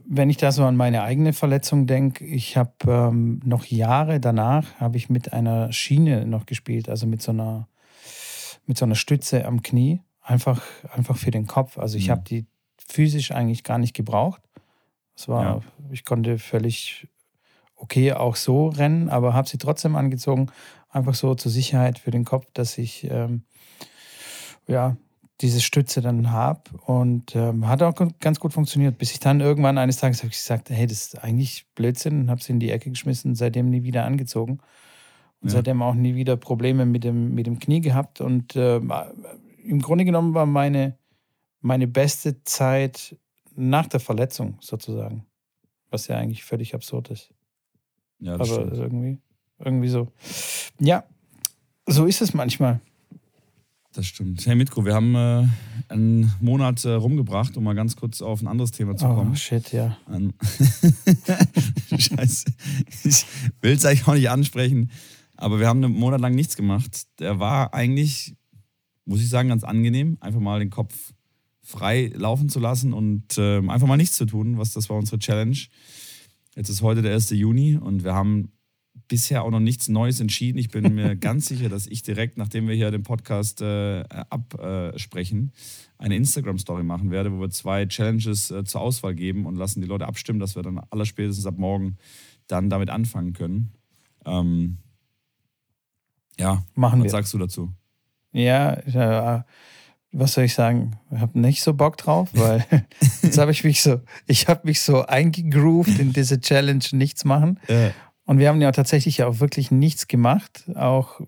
Wenn 0.04 0.28
ich 0.28 0.38
da 0.38 0.50
so 0.50 0.64
an 0.64 0.76
meine 0.76 1.02
eigene 1.02 1.32
Verletzung 1.32 1.86
denke, 1.86 2.24
ich 2.24 2.56
habe 2.56 2.72
ähm, 2.88 3.40
noch 3.44 3.64
Jahre 3.66 4.18
danach 4.18 4.74
habe 4.80 4.96
ich 4.96 5.08
mit 5.08 5.32
einer 5.32 5.70
Schiene 5.70 6.26
noch 6.26 6.46
gespielt, 6.46 6.88
also 6.88 7.06
mit 7.06 7.22
so 7.22 7.30
einer 7.30 7.68
mit 8.66 8.76
so 8.76 8.84
einer 8.84 8.96
Stütze 8.96 9.44
am 9.44 9.62
Knie, 9.62 10.00
einfach 10.20 10.62
einfach 10.92 11.16
für 11.16 11.30
den 11.30 11.46
Kopf. 11.46 11.78
Also 11.78 11.96
ich 11.96 12.08
mhm. 12.08 12.10
habe 12.10 12.22
die 12.22 12.46
physisch 12.76 13.30
eigentlich 13.30 13.62
gar 13.62 13.78
nicht 13.78 13.94
gebraucht. 13.94 14.42
Es 15.16 15.28
war, 15.28 15.44
ja. 15.44 15.60
ich 15.92 16.04
konnte 16.04 16.38
völlig 16.38 17.06
okay 17.76 18.12
auch 18.14 18.34
so 18.34 18.66
rennen, 18.66 19.10
aber 19.10 19.32
habe 19.32 19.48
sie 19.48 19.58
trotzdem 19.58 19.94
angezogen, 19.94 20.50
einfach 20.88 21.14
so 21.14 21.36
zur 21.36 21.52
Sicherheit 21.52 22.00
für 22.00 22.10
den 22.10 22.24
Kopf, 22.24 22.46
dass 22.52 22.78
ich 22.78 23.08
ähm, 23.08 23.44
ja 24.66 24.96
diese 25.40 25.60
Stütze 25.60 26.00
dann 26.00 26.30
habe 26.30 26.62
und 26.86 27.34
ähm, 27.34 27.66
hat 27.66 27.82
auch 27.82 27.94
ganz 28.20 28.38
gut 28.38 28.52
funktioniert, 28.52 28.98
bis 28.98 29.12
ich 29.12 29.18
dann 29.18 29.40
irgendwann 29.40 29.78
eines 29.78 29.96
Tages 29.96 30.18
habe 30.18 30.28
ich 30.28 30.38
gesagt, 30.38 30.70
hey, 30.70 30.86
das 30.86 31.06
ist 31.06 31.24
eigentlich 31.24 31.66
Blödsinn, 31.74 32.30
habe 32.30 32.42
sie 32.42 32.52
in 32.52 32.60
die 32.60 32.70
Ecke 32.70 32.90
geschmissen, 32.90 33.34
seitdem 33.34 33.70
nie 33.70 33.82
wieder 33.82 34.04
angezogen 34.04 34.60
und 35.40 35.48
ja. 35.48 35.56
seitdem 35.56 35.82
auch 35.82 35.94
nie 35.94 36.14
wieder 36.14 36.36
Probleme 36.36 36.86
mit 36.86 37.02
dem, 37.02 37.34
mit 37.34 37.46
dem 37.46 37.58
Knie 37.58 37.80
gehabt 37.80 38.20
und 38.20 38.54
äh, 38.54 38.76
im 38.76 39.80
Grunde 39.80 40.04
genommen 40.04 40.34
war 40.34 40.46
meine 40.46 40.96
meine 41.62 41.86
beste 41.86 42.42
Zeit 42.44 43.16
nach 43.54 43.86
der 43.86 44.00
Verletzung 44.00 44.58
sozusagen. 44.60 45.24
Was 45.90 46.08
ja 46.08 46.18
eigentlich 46.18 46.44
völlig 46.44 46.74
absurd 46.74 47.10
ist. 47.10 47.32
Ja, 48.18 48.36
das 48.36 48.50
Aber 48.50 48.62
stimmt. 48.62 48.78
irgendwie, 48.78 49.18
irgendwie 49.58 49.88
so. 49.88 50.08
Ja, 50.80 51.04
so 51.86 52.06
ist 52.06 52.20
es 52.20 52.34
manchmal. 52.34 52.80
Das 53.94 54.06
stimmt. 54.06 54.46
Hey 54.46 54.54
Mitko, 54.54 54.86
wir 54.86 54.94
haben 54.94 55.14
äh, 55.14 55.46
einen 55.88 56.32
Monat 56.40 56.82
äh, 56.86 56.92
rumgebracht, 56.92 57.58
um 57.58 57.64
mal 57.64 57.74
ganz 57.74 57.94
kurz 57.94 58.22
auf 58.22 58.40
ein 58.40 58.46
anderes 58.46 58.70
Thema 58.70 58.96
zu 58.96 59.04
oh, 59.04 59.16
kommen. 59.16 59.32
Oh, 59.32 59.36
shit, 59.36 59.70
ja. 59.70 59.98
Scheiße. 61.98 62.46
Ich 63.04 63.26
will 63.60 63.72
es 63.72 63.84
eigentlich 63.84 64.08
auch 64.08 64.14
nicht 64.14 64.30
ansprechen, 64.30 64.90
aber 65.36 65.60
wir 65.60 65.68
haben 65.68 65.84
einen 65.84 65.92
Monat 65.92 66.22
lang 66.22 66.34
nichts 66.34 66.56
gemacht. 66.56 67.02
Der 67.18 67.38
war 67.38 67.74
eigentlich, 67.74 68.34
muss 69.04 69.20
ich 69.20 69.28
sagen, 69.28 69.50
ganz 69.50 69.62
angenehm. 69.62 70.16
Einfach 70.20 70.40
mal 70.40 70.58
den 70.58 70.70
Kopf 70.70 71.12
frei 71.60 72.10
laufen 72.14 72.48
zu 72.48 72.60
lassen 72.60 72.94
und 72.94 73.36
äh, 73.36 73.58
einfach 73.58 73.86
mal 73.86 73.98
nichts 73.98 74.16
zu 74.16 74.24
tun. 74.24 74.56
Was 74.56 74.72
das 74.72 74.88
war 74.88 74.96
unsere 74.96 75.18
Challenge. 75.18 75.58
Jetzt 76.56 76.70
ist 76.70 76.80
heute 76.80 77.02
der 77.02 77.12
1. 77.12 77.28
Juni 77.30 77.76
und 77.76 78.04
wir 78.04 78.14
haben 78.14 78.52
bisher 79.08 79.42
auch 79.44 79.50
noch 79.50 79.60
nichts 79.60 79.88
Neues 79.88 80.20
entschieden. 80.20 80.58
Ich 80.58 80.70
bin 80.70 80.94
mir 80.94 81.16
ganz 81.16 81.46
sicher, 81.46 81.68
dass 81.68 81.86
ich 81.86 82.02
direkt, 82.02 82.38
nachdem 82.38 82.68
wir 82.68 82.74
hier 82.74 82.90
den 82.90 83.02
Podcast 83.02 83.60
äh, 83.62 84.04
absprechen, 84.30 85.52
eine 85.98 86.16
Instagram-Story 86.16 86.82
machen 86.82 87.10
werde, 87.10 87.32
wo 87.32 87.40
wir 87.40 87.50
zwei 87.50 87.86
Challenges 87.86 88.50
äh, 88.50 88.64
zur 88.64 88.80
Auswahl 88.80 89.14
geben 89.14 89.46
und 89.46 89.56
lassen 89.56 89.80
die 89.80 89.86
Leute 89.86 90.06
abstimmen, 90.06 90.40
dass 90.40 90.56
wir 90.56 90.62
dann 90.62 90.80
allerspätestens 90.90 91.46
ab 91.46 91.58
morgen 91.58 91.96
dann 92.46 92.70
damit 92.70 92.90
anfangen 92.90 93.32
können. 93.32 93.72
Ähm, 94.24 94.78
ja, 96.38 96.64
machen 96.74 97.00
was 97.00 97.04
wir. 97.04 97.10
sagst 97.10 97.34
du 97.34 97.38
dazu? 97.38 97.72
Ja, 98.32 98.82
ja 98.88 99.44
was 100.12 100.34
soll 100.34 100.44
ich 100.44 100.54
sagen, 100.54 100.98
ich 101.10 101.18
habe 101.18 101.38
nicht 101.40 101.62
so 101.62 101.72
Bock 101.72 101.96
drauf, 101.96 102.28
weil 102.34 102.64
jetzt 103.22 103.38
habe 103.38 103.50
ich 103.50 103.64
mich 103.64 103.82
so, 103.82 104.00
ich 104.26 104.46
habe 104.46 104.60
mich 104.64 104.82
so 104.82 105.06
eingegroovt 105.06 105.98
in 105.98 106.12
diese 106.12 106.40
Challenge 106.40 106.84
nichts 106.92 107.24
machen. 107.24 107.58
Ja. 107.68 107.92
Und 108.32 108.38
wir 108.38 108.48
haben 108.48 108.62
ja 108.62 108.72
tatsächlich 108.72 109.22
auch 109.24 109.40
wirklich 109.40 109.70
nichts 109.70 110.08
gemacht, 110.08 110.64
auch 110.74 111.20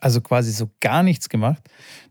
also 0.00 0.20
quasi 0.20 0.50
so 0.50 0.68
gar 0.80 1.04
nichts 1.04 1.28
gemacht, 1.28 1.62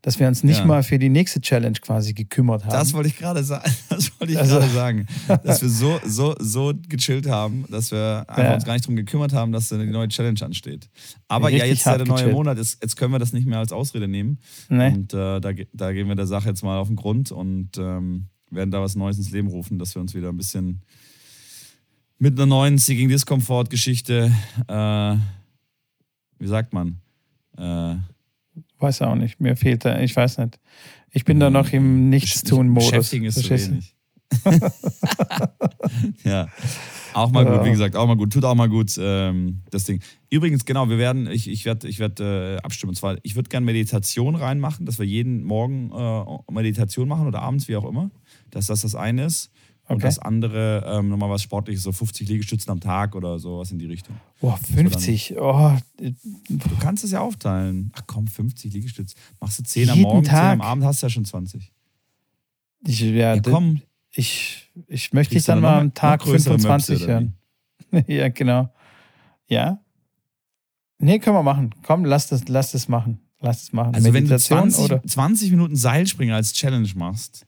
dass 0.01 0.21
wir 0.21 0.29
uns 0.29 0.45
nicht 0.45 0.59
ja. 0.59 0.65
mal 0.65 0.83
für 0.83 0.97
die 0.99 1.09
nächste 1.09 1.41
Challenge 1.41 1.77
quasi 1.81 2.13
gekümmert 2.13 2.63
haben. 2.63 2.71
Das 2.71 2.93
wollte 2.93 3.09
ich 3.09 3.17
gerade 3.17 3.43
sagen. 3.43 3.69
Das 3.89 4.09
wollte 4.17 4.31
ich 4.31 4.39
also, 4.39 4.59
gerade 4.59 4.71
sagen. 4.71 5.05
Dass 5.43 5.61
wir 5.61 5.67
so, 5.67 5.99
so, 6.05 6.33
so 6.39 6.71
gechillt 6.87 7.27
haben, 7.27 7.65
dass 7.69 7.91
wir 7.91 8.23
einfach 8.25 8.43
ja. 8.43 8.53
uns 8.53 8.63
gar 8.63 8.71
nicht 8.71 8.85
darum 8.85 8.95
gekümmert 8.95 9.33
haben, 9.33 9.51
dass 9.51 9.73
eine 9.73 9.85
neue 9.85 10.07
Challenge 10.07 10.41
ansteht. 10.41 10.89
Aber 11.27 11.47
Richtig 11.47 11.59
ja, 11.59 11.65
jetzt 11.65 11.79
ist 11.79 11.85
ja 11.87 11.97
der 11.97 12.07
neue 12.07 12.31
Monat, 12.31 12.57
ist, 12.57 12.81
jetzt 12.81 12.95
können 12.95 13.11
wir 13.11 13.19
das 13.19 13.33
nicht 13.33 13.47
mehr 13.47 13.59
als 13.59 13.73
Ausrede 13.73 14.07
nehmen. 14.07 14.39
Nee. 14.69 14.93
Und 14.93 15.13
äh, 15.13 15.41
da, 15.41 15.51
da 15.73 15.91
gehen 15.91 16.07
wir 16.07 16.15
der 16.15 16.27
Sache 16.27 16.47
jetzt 16.47 16.63
mal 16.63 16.77
auf 16.77 16.87
den 16.87 16.95
Grund 16.95 17.33
und 17.33 17.71
ähm, 17.77 18.27
werden 18.49 18.71
da 18.71 18.81
was 18.81 18.95
Neues 18.95 19.17
ins 19.17 19.31
Leben 19.31 19.49
rufen, 19.49 19.77
dass 19.77 19.93
wir 19.93 20.01
uns 20.01 20.13
wieder 20.13 20.29
ein 20.29 20.37
bisschen 20.37 20.81
mit 22.17 22.37
einer 22.37 22.45
neuen 22.45 22.77
Seeking 22.77 23.09
Discomfort 23.09 23.69
Geschichte. 23.69 24.31
Äh, 24.67 25.15
wie 26.39 26.47
sagt 26.47 26.73
man? 26.73 26.99
Äh, 27.57 27.95
weiß 28.79 29.01
auch 29.01 29.15
nicht. 29.15 29.39
Mir 29.39 29.55
fehlt 29.55 29.85
da, 29.85 29.99
ich 29.99 30.15
weiß 30.15 30.37
nicht. 30.39 30.59
Ich 31.11 31.25
bin 31.25 31.39
da 31.39 31.49
noch 31.49 31.71
im 31.71 32.09
Nichtstun-Modus. 32.09 32.89
Beschäftigen 32.89 33.25
ist 33.25 33.41
zu 33.41 33.49
wenig. 33.49 33.95
ja. 36.23 36.47
Auch 37.13 37.31
mal 37.31 37.45
gut, 37.45 37.63
wie 37.63 37.71
gesagt, 37.71 37.95
auch 37.95 38.07
mal 38.07 38.17
gut. 38.17 38.33
Tut 38.33 38.43
auch 38.43 38.55
mal 38.55 38.67
gut, 38.67 38.99
ähm, 38.99 39.61
das 39.69 39.85
Ding. 39.85 40.01
Übrigens, 40.29 40.65
genau, 40.65 40.89
wir 40.89 40.97
werden, 40.97 41.27
ich, 41.27 41.47
ich 41.47 41.63
werde 41.63 41.87
ich 41.87 41.99
werd, 41.99 42.19
äh, 42.19 42.57
abstimmen. 42.57 42.89
Und 42.89 42.95
zwar, 42.95 43.17
ich 43.23 43.35
würde 43.35 43.47
gerne 43.47 43.65
Meditation 43.65 44.35
reinmachen, 44.35 44.85
dass 44.85 44.99
wir 44.99 45.05
jeden 45.05 45.43
Morgen 45.45 45.91
äh, 45.91 46.51
Meditation 46.51 47.07
machen 47.07 47.27
oder 47.27 47.41
abends, 47.41 47.69
wie 47.69 47.77
auch 47.77 47.85
immer. 47.85 48.11
Dass 48.51 48.67
das 48.67 48.81
das 48.81 48.95
eine 48.95 49.25
ist. 49.25 49.51
Und 49.87 49.97
okay. 49.97 50.05
das 50.05 50.17
andere 50.17 50.83
ähm, 50.87 51.09
nochmal 51.09 51.29
was 51.29 51.43
Sportliches, 51.43 51.83
so 51.83 51.91
50 51.91 52.27
Liegestützen 52.27 52.71
am 52.71 52.79
Tag 52.79 53.15
oder 53.15 53.37
sowas 53.37 53.71
in 53.71 53.77
die 53.77 53.85
Richtung. 53.85 54.15
Boah, 54.41 54.57
50. 54.57 55.35
Oh. 55.37 55.77
Du 55.99 56.75
kannst 56.79 57.03
es 57.03 57.11
ja 57.11 57.19
aufteilen. 57.19 57.91
Ach 57.95 58.01
komm, 58.07 58.25
50 58.25 58.73
Liegestütze. 58.73 59.15
Machst 59.39 59.59
du 59.59 59.63
10 59.63 59.89
am 59.91 60.01
Morgen, 60.01 60.23
Tag. 60.23 60.53
10 60.53 60.61
am 60.61 60.61
Abend, 60.61 60.85
hast 60.85 61.03
du 61.03 61.05
ja 61.05 61.09
schon 61.11 61.25
20. 61.25 61.71
Ich, 62.87 62.99
ja, 62.99 63.35
ja 63.35 63.39
komm. 63.39 63.81
Ich, 64.11 64.71
ich 64.87 65.13
möchte 65.13 65.35
dich 65.35 65.45
dann 65.45 65.61
mal 65.61 65.79
am 65.79 65.93
Tag 65.93 66.23
25 66.23 67.05
hören. 67.05 67.35
ja, 68.07 68.29
genau. 68.29 68.73
Ja? 69.47 69.79
Nee, 70.97 71.19
können 71.19 71.35
wir 71.35 71.43
machen. 71.43 71.75
Komm, 71.83 72.05
lass 72.05 72.27
das, 72.27 72.47
lass 72.47 72.71
das 72.71 72.87
machen. 72.87 73.19
Lass 73.39 73.63
es 73.63 73.73
machen. 73.73 73.93
Also 73.93 74.13
wenn 74.13 74.27
du 74.27 74.39
20, 74.39 74.83
oder? 74.85 75.03
20 75.03 75.51
Minuten 75.51 75.75
Seilspringen 75.75 76.33
als 76.33 76.53
Challenge 76.53 76.89
machst, 76.95 77.45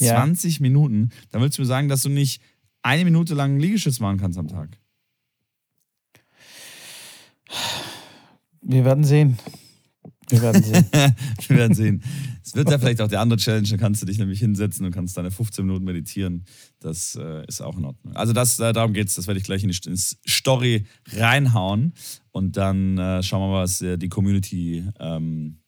ja. 0.00 0.16
20 0.16 0.60
Minuten, 0.60 1.10
dann 1.30 1.42
willst 1.42 1.58
du 1.58 1.62
mir 1.62 1.66
sagen, 1.66 1.88
dass 1.88 2.02
du 2.02 2.08
nicht 2.08 2.40
eine 2.82 3.04
Minute 3.04 3.34
lang 3.34 3.58
Liegestütz 3.58 4.00
machen 4.00 4.18
kannst 4.18 4.38
am 4.38 4.48
Tag. 4.48 4.78
Wir 8.62 8.84
werden 8.84 9.04
sehen. 9.04 9.38
Wir 10.28 10.42
werden 10.42 10.62
sehen. 10.62 10.84
Wir 11.48 11.56
werden 11.56 11.74
sehen. 11.74 12.02
Es 12.44 12.54
wird 12.54 12.70
ja 12.70 12.78
vielleicht 12.78 13.00
auch 13.00 13.08
der 13.08 13.20
andere 13.20 13.38
Challenge, 13.38 13.66
dann 13.68 13.78
kannst 13.78 14.02
du 14.02 14.06
dich 14.06 14.18
nämlich 14.18 14.38
hinsetzen 14.38 14.84
und 14.86 14.92
kannst 14.92 15.16
deine 15.16 15.30
15 15.30 15.66
Minuten 15.66 15.84
meditieren. 15.84 16.44
Das 16.80 17.14
äh, 17.14 17.46
ist 17.46 17.60
auch 17.60 17.76
in 17.76 17.84
Ordnung. 17.84 18.14
Also 18.14 18.32
das, 18.32 18.58
äh, 18.58 18.72
darum 18.72 18.92
geht 18.92 19.08
es, 19.08 19.14
das 19.14 19.26
werde 19.26 19.38
ich 19.38 19.44
gleich 19.44 19.62
in 19.64 19.70
die 19.70 19.96
Story 19.96 20.86
reinhauen 21.12 21.92
und 22.30 22.56
dann 22.56 22.98
äh, 22.98 23.22
schauen 23.22 23.42
wir 23.42 23.48
mal, 23.48 23.62
was 23.62 23.82
äh, 23.82 23.98
die 23.98 24.08
Community 24.08 24.84
ähm, 24.98 25.58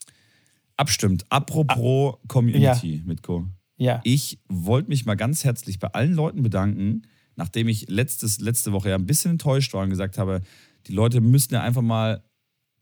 abstimmt. 0.76 1.24
Apropos 1.28 2.14
ah, 2.14 2.26
Community, 2.28 2.96
ja. 2.96 3.02
Mitko. 3.04 3.46
Ja. 3.80 4.00
Ich 4.04 4.38
wollte 4.48 4.90
mich 4.90 5.06
mal 5.06 5.14
ganz 5.14 5.42
herzlich 5.42 5.78
bei 5.78 5.88
allen 5.88 6.12
Leuten 6.12 6.42
bedanken, 6.42 7.02
nachdem 7.34 7.66
ich 7.66 7.88
letztes, 7.88 8.38
letzte 8.38 8.72
Woche 8.72 8.90
ja 8.90 8.96
ein 8.96 9.06
bisschen 9.06 9.32
enttäuscht 9.32 9.72
war 9.72 9.82
und 9.82 9.90
gesagt 9.90 10.18
habe, 10.18 10.42
die 10.86 10.92
Leute 10.92 11.22
müssten 11.22 11.54
ja 11.54 11.62
einfach 11.62 11.80
mal, 11.80 12.22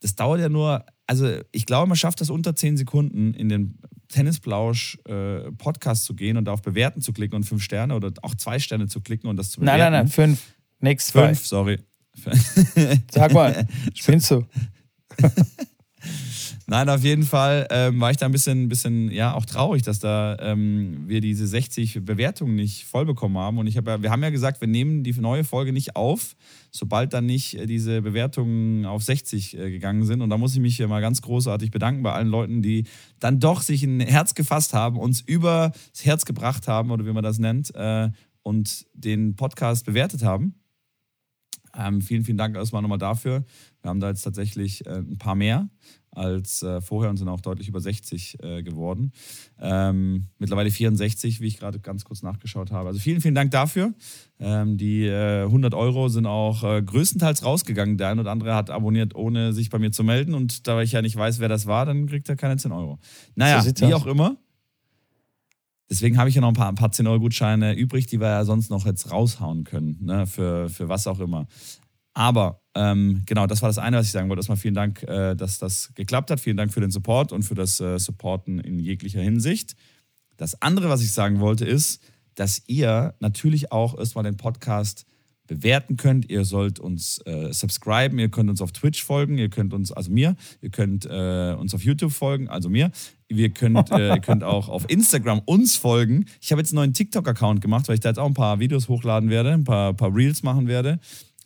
das 0.01 0.15
dauert 0.15 0.41
ja 0.41 0.49
nur, 0.49 0.85
also 1.07 1.39
ich 1.53 1.65
glaube, 1.65 1.87
man 1.87 1.95
schafft 1.95 2.19
das 2.19 2.29
unter 2.29 2.53
10 2.53 2.75
Sekunden 2.75 3.33
in 3.33 3.47
den 3.47 3.79
Tennisblausch 4.09 4.97
äh, 5.07 5.51
Podcast 5.53 6.03
zu 6.03 6.15
gehen 6.15 6.35
und 6.35 6.45
da 6.45 6.51
auf 6.51 6.61
Bewerten 6.61 7.01
zu 7.01 7.13
klicken 7.13 7.37
und 7.37 7.45
fünf 7.45 7.63
Sterne 7.63 7.95
oder 7.95 8.11
auch 8.21 8.35
zwei 8.35 8.59
Sterne 8.59 8.87
zu 8.87 8.99
klicken 8.99 9.29
und 9.29 9.37
das 9.37 9.51
zu 9.51 9.61
bewerten. 9.61 9.79
Nein, 9.79 9.91
nein, 9.93 10.03
nein, 10.03 10.07
fünf. 10.09 10.55
Nix 10.81 11.11
fünf, 11.11 11.45
sorry. 11.45 11.79
Sag 13.11 13.33
mal, 13.33 13.65
spinnst 13.93 14.31
du? 14.31 14.45
Nein, 16.71 16.87
auf 16.87 17.03
jeden 17.03 17.23
Fall 17.23 17.65
ähm, 17.71 17.99
war 17.99 18.11
ich 18.11 18.17
da 18.17 18.27
ein 18.27 18.31
bisschen, 18.31 18.69
bisschen, 18.69 19.09
ja, 19.09 19.33
auch 19.33 19.45
traurig, 19.45 19.81
dass 19.81 19.97
da 19.97 20.37
ähm, 20.39 21.05
wir 21.07 21.19
diese 21.19 21.47
60 21.47 22.05
Bewertungen 22.05 22.53
nicht 22.53 22.85
voll 22.85 23.07
bekommen 23.07 23.39
haben. 23.39 23.57
Und 23.57 23.65
ich 23.65 23.75
habe 23.75 23.89
ja, 23.89 24.03
wir 24.03 24.11
haben 24.11 24.21
ja 24.21 24.29
gesagt, 24.29 24.61
wir 24.61 24.67
nehmen 24.67 25.03
die 25.03 25.13
neue 25.13 25.43
Folge 25.43 25.73
nicht 25.73 25.95
auf, 25.95 26.35
sobald 26.69 27.13
dann 27.13 27.25
nicht 27.25 27.55
äh, 27.55 27.65
diese 27.65 28.03
Bewertungen 28.03 28.85
auf 28.85 29.01
60 29.01 29.57
äh, 29.57 29.71
gegangen 29.71 30.05
sind. 30.05 30.21
Und 30.21 30.29
da 30.29 30.37
muss 30.37 30.53
ich 30.53 30.59
mich 30.59 30.75
hier 30.75 30.87
mal 30.87 31.01
ganz 31.01 31.23
großartig 31.23 31.71
bedanken 31.71 32.03
bei 32.03 32.13
allen 32.13 32.27
Leuten, 32.27 32.61
die 32.61 32.83
dann 33.19 33.39
doch 33.39 33.63
sich 33.63 33.81
ein 33.81 33.99
Herz 33.99 34.35
gefasst 34.35 34.75
haben, 34.75 34.99
uns 34.99 35.21
übers 35.21 35.71
Herz 36.03 36.23
gebracht 36.23 36.67
haben, 36.67 36.91
oder 36.91 37.03
wie 37.03 37.13
man 37.13 37.23
das 37.23 37.39
nennt, 37.39 37.73
äh, 37.73 38.11
und 38.43 38.85
den 38.93 39.35
Podcast 39.35 39.87
bewertet 39.87 40.21
haben. 40.21 40.53
Ähm, 41.75 42.01
vielen, 42.01 42.23
vielen 42.23 42.37
Dank 42.37 42.55
erstmal 42.55 42.81
nochmal 42.81 42.97
dafür. 42.97 43.43
Wir 43.81 43.89
haben 43.89 43.99
da 43.99 44.09
jetzt 44.09 44.21
tatsächlich 44.21 44.85
äh, 44.85 44.99
ein 44.99 45.17
paar 45.17 45.35
mehr 45.35 45.69
als 46.11 46.63
äh, 46.63 46.81
vorher 46.81 47.09
und 47.09 47.17
sind 47.17 47.27
auch 47.27 47.41
deutlich 47.41 47.67
über 47.67 47.79
60 47.79 48.37
äh, 48.41 48.63
geworden. 48.63 49.11
Ähm, 49.59 50.27
mittlerweile 50.37 50.71
64, 50.71 51.41
wie 51.41 51.47
ich 51.47 51.59
gerade 51.59 51.79
ganz 51.79 52.03
kurz 52.05 52.23
nachgeschaut 52.23 52.71
habe. 52.71 52.89
Also 52.89 52.99
vielen, 52.99 53.21
vielen 53.21 53.35
Dank 53.35 53.51
dafür. 53.51 53.93
Ähm, 54.39 54.77
die 54.77 55.05
äh, 55.05 55.43
100 55.43 55.73
Euro 55.73 56.09
sind 56.09 56.25
auch 56.25 56.63
äh, 56.63 56.81
größtenteils 56.81 57.43
rausgegangen. 57.43 57.97
Der 57.97 58.09
ein 58.09 58.19
oder 58.19 58.31
andere 58.31 58.55
hat 58.55 58.69
abonniert, 58.69 59.15
ohne 59.15 59.53
sich 59.53 59.69
bei 59.69 59.79
mir 59.79 59.91
zu 59.91 60.03
melden. 60.03 60.33
Und 60.33 60.67
da 60.67 60.81
ich 60.81 60.91
ja 60.91 61.01
nicht 61.01 61.15
weiß, 61.15 61.39
wer 61.39 61.49
das 61.49 61.65
war, 61.65 61.85
dann 61.85 62.07
kriegt 62.07 62.27
er 62.29 62.35
keine 62.35 62.57
10 62.57 62.71
Euro. 62.71 62.99
Naja, 63.35 63.61
so 63.61 63.71
wie 63.87 63.93
auch 63.93 64.05
immer. 64.05 64.37
Deswegen 65.89 66.19
habe 66.19 66.29
ich 66.29 66.35
ja 66.35 66.41
noch 66.41 66.49
ein 66.49 66.53
paar, 66.53 66.69
ein 66.69 66.75
paar 66.75 66.91
10-Euro-Gutscheine 66.91 67.73
übrig, 67.73 68.05
die 68.05 68.19
wir 68.19 68.27
ja 68.27 68.45
sonst 68.45 68.69
noch 68.69 68.85
jetzt 68.85 69.11
raushauen 69.11 69.63
können, 69.63 69.97
ne, 70.01 70.27
für, 70.27 70.69
für 70.69 70.87
was 70.87 71.07
auch 71.07 71.19
immer. 71.19 71.47
Aber 72.13 72.61
ähm, 72.79 73.23
genau, 73.25 73.45
das 73.45 73.61
war 73.61 73.67
das 73.67 73.77
eine, 73.77 73.97
was 73.97 74.05
ich 74.05 74.13
sagen 74.13 74.29
wollte. 74.29 74.39
Erstmal 74.39 74.57
vielen 74.57 74.73
Dank, 74.73 75.03
äh, 75.03 75.35
dass 75.35 75.59
das 75.59 75.91
geklappt 75.95 76.31
hat. 76.31 76.39
Vielen 76.39 76.55
Dank 76.55 76.73
für 76.73 76.79
den 76.79 76.91
Support 76.91 77.33
und 77.33 77.43
für 77.43 77.55
das 77.55 77.81
äh, 77.81 77.99
Supporten 77.99 78.59
in 78.59 78.79
jeglicher 78.79 79.21
Hinsicht. 79.21 79.75
Das 80.37 80.61
andere, 80.61 80.87
was 80.87 81.01
ich 81.01 81.11
sagen 81.11 81.41
wollte, 81.41 81.65
ist, 81.65 82.01
dass 82.35 82.63
ihr 82.67 83.15
natürlich 83.19 83.73
auch 83.73 83.97
erstmal 83.97 84.23
den 84.23 84.37
Podcast 84.37 85.05
bewerten 85.45 85.97
könnt. 85.97 86.29
Ihr 86.29 86.45
sollt 86.45 86.79
uns 86.79 87.19
äh, 87.25 87.51
subscriben, 87.51 88.17
ihr 88.17 88.29
könnt 88.29 88.49
uns 88.49 88.61
auf 88.61 88.71
Twitch 88.71 89.03
folgen, 89.03 89.37
ihr 89.37 89.49
könnt 89.49 89.73
uns, 89.73 89.91
also 89.91 90.09
mir, 90.09 90.37
ihr 90.61 90.69
könnt 90.69 91.05
äh, 91.05 91.55
uns 91.59 91.73
auf 91.73 91.83
YouTube 91.83 92.13
folgen, 92.13 92.47
also 92.47 92.69
mir. 92.69 92.91
Ihr 93.27 93.49
könnt, 93.49 93.91
äh, 93.91 94.15
ihr 94.15 94.21
könnt 94.21 94.43
auch 94.43 94.69
auf 94.69 94.89
Instagram 94.89 95.41
uns 95.45 95.75
folgen. 95.75 96.25
Ich 96.39 96.51
habe 96.51 96.61
jetzt 96.61 96.71
einen 96.71 96.77
neuen 96.77 96.93
TikTok-Account 96.93 97.59
gemacht, 97.59 97.89
weil 97.89 97.95
ich 97.95 97.99
da 97.99 98.09
jetzt 98.09 98.19
auch 98.19 98.25
ein 98.25 98.33
paar 98.33 98.59
Videos 98.59 98.87
hochladen 98.87 99.29
werde, 99.29 99.51
ein 99.51 99.65
paar, 99.65 99.93
paar 99.93 100.15
Reels 100.15 100.43
machen 100.43 100.67
werde. 100.67 100.99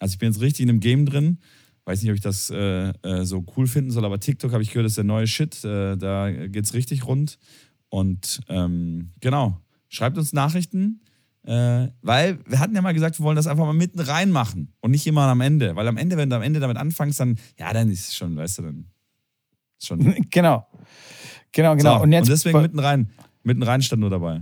Also 0.04 0.16
ich 0.16 0.20
bin 0.20 0.34
jetzt 0.34 0.42
richtig 0.42 0.64
in 0.64 0.70
einem 0.70 0.82
Game 0.82 1.06
drin. 1.06 1.40
Weiß 1.86 2.02
nicht, 2.02 2.12
ob 2.12 2.16
ich 2.16 2.22
das 2.22 2.50
äh, 2.50 2.90
äh, 2.90 3.24
so 3.24 3.46
cool 3.56 3.68
finden 3.68 3.90
soll, 3.90 4.04
aber 4.04 4.20
TikTok 4.20 4.52
habe 4.52 4.62
ich 4.62 4.72
gehört, 4.72 4.86
ist 4.86 4.98
der 4.98 5.06
neue 5.06 5.28
Shit. 5.28 5.64
Äh, 5.64 5.96
da 5.96 6.30
geht 6.30 6.66
es 6.66 6.74
richtig 6.74 7.08
rund. 7.08 7.40
Und 7.88 8.42
ähm, 8.50 9.14
genau, 9.22 9.62
schreibt 9.88 10.18
uns 10.18 10.34
Nachrichten, 10.34 11.06
äh, 11.46 11.88
weil 12.02 12.40
wir 12.46 12.60
hatten 12.60 12.76
ja 12.76 12.82
mal 12.82 12.94
gesagt, 12.94 13.18
wir 13.18 13.24
wollen 13.24 13.38
das 13.38 13.48
einfach 13.48 13.64
mal 13.64 13.72
mitten 13.72 14.02
rein 14.02 14.30
machen 14.30 14.74
und 14.82 14.92
nicht 14.92 15.08
immer 15.08 15.22
am 15.22 15.40
Ende. 15.40 15.78
Weil 15.78 15.88
am 15.88 15.96
Ende, 15.96 16.18
wenn 16.18 16.30
du 16.30 16.36
am 16.36 16.42
Ende 16.42 16.60
damit 16.60 16.76
anfängst, 16.76 17.22
dann, 17.22 17.38
ja, 17.58 17.72
dann 17.72 17.90
ist 17.90 18.10
es 18.10 18.16
schon, 18.16 18.36
weißt 18.36 18.58
du, 18.58 18.62
dann 18.64 18.88
ist 19.80 19.88
schon. 19.88 20.00
Genau. 20.32 20.68
Genau, 21.54 21.78
genau. 21.78 22.00
So, 22.00 22.04
und, 22.04 22.12
jetzt, 22.12 22.24
und 22.24 22.30
deswegen 22.30 22.62
mitten 22.62 22.80
rein. 22.80 23.10
Mitten 23.44 23.64
rein 23.64 23.82
stand 23.82 24.02
nur 24.02 24.10
dabei. 24.10 24.42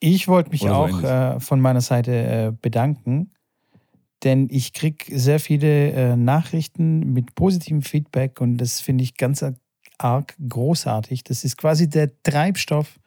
Ich 0.00 0.26
wollte 0.26 0.48
mich 0.52 0.62
Oder 0.62 0.76
auch 0.76 1.02
äh, 1.02 1.38
von 1.38 1.60
meiner 1.60 1.82
Seite 1.82 2.12
äh, 2.12 2.52
bedanken 2.58 3.32
denn 4.24 4.48
ich 4.50 4.72
kriege 4.72 5.18
sehr 5.18 5.40
viele 5.40 5.90
äh, 5.92 6.16
Nachrichten 6.16 7.12
mit 7.12 7.34
positivem 7.34 7.82
Feedback 7.82 8.40
und 8.40 8.58
das 8.58 8.80
finde 8.80 9.04
ich 9.04 9.16
ganz 9.16 9.44
arg 9.98 10.36
großartig. 10.48 11.24
Das 11.24 11.44
ist 11.44 11.56
quasi 11.56 11.88
der 11.88 12.10
Treibstoff 12.22 12.98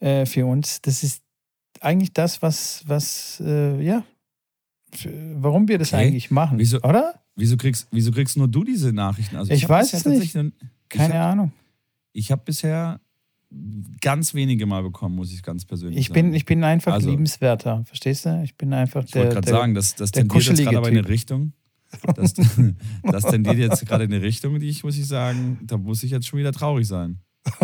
äh, 0.00 0.26
für 0.26 0.46
uns. 0.46 0.80
Das 0.82 1.02
ist 1.02 1.22
eigentlich 1.80 2.12
das, 2.12 2.42
was, 2.42 2.82
was 2.86 3.42
äh, 3.44 3.82
ja, 3.82 4.04
warum 5.34 5.68
wir 5.68 5.78
das 5.78 5.92
okay. 5.92 6.06
eigentlich 6.06 6.30
machen, 6.30 6.58
wieso, 6.58 6.78
oder? 6.82 7.22
Wieso 7.36 7.56
kriegst, 7.56 7.88
wieso 7.90 8.10
kriegst 8.12 8.36
nur 8.36 8.48
du 8.48 8.64
diese 8.64 8.92
Nachrichten? 8.92 9.36
Also 9.36 9.52
ich, 9.52 9.62
ich 9.62 9.68
weiß 9.68 9.92
es 9.94 10.04
nicht. 10.04 10.34
Keine 10.88 11.14
hab, 11.14 11.32
Ahnung. 11.32 11.52
Ich 12.12 12.32
habe 12.32 12.42
bisher 12.44 13.00
ganz 14.00 14.34
wenige 14.34 14.66
Mal 14.66 14.82
bekommen, 14.82 15.16
muss 15.16 15.32
ich 15.32 15.42
ganz 15.42 15.64
persönlich 15.64 15.98
ich 15.98 16.08
sagen. 16.08 16.28
Bin, 16.28 16.34
ich 16.34 16.44
bin 16.44 16.62
einfach 16.64 16.92
also, 16.92 17.10
liebenswerter, 17.10 17.84
verstehst 17.84 18.26
du? 18.26 18.42
Ich 18.44 18.56
bin 18.56 18.72
einfach 18.72 19.04
ich 19.04 19.10
der. 19.10 19.22
Ich 19.22 19.26
wollte 19.26 19.40
gerade 19.40 19.58
sagen, 19.58 19.74
das, 19.74 19.94
das 19.96 20.12
tendiert 20.12 20.44
jetzt 20.44 20.62
gerade 20.62 20.76
aber 20.76 20.88
in 20.88 20.98
eine 20.98 21.08
Richtung. 21.08 21.52
Das, 22.14 22.34
das 23.02 23.24
tendiert 23.24 23.58
jetzt 23.58 23.84
gerade 23.86 24.04
in 24.04 24.12
eine 24.12 24.22
Richtung, 24.22 24.60
die 24.60 24.68
ich, 24.68 24.84
muss 24.84 24.96
ich 24.96 25.06
sagen, 25.06 25.58
da 25.62 25.76
muss 25.76 26.02
ich 26.02 26.12
jetzt 26.12 26.26
schon 26.28 26.38
wieder 26.38 26.52
traurig 26.52 26.86
sein. 26.86 27.18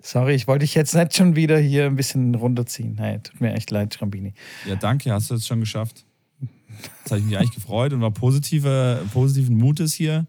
Sorry, 0.00 0.34
ich 0.34 0.46
wollte 0.46 0.64
dich 0.64 0.74
jetzt 0.74 0.94
nicht 0.94 1.16
schon 1.16 1.34
wieder 1.34 1.58
hier 1.58 1.86
ein 1.86 1.96
bisschen 1.96 2.34
runterziehen. 2.34 2.96
Hey, 2.98 3.18
tut 3.20 3.40
mir 3.40 3.54
echt 3.54 3.70
leid, 3.70 3.94
Schrambini. 3.94 4.34
Ja, 4.66 4.76
danke, 4.76 5.12
hast 5.12 5.30
du 5.30 5.34
es 5.34 5.46
schon 5.46 5.60
geschafft. 5.60 6.04
Jetzt 6.40 7.10
habe 7.10 7.20
ich 7.20 7.26
mich 7.26 7.36
eigentlich 7.36 7.54
gefreut 7.54 7.92
und 7.92 8.00
war 8.00 8.12
positive, 8.12 9.04
positiven 9.12 9.56
Mutes 9.56 9.92
hier. 9.92 10.26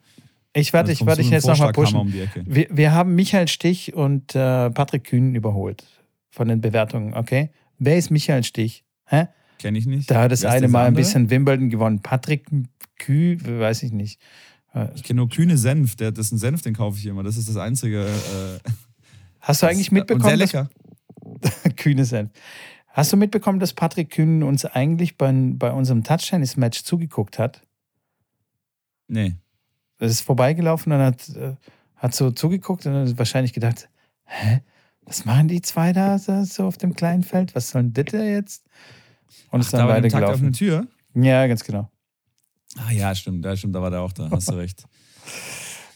Ich 0.53 0.73
werde 0.73 0.91
ich 0.91 1.05
werd 1.05 1.19
dich 1.19 1.29
jetzt 1.29 1.45
nochmal 1.45 1.71
pushen. 1.71 1.99
Um 1.99 2.13
wir, 2.13 2.67
wir 2.69 2.91
haben 2.91 3.13
Michael 3.15 3.47
Stich 3.47 3.93
und 3.93 4.35
äh, 4.35 4.69
Patrick 4.71 5.03
Kühn 5.03 5.35
überholt 5.35 5.85
von 6.31 6.47
den 6.47 6.61
Bewertungen, 6.61 7.13
okay? 7.13 7.51
Wer 7.77 7.97
ist 7.97 8.09
Michael 8.09 8.43
Stich? 8.43 8.83
Hä? 9.05 9.27
Kenne 9.59 9.77
ich 9.77 9.85
nicht. 9.85 10.09
Da 10.09 10.23
hat 10.23 10.31
das 10.31 10.45
eine 10.45 10.67
Mal 10.67 10.87
ein 10.87 10.93
bisschen 10.93 11.29
Wimbledon 11.29 11.69
gewonnen. 11.69 12.01
Patrick 12.01 12.47
Küh, 12.97 13.37
weiß 13.43 13.83
ich 13.83 13.91
nicht. 13.91 14.19
Äh, 14.73 14.87
ich 14.95 15.03
kenne 15.03 15.17
nur 15.17 15.29
Kühne 15.29 15.57
Senf. 15.57 15.95
Der, 15.95 16.11
das 16.11 16.27
ist 16.27 16.31
ein 16.31 16.37
Senf, 16.37 16.61
den 16.61 16.73
kaufe 16.75 16.97
ich 16.97 17.05
immer. 17.05 17.23
Das 17.23 17.37
ist 17.37 17.47
das 17.47 17.57
einzige. 17.57 18.05
Äh, 18.05 18.69
Hast 19.41 19.61
du 19.61 19.67
eigentlich 19.67 19.91
mitbekommen? 19.91 20.27
Sehr 20.27 20.37
lecker. 20.37 20.69
Kühne 21.75 22.05
Senf. 22.05 22.31
Hast 22.87 23.13
du 23.13 23.17
mitbekommen, 23.17 23.59
dass 23.59 23.73
Patrick 23.73 24.09
Kühn 24.11 24.43
uns 24.43 24.65
eigentlich 24.65 25.17
bei, 25.17 25.31
bei 25.31 25.71
unserem 25.71 26.03
Touchtennis-Match 26.03 26.83
zugeguckt 26.83 27.37
hat? 27.37 27.61
Nee. 29.07 29.35
Er 29.99 30.07
ist 30.07 30.21
vorbeigelaufen 30.21 30.91
und 30.93 30.99
hat, 30.99 31.29
äh, 31.29 31.55
hat 31.97 32.15
so 32.15 32.31
zugeguckt 32.31 32.85
und 32.85 32.93
hat 32.93 33.17
wahrscheinlich 33.17 33.53
gedacht, 33.53 33.89
hä? 34.25 34.61
Was 35.05 35.25
machen 35.25 35.47
die 35.47 35.61
zwei 35.61 35.91
da 35.91 36.19
so 36.19 36.65
auf 36.65 36.77
dem 36.77 36.93
kleinen 36.95 37.23
Feld? 37.23 37.55
Was 37.55 37.69
soll 37.71 37.83
denn 37.83 38.05
das 38.05 38.13
jetzt? 38.13 38.65
Und 39.51 39.61
Ach, 39.61 39.65
ist 39.65 39.73
dann 39.73 39.87
da 39.87 39.93
weitergelaufen. 39.93 40.35
auf 40.35 40.41
eine 40.41 40.51
Tür? 40.51 40.87
Ja, 41.15 41.47
ganz 41.47 41.63
genau. 41.63 41.89
Ah 42.77 42.91
ja, 42.91 43.15
stimmt, 43.15 43.43
ja, 43.43 43.55
stimmt, 43.57 43.75
da 43.75 43.81
war 43.81 43.89
der 43.89 44.01
auch 44.01 44.11
da, 44.13 44.29
hast 44.31 44.49
du 44.49 44.53
recht. 44.55 44.83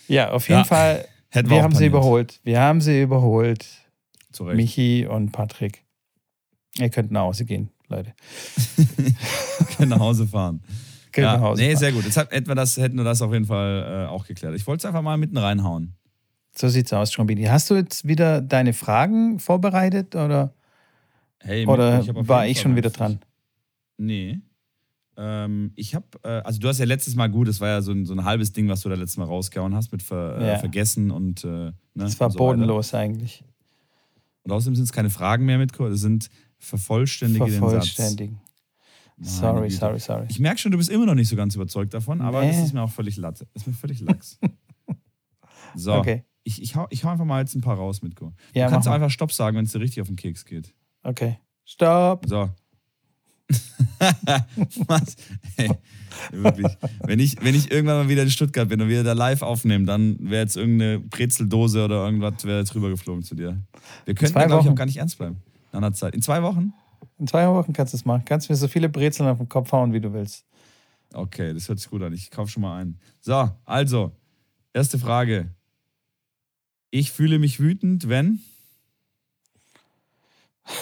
Ja, 0.10 0.32
auf 0.32 0.50
jeden 0.50 0.60
Ja, 0.62 0.66
Fall, 0.66 1.08
Hätten 1.30 1.50
wir 1.50 1.64
haben 1.64 1.72
sie 1.72 1.78
paniert. 1.78 1.92
überholt. 1.94 2.40
Wir 2.44 2.60
haben 2.60 2.82
sie 2.82 3.02
überholt. 3.02 3.66
Zu 4.34 4.44
Recht. 4.44 4.58
Michi 4.58 5.06
und 5.08 5.32
Patrick. 5.32 5.86
Ihr 6.78 6.90
könnt 6.90 7.10
nach 7.12 7.22
Hause 7.22 7.46
gehen, 7.46 7.70
Leute. 7.88 8.14
Können 9.78 9.90
nach 9.92 10.00
Hause 10.00 10.28
fahren. 10.28 10.62
Könnt 11.14 11.26
ja, 11.26 11.54
nee, 11.56 11.76
sehr 11.76 11.92
gut. 11.92 12.04
Jetzt 12.04 12.18
hat, 12.18 12.32
hätten, 12.32 12.48
wir 12.48 12.56
das, 12.56 12.76
hätten 12.78 12.98
wir 12.98 13.04
das 13.04 13.22
auf 13.22 13.32
jeden 13.32 13.46
Fall 13.46 14.06
äh, 14.08 14.10
auch 14.10 14.26
geklärt. 14.26 14.56
Ich 14.56 14.66
wollte 14.68 14.82
es 14.82 14.86
einfach 14.86 15.04
mal 15.04 15.16
mitten 15.18 15.38
reinhauen. 15.38 15.94
So 16.58 16.68
sieht's 16.68 16.92
aus, 16.92 17.14
Schrombini. 17.14 17.44
Hast 17.46 17.70
du 17.70 17.76
jetzt 17.76 18.08
wieder 18.08 18.42
deine 18.42 18.74
Fragen 18.74 19.40
vorbereitet 19.40 20.16
oder, 20.16 20.54
Hey, 21.40 21.66
oder 21.66 22.00
ich 22.02 22.10
war 22.14 22.48
ich 22.48 22.60
schon 22.60 22.76
wieder 22.76 22.90
dran? 22.90 23.20
Nee. 23.98 24.40
Ähm, 25.16 25.72
ich 25.76 25.94
habe, 25.94 26.06
äh, 26.24 26.42
also 26.44 26.60
du 26.60 26.68
hast 26.68 26.80
ja 26.80 26.86
letztes 26.86 27.16
Mal 27.16 27.28
gut, 27.28 27.48
das 27.48 27.62
war 27.62 27.70
ja 27.70 27.82
so 27.82 27.92
ein, 27.92 28.06
so 28.06 28.14
ein 28.14 28.24
halbes 28.24 28.52
Ding, 28.52 28.68
was 28.68 28.82
du 28.82 28.90
da 28.90 28.96
letztes 28.96 29.18
Mal 29.18 29.26
rausgehauen 29.26 29.76
hast 29.76 29.92
mit 29.92 30.02
Ver, 30.02 30.38
äh, 30.40 30.48
Ja. 30.48 30.58
Vergessen 30.58 31.12
und. 31.12 31.44
Äh, 31.44 31.48
ne, 31.48 31.74
Das 31.96 32.20
war 32.20 32.32
so 32.32 32.40
weiter. 32.40 32.56
bodenlos 32.56 32.94
eigentlich. 32.96 33.44
Und 34.44 34.52
außerdem 34.52 34.76
sind 34.76 34.86
es 34.86 34.92
keine 34.92 35.10
Fragen 35.12 35.46
mehr 35.46 35.58
mit, 35.60 35.80
es 35.80 36.02
sind 36.02 36.30
vervollständige 36.58 37.46
den 37.46 37.54
Satz. 37.54 37.60
Vervollständigen. 37.60 38.40
Sorry, 39.22 39.70
sorry, 39.70 40.00
sorry. 40.00 40.26
Ich 40.30 40.40
merke 40.40 40.60
schon, 40.60 40.72
du 40.72 40.78
bist 40.78 40.90
immer 40.90 41.06
noch 41.06 41.16
nicht 41.16 41.28
so 41.30 41.36
ganz 41.36 41.56
überzeugt 41.56 41.94
davon, 41.94 42.22
aber 42.22 42.42
Nee. 42.42 42.48
das 42.52 42.58
ist 42.66 42.74
mir 42.74 42.82
auch 42.82 42.92
völlig 42.92 43.18
latte. 43.18 43.48
Das 43.54 43.64
ist 43.64 43.68
mir 43.68 43.74
völlig 43.74 44.00
lax. 44.02 44.40
so, 45.76 45.94
Okay. 45.94 46.24
ich, 46.44 46.62
ich, 46.62 46.76
hau, 46.76 46.88
ich 46.90 47.04
hau 47.04 47.10
einfach 47.10 47.26
mal 47.26 47.40
jetzt 47.42 47.56
ein 47.56 47.62
paar 47.62 47.78
raus, 47.78 48.02
Mitko. 48.02 48.34
Ja, 48.54 48.66
du 48.68 48.72
kannst 48.74 48.88
einfach 48.88 49.10
Stopp 49.10 49.32
sagen, 49.32 49.56
wenn 49.58 49.66
es 49.66 49.72
dir 49.72 49.80
richtig 49.80 50.02
auf 50.02 50.08
den 50.08 50.16
Keks 50.16 50.46
geht. 50.46 50.74
Okay. 51.04 51.38
Stopp. 51.66 52.26
So. 52.28 52.50
Was? 54.88 55.16
Hey, 55.56 55.70
wirklich. 56.32 56.68
Wenn 57.06 57.20
ich, 57.20 57.42
wenn 57.44 57.56
ich 57.56 57.72
irgendwann 57.72 57.98
mal 58.04 58.10
wieder 58.10 58.24
in 58.24 58.32
Stuttgart 58.32 58.68
bin 58.68 58.82
und 58.82 58.90
wir 58.90 59.04
da 59.04 59.14
live 59.14 59.42
aufnehmen, 59.42 59.86
dann 59.86 60.18
wäre 60.20 60.42
jetzt 60.44 60.58
irgendeine 60.58 61.00
Brezeldose 61.00 61.86
oder 61.86 62.06
irgendwas 62.06 62.44
wäre 62.46 62.60
jetzt 62.60 62.74
rübergeflogen 62.76 63.24
zu 63.24 63.36
dir. 63.36 63.62
Wir 64.06 64.16
könnten, 64.16 64.34
glaube 64.34 64.64
ich, 64.64 64.70
auch 64.70 64.76
gar 64.76 64.86
nicht 64.86 64.98
ernst 64.98 65.18
bleiben. 65.18 65.38
Nach 65.72 65.78
einer 65.78 65.94
Zeit. 65.94 66.14
In 66.16 66.22
zwei 66.22 66.42
Wochen? 66.44 66.74
In 67.20 67.28
zwei 67.28 67.48
Wochen 67.48 67.74
kannst 67.74 67.94
du 67.94 67.98
es 67.98 68.06
machen. 68.06 68.24
Kannst 68.26 68.50
mir 68.50 68.56
so 68.56 68.68
viele 68.68 68.90
Brezeln 68.90 69.30
auf 69.30 69.38
den 69.38 69.50
Kopf 69.50 69.72
hauen, 69.72 69.94
wie 69.94 70.02
du 70.02 70.14
willst. 70.14 70.46
Okay, 71.14 71.54
das 71.54 71.70
hört 71.70 71.80
sich 71.80 71.90
gut 71.90 72.02
an. 72.02 72.14
Ich 72.14 72.32
kaufe 72.32 72.52
schon 72.52 72.62
mal 72.62 72.82
ein. 72.82 73.00
So, 73.22 73.52
also, 73.66 74.12
erste 74.74 74.98
Frage. 74.98 75.54
Ich 76.90 77.12
fühle 77.12 77.40
mich 77.40 77.60
wütend, 77.60 78.10
wenn. 78.10 78.42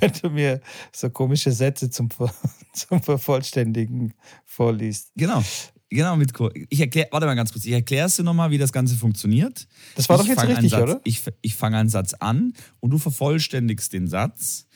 Wenn 0.00 0.12
du 0.20 0.30
mir 0.30 0.60
so 0.92 1.10
komische 1.10 1.52
Sätze 1.52 1.90
zum, 1.90 2.08
zum 2.72 3.02
Vervollständigen 3.02 4.14
vorliest. 4.44 5.12
Genau. 5.14 5.42
Genau, 5.90 6.16
mit 6.16 6.32
Ich 6.70 6.80
erklär, 6.80 7.08
warte 7.10 7.26
mal 7.26 7.34
ganz 7.34 7.52
kurz. 7.52 7.66
Ich 7.66 7.72
erkläre 7.72 8.06
es 8.06 8.16
dir 8.16 8.22
nochmal, 8.22 8.50
wie 8.50 8.56
das 8.56 8.72
Ganze 8.72 8.96
funktioniert. 8.96 9.68
Das 9.94 10.08
war 10.08 10.16
Ich 10.16 10.22
doch 10.22 10.28
jetzt 10.28 10.38
einen 10.38 10.52
richtig, 10.52 10.70
Satz, 10.70 10.82
oder? 10.82 11.00
Ich, 11.04 11.22
ich 11.42 11.54
fange 11.54 11.76
einen 11.76 11.90
Satz 11.90 12.14
an 12.14 12.54
und 12.80 12.90
du 12.90 12.98
vervollständigst 12.98 13.92
den 13.92 14.06
Satz. 14.08 14.66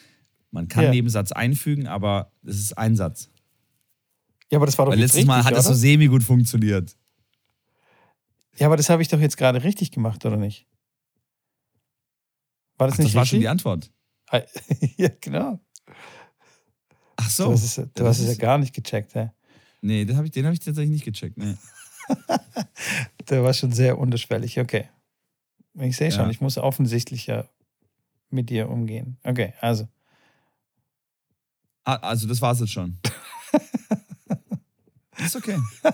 Man 0.51 0.69
kann 0.69 0.85
Ja. 0.85 0.91
Nebensatz 0.91 1.33
einfügen, 1.33 1.87
aber 1.87 2.33
es 2.45 2.59
ist 2.59 2.79
ein 2.79 2.97
Satz. 2.97 3.31
Ja, 4.51 4.59
aber 4.59 4.67
das 4.67 4.79
war 4.79 4.87
doch 4.87 4.93
Weil 4.93 5.01
letztes 5.01 5.25
Mal 5.25 5.37
richtig, 5.37 5.51
hat 5.51 5.57
das 5.59 5.65
so 5.65 5.71
oder? 5.71 5.79
semi 5.79 6.07
gut 6.07 6.23
funktioniert. 6.23 6.97
Ja, 8.57 8.67
aber 8.69 8.77
das 8.77 8.89
habe 8.89 9.03
ich 9.03 9.09
doch 9.09 9.21
jetzt 9.21 9.37
gerade 9.37 9.63
richtig 9.65 9.91
gemacht, 9.91 10.25
oder 10.25 10.37
nicht? 10.37 10.67
War 12.79 12.87
das 12.87 12.95
Ach, 12.95 12.97
das 12.99 13.05
nicht 13.07 13.15
war 13.15 13.27
schon 13.27 13.41
die 13.41 13.47
richtig? 13.47 13.51
Antwort. 13.51 13.91
ja, 14.97 15.09
genau. 15.21 15.61
Ach 17.17 17.31
so. 17.31 17.47
Du 17.47 17.53
hast 17.53 17.65
es, 17.65 17.75
du 17.77 17.87
das 17.95 18.07
hast 18.09 18.19
es 18.21 18.29
ja 18.29 18.35
gar 18.43 18.59
nicht 18.59 18.75
gecheckt. 18.75 19.15
hä? 19.15 19.31
Nee, 19.83 20.05
den 20.05 20.17
habe 20.17 20.27
ich, 20.27 20.33
den 20.33 20.47
hab 20.47 20.53
ich 20.53 20.61
tatsächlich 20.61 20.91
nicht 20.91 21.05
gecheckt. 21.05 21.37
Nee. 21.39 21.57
Der 23.29 23.43
war 23.43 23.53
schon 23.55 23.73
sehr 23.73 23.99
unterschwellig. 23.99 24.59
Okay. 24.61 24.89
Ich 25.75 25.97
sehe 25.97 26.11
schon, 26.13 26.25
Ja. 26.27 26.31
ich 26.31 26.41
muss 26.41 26.57
offensichtlich 26.57 27.27
ja 27.27 27.49
mit 28.31 28.49
dir 28.51 28.69
umgehen. 28.71 29.19
Okay, 29.25 29.55
also. 29.61 29.89
Ah, 31.87 31.97
also 32.03 32.27
das 32.27 32.43
war's 32.43 32.59
jetzt 32.59 32.73
schon. 32.73 32.99
ist 35.19 35.37
okay. 35.37 35.59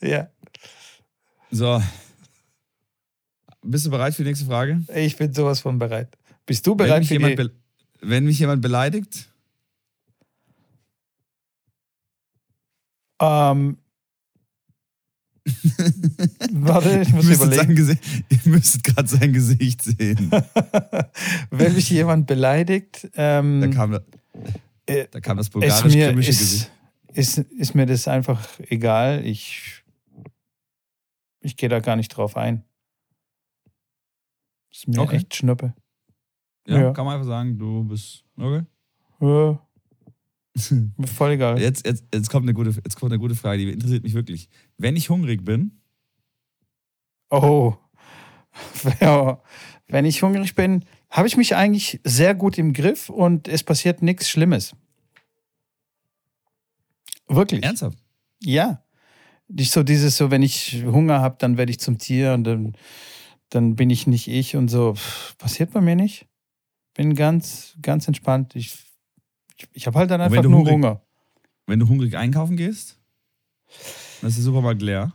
Ja, 0.00 0.28
So. 1.50 1.82
Bist 3.62 3.86
du 3.86 3.90
bereit 3.90 4.14
für 4.14 4.22
die 4.22 4.28
nächste 4.28 4.46
Frage? 4.46 4.80
ich 4.94 5.16
bin 5.16 5.32
sowas 5.32 5.60
von 5.60 5.78
bereit. 5.78 6.16
Bist 6.44 6.64
du 6.66 6.76
bereit 6.76 7.04
für 7.04 7.18
die... 7.18 7.50
wenn 8.00 8.24
mich 8.24 8.38
jemand 8.38 8.62
beleidigt, 8.62 9.28
Ähm, 13.20 13.78
warte, 16.52 17.02
ich 17.02 17.12
muss 17.12 17.28
ihr 17.28 17.36
überlegen. 17.36 17.74
Gesicht, 17.76 18.02
ihr 18.28 18.38
müsstet 18.44 18.82
gerade 18.84 19.08
sein 19.08 19.32
Gesicht 19.32 19.82
sehen. 19.82 20.30
Wenn 21.50 21.74
mich 21.74 21.90
jemand 21.90 22.26
beleidigt, 22.26 23.08
ähm, 23.14 23.60
Da 23.60 23.68
kam, 23.68 23.98
äh, 24.86 25.06
da 25.10 25.20
kam 25.20 25.36
das 25.36 25.50
bulgarisch-krimische 25.50 26.30
Gesicht. 26.30 26.70
ist, 27.12 27.38
ist, 27.38 27.74
mir 27.74 27.86
das 27.86 28.08
einfach 28.08 28.46
egal. 28.68 29.24
Ich, 29.24 29.84
ich 31.40 31.56
gehe 31.56 31.68
da 31.68 31.80
gar 31.80 31.96
nicht 31.96 32.08
drauf 32.08 32.36
ein. 32.36 32.64
Ist 34.72 34.88
mir 34.88 35.00
Okay. 35.00 35.16
echt 35.16 35.34
Schnuppe. 35.34 35.74
Ja, 36.66 36.80
ja. 36.80 36.92
kann 36.92 37.04
man 37.04 37.14
einfach 37.14 37.28
sagen, 37.28 37.56
du 37.58 37.84
bist. 37.84 38.24
Okay. 38.36 38.62
Ja, 39.20 39.65
voll 41.04 41.32
egal. 41.32 41.60
Jetzt, 41.60 41.86
jetzt, 41.86 42.04
jetzt, 42.12 42.30
kommt 42.30 42.44
eine 42.44 42.54
gute, 42.54 42.70
jetzt 42.70 42.96
kommt 42.96 43.12
eine 43.12 43.18
gute 43.18 43.34
Frage, 43.34 43.64
die 43.64 43.72
interessiert 43.72 44.02
mich 44.02 44.14
wirklich. 44.14 44.48
Wenn 44.78 44.96
ich 44.96 45.10
hungrig 45.10 45.44
bin, 45.44 45.72
Oh. 47.30 47.74
Wenn 49.88 50.04
ich 50.04 50.22
hungrig 50.22 50.54
bin, 50.54 50.84
habe 51.10 51.28
ich 51.28 51.36
mich 51.36 51.54
eigentlich 51.54 52.00
sehr 52.04 52.34
gut 52.34 52.58
im 52.58 52.72
Griff 52.72 53.08
und 53.08 53.48
es 53.48 53.62
passiert 53.62 54.02
nichts 54.02 54.28
Schlimmes. 54.28 54.74
Wirklich. 57.28 57.62
ernsthaft? 57.62 57.98
Ja. 58.42 58.82
Nicht 59.48 59.72
so 59.72 59.82
dieses, 59.82 60.16
so, 60.16 60.30
wenn 60.30 60.42
ich 60.42 60.84
Hunger 60.84 61.20
habe, 61.20 61.36
dann 61.38 61.56
werde 61.56 61.70
ich 61.70 61.78
zum 61.78 61.98
Tier 61.98 62.32
und 62.32 62.44
dann, 62.44 62.76
dann 63.48 63.76
bin 63.76 63.90
ich 63.90 64.06
nicht 64.06 64.28
ich 64.28 64.56
und 64.56 64.68
so. 64.68 64.94
Pff, 64.94 65.38
Passiert 65.38 65.72
bei 65.72 65.80
mir 65.80 65.94
nicht. 65.94 66.26
Bin 66.94 67.14
ganz, 67.14 67.76
ganz 67.80 68.08
entspannt. 68.08 68.56
Ich, 68.56 68.76
ich, 69.56 69.68
ich 69.72 69.86
habe 69.86 69.98
halt 69.98 70.10
dann 70.10 70.20
einfach 70.20 70.42
nur 70.42 70.60
hungrig- 70.60 70.72
Hunger. 70.72 71.00
Wenn 71.66 71.80
du 71.80 71.88
hungrig 71.88 72.16
einkaufen 72.16 72.56
gehst, 72.56 72.98
dann 74.20 74.28
ist 74.30 74.36
der 74.36 74.44
Supermarkt 74.44 74.82
leer. 74.82 75.12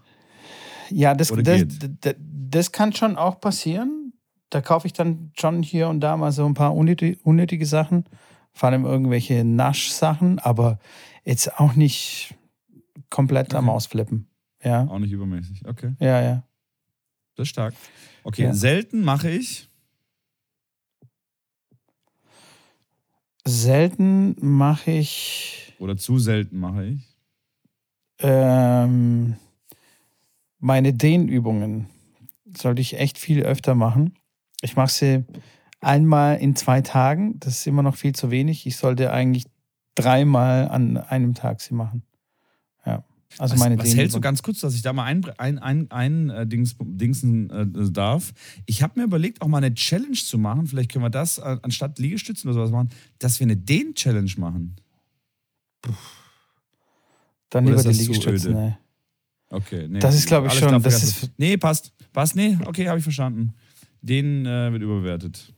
Ja, 0.89 1.14
das, 1.14 1.30
das, 1.30 1.64
das, 2.02 2.16
das 2.20 2.72
kann 2.72 2.92
schon 2.94 3.16
auch 3.16 3.39
passieren. 3.39 4.14
Da 4.50 4.60
kaufe 4.60 4.86
ich 4.86 4.92
dann 4.94 5.32
schon 5.39 5.64
hier 5.64 5.88
und 5.88 6.02
da 6.02 6.18
mal 6.18 6.34
so 6.34 6.46
ein 6.46 6.54
paar 6.54 6.76
unnötige, 6.76 7.18
unnötige 7.24 7.66
Sachen, 7.66 8.04
vor 8.52 8.68
allem 8.68 8.84
irgendwelche 8.84 9.46
Naschsachen, 9.46 10.39
aber 10.39 10.80
jetzt 11.24 11.58
auch 11.58 11.76
nicht 11.76 12.36
komplett 13.10 13.54
am 13.56 13.70
Okay. 13.70 13.76
Ausflippen. 13.76 14.28
Ja, 14.62 14.86
Auch 14.88 15.00
nicht 15.00 15.12
übermäßig. 15.14 15.66
Okay, 15.66 15.94
ja, 16.00 16.22
ja. 16.22 16.44
das 17.36 17.46
ist 17.46 17.50
stark. 17.50 17.74
Okay, 18.24 18.44
Ja. 18.44 18.54
selten 18.54 19.02
mache 19.02 19.30
ich. 19.32 19.70
Selten 23.46 24.36
mache 24.39 24.92
ich 24.92 25.74
Oder 25.80 25.98
zu 25.98 26.20
selten 26.20 26.60
mache 26.60 26.86
ich. 26.86 27.18
ähm, 28.20 29.36
meine 30.60 30.94
Dehnübungen. 30.94 31.88
Sollte 32.56 32.82
ich 32.82 33.00
echt 33.00 33.18
viel 33.18 33.44
öfter 33.44 33.76
machen. 33.76 34.16
Ich 34.62 34.76
mache 34.76 34.92
sie 34.92 35.26
einmal 35.80 36.38
in 36.38 36.56
zwei 36.56 36.82
Tagen. 36.82 37.39
Das 37.39 37.58
ist 37.60 37.68
immer 37.68 37.82
noch 37.82 37.96
viel 37.96 38.14
zu 38.14 38.30
wenig. 38.30 38.68
Ich 38.68 38.78
sollte 38.78 39.12
eigentlich 39.12 39.46
dreimal 39.96 40.68
an 40.68 40.98
einem 40.98 41.34
Tag 41.34 41.62
sie 41.62 41.74
machen. 41.74 42.04
Also 43.38 43.54
was, 43.54 43.60
meine 43.60 43.78
was 43.78 43.96
hältst 43.96 44.16
du 44.16 44.22
ganz 44.22 44.44
kurz, 44.44 44.60
dass 44.60 44.76
ich 44.76 44.82
da 44.82 44.94
mal 44.94 45.06
ein, 45.06 45.24
ein, 45.38 45.60
ein, 45.60 45.90
ein 45.92 46.30
äh, 46.30 46.46
Dings, 46.48 46.76
Dingsen 46.80 47.50
äh, 47.50 47.92
darf? 47.92 48.34
Ich 48.66 48.84
habe 48.84 49.00
mir 49.00 49.06
überlegt, 49.06 49.42
auch 49.42 49.48
mal 49.48 49.58
eine 49.64 49.74
Challenge 49.74 50.14
zu 50.14 50.38
machen. 50.38 50.68
Vielleicht 50.68 50.92
können 50.92 51.06
wir 51.06 51.10
das 51.10 51.38
äh, 51.38 51.58
anstatt 51.62 51.98
Liegestützen 52.00 52.50
oder 52.50 52.56
sowas 52.60 52.72
machen, 52.72 52.90
dass 53.20 53.40
wir 53.40 53.46
eine 53.46 53.58
Dehn-Challenge 53.58 54.32
machen. 54.38 54.76
Dann 57.50 57.66
oder 57.68 57.78
lieber 57.78 57.92
die 57.92 57.98
Liegestützen. 58.00 58.56
ey. 58.56 58.74
Okay, 59.50 59.88
nee. 59.90 60.00
Das 60.00 60.16
ist, 60.16 60.28
glaub 60.28 60.46
ich, 60.46 60.54
schon- 60.54 60.82
das 60.82 61.04
ist- 61.04 61.32
Nee, 61.38 61.58
passt. 61.58 61.92
Passt, 62.14 62.36
nee, 62.36 62.58
okay, 62.66 62.88
habe 62.88 63.00
ich 63.00 63.04
verstanden. 63.04 63.54
Den 64.02 64.46
äh, 64.46 64.72
wird 64.72 64.82
überbewertet. 64.82 65.54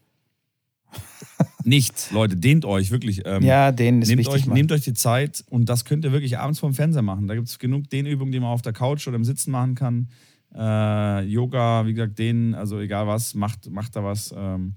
Nicht, 1.66 2.12
Leute, 2.12 2.36
dehnt 2.36 2.66
euch 2.66 2.92
wirklich. 2.92 3.22
Ähm, 3.26 3.44
ja, 3.44 3.72
dehnen 3.72 4.02
ist 4.02 4.10
nehmt 4.10 4.20
wichtig. 4.20 4.34
Euch, 4.34 4.46
nehmt 4.48 4.72
euch 4.72 4.82
die 4.82 4.94
Zeit 4.94 5.44
und 5.50 5.70
das 5.70 5.86
könnt 5.86 6.06
ihr 6.06 6.12
wirklich 6.12 6.38
abends 6.38 6.60
vorm 6.60 6.74
Fernseher 6.74 7.02
machen. 7.02 7.28
Da 7.28 7.36
gibt 7.36 7.48
es 7.48 7.60
genug 7.60 7.90
Dehnübungen, 7.90 8.32
die 8.32 8.40
man 8.40 8.50
auf 8.50 8.62
der 8.62 8.74
Couch 8.74 9.08
oder 9.08 9.16
im 9.16 9.24
Sitzen 9.24 9.52
machen 9.52 9.76
kann. 9.76 10.10
Äh, 10.56 11.26
Yoga, 11.26 11.86
wie 11.86 11.94
gesagt, 11.94 12.20
dehnen, 12.20 12.54
also 12.54 12.80
egal 12.80 13.08
was, 13.08 13.34
macht, 13.34 13.70
macht 13.70 13.96
da 13.96 14.04
was. 14.04 14.34
Ähm, 14.38 14.76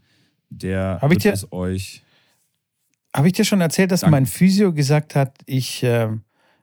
der 0.49 0.99
Hab 1.01 1.11
wird 1.11 1.24
dir, 1.24 1.32
es 1.32 1.53
euch. 1.53 2.03
Habe 3.14 3.26
ich 3.26 3.32
dir 3.32 3.45
schon 3.45 3.61
erzählt, 3.61 3.91
dass 3.91 4.01
Danke. 4.01 4.12
mein 4.12 4.26
Physio 4.26 4.72
gesagt 4.72 5.14
hat, 5.14 5.37
ich, 5.47 5.82
äh, 5.82 6.09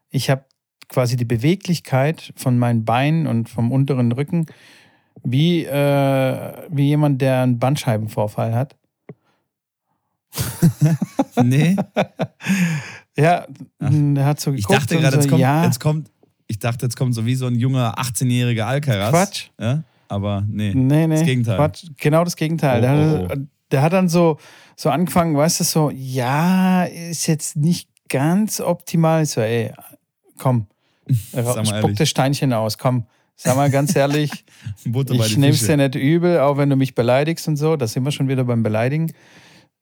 ich 0.10 0.30
habe 0.30 0.46
quasi 0.88 1.16
die 1.16 1.26
Beweglichkeit 1.26 2.34
von 2.36 2.58
meinen 2.58 2.86
Beinen 2.86 3.28
und 3.28 3.50
vom 3.50 3.72
unteren 3.72 4.12
Rücken 4.12 4.46
wie, 5.24 5.64
äh, 5.66 6.54
wie 6.70 6.88
jemand, 6.88 7.22
der 7.22 7.42
einen 7.42 7.60
Bandscheibenvorfall 7.60 8.54
hat. 8.54 8.76
nee. 11.44 11.76
ja, 13.18 13.46
er 13.80 14.26
hat 14.26 14.40
so 14.40 14.52
geguckt. 14.52 14.60
Ich 14.60 14.66
dachte 14.68 14.98
gerade, 14.98 15.16
so, 15.16 15.22
jetzt, 15.22 15.30
kommt, 15.30 15.42
ja. 15.42 15.64
jetzt 15.64 15.80
kommt, 15.80 16.12
ich 16.48 16.60
dachte, 16.60 16.86
jetzt 16.86 16.96
kommt 16.96 17.16
so 17.16 17.26
wie 17.26 17.36
so 17.36 17.48
ein 17.48 17.56
junger 17.56 17.98
18-jähriger 17.98 18.64
Alcaraz. 18.64 19.12
Quatsch. 19.12 19.50
Ja? 19.60 19.84
Aber 20.08 20.44
nee, 20.48 20.74
nee, 20.74 21.08
nee, 21.08 21.16
das 21.16 21.26
Gegenteil. 21.26 21.58
Quatsch. 21.58 21.86
Genau 21.98 22.24
das 22.24 22.36
Gegenteil. 22.36 22.80
Oh, 22.80 22.82
der, 22.82 23.28
oh, 23.30 23.34
oh. 23.34 23.48
der, 23.72 23.82
hat 23.82 23.94
dann 23.94 24.10
so, 24.10 24.38
so 24.76 24.90
angefangen, 24.90 25.36
weißt 25.36 25.60
du, 25.60 25.64
so, 25.64 25.90
ja, 25.92 26.84
ist 26.84 27.28
jetzt 27.28 27.56
nicht 27.56 27.90
ganz 28.10 28.62
optimal. 28.62 29.24
Ich 29.24 29.32
so, 29.32 29.42
ey, 29.42 29.72
komm, 30.38 30.68
spuck 31.32 31.96
das 31.96 32.10
Steinchen 32.10 32.54
aus, 32.54 32.78
komm. 32.78 33.06
Sag 33.36 33.56
mal 33.56 33.72
ganz 33.72 33.96
ehrlich, 33.96 34.32
ich 34.86 35.38
nehme 35.38 35.54
es 35.54 35.66
dir 35.66 35.76
nicht 35.76 35.96
übel, 35.96 36.40
auch 36.40 36.58
wenn 36.58 36.70
du 36.70 36.76
mich 36.76 36.94
beleidigst 36.94 37.48
und 37.48 37.58
so. 37.58 37.76
Da 37.76 37.88
sind 37.88 38.06
wir 38.06 38.12
schon 38.12 38.28
wieder 38.28 38.44
beim 38.44 38.62
Beleidigen. 38.62 39.12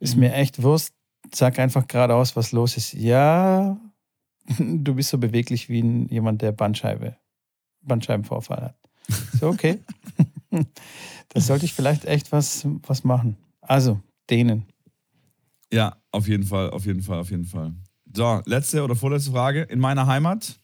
Ist 0.01 0.15
mhm. 0.15 0.21
mir 0.21 0.33
echt 0.33 0.61
Wurst. 0.61 0.93
Sag 1.33 1.59
einfach 1.59 1.87
geradeaus, 1.87 2.35
was 2.35 2.51
los 2.51 2.75
ist. 2.75 2.93
Ja, 2.93 3.79
du 4.57 4.95
bist 4.95 5.09
so 5.09 5.17
beweglich 5.17 5.69
wie 5.69 6.07
jemand, 6.09 6.41
der 6.41 6.51
Bandscheibe, 6.51 7.15
Bandscheibenvorfall 7.81 8.61
hat. 8.61 8.75
So, 9.39 9.47
okay. 9.47 9.79
da 11.29 11.39
sollte 11.39 11.65
ich 11.65 11.73
vielleicht 11.73 12.05
echt 12.05 12.31
was, 12.31 12.67
was 12.87 13.03
machen. 13.03 13.37
Also, 13.61 14.01
denen. 14.29 14.65
Ja, 15.71 15.95
auf 16.11 16.27
jeden 16.27 16.43
Fall, 16.43 16.71
auf 16.71 16.85
jeden 16.85 17.01
Fall, 17.01 17.19
auf 17.19 17.29
jeden 17.29 17.45
Fall. 17.45 17.73
So, 18.13 18.41
letzte 18.45 18.83
oder 18.83 18.95
vorletzte 18.95 19.31
Frage. 19.31 19.61
In 19.61 19.79
meiner 19.79 20.07
Heimat? 20.07 20.59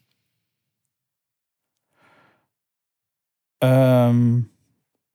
Ähm, 3.62 4.50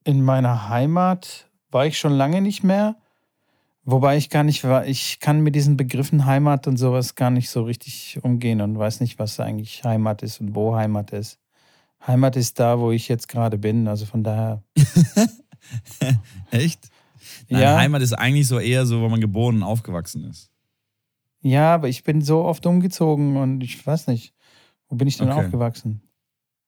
in 0.05 0.23
meiner 0.23 0.69
Heimat 0.69 1.49
war 1.69 1.85
ich 1.85 1.97
schon 1.97 2.13
lange 2.13 2.41
nicht 2.41 2.63
mehr. 2.63 2.95
Wobei 3.85 4.15
ich 4.15 4.29
gar 4.29 4.43
nicht 4.43 4.63
war, 4.63 4.87
ich 4.87 5.19
kann 5.19 5.41
mit 5.41 5.55
diesen 5.55 5.75
Begriffen 5.75 6.25
Heimat 6.25 6.67
und 6.67 6.77
sowas 6.77 7.15
gar 7.15 7.29
nicht 7.29 7.49
so 7.49 7.63
richtig 7.63 8.19
umgehen 8.21 8.61
und 8.61 8.77
weiß 8.77 9.01
nicht, 9.01 9.19
was 9.19 9.39
eigentlich 9.39 9.83
Heimat 9.83 10.23
ist 10.23 10.39
und 10.39 10.55
wo 10.55 10.75
Heimat 10.75 11.11
ist. 11.11 11.39
Heimat 12.05 12.35
ist 12.37 12.59
da, 12.59 12.79
wo 12.79 12.91
ich 12.91 13.09
jetzt 13.09 13.27
gerade 13.27 13.57
bin, 13.57 13.87
also 13.87 14.05
von 14.05 14.23
daher. 14.23 14.63
Echt? 16.51 16.89
Nein, 17.49 17.61
ja. 17.61 17.77
Heimat 17.77 18.01
ist 18.01 18.13
eigentlich 18.13 18.47
so 18.47 18.59
eher 18.59 18.85
so, 18.85 19.01
wo 19.01 19.09
man 19.09 19.19
geboren 19.19 19.57
und 19.57 19.63
aufgewachsen 19.63 20.25
ist. 20.29 20.49
Ja, 21.41 21.73
aber 21.73 21.89
ich 21.89 22.03
bin 22.03 22.21
so 22.21 22.43
oft 22.43 22.65
umgezogen 22.65 23.35
und 23.35 23.61
ich 23.63 23.85
weiß 23.85 24.07
nicht, 24.07 24.33
wo 24.87 24.95
bin 24.95 25.09
ich 25.09 25.17
denn 25.17 25.29
okay. 25.29 25.45
aufgewachsen? 25.45 26.01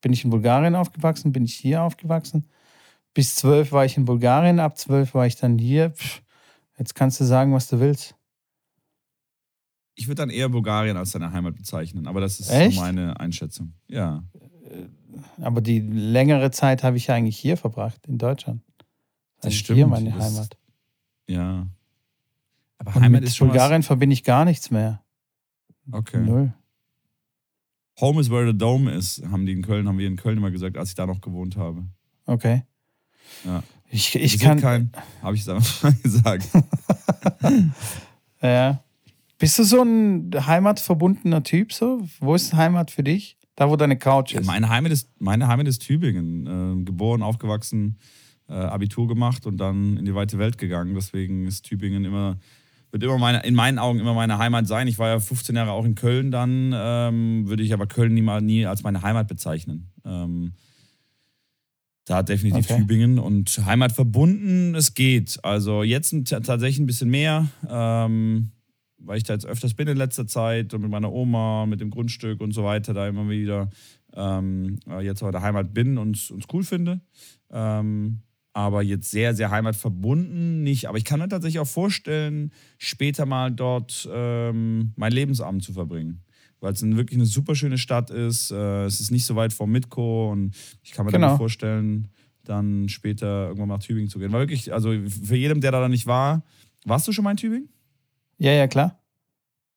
Bin 0.01 0.11
ich 0.11 0.25
in 0.25 0.31
Bulgarien 0.31 0.75
aufgewachsen? 0.75 1.31
Bin 1.31 1.45
ich 1.45 1.55
hier 1.55 1.81
aufgewachsen? 1.81 2.49
Bis 3.13 3.35
zwölf 3.35 3.71
war 3.71 3.85
ich 3.85 3.95
in 3.95 4.03
Bulgarien, 4.03 4.59
ab 4.59 4.77
zwölf 4.77 5.13
war 5.13 5.25
ich 5.25 5.37
dann 5.37 5.57
hier. 5.57 5.91
Pff, 5.91 6.21
Jetzt 6.77 6.95
kannst 6.95 7.19
du 7.19 7.23
sagen, 7.23 7.53
was 7.53 7.67
du 7.67 7.79
willst. 7.79 8.15
Ich 9.95 10.07
würde 10.07 10.15
dann 10.15 10.29
eher 10.29 10.49
Bulgarien 10.49 10.97
als 10.97 11.11
deine 11.11 11.31
Heimat 11.31 11.55
bezeichnen, 11.55 12.05
aber 12.05 12.19
das 12.19 12.39
ist 12.39 12.49
so 12.49 12.81
meine 12.81 13.17
Einschätzung. 13.19 13.73
Ja. 13.87 14.25
Äh, 14.33 14.87
aber 15.41 15.61
die 15.61 15.79
längere 15.79 16.51
Zeit 16.51 16.83
habe 16.83 16.97
ich 16.97 17.07
ja 17.07 17.15
eigentlich 17.15 17.37
hier 17.37 17.55
verbracht, 17.55 18.05
in 18.07 18.17
Deutschland. 18.17 18.61
Das, 19.37 19.51
das 19.51 19.53
stimmt. 19.55 19.77
Hier 19.77 19.87
meine 19.87 20.11
das, 20.11 20.23
Heimat. 20.23 20.57
Ja. 21.27 21.69
Aber 22.77 22.95
Und 22.95 23.03
Heimat 23.03 23.21
mit 23.21 23.29
ist 23.29 23.37
schon 23.37 23.47
Bulgarien 23.47 23.79
was... 23.79 23.87
verbinde 23.87 24.13
ich 24.13 24.23
gar 24.23 24.43
nichts 24.43 24.69
mehr. 24.69 25.01
Okay. 25.91 26.19
Null. 26.19 26.53
Home 28.01 28.19
is 28.19 28.29
where 28.29 28.45
the 28.45 28.57
dome 28.57 28.91
is, 28.91 29.21
haben 29.31 29.45
die 29.45 29.53
in 29.53 29.61
Köln, 29.61 29.87
haben 29.87 29.97
wir 29.97 30.07
in 30.07 30.17
Köln 30.17 30.37
immer 30.37 30.51
gesagt, 30.51 30.77
als 30.77 30.89
ich 30.89 30.95
da 30.95 31.05
noch 31.05 31.21
gewohnt 31.21 31.55
habe. 31.55 31.87
Okay. 32.25 32.63
Ja. 33.43 33.63
Ich, 33.89 34.15
ich 34.15 34.39
kann. 34.39 34.59
Kein, 34.59 34.91
habe 35.21 35.35
ich 35.35 35.41
es 35.41 35.49
einfach 35.49 35.83
mal 35.83 35.93
gesagt. 36.03 36.49
ja. 38.41 38.81
Bist 39.37 39.59
du 39.59 39.63
so 39.63 39.81
ein 39.81 40.31
heimatverbundener 40.33 41.43
Typ 41.43 41.73
so? 41.73 42.01
Wo 42.19 42.35
ist 42.35 42.53
Heimat 42.53 42.91
für 42.91 43.03
dich? 43.03 43.37
Da, 43.55 43.69
wo 43.69 43.75
deine 43.75 43.97
Couch 43.97 44.33
ist. 44.33 44.45
Meine 44.45 44.69
Heimat 44.69 44.91
ist, 44.91 45.09
meine 45.19 45.47
Heimat 45.47 45.67
ist 45.67 45.79
Tübingen. 45.79 46.81
Äh, 46.81 46.83
geboren, 46.83 47.21
aufgewachsen, 47.21 47.97
äh, 48.49 48.53
Abitur 48.53 49.07
gemacht 49.07 49.45
und 49.45 49.57
dann 49.57 49.97
in 49.97 50.05
die 50.05 50.15
weite 50.15 50.37
Welt 50.37 50.57
gegangen. 50.57 50.93
Deswegen 50.93 51.45
ist 51.47 51.63
Tübingen 51.63 52.05
immer, 52.05 52.37
wird 52.91 53.03
immer 53.03 53.17
meine, 53.17 53.43
in 53.43 53.55
meinen 53.55 53.79
Augen 53.79 53.99
immer 53.99 54.13
meine 54.13 54.37
Heimat 54.37 54.67
sein. 54.67 54.87
Ich 54.87 54.99
war 54.99 55.09
ja 55.09 55.19
15 55.19 55.55
Jahre 55.55 55.71
auch 55.71 55.85
in 55.85 55.95
Köln 55.95 56.31
dann, 56.31 56.73
ähm, 56.75 57.47
würde 57.47 57.63
ich 57.63 57.73
aber 57.73 57.87
Köln 57.87 58.13
nie, 58.13 58.21
mal, 58.21 58.41
nie 58.41 58.65
als 58.65 58.83
meine 58.83 59.01
Heimat 59.01 59.27
bezeichnen. 59.27 59.89
Ähm, 60.05 60.53
da 62.05 62.21
definitiv 62.21 62.69
okay. 62.69 62.79
Tübingen 62.79 63.19
und 63.19 63.65
Heimat 63.65 63.91
verbunden, 63.91 64.75
es 64.75 64.93
geht. 64.93 65.39
Also 65.43 65.83
jetzt 65.83 66.15
tatsächlich 66.27 66.79
ein 66.79 66.85
bisschen 66.85 67.09
mehr, 67.09 67.47
ähm, 67.67 68.51
weil 68.97 69.17
ich 69.17 69.23
da 69.23 69.33
jetzt 69.33 69.45
öfters 69.45 69.73
bin 69.73 69.87
in 69.87 69.97
letzter 69.97 70.27
Zeit 70.27 70.73
und 70.73 70.81
mit 70.81 70.91
meiner 70.91 71.11
Oma, 71.11 71.65
mit 71.65 71.81
dem 71.81 71.89
Grundstück 71.89 72.41
und 72.41 72.53
so 72.53 72.63
weiter, 72.63 72.93
da 72.93 73.07
immer 73.07 73.27
wieder 73.29 73.69
ähm, 74.13 74.79
jetzt 75.01 75.23
auch 75.23 75.31
der 75.31 75.41
Heimat 75.41 75.73
bin 75.73 75.97
und 75.97 76.15
es 76.15 76.31
cool 76.53 76.63
finde. 76.63 77.01
Ähm, 77.51 78.21
aber 78.53 78.83
jetzt 78.83 79.11
sehr, 79.11 79.35
sehr 79.35 79.51
heimatverbunden 79.51 80.63
nicht. 80.63 80.87
Aber 80.87 80.97
ich 80.97 81.03
kann 81.03 81.19
mir 81.19 81.27
tatsächlich 81.27 81.59
auch 81.59 81.67
vorstellen, 81.67 82.53
später 82.77 83.25
mal 83.25 83.51
dort 83.51 84.07
ähm, 84.09 84.93
mein 84.95 85.11
Lebensabend 85.11 85.63
zu 85.63 85.73
verbringen 85.73 86.24
weil 86.65 86.73
es 86.73 86.81
wirklich 86.81 87.17
eine 87.17 87.27
super 87.27 87.55
schöne 87.55 87.77
Stadt 87.77 88.09
ist. 88.09 88.51
Äh, 88.51 88.85
es 88.85 88.99
ist 88.99 89.11
nicht 89.11 89.25
so 89.25 89.35
weit 89.35 89.53
vom 89.53 89.71
Mitko 89.71 90.31
und 90.31 90.55
ich 90.83 90.91
kann 90.91 91.05
mir 91.05 91.11
genau. 91.11 91.29
dann 91.29 91.37
vorstellen, 91.37 92.07
dann 92.43 92.89
später 92.89 93.47
irgendwann 93.47 93.69
nach 93.69 93.79
Tübingen 93.79 94.09
zu 94.09 94.19
gehen. 94.19 94.31
War 94.31 94.39
wirklich, 94.39 94.73
also 94.73 94.89
für 94.89 95.35
jedem, 95.35 95.61
der 95.61 95.71
da 95.71 95.87
nicht 95.87 96.07
war, 96.07 96.43
warst 96.83 97.07
du 97.07 97.11
schon 97.11 97.23
mal 97.23 97.31
in 97.31 97.37
Tübingen? 97.37 97.69
Ja, 98.39 98.51
ja, 98.51 98.67
klar. 98.67 98.99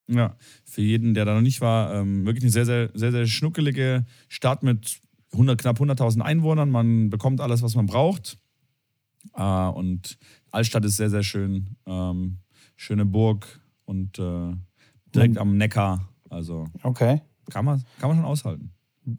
Ja, 0.07 0.35
für 0.65 0.81
jeden, 0.81 1.13
der 1.13 1.25
da 1.25 1.35
noch 1.35 1.41
nicht 1.41 1.61
war, 1.61 1.93
ähm, 1.93 2.25
wirklich 2.25 2.43
eine 2.43 2.51
sehr, 2.51 2.65
sehr, 2.65 2.89
sehr, 2.95 3.11
sehr 3.11 3.27
schnuckelige 3.27 4.05
Stadt 4.27 4.63
mit 4.63 4.99
100, 5.33 5.61
knapp 5.61 5.79
100.000 5.79 6.21
Einwohnern. 6.21 6.71
Man 6.71 7.11
bekommt 7.11 7.41
alles, 7.41 7.61
was 7.61 7.75
man 7.75 7.85
braucht. 7.85 8.39
Äh, 9.35 9.43
und 9.43 10.17
Altstadt 10.49 10.85
ist 10.85 10.97
sehr, 10.97 11.11
sehr 11.11 11.21
schön. 11.21 11.75
Ähm, 11.85 12.39
schöne 12.75 13.05
Burg 13.05 13.61
und 13.85 14.17
äh, 14.17 14.55
direkt 15.13 15.37
am 15.37 15.57
Neckar. 15.57 16.08
Also 16.29 16.65
okay. 16.83 17.21
kann, 17.49 17.65
man, 17.65 17.83
kann 17.99 18.09
man 18.09 18.17
schon 18.17 18.25
aushalten. 18.25 18.71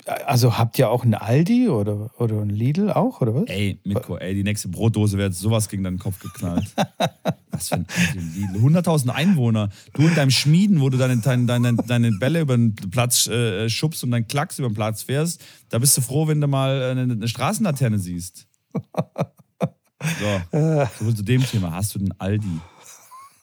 Also 0.07 0.57
habt 0.57 0.79
ihr 0.79 0.91
auch 0.91 1.05
ein 1.05 1.15
Aldi 1.15 1.69
oder, 1.69 2.11
oder 2.21 2.41
ein 2.43 2.51
Lidl 2.51 2.91
auch, 2.91 3.21
oder 3.21 3.35
was? 3.35 3.45
Ey, 3.47 3.81
Mitko, 3.85 4.19
ey, 4.19 4.35
die 4.35 4.45
nächste 4.45 4.69
Brotdose 4.69 5.19
wird 5.19 5.35
sowas 5.35 5.69
gegen 5.69 5.83
deinen 5.83 5.99
Kopf 5.99 6.21
geknallt. 6.21 6.67
was 7.51 7.69
für 7.69 7.77
ein 7.77 7.87
Lidl. 8.15 8.59
100.000 8.59 9.09
Einwohner. 9.09 9.71
Du 9.95 10.03
in 10.03 10.15
deinem 10.15 10.31
Schmieden, 10.31 10.81
wo 10.81 10.91
du 10.91 10.99
deine, 10.99 11.17
deine, 11.19 11.47
deine, 11.47 11.75
deine 11.75 12.13
Bälle 12.13 12.41
über 12.41 12.57
den 12.57 12.75
Platz 12.75 13.27
äh, 13.27 13.69
schubst 13.69 14.05
und 14.05 14.11
deinen 14.13 14.29
Klacks 14.29 14.59
über 14.59 14.69
den 14.69 14.75
Platz 14.75 15.03
fährst, 15.03 15.43
da 15.71 15.79
bist 15.79 15.97
du 15.97 16.03
froh, 16.03 16.29
wenn 16.29 16.41
du 16.41 16.47
mal 16.47 16.83
eine, 16.83 17.03
eine 17.03 17.29
Straßenlaterne 17.29 17.99
siehst. 17.99 18.47
So, 20.19 20.89
so 20.99 21.13
zu 21.13 21.23
dem 21.23 21.45
Thema. 21.45 21.73
Hast 21.73 21.95
du 21.95 21.99
den 21.99 22.19
Aldi? 22.19 22.49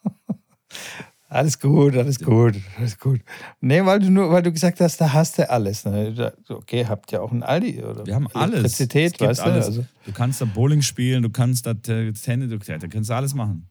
Alles 1.38 1.60
gut, 1.60 1.96
alles 1.96 2.18
gut, 2.18 2.56
alles 2.80 2.98
gut. 2.98 3.22
Nee, 3.62 3.86
weil 3.86 4.00
du 4.00 4.10
nur, 4.10 4.32
weil 4.32 4.42
du 4.42 4.52
gesagt 4.52 4.82
hast, 4.82 5.00
da 5.00 5.14
hast 5.14 5.38
du 5.38 5.48
alles. 5.48 5.86
Ne? 5.86 6.34
Okay, 6.50 6.88
habt 6.88 7.12
ihr 7.12 7.22
auch 7.22 7.32
ein 7.32 7.44
Aldi 7.44 7.84
oder? 7.84 8.08
Wir 8.08 8.16
haben 8.16 8.28
alles. 8.34 8.56
Elektrizität, 8.56 9.22
weißt 9.22 9.42
alles. 9.42 9.66
du? 9.66 9.72
Also 9.72 9.86
du 10.08 10.12
kannst 10.14 10.42
da 10.42 10.46
Bowling 10.46 10.82
spielen, 10.82 11.22
du 11.22 11.30
kannst 11.30 11.68
da 11.68 11.76
Tennis, 11.76 12.50
du, 12.50 12.58
da 12.58 12.88
kannst 12.88 13.12
du 13.12 13.14
alles 13.14 13.36
machen. 13.36 13.70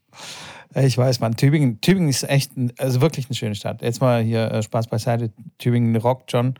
Ich 0.77 0.97
weiß, 0.97 1.19
man, 1.19 1.35
Tübingen, 1.35 1.81
Tübingen 1.81 2.09
ist 2.09 2.23
echt, 2.23 2.53
also 2.79 3.01
wirklich 3.01 3.27
eine 3.27 3.35
schöne 3.35 3.57
Stadt. 3.57 3.83
Jetzt 3.83 4.01
mal 4.01 4.23
hier 4.23 4.49
äh, 4.49 4.63
Spaß 4.63 4.87
beiseite. 4.87 5.33
Tübingen 5.59 5.97
rockt 5.97 6.31
schon. 6.31 6.55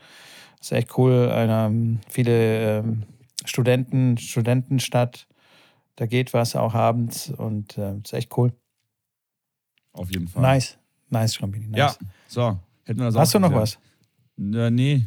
Ist 0.61 0.73
echt 0.73 0.99
cool. 0.99 1.31
Eine, 1.31 2.01
viele 2.11 2.79
ähm, 2.79 3.05
Studenten, 3.45 4.19
Studentenstadt. 4.19 5.29
Da 5.95 6.07
geht 6.07 6.35
was 6.35 6.57
auch 6.57 6.75
abends 6.75 7.31
und 7.31 7.79
äh, 7.79 7.95
ist 8.03 8.13
echt 8.13 8.37
cool. 8.37 8.53
Auf 9.93 10.11
jeden 10.11 10.27
Fall. 10.27 10.43
Nice. 10.43 10.79
Nice, 11.09 11.35
Schrambini. 11.35 11.69
Nice. 11.69 11.79
Ja, 11.79 11.95
so. 12.27 12.59
Hätten 12.85 13.01
wir 13.01 13.07
das 13.07 13.17
Hast 13.17 13.35
du 13.35 13.39
noch 13.39 13.53
was? 13.53 13.79
Ja, 14.37 14.71
nee. 14.71 15.07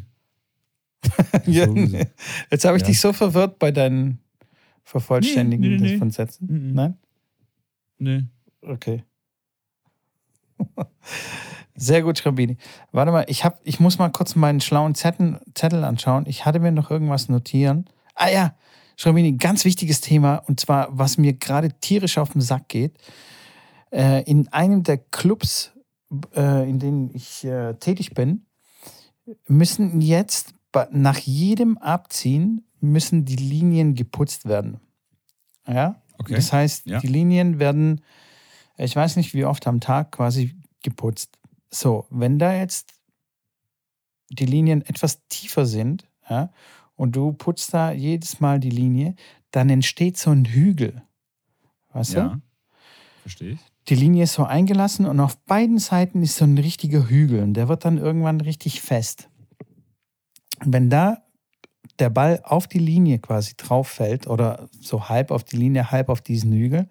ja, 1.46 1.66
nee. 1.68 2.08
Jetzt 2.52 2.66
habe 2.66 2.78
ich 2.78 2.84
ja. 2.84 2.88
dich 2.88 3.00
so 3.00 3.14
verwirrt 3.14 3.60
bei 3.60 3.72
deinen 3.72 4.20
Vervollständigen 4.84 5.62
nee, 5.62 5.78
nee, 5.78 5.92
nee, 5.94 5.98
von 5.98 6.12
Sätzen. 6.12 6.48
Mhm. 6.50 6.74
Nein? 6.74 6.98
Nee. 8.00 8.24
Okay. 8.62 9.04
Sehr 11.76 12.02
gut, 12.02 12.18
Schrabini. 12.18 12.58
Warte 12.92 13.12
mal, 13.12 13.26
ich, 13.28 13.46
hab, 13.46 13.62
ich 13.64 13.80
muss 13.80 14.00
mal 14.00 14.10
kurz 14.10 14.36
meinen 14.36 14.60
schlauen 14.60 14.96
Zettel, 14.96 15.40
Zettel 15.54 15.84
anschauen. 15.84 16.26
Ich 16.28 16.46
hatte 16.46 16.60
mir 16.60 16.72
noch 16.72 16.92
irgendwas 16.92 17.30
notieren. 17.30 17.86
Ah 18.16 18.30
ja, 18.30 18.56
Schrabini, 18.98 19.34
ganz 19.34 19.64
wichtiges 19.64 20.02
Thema 20.02 20.36
und 20.48 20.60
zwar, 20.60 20.90
was 20.92 21.18
mir 21.18 21.34
gerade 21.34 21.72
tierisch 21.80 22.18
auf 22.18 22.32
den 22.32 22.42
Sack 22.42 22.68
geht. 22.68 22.98
Äh, 23.92 24.24
in 24.24 24.50
einem 24.50 24.84
der 24.84 24.98
Clubs, 24.98 25.72
äh, 26.36 26.70
in 26.70 26.80
denen 26.80 27.10
ich 27.14 27.44
äh, 27.44 27.76
tätig 27.76 28.14
bin, 28.14 28.46
müssen 29.48 30.02
jetzt 30.02 30.54
nach 30.92 31.18
jedem 31.18 31.78
Abziehen 31.78 32.66
müssen 32.80 33.26
die 33.26 33.36
Linien 33.36 33.96
geputzt 33.96 34.46
werden. 34.46 34.80
Ja, 35.68 36.02
okay. 36.18 36.36
das 36.36 36.54
heißt, 36.54 36.86
ja. 36.88 37.00
die 37.00 37.08
Linien 37.08 37.60
werden, 37.60 38.02
ich 38.78 38.96
weiß 38.96 39.16
nicht 39.18 39.34
wie 39.34 39.46
oft 39.46 39.68
am 39.68 39.80
Tag 39.80 40.12
quasi 40.12 40.56
geputzt. 40.82 41.38
So, 41.70 42.08
wenn 42.10 42.40
da 42.40 42.54
jetzt 42.54 42.94
die 44.30 44.46
Linien 44.46 44.82
etwas 44.84 45.26
tiefer 45.28 45.66
sind, 45.66 46.08
ja, 46.30 46.52
und 46.96 47.16
du 47.16 47.34
putzt 47.34 47.74
da 47.74 47.92
jedes 47.92 48.40
Mal 48.40 48.60
die 48.60 48.70
Linie, 48.70 49.16
dann 49.52 49.70
entsteht 49.70 50.18
so 50.18 50.32
ein 50.32 50.46
Hügel. 50.46 51.02
Weißt 51.92 52.14
ja, 52.14 52.30
du? 52.30 52.42
Verstehe 53.22 53.52
ich. 53.54 53.60
Die 53.90 53.96
Linie 53.96 54.26
ist 54.26 54.34
so 54.34 54.44
eingelassen 54.44 55.08
und 55.08 55.20
auf 55.20 55.38
beiden 55.46 55.80
Seiten 55.80 56.22
ist 56.22 56.38
so 56.38 56.46
ein 56.46 56.60
richtiger 56.60 57.10
Hügel 57.10 57.42
und 57.42 57.56
der 57.56 57.68
wird 57.68 57.86
dann 57.86 57.98
irgendwann 57.98 58.40
richtig 58.40 58.82
fest. 58.82 59.30
Und 60.64 60.74
wenn 60.74 60.92
da 60.92 61.24
der 61.98 62.12
Ball 62.12 62.40
auf 62.44 62.68
die 62.68 62.80
Linie 62.80 63.18
quasi 63.18 63.56
drauf 63.58 63.88
fällt 63.88 64.28
oder 64.28 64.70
so 64.80 65.10
halb 65.10 65.32
auf 65.32 65.44
die 65.44 65.58
Linie, 65.58 65.90
halb 65.90 66.10
auf 66.10 66.22
diesen 66.22 66.54
Hügel, 66.54 66.88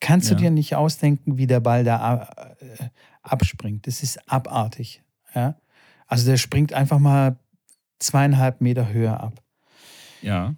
kannst 0.00 0.30
ja. 0.30 0.34
du 0.34 0.42
dir 0.42 0.50
nicht 0.50 0.74
ausdenken, 0.76 1.36
wie 1.36 1.46
der 1.46 1.60
Ball 1.60 1.84
da 1.84 2.30
äh, 2.58 2.88
abspringt. 3.22 3.86
Das 3.86 4.02
ist 4.02 4.18
abartig. 4.26 5.02
Ja? 5.34 5.56
Also 6.06 6.24
der 6.24 6.38
springt 6.38 6.72
einfach 6.72 6.98
mal 6.98 7.38
zweieinhalb 7.98 8.62
Meter 8.62 8.90
höher 8.90 9.20
ab. 9.20 9.42
Ja. 10.22 10.54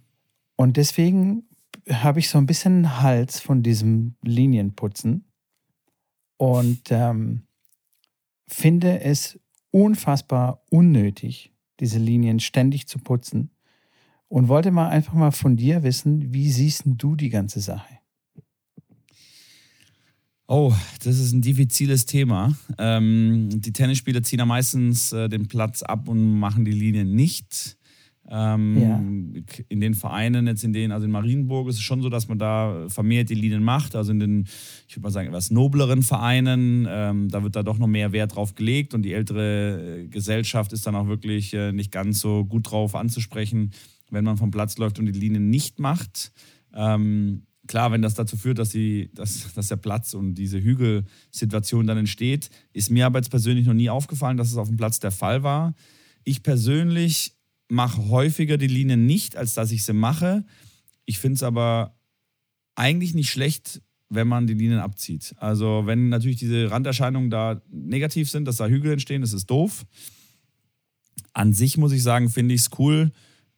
Und 0.55 0.77
deswegen 0.77 1.49
habe 1.91 2.21
ich 2.21 2.29
so 2.29 2.39
ein 2.39 2.47
bisschen 2.47 3.03
Hals 3.03 3.41
von 3.41 3.65
diesem 3.65 4.15
Linienputzen 4.23 5.25
und 6.43 6.91
ähm, 6.91 7.43
finde 8.49 9.03
es 9.03 9.39
unfassbar 9.71 10.65
unnötig, 10.71 11.53
diese 11.79 12.01
Linien 12.01 12.41
ständig 12.41 12.89
zu 12.89 12.99
putzen. 12.99 13.51
Und 14.27 14.49
wollte 14.49 14.73
mal 14.73 14.89
einfach 14.89 15.13
mal 15.13 15.31
von 15.31 15.57
dir 15.57 15.85
wissen, 15.85 16.35
wie 16.35 16.51
siehst 16.51 16.83
du 16.85 17.15
die 17.15 17.29
ganze 17.29 17.61
Sache? 17.61 18.01
Oh, 20.49 20.75
das 21.05 21.21
ist 21.21 21.33
ein 21.33 21.43
diffiziles 21.43 22.07
Thema. 22.07 22.57
Ähm, 22.77 23.49
die 23.61 23.73
Tennisspieler 23.73 24.25
ziehen 24.25 24.41
ja 24.41 24.45
meistens 24.45 25.13
äh, 25.13 25.29
den 25.29 25.47
Platz 25.47 25.85
ab 25.85 26.09
und 26.09 26.41
machen 26.41 26.65
die 26.65 26.73
Linie 26.73 27.05
nicht. 27.05 27.79
Ähm, 28.29 28.77
ja. 28.81 29.65
In 29.69 29.81
den 29.81 29.95
Vereinen, 29.95 30.47
jetzt 30.47 30.63
in 30.63 30.73
denen, 30.73 30.93
also 30.93 31.07
in 31.07 31.11
Marienburg 31.11 31.69
ist 31.69 31.77
es 31.77 31.83
schon 31.83 32.03
so, 32.03 32.09
dass 32.09 32.29
man 32.29 32.39
da 32.39 32.87
vermehrt 32.89 33.31
die 33.31 33.35
Linien 33.35 33.65
macht. 33.65 33.97
Also 33.97 34.13
in 34.13 34.21
den, 34.21 34.45
ich 34.87 34.97
würde 34.97 35.03
mal 35.03 35.11
sagen, 35.11 35.29
etwas 35.29 35.51
nobleren 35.51 36.03
Vereinen, 36.03 36.87
ähm, 36.89 37.29
da 37.29 37.43
wird 37.43 37.57
da 37.57 37.63
doch 37.63 37.79
noch 37.79 37.89
mehr 37.89 38.13
Wert 38.13 38.37
drauf 38.37 38.55
gelegt 38.55 38.95
und 38.95 39.03
die 39.03 39.13
ältere 39.13 40.03
äh, 40.03 40.07
Gesellschaft 40.07 40.73
ist 40.73 40.87
dann 40.87 40.95
auch 40.95 41.09
wirklich 41.09 41.53
äh, 41.53 41.73
nicht 41.73 41.91
ganz 41.91 42.21
so 42.21 42.45
gut 42.45 42.71
drauf 42.71 42.95
anzusprechen, 42.95 43.73
wenn 44.11 44.25
man 44.25 44.37
vom 44.37 44.51
Platz 44.51 44.79
läuft 44.79 44.99
und 44.99 45.07
die 45.07 45.13
Linien 45.13 45.51
nicht 45.51 45.81
macht. 45.81 46.33
Ähm, 46.75 47.43
klar, 47.67 47.91
wenn 47.91 48.03
das 48.03 48.15
dazu 48.15 48.37
führt, 48.37 48.59
dass, 48.59 48.71
die, 48.71 49.11
dass, 49.15 49.53
dass 49.55 49.69
der 49.69 49.77
Platz 49.77 50.15
und 50.15 50.35
diese 50.35 50.63
Hügelsituation 50.63 51.87
dann 51.87 51.99
entsteht, 51.99 52.51
ist 52.73 52.91
mir 52.91 53.07
aber 53.07 53.19
jetzt 53.19 53.31
persönlich 53.31 53.67
noch 53.67 53.75
nie 53.75 53.91
aufgefallen, 53.91 54.37
dass 54.37 54.51
es 54.51 54.57
auf 54.57 54.69
dem 54.69 54.77
Platz 54.77 55.01
der 55.01 55.11
Fall 55.11 55.43
war. 55.43 55.75
Ich 56.25 56.43
persönlich 56.43 57.37
mache 57.73 58.09
häufiger 58.09 58.59
die 58.59 58.67
Linien 58.67 59.07
nicht, 59.07 59.37
als 59.37 59.55
dass 59.55 59.73
ich 59.73 59.85
sie 59.85 59.95
mache. 59.95 60.45
Ich 61.05 61.19
finde 61.19 61.37
es 61.37 61.43
aber 61.43 61.97
eigentlich 62.75 63.15
nicht 63.15 63.31
schlecht, 63.31 63.83
wenn 64.09 64.29
man 64.29 64.47
die 64.47 64.55
Linien 64.55 64.79
abzieht. 64.79 65.35
Also 65.39 65.83
wenn 65.87 66.11
natürlich 66.11 66.37
diese 66.37 66.71
Randerscheinungen 66.71 67.31
da 67.31 67.63
negativ 67.71 68.31
sind, 68.31 68.47
dass 68.47 68.59
da 68.59 68.67
Hügel 68.67 68.93
entstehen, 68.93 69.23
das 69.23 69.33
ist 69.33 69.47
doof. 69.47 69.87
An 71.33 71.55
sich 71.55 71.79
muss 71.79 71.93
ich 71.93 72.03
sagen, 72.03 72.29
finde 72.29 72.55
ich 72.55 72.61
es 72.63 72.71
cool, 72.79 73.11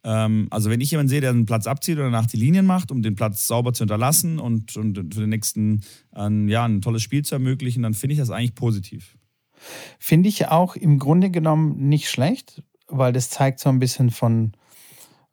ähm, 0.05 0.47
also 0.51 0.71
wenn 0.71 0.81
ich 0.81 0.91
jemanden 0.91 1.09
sehe, 1.09 1.21
der 1.21 1.31
einen 1.31 1.47
Platz 1.47 1.67
abzieht 1.67 1.97
oder 1.97 2.11
nach 2.11 2.27
die 2.27 2.37
Linien 2.37 2.67
macht, 2.67 2.93
um 2.93 3.03
den 3.03 3.17
Platz 3.17 3.47
sauber 3.47 3.73
zu 3.73 3.81
hinterlassen 3.81 4.39
und, 4.39 4.77
und 4.77 5.15
für 5.15 5.21
den 5.21 5.31
nächsten 5.31 5.81
ein, 6.13 6.49
ja, 6.49 6.65
ein 6.65 6.83
tolles 6.83 7.03
Spiel 7.03 7.25
zu 7.25 7.35
ermöglichen, 7.35 7.83
dann 7.83 7.95
finde 7.95 8.13
ich 8.13 8.21
das 8.21 8.31
eigentlich 8.31 8.55
positiv. 8.55 9.17
Finde 9.99 10.29
ich 10.29 10.49
auch 10.49 10.77
im 10.77 10.99
Grunde 10.99 11.31
genommen 11.31 11.89
nicht 11.89 12.11
schlecht, 12.11 12.63
weil 12.89 13.13
das 13.13 13.31
zeigt 13.31 13.61
so 13.61 13.69
ein 13.69 13.79
bisschen 13.79 14.11
von 14.11 14.53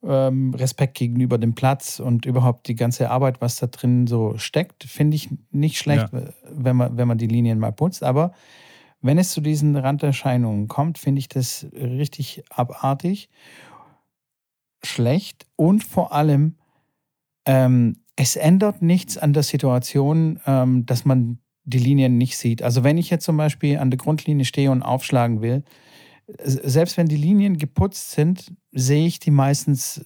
ähm, 0.04 0.54
Respekt 0.54 0.98
gegenüber 0.98 1.38
dem 1.38 1.54
Platz 1.54 2.00
und 2.00 2.26
überhaupt 2.26 2.68
die 2.68 2.76
ganze 2.76 3.10
Arbeit, 3.10 3.42
was 3.42 3.58
da 3.58 3.68
drin 3.68 4.08
so 4.08 4.38
steckt, 4.38 4.84
finde 4.84 5.16
ich 5.16 5.30
nicht 5.52 5.78
schlecht, 5.78 6.12
ja. 6.12 6.24
wenn, 6.50 6.76
man, 6.76 6.98
wenn 6.98 7.08
man 7.08 7.18
die 7.18 7.28
Linien 7.28 7.60
mal 7.60 7.72
putzt. 7.72 8.04
Aber 8.04 8.34
wenn 9.02 9.18
es 9.18 9.32
zu 9.32 9.42
diesen 9.42 9.76
Randerscheinungen 9.76 10.68
kommt, 10.68 10.98
finde 10.98 11.20
ich 11.20 11.30
das 11.30 11.68
richtig 11.74 12.44
abartig 12.50 13.30
schlecht 14.84 15.46
und 15.56 15.84
vor 15.84 16.14
allem, 16.14 16.56
ähm, 17.46 17.98
es 18.16 18.36
ändert 18.36 18.82
nichts 18.82 19.18
an 19.18 19.34
der 19.34 19.44
Situation, 19.44 20.40
ähm, 20.46 20.86
dass 20.86 21.06
man 21.06 21.40
die 21.64 21.78
Linien 21.78 22.18
nicht 22.18 22.38
sieht. 22.38 22.64
Also 22.64 22.84
wenn 22.84 22.98
ich 22.98 23.10
jetzt 23.10 23.26
zum 23.26 23.38
Beispiel 23.38 23.78
an 23.78 23.92
der 23.92 23.98
Grundlinie 23.98 24.46
stehe 24.46 24.72
und 24.72 24.82
aufschlagen 24.82 25.42
will, 25.42 25.64
selbst 26.28 26.98
wenn 26.98 27.08
die 27.08 27.18
Linien 27.18 27.58
geputzt 27.58 28.12
sind, 28.12 28.54
sehe 28.72 29.06
ich 29.06 29.20
die 29.20 29.32
meistens 29.32 30.06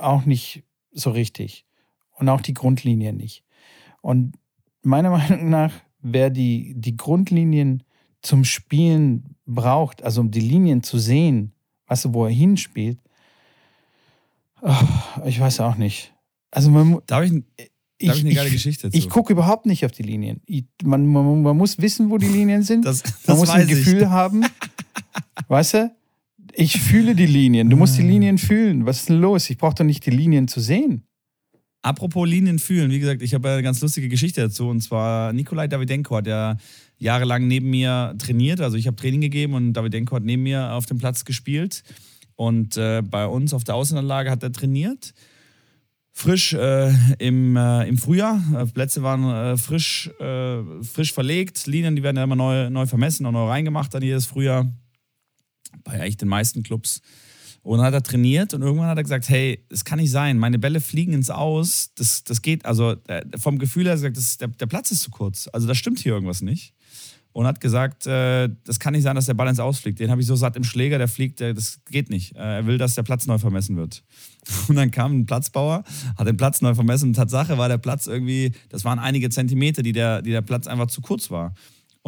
auch 0.00 0.24
nicht 0.24 0.64
so 0.92 1.10
richtig. 1.10 1.64
Und 2.16 2.28
auch 2.28 2.40
die 2.40 2.54
Grundlinien 2.54 3.16
nicht. 3.16 3.44
Und 4.00 4.34
meiner 4.82 5.10
Meinung 5.16 5.50
nach, 5.50 5.72
wer 6.00 6.30
die, 6.30 6.74
die 6.76 6.96
Grundlinien 6.96 7.82
zum 8.22 8.44
Spielen 8.44 9.36
braucht, 9.46 10.02
also 10.02 10.20
um 10.20 10.30
die 10.30 10.40
Linien 10.40 10.82
zu 10.82 10.98
sehen, 10.98 11.52
weißt 11.86 12.06
du, 12.06 12.14
wo 12.14 12.24
er 12.24 12.32
hinspielt, 12.32 12.98
ich 15.24 15.38
weiß 15.38 15.60
auch 15.60 15.76
nicht. 15.76 16.12
Also 16.50 16.70
man, 16.70 16.98
darf 17.06 17.24
ich, 17.24 17.30
darf 17.30 18.16
ich, 18.16 18.20
eine 18.20 18.34
geile 18.34 18.50
Geschichte 18.50 18.88
dazu? 18.88 18.98
Ich 18.98 19.08
gucke 19.08 19.32
überhaupt 19.32 19.66
nicht 19.66 19.84
auf 19.84 19.92
die 19.92 20.02
Linien. 20.02 20.40
Ich, 20.46 20.64
man, 20.82 21.06
man, 21.06 21.42
man, 21.42 21.56
muss 21.56 21.78
wissen, 21.78 22.10
wo 22.10 22.18
die 22.18 22.26
Linien 22.26 22.62
sind. 22.62 22.84
Das, 22.84 23.02
das 23.02 23.26
man 23.26 23.36
muss 23.38 23.50
ein 23.50 23.68
Gefühl 23.68 24.02
ich. 24.02 24.08
haben. 24.08 24.44
Weißt 25.48 25.74
du? 25.74 25.90
Ich 26.54 26.80
fühle 26.80 27.14
die 27.14 27.26
Linien. 27.26 27.68
Du 27.68 27.76
musst 27.76 27.98
die 27.98 28.02
ah. 28.02 28.06
Linien 28.06 28.38
fühlen. 28.38 28.86
Was 28.86 29.00
ist 29.00 29.08
denn 29.08 29.20
los? 29.20 29.50
Ich 29.50 29.58
brauche 29.58 29.74
doch 29.74 29.84
nicht 29.84 30.04
die 30.06 30.10
Linien 30.10 30.48
zu 30.48 30.60
sehen. 30.60 31.04
Apropos 31.82 32.28
Linien 32.28 32.58
fühlen, 32.58 32.90
wie 32.90 32.98
gesagt, 32.98 33.22
ich 33.22 33.34
habe 33.34 33.50
eine 33.50 33.62
ganz 33.62 33.80
lustige 33.80 34.08
Geschichte 34.08 34.40
dazu. 34.40 34.68
Und 34.68 34.80
zwar 34.80 35.32
Nikolai 35.32 35.68
Davidenko 35.68 36.16
hat 36.16 36.26
ja 36.26 36.56
jahrelang 36.98 37.46
neben 37.46 37.70
mir 37.70 38.14
trainiert. 38.18 38.60
Also 38.60 38.76
ich 38.76 38.86
habe 38.86 38.96
Training 38.96 39.20
gegeben 39.20 39.54
und 39.54 39.72
Davidenko 39.72 40.16
hat 40.16 40.24
neben 40.24 40.42
mir 40.42 40.72
auf 40.72 40.86
dem 40.86 40.98
Platz 40.98 41.24
gespielt. 41.24 41.82
Und 42.34 42.76
äh, 42.76 43.02
bei 43.02 43.26
uns 43.26 43.54
auf 43.54 43.64
der 43.64 43.74
Außenanlage 43.74 44.30
hat 44.30 44.42
er 44.42 44.52
trainiert. 44.52 45.14
Frisch 46.12 46.52
äh, 46.52 46.92
im, 47.18 47.56
äh, 47.56 47.88
im 47.88 47.96
Frühjahr. 47.96 48.42
Äh, 48.56 48.66
Plätze 48.66 49.02
waren 49.02 49.24
äh, 49.24 49.56
frisch, 49.56 50.10
äh, 50.18 50.62
frisch 50.82 51.12
verlegt. 51.12 51.66
Linien, 51.68 51.94
die 51.94 52.02
werden 52.02 52.16
ja 52.16 52.24
immer 52.24 52.36
neu, 52.36 52.70
neu 52.70 52.86
vermessen 52.86 53.24
und 53.24 53.34
neu 53.34 53.46
reingemacht 53.46 53.94
dann 53.94 54.02
jedes 54.02 54.26
Frühjahr. 54.26 54.66
Bei 55.84 56.00
eigentlich 56.00 56.16
den 56.16 56.28
meisten 56.28 56.62
Clubs. 56.62 57.00
Und 57.62 57.78
dann 57.78 57.86
hat 57.86 57.94
er 57.94 58.02
trainiert 58.02 58.54
und 58.54 58.62
irgendwann 58.62 58.88
hat 58.88 58.96
er 58.96 59.02
gesagt, 59.02 59.28
hey, 59.28 59.64
es 59.68 59.84
kann 59.84 59.98
nicht 59.98 60.10
sein, 60.10 60.38
meine 60.38 60.58
Bälle 60.58 60.80
fliegen 60.80 61.12
ins 61.12 61.28
Aus, 61.28 61.92
das, 61.96 62.24
das 62.24 62.40
geht, 62.40 62.64
also 62.64 62.96
vom 63.36 63.58
Gefühl 63.58 63.84
her 63.84 63.94
gesagt, 63.94 64.16
das, 64.16 64.38
der, 64.38 64.48
der 64.48 64.66
Platz 64.66 64.90
ist 64.90 65.02
zu 65.02 65.10
kurz, 65.10 65.50
also 65.52 65.66
da 65.66 65.74
stimmt 65.74 65.98
hier 65.98 66.12
irgendwas 66.12 66.40
nicht 66.40 66.72
und 67.38 67.46
hat 67.46 67.60
gesagt, 67.60 68.04
äh, 68.06 68.48
das 68.64 68.80
kann 68.80 68.94
nicht 68.94 69.04
sein, 69.04 69.14
dass 69.14 69.26
der 69.26 69.34
Ball 69.34 69.48
ins 69.48 69.60
Ausfliegt. 69.60 70.00
Den 70.00 70.10
habe 70.10 70.20
ich 70.20 70.26
so 70.26 70.34
satt 70.34 70.56
im 70.56 70.64
Schläger, 70.64 70.98
der 70.98 71.06
fliegt, 71.06 71.38
der, 71.38 71.54
das 71.54 71.78
geht 71.88 72.10
nicht. 72.10 72.34
Äh, 72.34 72.56
er 72.56 72.66
will, 72.66 72.78
dass 72.78 72.96
der 72.96 73.04
Platz 73.04 73.26
neu 73.26 73.38
vermessen 73.38 73.76
wird. 73.76 74.02
Und 74.68 74.74
dann 74.74 74.90
kam 74.90 75.20
ein 75.20 75.26
Platzbauer, 75.26 75.84
hat 76.16 76.26
den 76.26 76.36
Platz 76.36 76.62
neu 76.62 76.74
vermessen. 76.74 77.10
Und 77.10 77.14
Tatsache 77.14 77.56
war 77.56 77.68
der 77.68 77.78
Platz 77.78 78.08
irgendwie, 78.08 78.52
das 78.70 78.84
waren 78.84 78.98
einige 78.98 79.30
Zentimeter, 79.30 79.82
die 79.82 79.92
der, 79.92 80.22
die 80.22 80.30
der 80.30 80.42
Platz 80.42 80.66
einfach 80.66 80.88
zu 80.88 81.00
kurz 81.00 81.30
war. 81.30 81.54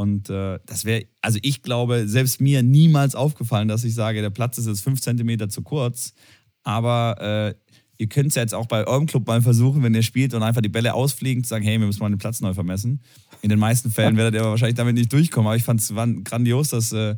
Und 0.00 0.30
äh, 0.30 0.58
das 0.64 0.86
wäre, 0.86 1.04
also 1.20 1.38
ich 1.42 1.60
glaube, 1.60 2.08
selbst 2.08 2.40
mir 2.40 2.62
niemals 2.62 3.14
aufgefallen, 3.14 3.68
dass 3.68 3.84
ich 3.84 3.94
sage, 3.94 4.22
der 4.22 4.30
Platz 4.30 4.56
ist 4.56 4.66
jetzt 4.66 4.80
fünf 4.80 5.02
Zentimeter 5.02 5.50
zu 5.50 5.60
kurz. 5.60 6.14
Aber 6.62 7.16
äh, 7.20 7.54
ihr 7.98 8.08
könnt 8.08 8.28
es 8.28 8.34
ja 8.34 8.40
jetzt 8.40 8.54
auch 8.54 8.64
bei 8.64 8.86
eurem 8.86 9.04
Club 9.04 9.26
mal 9.26 9.42
versuchen, 9.42 9.82
wenn 9.82 9.94
ihr 9.94 10.02
spielt 10.02 10.32
und 10.32 10.42
einfach 10.42 10.62
die 10.62 10.70
Bälle 10.70 10.94
ausfliegen, 10.94 11.44
zu 11.44 11.50
sagen, 11.50 11.66
hey, 11.66 11.78
wir 11.78 11.86
müssen 11.86 12.00
mal 12.00 12.08
den 12.08 12.16
Platz 12.16 12.40
neu 12.40 12.54
vermessen. 12.54 13.02
In 13.42 13.50
den 13.50 13.58
meisten 13.58 13.90
Fällen 13.90 14.16
werdet 14.16 14.40
ihr 14.40 14.44
wahrscheinlich 14.46 14.76
damit 14.76 14.94
nicht 14.94 15.12
durchkommen. 15.12 15.48
Aber 15.48 15.56
ich 15.56 15.64
fand 15.64 15.82
es 15.82 15.92
grandios, 16.24 16.70
dass 16.70 16.92
äh, 16.92 17.16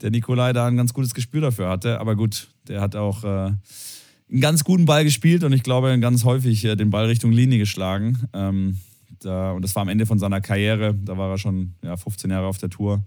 der 0.00 0.12
Nikolai 0.12 0.52
da 0.52 0.68
ein 0.68 0.76
ganz 0.76 0.94
gutes 0.94 1.14
Gespür 1.14 1.40
dafür 1.40 1.68
hatte. 1.68 1.98
Aber 1.98 2.14
gut, 2.14 2.46
der 2.68 2.80
hat 2.80 2.94
auch 2.94 3.24
äh, 3.24 3.26
einen 3.26 4.40
ganz 4.40 4.62
guten 4.62 4.84
Ball 4.84 5.02
gespielt 5.02 5.42
und 5.42 5.52
ich 5.52 5.64
glaube, 5.64 5.98
ganz 5.98 6.22
häufig 6.22 6.64
äh, 6.64 6.76
den 6.76 6.90
Ball 6.90 7.06
Richtung 7.06 7.32
Linie 7.32 7.58
geschlagen. 7.58 8.20
Ähm, 8.32 8.76
Da, 9.20 9.52
und 9.52 9.62
das 9.62 9.74
war 9.74 9.82
am 9.82 9.88
Ende 9.88 10.06
von 10.06 10.18
seiner 10.18 10.40
Karriere. 10.40 10.94
Da 10.94 11.16
war 11.16 11.30
er 11.30 11.38
schon 11.38 11.74
ja, 11.82 11.96
15 11.96 12.30
Jahre 12.30 12.46
auf 12.46 12.58
der 12.58 12.70
Tour. 12.70 13.04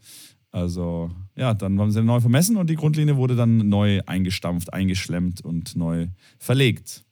Also 0.51 1.09
ja, 1.35 1.53
dann 1.55 1.79
haben 1.79 1.91
sie 1.91 2.03
neu 2.03 2.21
vermessen 2.21 2.57
und 2.57 2.69
die 2.69 2.75
Grundlinie 2.75 3.17
wurde 3.17 3.35
dann 3.35 3.69
neu 3.69 4.01
eingestampft, 4.05 4.71
eingeschlemmt 4.71 5.41
und 5.41 5.75
neu 5.75 6.07
verlegt. 6.37 7.03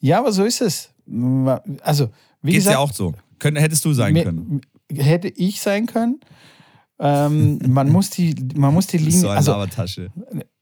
Ja, 0.00 0.18
aber 0.18 0.32
so 0.32 0.44
ist 0.44 0.60
es. 0.60 0.92
Also, 1.80 2.10
wie 2.42 2.52
Geht's 2.52 2.64
gesagt. 2.64 2.74
ja 2.74 2.78
auch 2.78 2.92
so. 2.92 3.14
Könnt, 3.38 3.58
hättest 3.58 3.84
du 3.84 3.92
sein 3.94 4.14
können. 4.14 4.60
Hätte 4.92 5.28
ich 5.28 5.60
sein 5.60 5.86
können. 5.86 6.20
Ähm, 6.98 7.58
man, 7.66 7.90
muss 7.90 8.10
die, 8.10 8.34
man 8.54 8.74
muss 8.74 8.86
die 8.86 8.98
Linie. 8.98 9.20
So 9.20 9.28
eine 9.28 9.38
also. 9.38 9.52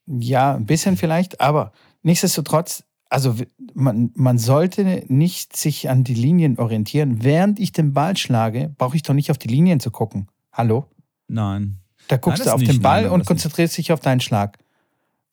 Ja, 0.07 0.55
ein 0.55 0.67
bisschen 0.67 0.97
vielleicht, 0.97 1.41
aber 1.41 1.73
nichtsdestotrotz, 2.03 2.85
also 3.11 3.35
man, 3.75 4.11
man 4.15 4.39
sollte 4.39 5.05
nicht 5.09 5.57
sich 5.57 5.89
an 5.89 6.05
die 6.05 6.15
Linien 6.15 6.59
orientieren. 6.59 7.23
Während 7.25 7.59
ich 7.59 7.73
den 7.73 7.93
Ball 7.95 8.17
schlage, 8.17 8.75
brauche 8.77 8.97
ich 8.97 9.03
doch 9.03 9.15
nicht 9.15 9.31
auf 9.31 9.39
die 9.39 9.49
Linien 9.49 9.81
zu 9.81 9.91
gucken. 9.91 10.29
Hallo? 10.53 10.87
Nein. 11.27 11.79
Da 12.09 12.17
guckst 12.17 12.41
Nein, 12.41 12.49
du 12.49 12.55
auf 12.55 12.61
nicht, 12.61 12.73
den 12.73 12.83
Ball 12.83 13.03
nein, 13.03 13.11
und 13.13 13.27
konzentrierst 13.27 13.77
dich 13.79 13.93
auf 13.93 14.01
deinen 14.01 14.21
Schlag. 14.21 14.59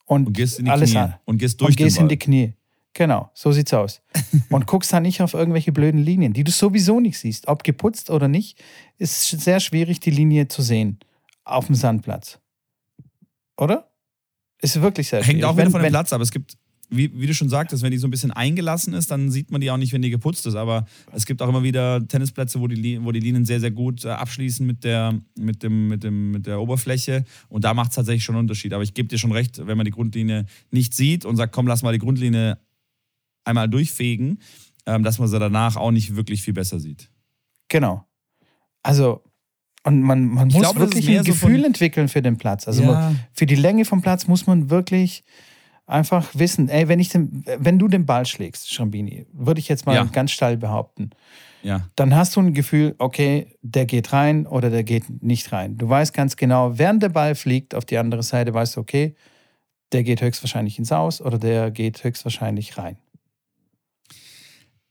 Und, 0.05 0.28
Und 0.28 0.34
gehst 0.34 0.59
in 0.59 0.65
die 0.65 0.71
alles 0.71 0.91
Knie. 0.91 0.99
an. 0.99 1.15
Und 1.26 1.38
gehst 1.38 1.59
durch 1.61 1.69
und 1.71 1.78
gehst 1.78 1.97
in 1.97 2.07
die 2.09 2.17
Knie. 2.19 2.53
Genau, 2.93 3.30
so 3.34 3.51
sieht's 3.51 3.73
aus. 3.73 4.01
und 4.49 4.67
guckst 4.67 4.93
dann 4.93 5.03
nicht 5.03 5.21
auf 5.21 5.34
irgendwelche 5.34 5.71
blöden 5.71 5.99
Linien, 6.01 6.32
die 6.34 6.43
du 6.43 6.51
sowieso 6.51 6.99
nicht 6.99 7.17
siehst. 7.19 7.47
Ob 7.47 7.63
geputzt 7.63 8.09
oder 8.09 8.28
nicht, 8.28 8.61
ist 8.97 9.28
sehr 9.30 9.59
schwierig, 9.59 9.99
die 9.99 10.11
Linie 10.11 10.47
zu 10.47 10.61
sehen 10.61 10.99
auf 11.43 11.65
dem 11.67 11.76
Sandplatz. 11.76 12.39
Oder? 13.57 13.89
Ist 14.61 14.82
wirklich 14.82 15.09
sehr 15.09 15.23
schwierig. 15.23 15.41
Hängt 15.41 15.45
auch 15.45 15.55
wieder 15.55 15.65
Wenn- 15.65 15.71
von 15.71 15.82
dem 15.82 15.86
wenn- 15.86 15.91
Platz, 15.93 16.13
aber 16.13 16.23
es 16.23 16.32
gibt, 16.32 16.57
wie, 16.89 17.11
wie 17.19 17.27
du 17.27 17.33
schon 17.33 17.49
sagtest, 17.49 17.81
wenn 17.83 17.91
die 17.91 17.97
so 17.97 18.07
ein 18.07 18.11
bisschen 18.11 18.31
eingelassen 18.31 18.93
ist, 18.93 19.09
dann 19.11 19.31
sieht 19.31 19.51
man 19.51 19.59
die 19.61 19.71
auch 19.71 19.77
nicht, 19.77 19.91
wenn 19.93 20.01
die 20.01 20.09
geputzt 20.11 20.45
ist. 20.45 20.55
Aber 20.55 20.86
es 21.11 21.25
gibt 21.25 21.41
auch 21.41 21.49
immer 21.49 21.63
wieder 21.63 22.07
Tennisplätze, 22.07 22.59
wo 22.59 22.67
die, 22.67 23.03
wo 23.03 23.11
die 23.11 23.19
Linien 23.19 23.45
sehr, 23.45 23.59
sehr 23.59 23.71
gut 23.71 24.05
äh, 24.05 24.09
abschließen 24.09 24.65
mit 24.65 24.83
der, 24.83 25.19
mit, 25.38 25.63
dem, 25.63 25.88
mit, 25.88 26.03
dem, 26.03 26.31
mit 26.31 26.45
der 26.45 26.61
Oberfläche. 26.61 27.25
Und 27.49 27.63
da 27.63 27.73
macht 27.73 27.89
es 27.91 27.95
tatsächlich 27.95 28.23
schon 28.23 28.36
einen 28.36 28.43
Unterschied. 28.45 28.73
Aber 28.73 28.83
ich 28.83 28.93
gebe 28.93 29.07
dir 29.07 29.17
schon 29.17 29.31
recht, 29.31 29.65
wenn 29.65 29.77
man 29.77 29.86
die 29.86 29.91
Grundlinie 29.91 30.45
nicht 30.71 30.93
sieht 30.93 31.25
und 31.25 31.36
sagt, 31.38 31.53
komm, 31.53 31.67
lass 31.67 31.81
mal 31.81 31.91
die 31.93 31.99
Grundlinie 31.99 32.59
einmal 33.43 33.67
durchfegen, 33.69 34.39
ähm, 34.86 35.03
dass 35.03 35.19
man 35.19 35.27
sie 35.27 35.39
danach 35.39 35.75
auch 35.77 35.91
nicht 35.91 36.15
wirklich 36.15 36.41
viel 36.43 36.53
besser 36.53 36.79
sieht. 36.79 37.09
Genau. 37.67 38.05
Also, 38.83 39.23
und 39.83 40.01
man, 40.01 40.25
man 40.27 40.47
muss 40.47 40.59
glaube, 40.61 40.79
wirklich 40.79 41.09
ein 41.09 41.17
so 41.23 41.31
Gefühl 41.31 41.57
von- 41.57 41.65
entwickeln 41.65 42.07
für 42.07 42.21
den 42.21 42.38
Platz. 42.38 42.67
Also 42.67 42.83
Ja. 42.83 42.91
man, 42.91 43.19
für 43.33 43.45
die 43.45 43.55
Länge 43.55 43.86
vom 43.86 44.01
Platz 44.01 44.27
muss 44.27 44.45
man 44.47 44.69
wirklich 44.69 45.23
einfach 45.88 46.29
wissen, 46.33 46.69
ey, 46.69 46.88
wenn 46.88 46.99
ich 46.99 47.09
den, 47.09 47.43
wenn 47.59 47.77
du 47.79 47.88
den 47.88 48.05
Ball 48.05 48.25
schlägst, 48.25 48.73
Schrambini, 48.73 49.25
würde 49.33 49.59
ich 49.59 49.67
jetzt 49.67 49.86
mal 49.86 49.95
Ja. 49.95 50.03
ganz 50.05 50.31
steil 50.31 50.57
behaupten, 50.57 51.11
Ja. 51.61 51.88
dann 51.95 52.15
hast 52.15 52.36
du 52.36 52.41
ein 52.41 52.53
Gefühl, 52.53 52.95
okay, 52.97 53.55
der 53.61 53.86
geht 53.86 54.11
rein 54.11 54.47
oder 54.47 54.69
der 54.69 54.83
geht 54.83 55.21
nicht 55.21 55.51
rein. 55.51 55.77
Du 55.77 55.88
weißt 55.88 56.13
ganz 56.13 56.36
genau, 56.38 56.77
während 56.77 57.03
der 57.03 57.09
Ball 57.09 57.36
fliegt 57.36 57.75
auf 57.75 57.86
die 57.86 57.97
andere 57.97 58.23
Seite, 58.23 58.53
weißt 58.53 58.75
du, 58.77 58.81
okay, 58.81 59.15
der 59.91 60.03
geht 60.03 60.21
höchstwahrscheinlich 60.21 60.79
ins 60.79 60.91
Aus 60.91 61.21
oder 61.21 61.38
der 61.38 61.69
geht 61.71 62.03
höchstwahrscheinlich 62.03 62.77
rein. 62.77 62.97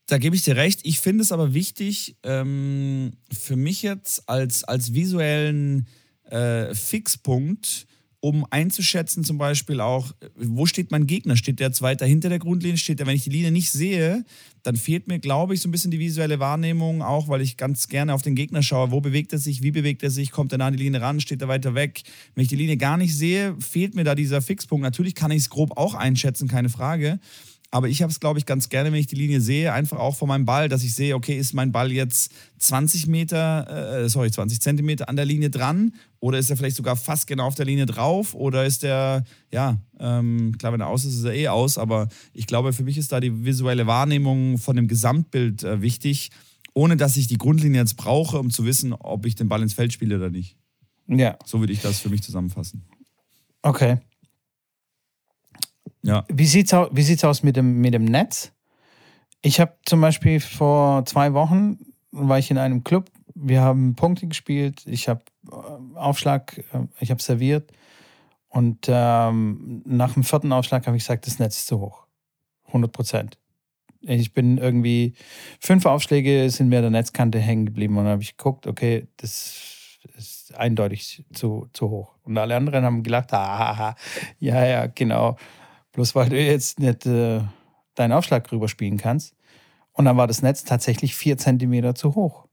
Da 0.06 0.18
gebe 0.18 0.36
ich 0.36 0.42
dir 0.42 0.56
recht. 0.56 0.80
Ich 0.84 1.00
finde 1.00 1.22
es 1.22 1.32
aber 1.32 1.54
wichtig, 1.54 2.16
ähm, 2.24 3.14
für 3.32 3.56
mich 3.56 3.82
jetzt 3.82 4.28
als, 4.28 4.62
als 4.62 4.92
visuellen 4.92 5.88
äh, 6.30 6.74
Fixpunkt, 6.74 7.86
um 8.24 8.46
einzuschätzen, 8.48 9.22
zum 9.22 9.36
Beispiel 9.36 9.82
auch, 9.82 10.14
wo 10.34 10.64
steht 10.64 10.90
mein 10.90 11.06
Gegner? 11.06 11.36
Steht 11.36 11.60
der 11.60 11.66
jetzt 11.66 11.82
weiter 11.82 12.06
hinter 12.06 12.30
der 12.30 12.38
Grundlinie? 12.38 12.78
Steht 12.78 12.98
der, 12.98 13.06
wenn 13.06 13.16
ich 13.16 13.24
die 13.24 13.28
Linie 13.28 13.50
nicht 13.50 13.70
sehe, 13.70 14.24
dann 14.62 14.76
fehlt 14.76 15.08
mir, 15.08 15.18
glaube 15.18 15.52
ich, 15.52 15.60
so 15.60 15.68
ein 15.68 15.72
bisschen 15.72 15.90
die 15.90 15.98
visuelle 15.98 16.40
Wahrnehmung, 16.40 17.02
auch 17.02 17.28
weil 17.28 17.42
ich 17.42 17.58
ganz 17.58 17.86
gerne 17.86 18.14
auf 18.14 18.22
den 18.22 18.34
Gegner 18.34 18.62
schaue. 18.62 18.92
Wo 18.92 19.02
bewegt 19.02 19.34
er 19.34 19.38
sich? 19.38 19.60
Wie 19.60 19.72
bewegt 19.72 20.02
er 20.02 20.08
sich? 20.08 20.30
Kommt 20.30 20.52
er 20.52 20.58
nah 20.58 20.68
an 20.68 20.72
die 20.74 20.82
Linie 20.82 21.02
ran? 21.02 21.20
Steht 21.20 21.42
er 21.42 21.48
weiter 21.48 21.74
weg? 21.74 22.00
Wenn 22.34 22.40
ich 22.40 22.48
die 22.48 22.56
Linie 22.56 22.78
gar 22.78 22.96
nicht 22.96 23.14
sehe, 23.14 23.56
fehlt 23.60 23.94
mir 23.94 24.04
da 24.04 24.14
dieser 24.14 24.40
Fixpunkt. 24.40 24.82
Natürlich 24.82 25.14
kann 25.14 25.30
ich 25.30 25.40
es 25.40 25.50
grob 25.50 25.76
auch 25.76 25.92
einschätzen, 25.92 26.48
keine 26.48 26.70
Frage. 26.70 27.20
Aber 27.74 27.88
ich 27.88 28.02
habe 28.02 28.12
es, 28.12 28.20
glaube 28.20 28.38
ich, 28.38 28.46
ganz 28.46 28.68
gerne, 28.68 28.92
wenn 28.92 29.00
ich 29.00 29.08
die 29.08 29.16
Linie 29.16 29.40
sehe, 29.40 29.72
einfach 29.72 29.98
auch 29.98 30.14
von 30.14 30.28
meinem 30.28 30.44
Ball, 30.44 30.68
dass 30.68 30.84
ich 30.84 30.94
sehe, 30.94 31.16
okay, 31.16 31.36
ist 31.36 31.54
mein 31.54 31.72
Ball 31.72 31.90
jetzt 31.90 32.30
20 32.60 33.08
Meter, 33.08 34.04
äh, 34.04 34.08
sorry, 34.08 34.30
20 34.30 34.60
Zentimeter 34.60 35.08
an 35.08 35.16
der 35.16 35.24
Linie 35.24 35.50
dran 35.50 35.92
oder 36.20 36.38
ist 36.38 36.50
er 36.50 36.56
vielleicht 36.56 36.76
sogar 36.76 36.94
fast 36.94 37.26
genau 37.26 37.46
auf 37.46 37.56
der 37.56 37.66
Linie 37.66 37.86
drauf 37.86 38.32
oder 38.32 38.64
ist 38.64 38.84
der, 38.84 39.24
ja, 39.50 39.80
ähm, 39.98 40.56
klar, 40.56 40.72
wenn 40.72 40.82
er 40.82 40.86
aus 40.86 41.04
ist, 41.04 41.14
ist 41.14 41.24
er 41.24 41.34
eh 41.34 41.48
aus, 41.48 41.76
aber 41.76 42.06
ich 42.32 42.46
glaube, 42.46 42.72
für 42.72 42.84
mich 42.84 42.96
ist 42.96 43.10
da 43.10 43.18
die 43.18 43.44
visuelle 43.44 43.88
Wahrnehmung 43.88 44.58
von 44.58 44.76
dem 44.76 44.86
Gesamtbild 44.86 45.64
äh, 45.64 45.82
wichtig, 45.82 46.30
ohne 46.74 46.96
dass 46.96 47.16
ich 47.16 47.26
die 47.26 47.38
Grundlinie 47.38 47.80
jetzt 47.80 47.96
brauche, 47.96 48.38
um 48.38 48.52
zu 48.52 48.64
wissen, 48.64 48.92
ob 48.92 49.26
ich 49.26 49.34
den 49.34 49.48
Ball 49.48 49.62
ins 49.62 49.74
Feld 49.74 49.92
spiele 49.92 50.14
oder 50.14 50.30
nicht. 50.30 50.56
Ja, 51.08 51.36
So 51.44 51.58
würde 51.58 51.72
ich 51.72 51.80
das 51.80 51.98
für 51.98 52.08
mich 52.08 52.22
zusammenfassen. 52.22 52.84
okay. 53.62 53.98
Ja. 56.04 56.24
Wie 56.28 56.46
sieht's 56.46 56.74
aus, 56.74 56.90
wie 56.92 57.02
sieht's 57.02 57.24
aus 57.24 57.42
mit, 57.42 57.56
dem, 57.56 57.80
mit 57.80 57.94
dem 57.94 58.04
Netz? 58.04 58.52
Ich 59.40 59.58
habe 59.58 59.74
zum 59.86 60.00
Beispiel 60.02 60.38
vor 60.38 61.04
zwei 61.06 61.32
Wochen 61.32 61.78
war 62.12 62.38
ich 62.38 62.50
in 62.50 62.58
einem 62.58 62.84
Club. 62.84 63.10
Wir 63.34 63.62
haben 63.62 63.96
Punkte 63.96 64.28
gespielt. 64.28 64.82
Ich 64.86 65.08
habe 65.08 65.22
äh, 65.50 65.96
Aufschlag, 65.96 66.58
äh, 66.58 66.86
ich 67.00 67.10
habe 67.10 67.22
serviert. 67.22 67.72
Und 68.48 68.86
ähm, 68.88 69.82
nach 69.86 70.12
dem 70.12 70.24
vierten 70.24 70.52
Aufschlag 70.52 70.86
habe 70.86 70.96
ich 70.96 71.04
gesagt, 71.04 71.26
das 71.26 71.38
Netz 71.38 71.56
ist 71.56 71.66
zu 71.66 71.80
hoch. 71.80 72.06
100 72.68 72.92
Prozent. 72.92 73.38
Ich 74.02 74.34
bin 74.34 74.58
irgendwie, 74.58 75.14
fünf 75.58 75.86
Aufschläge 75.86 76.50
sind 76.50 76.68
mir 76.68 76.76
an 76.76 76.82
der 76.82 76.90
Netzkante 76.90 77.38
hängen 77.38 77.64
geblieben. 77.64 77.96
Und 77.96 78.04
dann 78.04 78.12
habe 78.12 78.22
ich 78.22 78.36
geguckt, 78.36 78.66
okay, 78.66 79.08
das 79.16 79.98
ist 80.16 80.54
eindeutig 80.54 81.24
zu, 81.32 81.68
zu 81.72 81.88
hoch. 81.88 82.14
Und 82.24 82.36
alle 82.36 82.56
anderen 82.56 82.84
haben 82.84 83.02
gelacht, 83.02 83.32
haha, 83.32 83.96
ja, 84.38 84.64
ja, 84.66 84.86
genau. 84.86 85.36
Bloß 85.94 86.14
weil 86.14 86.28
du 86.28 86.40
jetzt 86.40 86.80
nicht 86.80 87.06
äh, 87.06 87.40
deinen 87.94 88.12
Aufschlag 88.12 88.50
rüberspielen 88.50 88.98
kannst. 88.98 89.34
Und 89.92 90.04
dann 90.04 90.16
war 90.16 90.26
das 90.26 90.42
Netz 90.42 90.64
tatsächlich 90.64 91.14
vier 91.14 91.38
Zentimeter 91.38 91.94
zu 91.94 92.14
hoch. 92.16 92.46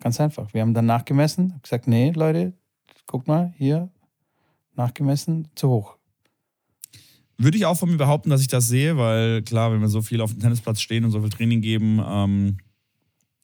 Ganz 0.00 0.20
einfach. 0.20 0.54
Wir 0.54 0.62
haben 0.62 0.72
dann 0.72 0.86
nachgemessen, 0.86 1.58
gesagt, 1.62 1.88
nee, 1.88 2.10
Leute, 2.14 2.54
guck 3.06 3.26
mal, 3.26 3.52
hier, 3.56 3.90
nachgemessen, 4.76 5.48
zu 5.56 5.68
hoch. 5.68 5.96
Würde 7.36 7.56
ich 7.56 7.66
auch 7.66 7.76
von 7.76 7.90
mir 7.90 7.96
behaupten, 7.96 8.30
dass 8.30 8.40
ich 8.40 8.48
das 8.48 8.68
sehe, 8.68 8.96
weil 8.96 9.42
klar, 9.42 9.72
wenn 9.72 9.80
wir 9.80 9.88
so 9.88 10.00
viel 10.00 10.20
auf 10.20 10.30
dem 10.30 10.40
Tennisplatz 10.40 10.80
stehen 10.80 11.04
und 11.04 11.10
so 11.10 11.20
viel 11.20 11.30
Training 11.30 11.60
geben, 11.62 12.00
ähm, 12.06 12.58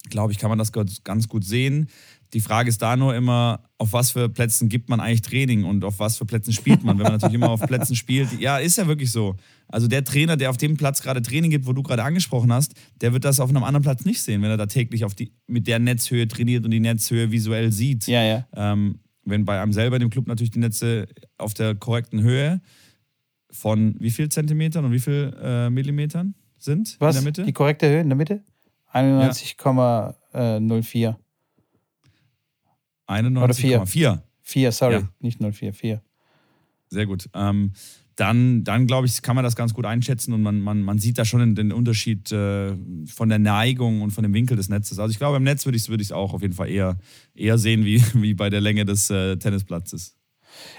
glaube 0.09 0.33
ich, 0.33 0.39
kann 0.39 0.51
man 0.51 0.59
das 0.59 0.71
ganz 0.73 1.29
gut 1.29 1.45
sehen. 1.45 1.89
Die 2.37 2.43
Frage 2.43 2.69
ist 2.69 2.83
da 2.83 2.99
nur 2.99 3.15
immer, 3.15 3.61
auf 3.79 3.95
was 3.95 4.11
für 4.11 4.29
Plätzen 4.29 4.69
gibt 4.69 4.91
man 4.91 5.01
eigentlich 5.01 5.23
Training 5.23 5.65
und 5.65 5.83
auf 5.85 6.01
was 6.01 6.19
für 6.19 6.27
Plätzen 6.27 6.53
spielt 6.53 6.85
man. 6.85 6.99
Wenn 6.99 7.05
man 7.05 7.13
natürlich 7.13 7.35
immer 7.35 7.49
auf 7.49 7.63
Plätzen 7.63 7.97
spielt, 7.97 8.39
ja, 8.39 8.59
ist 8.59 8.77
ja 8.77 8.87
wirklich 8.87 9.11
so. 9.11 9.37
Also 9.69 9.89
der 9.89 10.05
Trainer, 10.05 10.37
der 10.37 10.51
auf 10.51 10.59
dem 10.59 10.77
Platz 10.77 11.01
gerade 11.01 11.23
Training 11.23 11.51
gibt, 11.51 11.67
wo 11.67 11.73
du 11.73 11.83
gerade 11.83 12.05
angesprochen 12.05 12.53
hast, 12.53 12.75
der 13.01 13.15
wird 13.15 13.25
das 13.25 13.41
auf 13.41 13.49
einem 13.49 13.65
anderen 13.65 13.85
Platz 13.85 14.05
nicht 14.05 14.21
sehen, 14.21 14.43
wenn 14.43 14.51
er 14.51 14.59
da 14.59 14.67
täglich 14.67 15.07
auf 15.07 15.15
die, 15.15 15.33
mit 15.47 15.67
der 15.67 15.79
Netzhöhe 15.79 16.29
trainiert 16.29 16.67
und 16.67 16.73
die 16.73 16.81
Netzhöhe 16.81 17.33
visuell 17.33 17.73
sieht. 17.73 18.07
Ja, 18.07 18.23
ja. 18.23 18.47
Ähm, 18.55 19.01
wenn 19.25 19.47
bei 19.47 19.59
einem 19.59 19.73
selber 19.73 19.99
dem 19.99 20.11
Club 20.11 20.27
natürlich 20.27 20.51
die 20.51 20.59
Netze 20.59 21.07
auf 21.39 21.55
der 21.55 21.75
korrekten 21.75 22.21
Höhe 22.21 22.61
von 23.51 23.97
wie 23.99 24.11
viel 24.11 24.29
Zentimetern 24.29 24.85
und 24.85 24.93
wie 24.93 25.01
viel 25.01 25.35
äh, 25.43 25.71
Millimetern 25.71 26.35
sind 26.59 26.97
Was? 26.99 27.17
in 27.17 27.23
der 27.23 27.31
Mitte? 27.31 27.45
Die 27.45 27.55
korrekte 27.55 27.89
Höhe 27.89 28.03
in 28.03 28.11
der 28.11 28.19
Mitte? 28.19 28.43
91,04. 28.93 31.17
91,4. 33.09 34.23
4, 34.43 34.73
sorry, 34.73 34.95
Ja. 34.95 35.09
nicht 35.21 35.41
04, 35.41 35.73
4. 35.73 36.03
Sehr 36.89 37.07
gut. 37.07 37.29
Ähm, 37.35 37.73
dann, 38.15 38.65
dann 38.65 38.87
glaube 38.87 39.07
ich, 39.07 39.21
kann 39.21 39.37
man 39.37 39.45
das 39.45 39.57
ganz 39.57 39.75
gut 39.75 39.85
einschätzen 39.85 40.33
und 40.33 40.43
man, 40.43 40.61
man, 40.61 40.83
man 40.83 40.99
sieht 40.99 41.19
da 41.19 41.25
schon 41.25 41.55
den 41.55 41.71
Unterschied 41.73 42.33
äh, 42.33 42.73
von 43.07 43.29
der 43.29 43.39
Neigung 43.39 44.01
und 44.03 44.11
von 44.13 44.23
dem 44.23 44.33
Winkel 44.33 44.57
des 44.57 44.69
Netzes. 44.69 44.99
Also 44.99 45.11
ich 45.11 45.19
glaube, 45.19 45.37
im 45.37 45.43
Netz 45.43 45.67
würde 45.67 45.77
ich 45.77 45.83
es 45.83 45.89
würd 45.91 46.13
auch 46.13 46.33
auf 46.33 46.41
jeden 46.43 46.55
Fall 46.55 46.71
eher, 46.71 46.97
eher 47.35 47.59
sehen, 47.59 47.85
wie, 47.85 48.03
wie 48.15 48.35
bei 48.35 48.49
der 48.49 48.61
Länge 48.61 48.85
des 48.87 49.11
äh, 49.11 49.37
Tennisplatzes. 49.37 50.17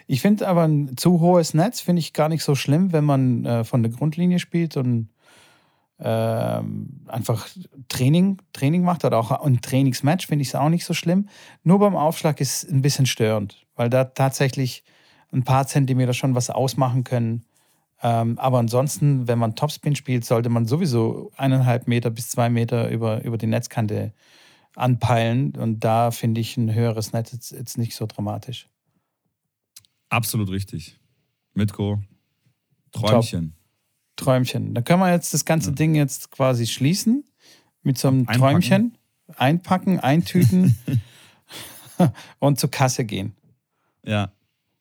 Ich 0.08 0.22
finde 0.22 0.48
aber 0.48 0.64
ein 0.68 0.98
zu 0.98 1.20
hohes 1.20 1.54
Netz 1.54 1.82
finde 1.82 2.00
ich 2.00 2.14
gar 2.14 2.30
nicht 2.30 2.44
so 2.44 2.56
schlimm, 2.56 2.92
wenn 2.94 3.04
man 3.04 3.46
äh, 3.46 3.64
von 3.64 3.84
der 3.84 3.92
Grundlinie 3.92 4.40
spielt 4.40 4.76
und 4.76 5.10
ähm, 6.00 7.02
einfach 7.08 7.48
Training, 7.88 8.38
Training 8.54 8.84
macht 8.84 9.04
oder 9.04 9.18
auch 9.18 9.32
ein 9.32 9.62
Trainingsmatch 9.62 10.28
finde 10.28 10.44
ich 10.44 10.50
es 10.50 10.56
auch 10.56 10.70
nicht 10.70 10.86
so 10.86 10.94
schlimm. 10.94 11.28
Nur 11.64 11.80
beim 11.80 11.96
Aufschlag 11.96 12.40
ist 12.40 12.64
es 12.64 12.72
ein 12.72 12.82
bisschen 12.82 13.06
störend, 13.06 13.66
weil 13.76 13.90
da 13.90 14.06
tatsächlich 14.06 14.84
ein 15.32 15.44
paar 15.44 15.68
Zentimeter 15.68 16.14
schon 16.14 16.36
was 16.36 16.50
ausmachen 16.50 17.04
können. 17.04 17.44
Ähm, 18.04 18.38
aber 18.38 18.60
ansonsten, 18.60 19.28
wenn 19.28 19.40
man 19.40 19.56
Topspin 19.56 19.96
spielt, 19.96 20.24
sollte 20.24 20.50
man 20.50 20.68
sowieso 20.68 21.32
eineinhalb 21.36 21.88
Meter 21.88 22.12
bis 22.12 22.30
zwei 22.30 22.50
Meter 22.50 22.90
über, 22.90 23.24
über 23.24 23.38
die 23.38 23.48
Netzkante 23.48 24.14
anpeilen. 24.76 25.56
Und 25.56 25.80
da 25.80 26.12
finde 26.12 26.42
ich 26.42 26.56
ein 26.58 26.74
höheres 26.74 27.12
Netz 27.12 27.32
jetzt, 27.32 27.52
jetzt 27.52 27.78
nicht 27.80 27.96
so 27.96 28.06
dramatisch. 28.06 28.70
Absolut 30.10 30.50
richtig. 30.52 31.00
Mitko, 31.54 32.00
Träumchen. 32.92 33.57
Träumchen. 34.18 34.74
Da 34.74 34.82
können 34.82 35.00
wir 35.00 35.12
jetzt 35.12 35.34
das 35.34 35.46
ganze 35.46 35.70
Ja. 35.70 35.76
Ding 35.76 35.96
jetzt 35.96 36.32
quasi 36.32 36.68
schließen 36.68 37.24
mit 37.84 37.98
so 37.98 38.10
einem 38.10 38.20
Einpacken. 38.28 38.40
Träumchen. 38.40 38.98
einpacken, 39.38 40.00
eintüten 40.00 40.78
und 42.40 42.60
zur 42.60 42.70
Kasse 42.72 43.06
gehen. 43.06 43.34
Ja, 44.06 44.32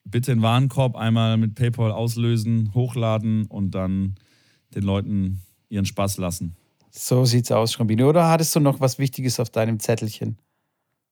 bitte 0.05 0.33
den 0.33 0.43
Warenkorb 0.43 0.97
einmal 0.97 1.37
mit 1.37 1.55
PayPal 1.55 1.93
auslösen, 1.93 2.73
hochladen 2.75 3.47
und 3.47 3.73
dann 3.73 4.17
den 4.75 4.83
Leuten 4.83 5.43
ihren 5.69 5.85
Spaß 5.87 6.19
lassen. 6.19 6.57
So 6.91 7.25
sieht's 7.25 7.51
aus, 7.53 7.73
Schrambini. 7.73 8.03
Oder 8.05 8.29
hattest 8.29 8.55
du 8.57 8.61
noch 8.61 8.81
was 8.81 8.99
Wichtiges 8.99 9.39
auf 9.41 9.51
deinem 9.51 9.81
Zettelchen? 9.81 10.39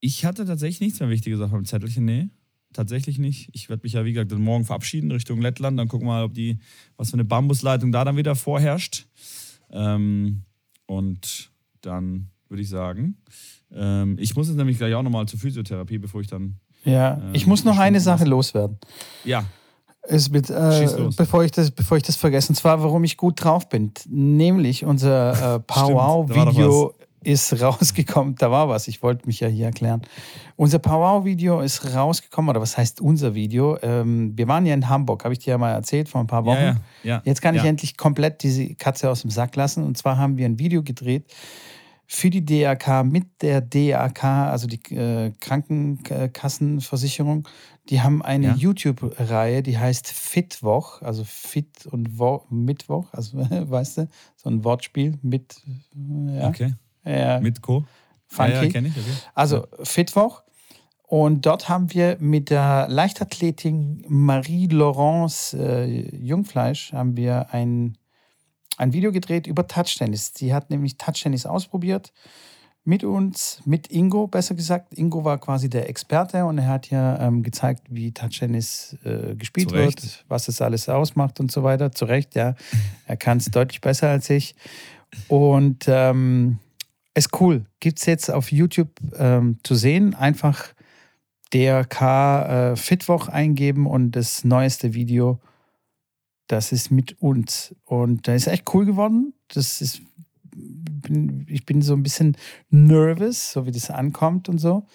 Ich 0.00 0.24
hatte 0.24 0.44
tatsächlich 0.46 0.80
nichts 0.80 1.00
mehr 1.00 1.08
Wichtiges 1.10 1.40
auf 1.40 1.50
meinem 1.50 1.64
Zettelchen, 1.64 2.04
nee. 2.04 2.28
Tatsächlich 2.74 3.18
nicht. 3.18 3.48
Ich 3.52 3.68
werde 3.68 3.82
mich 3.84 3.92
ja, 3.92 4.04
wie 4.04 4.12
gesagt, 4.12 4.32
morgen 4.32 4.64
verabschieden 4.64 5.12
Richtung 5.12 5.40
Lettland. 5.40 5.78
Dann 5.78 5.86
gucken 5.86 6.08
wir 6.08 6.12
mal, 6.12 6.24
ob 6.24 6.34
die, 6.34 6.58
was 6.96 7.10
für 7.10 7.14
eine 7.14 7.24
Bambusleitung 7.24 7.92
da 7.92 8.04
dann 8.04 8.16
wieder 8.16 8.34
vorherrscht. 8.34 9.06
Ähm, 9.70 10.42
und 10.86 11.52
dann 11.82 12.30
würde 12.48 12.62
ich 12.62 12.68
sagen, 12.68 13.16
ähm, 13.72 14.16
ich 14.18 14.34
muss 14.34 14.48
jetzt 14.48 14.56
nämlich 14.56 14.76
gleich 14.76 14.92
auch 14.94 15.02
nochmal 15.02 15.26
zur 15.26 15.38
Physiotherapie, 15.38 15.98
bevor 15.98 16.20
ich 16.20 16.26
dann. 16.26 16.56
Ja, 16.84 17.14
ähm, 17.14 17.30
ich 17.32 17.46
muss 17.46 17.64
noch 17.64 17.78
eine 17.78 18.00
Sache 18.00 18.24
loswerden. 18.24 18.78
Ja. 19.24 19.44
Es 20.02 20.28
mit, 20.30 20.50
äh, 20.50 20.88
bevor, 21.16 21.44
ich 21.44 21.52
das, 21.52 21.70
bevor 21.70 21.96
ich 21.96 22.02
das 22.02 22.16
vergesse, 22.16 22.50
und 22.50 22.56
zwar, 22.56 22.82
warum 22.82 23.04
ich 23.04 23.16
gut 23.16 23.42
drauf 23.42 23.68
bin. 23.68 23.92
Nämlich 24.08 24.84
unser 24.84 25.54
äh, 25.54 25.60
Powwow-Video 25.66 26.94
ist 27.24 27.60
rausgekommen. 27.60 28.34
Da 28.36 28.50
war 28.50 28.68
was, 28.68 28.88
ich 28.88 29.02
wollte 29.02 29.26
mich 29.26 29.40
ja 29.40 29.48
hier 29.48 29.66
erklären. 29.66 30.02
Unser 30.56 30.78
Powwow-Video 30.78 31.60
ist 31.60 31.94
rausgekommen, 31.94 32.50
oder 32.50 32.60
was 32.60 32.76
heißt 32.76 33.00
unser 33.00 33.34
Video? 33.34 33.78
Ähm, 33.82 34.36
wir 34.36 34.48
waren 34.48 34.66
ja 34.66 34.74
in 34.74 34.88
Hamburg, 34.88 35.24
habe 35.24 35.34
ich 35.34 35.40
dir 35.40 35.50
ja 35.50 35.58
mal 35.58 35.72
erzählt 35.72 36.08
vor 36.08 36.20
ein 36.20 36.26
paar 36.26 36.44
Wochen. 36.44 36.56
Ja, 36.56 36.76
ja, 37.02 37.12
ja, 37.16 37.22
Jetzt 37.24 37.42
kann 37.42 37.54
ich 37.54 37.64
endlich 37.64 37.96
komplett 37.96 38.42
diese 38.42 38.74
Katze 38.74 39.10
aus 39.10 39.22
dem 39.22 39.30
Sack 39.30 39.56
lassen. 39.56 39.84
Und 39.84 39.98
zwar 39.98 40.18
haben 40.18 40.36
wir 40.36 40.46
ein 40.46 40.58
Video 40.58 40.82
gedreht 40.82 41.24
für 42.06 42.30
die 42.30 42.44
DRK 42.44 43.04
mit 43.04 43.42
der 43.42 43.60
DRK, 43.60 44.50
also 44.50 44.66
die 44.66 44.80
äh, 44.94 45.32
Krankenkassenversicherung. 45.40 47.48
Die 47.88 48.00
haben 48.00 48.22
eine 48.22 48.48
ja. 48.48 48.54
YouTube-Reihe, 48.54 49.62
die 49.62 49.78
heißt 49.78 50.08
Fitwoch, 50.08 51.02
also 51.02 51.22
Fit 51.24 51.86
und 51.86 52.18
Wo 52.18 52.44
Mittwoch, 52.50 53.12
also 53.12 53.38
weißt 53.38 53.98
du, 53.98 54.08
so 54.36 54.50
ein 54.50 54.64
Wortspiel 54.64 55.18
mit. 55.22 55.62
Ja. 56.28 56.48
Okay. 56.48 56.74
Ja. 57.04 57.40
Mit 57.40 57.62
Co. 57.62 57.84
Funky. 58.26 58.52
Ja, 58.52 58.62
ja, 58.62 58.68
ich. 58.68 58.76
Okay. 58.76 58.92
Also 59.34 59.66
Fitwoch. 59.82 60.42
Und 61.06 61.46
dort 61.46 61.68
haben 61.68 61.92
wir 61.92 62.16
mit 62.18 62.50
der 62.50 62.86
Leichtathletin 62.88 64.04
Marie-Laurence 64.08 65.54
äh, 65.54 65.84
Jungfleisch 66.16 66.92
haben 66.92 67.16
wir 67.16 67.52
ein 67.52 67.98
ein 68.76 68.92
Video 68.92 69.12
gedreht 69.12 69.46
über 69.46 69.66
Touchtennis. 69.66 70.32
Sie 70.34 70.52
hat 70.52 70.70
nämlich 70.70 70.96
Touchtennis 70.98 71.46
ausprobiert 71.46 72.12
mit 72.84 73.02
uns, 73.02 73.60
mit 73.64 73.90
Ingo, 73.90 74.26
besser 74.26 74.54
gesagt. 74.54 74.98
Ingo 74.98 75.24
war 75.24 75.38
quasi 75.38 75.70
der 75.70 75.88
Experte 75.88 76.44
und 76.44 76.58
er 76.58 76.66
hat 76.66 76.90
ja 76.90 77.18
ähm, 77.18 77.42
gezeigt, 77.42 77.86
wie 77.88 78.12
Touchtennis 78.12 78.96
äh, 79.04 79.34
gespielt 79.36 79.72
wird, 79.72 80.24
was 80.28 80.48
es 80.48 80.60
alles 80.60 80.88
ausmacht 80.88 81.40
und 81.40 81.50
so 81.50 81.62
weiter. 81.62 81.92
Zu 81.92 82.04
Recht, 82.04 82.34
ja. 82.34 82.54
Er 83.06 83.16
kann 83.16 83.38
es 83.38 83.46
deutlich 83.50 83.80
besser 83.80 84.10
als 84.10 84.28
ich. 84.28 84.54
Und 85.28 85.84
ähm, 85.88 86.58
ist 87.14 87.40
cool. 87.40 87.64
Gibt 87.80 88.00
es 88.00 88.06
jetzt 88.06 88.30
auf 88.30 88.50
YouTube 88.50 88.90
ähm, 89.16 89.58
zu 89.62 89.74
sehen. 89.74 90.14
Einfach 90.14 90.74
DRK 91.52 92.72
äh, 92.72 92.76
Fitwoch 92.76 93.28
eingeben 93.28 93.86
und 93.86 94.12
das 94.12 94.44
neueste 94.44 94.94
Video 94.94 95.40
das 96.46 96.72
ist 96.72 96.90
mit 96.90 97.20
uns. 97.20 97.74
Und 97.84 98.28
da 98.28 98.34
ist 98.34 98.46
echt 98.46 98.72
cool 98.74 98.84
geworden. 98.84 99.34
Das 99.48 99.80
ist, 99.80 100.02
bin, 100.54 101.46
ich 101.48 101.64
bin 101.64 101.82
so 101.82 101.94
ein 101.94 102.02
bisschen 102.02 102.36
nervous, 102.70 103.52
so 103.52 103.66
wie 103.66 103.72
das 103.72 103.90
ankommt 103.90 104.48
und 104.48 104.58
so. 104.58 104.86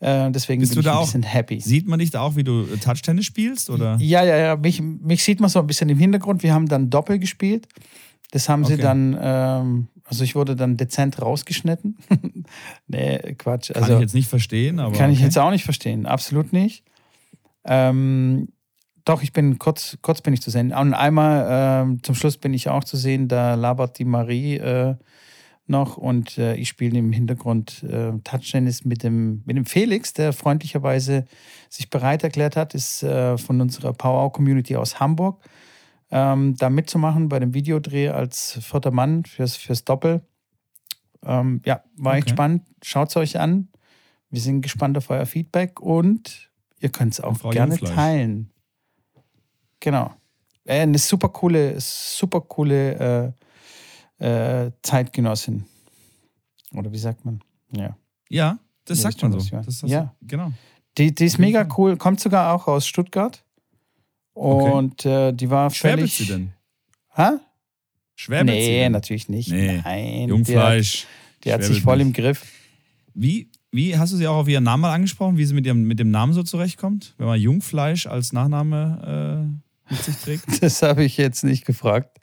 Äh, 0.00 0.30
deswegen 0.30 0.60
Bist 0.60 0.74
bin 0.74 0.82
du 0.82 0.88
ich 0.88 0.94
ein 0.94 1.02
bisschen 1.02 1.22
happy. 1.22 1.60
Sieht 1.60 1.86
man 1.88 1.98
dich 1.98 2.10
da 2.10 2.20
auch, 2.20 2.36
wie 2.36 2.44
du 2.44 2.64
Touch-Tennis 2.76 3.24
spielst? 3.24 3.70
Oder? 3.70 3.96
Ja, 4.00 4.24
ja, 4.24 4.36
ja. 4.36 4.56
Mich, 4.56 4.80
mich 4.80 5.24
sieht 5.24 5.40
man 5.40 5.50
so 5.50 5.60
ein 5.60 5.66
bisschen 5.66 5.88
im 5.88 5.98
Hintergrund. 5.98 6.42
Wir 6.42 6.54
haben 6.54 6.68
dann 6.68 6.90
Doppel 6.90 7.18
gespielt. 7.18 7.66
Das 8.34 8.48
haben 8.48 8.64
okay. 8.64 8.74
sie 8.74 8.82
dann, 8.82 9.16
ähm, 9.20 9.86
also 10.06 10.24
ich 10.24 10.34
wurde 10.34 10.56
dann 10.56 10.76
dezent 10.76 11.22
rausgeschnitten. 11.22 11.96
nee, 12.88 13.36
Quatsch. 13.38 13.70
Also, 13.70 13.86
kann 13.86 13.94
ich 13.94 14.00
jetzt 14.00 14.14
nicht 14.14 14.28
verstehen, 14.28 14.80
aber. 14.80 14.92
Kann 14.92 15.10
okay. 15.10 15.12
ich 15.12 15.20
jetzt 15.20 15.38
auch 15.38 15.52
nicht 15.52 15.62
verstehen, 15.62 16.04
absolut 16.04 16.52
nicht. 16.52 16.82
Ähm, 17.64 18.48
doch, 19.04 19.22
ich 19.22 19.32
bin 19.32 19.60
kurz, 19.60 19.98
kurz 20.02 20.20
bin 20.20 20.34
ich 20.34 20.42
zu 20.42 20.50
sehen. 20.50 20.72
Und 20.72 20.94
einmal 20.94 21.92
äh, 21.94 22.02
zum 22.02 22.16
Schluss 22.16 22.36
bin 22.36 22.52
ich 22.54 22.68
auch 22.68 22.82
zu 22.82 22.96
sehen, 22.96 23.28
da 23.28 23.54
labert 23.54 24.00
die 24.00 24.04
Marie 24.04 24.56
äh, 24.56 24.96
noch 25.68 25.96
und 25.96 26.36
äh, 26.36 26.56
ich 26.56 26.70
spiele 26.70 26.98
im 26.98 27.12
Hintergrund 27.12 27.84
äh, 27.84 28.18
Touchtennis 28.24 28.84
mit 28.84 29.04
dem, 29.04 29.44
mit 29.46 29.56
dem 29.56 29.64
Felix, 29.64 30.12
der 30.12 30.32
freundlicherweise 30.32 31.24
sich 31.70 31.88
bereit 31.88 32.24
erklärt 32.24 32.56
hat, 32.56 32.74
ist 32.74 33.04
äh, 33.04 33.38
von 33.38 33.60
unserer 33.60 33.92
Power-Community 33.92 34.74
aus 34.74 34.98
Hamburg, 34.98 35.40
ähm, 36.14 36.54
da 36.56 36.70
mitzumachen 36.70 37.28
bei 37.28 37.40
dem 37.40 37.54
Videodreh 37.54 38.10
als 38.10 38.52
vierter 38.62 38.92
Mann 38.92 39.24
fürs, 39.24 39.56
fürs 39.56 39.84
Doppel. 39.84 40.22
Ähm, 41.24 41.60
ja, 41.66 41.82
war 41.96 42.12
okay. 42.12 42.20
echt 42.20 42.30
spannend. 42.30 42.62
Schaut 42.84 43.08
es 43.08 43.16
euch 43.16 43.40
an. 43.40 43.68
Wir 44.30 44.40
sind 44.40 44.62
gespannt 44.62 44.96
auf 44.96 45.10
euer 45.10 45.26
Feedback 45.26 45.80
und 45.80 46.52
ihr 46.78 46.90
könnt 46.90 47.14
es 47.14 47.20
auch 47.20 47.50
gerne 47.50 47.76
teilen. 47.78 48.52
Genau. 49.80 50.12
Äh, 50.64 50.82
eine 50.82 50.98
super 50.98 51.30
coole, 51.30 51.80
super 51.80 52.42
coole 52.42 53.34
äh, 54.20 54.64
äh, 54.66 54.70
Zeitgenossin. 54.82 55.64
Oder 56.74 56.92
wie 56.92 56.98
sagt 56.98 57.24
man? 57.24 57.40
Ja. 57.72 57.96
Ja, 58.28 58.60
das 58.84 58.98
ja, 58.98 59.10
sagt 59.10 59.20
man 59.20 59.40
so. 59.40 59.56
Das, 59.56 59.82
ja. 59.82 60.14
Genau. 60.22 60.52
Die, 60.96 61.12
die 61.12 61.24
ist 61.24 61.38
mega 61.38 61.66
cool, 61.76 61.96
kommt 61.96 62.20
sogar 62.20 62.54
auch 62.54 62.68
aus 62.68 62.86
Stuttgart. 62.86 63.44
Und 64.34 65.06
okay. 65.06 65.28
äh, 65.28 65.32
die 65.32 65.48
war 65.48 65.70
völlig. 65.70 66.14
sie 66.14 66.26
denn? 66.26 66.52
Hä? 67.14 67.38
Schwäbelt 68.16 68.46
nee, 68.46 68.64
sie 68.64 68.72
denn? 68.72 68.92
natürlich 68.92 69.28
nicht. 69.28 69.50
Nee. 69.50 69.80
Nein. 69.82 70.28
Jungfleisch. 70.28 71.06
Die 71.44 71.52
hat, 71.52 71.60
die 71.60 71.64
hat 71.64 71.72
sich 71.72 71.82
voll 71.82 71.98
nicht. 71.98 72.06
im 72.06 72.12
Griff. 72.12 72.44
Wie, 73.14 73.48
wie 73.70 73.96
hast 73.96 74.12
du 74.12 74.16
sie 74.16 74.26
auch 74.26 74.36
auf 74.36 74.48
ihren 74.48 74.64
Namen 74.64 74.82
mal 74.82 74.92
angesprochen, 74.92 75.36
wie 75.36 75.44
sie 75.44 75.54
mit, 75.54 75.66
ihrem, 75.66 75.84
mit 75.84 75.98
dem 75.98 76.10
Namen 76.10 76.32
so 76.32 76.42
zurechtkommt? 76.42 77.14
Wenn 77.18 77.26
man 77.26 77.40
Jungfleisch 77.40 78.06
als 78.06 78.32
Nachname 78.32 79.48
äh, 79.88 79.92
mit 79.92 80.02
sich 80.02 80.16
trägt? 80.16 80.44
Das 80.62 80.82
habe 80.82 81.04
ich 81.04 81.16
jetzt 81.16 81.44
nicht 81.44 81.64
gefragt. 81.64 82.18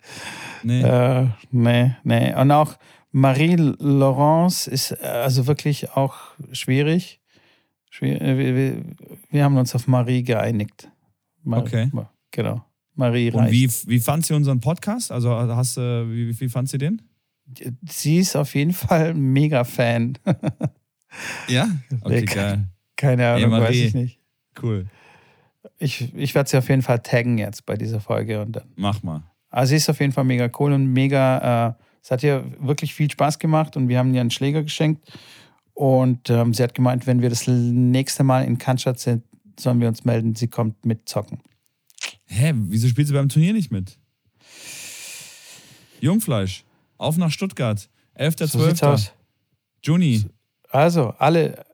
Nee. 0.63 0.81
Äh, 0.81 1.27
nee, 1.51 1.95
nee. 2.03 2.33
Und 2.35 2.51
auch 2.51 2.77
Marie-Laurence 3.11 4.67
ist 4.67 4.91
äh, 4.91 5.05
also 5.05 5.47
wirklich 5.47 5.91
auch 5.91 6.15
schwierig. 6.51 7.19
äh, 8.01 8.37
wir, 8.37 8.55
wir, 8.55 8.83
wir, 9.29 9.43
haben 9.43 9.57
uns 9.57 9.75
auf 9.75 9.87
Marie 9.87 10.23
geeinigt. 10.23 10.89
Mar 11.43 11.61
okay. 11.61 11.89
Genau. 12.31 12.63
Marie 12.95 13.29
reicht. 13.29 13.37
Und 13.37 13.51
wie, 13.51 13.69
wie 13.89 13.99
fand 13.99 14.25
sie 14.25 14.33
unseren 14.33 14.59
Podcast? 14.59 15.11
Also 15.11 15.35
hast 15.35 15.77
du, 15.77 16.07
wie, 16.09 16.39
wie 16.39 16.49
fand 16.49 16.69
sie 16.69 16.77
den? 16.77 17.01
Sie 17.87 18.17
ist 18.17 18.35
auf 18.35 18.55
jeden 18.55 18.73
Fall 18.73 19.13
mega 19.13 19.63
Fan. 19.63 20.17
ja? 21.47 21.67
Okay, 22.01 22.25
geil. 22.25 22.67
Keine 22.95 23.27
Ahnung, 23.27 23.51
hey, 23.53 23.61
weiß 23.61 23.75
ich 23.75 23.93
nicht. 23.93 24.19
Cool. 24.61 24.85
Ich, 25.77 26.13
ich 26.15 26.35
werde 26.35 26.49
sie 26.49 26.57
auf 26.57 26.69
jeden 26.69 26.81
Fall 26.81 26.99
taggen 26.99 27.37
jetzt 27.37 27.65
bei 27.65 27.75
dieser 27.75 27.99
Folge 27.99 28.41
und 28.41 28.55
dann. 28.55 28.71
Mach 28.75 29.03
mal. 29.03 29.23
Also 29.49 29.71
sie 29.71 29.77
ist 29.77 29.89
auf 29.89 29.99
jeden 29.99 30.13
Fall 30.13 30.23
mega 30.23 30.49
cool 30.59 30.71
und 30.71 30.87
mega, 30.87 31.69
äh, 31.69 31.73
es 32.01 32.11
hat 32.11 32.23
ihr 32.23 32.45
wirklich 32.59 32.93
viel 32.93 33.11
Spaß 33.11 33.39
gemacht 33.39 33.75
und 33.75 33.89
wir 33.89 33.97
haben 33.97 34.13
ihr 34.13 34.21
einen 34.21 34.31
Schläger 34.31 34.63
geschenkt. 34.63 35.11
Und 35.73 36.29
ähm, 36.29 36.53
sie 36.53 36.63
hat 36.63 36.75
gemeint, 36.75 37.07
wenn 37.07 37.21
wir 37.21 37.29
das 37.29 37.47
nächste 37.47 38.23
Mal 38.23 38.45
in 38.45 38.57
Cannstatt 38.57 38.99
sind, 38.99 39.23
sollen 39.61 39.79
wir 39.79 39.87
uns 39.87 40.03
melden, 40.05 40.35
sie 40.35 40.47
kommt 40.47 40.85
mit 40.85 41.07
zocken. 41.07 41.39
Hä, 42.25 42.53
wieso 42.55 42.87
spielt 42.87 43.07
sie 43.07 43.13
beim 43.13 43.29
Turnier 43.29 43.53
nicht 43.53 43.71
mit? 43.71 43.97
Jungfleisch, 45.99 46.65
auf 46.97 47.17
nach 47.17 47.31
Stuttgart, 47.31 47.89
11.12. 48.17 48.97
So 48.97 49.11
Juni. 49.83 50.25
Also, 50.69 51.09
alle, 51.17 51.65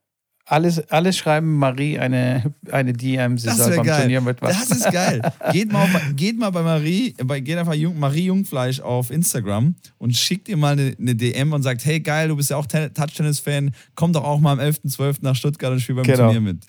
alles, 0.50 0.80
alles 0.90 1.18
schreiben 1.18 1.58
Marie 1.58 2.00
eine, 2.00 2.54
eine 2.72 2.94
DM, 2.94 3.38
sie 3.38 3.48
das 3.48 3.58
soll 3.58 3.76
beim 3.76 3.86
geil. 3.86 4.02
Turnier 4.02 4.22
mit 4.22 4.42
was. 4.42 4.70
Das 4.70 4.80
ist 4.80 4.92
geil. 4.92 5.22
geht, 5.52 5.72
mal, 5.72 5.90
geht 6.16 6.40
mal 6.40 6.52
bei 6.52 6.64
Marie, 6.64 7.14
bei, 7.24 7.42
geht 7.42 7.58
einfach 7.58 7.74
Jung, 7.74 8.00
Marie 8.00 8.26
Jungfleisch 8.26 8.80
auf 8.80 9.12
Instagram 9.12 9.76
und 9.98 10.16
schickt 10.16 10.48
ihr 10.48 10.56
mal 10.56 10.72
eine, 10.74 10.96
eine 10.98 11.16
DM 11.16 11.52
und 11.52 11.64
sagt, 11.64 11.84
hey 11.84 12.00
geil, 12.00 12.30
du 12.30 12.38
bist 12.38 12.50
ja 12.50 12.56
auch 12.56 12.66
Touch-Tennis-Fan, 12.66 13.72
komm 13.96 14.14
doch 14.14 14.24
auch 14.24 14.40
mal 14.40 14.54
am 14.54 14.60
11.12. 14.60 15.18
nach 15.22 15.36
Stuttgart 15.36 15.74
und 15.74 15.82
spiel 15.82 15.96
beim 15.96 16.06
genau. 16.06 16.32
Turnier 16.32 16.40
mit. 16.40 16.66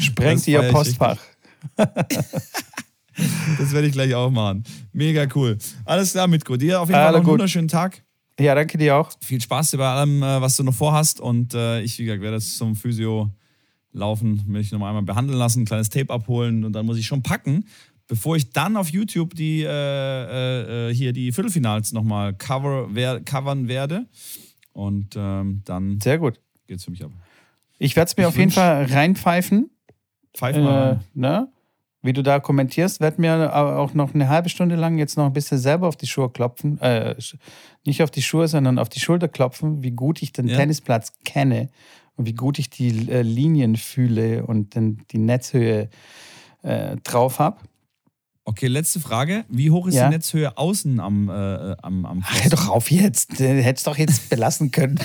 Sprengt 0.00 0.48
ihr 0.48 0.62
Postfach. 0.62 1.18
das 1.76 3.72
werde 3.72 3.88
ich 3.88 3.92
gleich 3.92 4.14
auch 4.14 4.30
machen. 4.30 4.64
Mega 4.92 5.26
cool. 5.34 5.58
Alles 5.84 6.12
klar, 6.12 6.28
Mitko. 6.28 6.56
Dir 6.56 6.80
auf 6.80 6.88
jeden 6.88 6.98
Fall 6.98 7.12
noch 7.12 7.18
einen 7.18 7.26
wunderschönen 7.26 7.68
Tag. 7.68 8.02
Ja, 8.40 8.54
danke 8.54 8.78
dir 8.78 8.96
auch. 8.96 9.10
Viel 9.20 9.40
Spaß 9.40 9.76
bei 9.76 9.88
allem, 9.88 10.22
äh, 10.22 10.40
was 10.40 10.56
du 10.56 10.62
noch 10.62 10.74
vorhast. 10.74 11.20
Und 11.20 11.54
äh, 11.54 11.80
ich, 11.82 11.98
wie 11.98 12.04
gesagt, 12.04 12.22
werde 12.22 12.36
jetzt 12.36 12.56
zum 12.56 12.76
Physio 12.76 13.30
laufen, 13.92 14.44
mich 14.46 14.70
noch 14.70 14.80
einmal 14.80 15.02
behandeln 15.02 15.38
lassen, 15.38 15.62
ein 15.62 15.64
kleines 15.66 15.90
Tape 15.90 16.12
abholen 16.12 16.64
und 16.64 16.72
dann 16.72 16.86
muss 16.86 16.98
ich 16.98 17.06
schon 17.06 17.22
packen, 17.22 17.64
bevor 18.06 18.36
ich 18.36 18.50
dann 18.50 18.76
auf 18.76 18.90
YouTube 18.90 19.34
die 19.34 19.62
äh, 19.62 20.88
äh, 20.90 20.94
hier 20.94 21.12
die 21.12 21.32
Viertelfinals 21.32 21.92
nochmal 21.92 22.34
cover, 22.34 22.88
wer, 22.90 23.20
covern 23.20 23.66
werde. 23.66 24.06
Und 24.72 25.16
ähm, 25.16 25.62
dann 25.64 26.00
Sehr 26.00 26.18
gut. 26.18 26.40
geht's 26.68 26.84
für 26.84 26.90
mich 26.92 27.04
ab. 27.04 27.10
Ich 27.78 27.96
werde 27.96 28.08
es 28.08 28.16
mir 28.16 28.22
ich 28.24 28.28
auf 28.28 28.36
jeden 28.36 28.50
Fall 28.50 28.84
reinpfeifen. 28.84 29.70
Pfeif 30.34 30.56
mal. 30.56 30.92
Äh, 30.92 31.18
ne? 31.18 31.48
Wie 32.00 32.12
du 32.12 32.22
da 32.22 32.38
kommentierst, 32.38 33.00
werde 33.00 33.20
mir 33.20 33.56
auch 33.56 33.92
noch 33.92 34.14
eine 34.14 34.28
halbe 34.28 34.48
Stunde 34.48 34.76
lang 34.76 34.98
jetzt 34.98 35.16
noch 35.16 35.26
ein 35.26 35.32
bisschen 35.32 35.58
selber 35.58 35.88
auf 35.88 35.96
die 35.96 36.06
Schuhe 36.06 36.30
klopfen. 36.30 36.80
Äh, 36.80 37.16
nicht 37.84 38.02
auf 38.04 38.10
die 38.12 38.22
Schuhe, 38.22 38.46
sondern 38.46 38.78
auf 38.78 38.88
die 38.88 39.00
Schulter 39.00 39.26
klopfen, 39.26 39.82
wie 39.82 39.90
gut 39.90 40.22
ich 40.22 40.32
den 40.32 40.46
ja. 40.46 40.56
Tennisplatz 40.56 41.12
kenne 41.24 41.70
und 42.14 42.26
wie 42.26 42.34
gut 42.34 42.60
ich 42.60 42.70
die 42.70 43.10
äh, 43.10 43.22
Linien 43.22 43.76
fühle 43.76 44.46
und 44.46 44.76
den, 44.76 45.02
die 45.10 45.18
Netzhöhe 45.18 45.88
äh, 46.62 46.96
drauf 47.02 47.40
habe. 47.40 47.58
Okay, 48.44 48.66
letzte 48.66 49.00
Frage. 49.00 49.44
Wie 49.50 49.70
hoch 49.70 49.88
ist 49.88 49.94
ja? 49.94 50.08
die 50.08 50.14
Netzhöhe 50.14 50.56
außen 50.56 51.00
am, 51.00 51.28
äh, 51.28 51.76
am, 51.82 52.06
am 52.06 52.24
Ach, 52.24 52.44
hör 52.44 52.50
doch 52.50 52.68
auf 52.70 52.90
jetzt. 52.90 53.38
Hättest 53.38 53.86
doch 53.86 53.98
jetzt 53.98 54.30
belassen 54.30 54.70
können. 54.70 54.98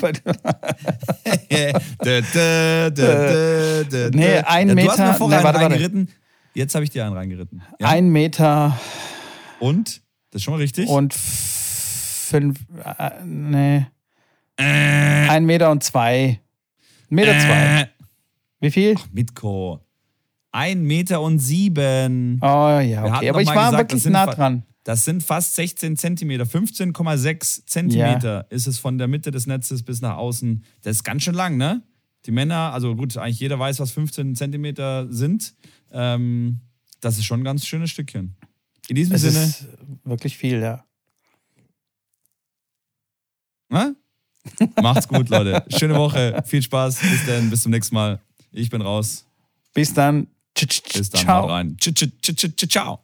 nee, 4.14 4.38
ein 4.38 4.68
Meter. 4.68 4.86
Du 4.86 4.90
hast 4.92 4.98
mir 4.98 5.14
vorher 5.14 5.40
nee, 5.40 5.44
warte, 5.44 5.60
reingeritten. 5.60 6.08
Jetzt 6.54 6.74
habe 6.76 6.84
ich 6.84 6.90
dir 6.90 7.04
einen 7.04 7.16
reingeritten. 7.16 7.62
Ja? 7.80 7.88
Ein 7.88 8.10
Meter. 8.10 8.78
Und? 9.58 10.02
Das 10.30 10.40
ist 10.40 10.44
schon 10.44 10.54
mal 10.54 10.60
richtig. 10.60 10.88
Und 10.88 11.12
fünf. 11.12 12.60
Äh, 12.84 13.10
nee. 13.24 13.86
Äh. 14.56 15.28
Ein 15.28 15.46
Meter 15.46 15.70
und 15.70 15.82
zwei. 15.82 16.40
Ein 17.10 17.14
Meter 17.14 17.34
äh. 17.34 17.40
zwei. 17.40 17.88
Wie 18.60 18.70
viel? 18.70 18.94
Ach, 18.96 19.06
Mitko. 19.12 19.80
Ein 20.52 20.84
Meter 20.84 21.20
und 21.20 21.40
sieben. 21.40 22.38
Oh 22.40 22.46
ja, 22.46 23.04
okay. 23.04 23.30
Aber 23.30 23.42
ich 23.42 23.48
war 23.48 23.72
gesagt, 23.72 23.92
wirklich 23.92 24.12
nah 24.12 24.26
dran. 24.26 24.62
Das 24.84 25.04
sind 25.04 25.24
fast 25.24 25.56
16 25.56 25.96
Zentimeter. 25.96 26.44
15,6 26.44 27.66
Zentimeter 27.66 28.34
ja. 28.34 28.46
ist 28.50 28.68
es 28.68 28.78
von 28.78 28.96
der 28.96 29.08
Mitte 29.08 29.32
des 29.32 29.46
Netzes 29.46 29.82
bis 29.82 30.00
nach 30.00 30.16
außen. 30.16 30.62
Das 30.82 30.96
ist 30.96 31.04
ganz 31.04 31.24
schön 31.24 31.34
lang, 31.34 31.56
ne? 31.56 31.82
Die 32.26 32.30
Männer, 32.30 32.72
also 32.72 32.94
gut, 32.94 33.16
eigentlich 33.16 33.40
jeder 33.40 33.58
weiß, 33.58 33.80
was 33.80 33.90
15 33.92 34.34
Zentimeter 34.36 35.12
sind. 35.12 35.54
Ähm, 35.94 36.60
das 37.00 37.16
ist 37.18 37.24
schon 37.24 37.40
ein 37.40 37.44
ganz 37.44 37.64
schönes 37.66 37.90
Stückchen. 37.90 38.34
In 38.88 38.96
diesem 38.96 39.14
es 39.14 39.22
Sinne. 39.22 39.44
Ist 39.44 39.66
wirklich 40.04 40.36
viel, 40.36 40.60
ja. 40.60 40.84
Na? 43.68 43.94
Macht's 44.82 45.08
gut, 45.08 45.28
Leute. 45.30 45.64
Schöne 45.70 45.94
Woche. 45.94 46.42
Viel 46.46 46.62
Spaß. 46.62 47.00
Bis 47.00 47.26
dann. 47.26 47.48
Bis 47.48 47.62
zum 47.62 47.70
nächsten 47.70 47.94
Mal. 47.94 48.20
Ich 48.52 48.68
bin 48.68 48.82
raus. 48.82 49.26
Bis 49.72 49.94
dann. 49.94 50.26
Bis 50.54 51.10
dann, 51.10 51.20
ciao. 51.20 51.46
rein. 51.46 51.76
Ciao. 51.80 53.03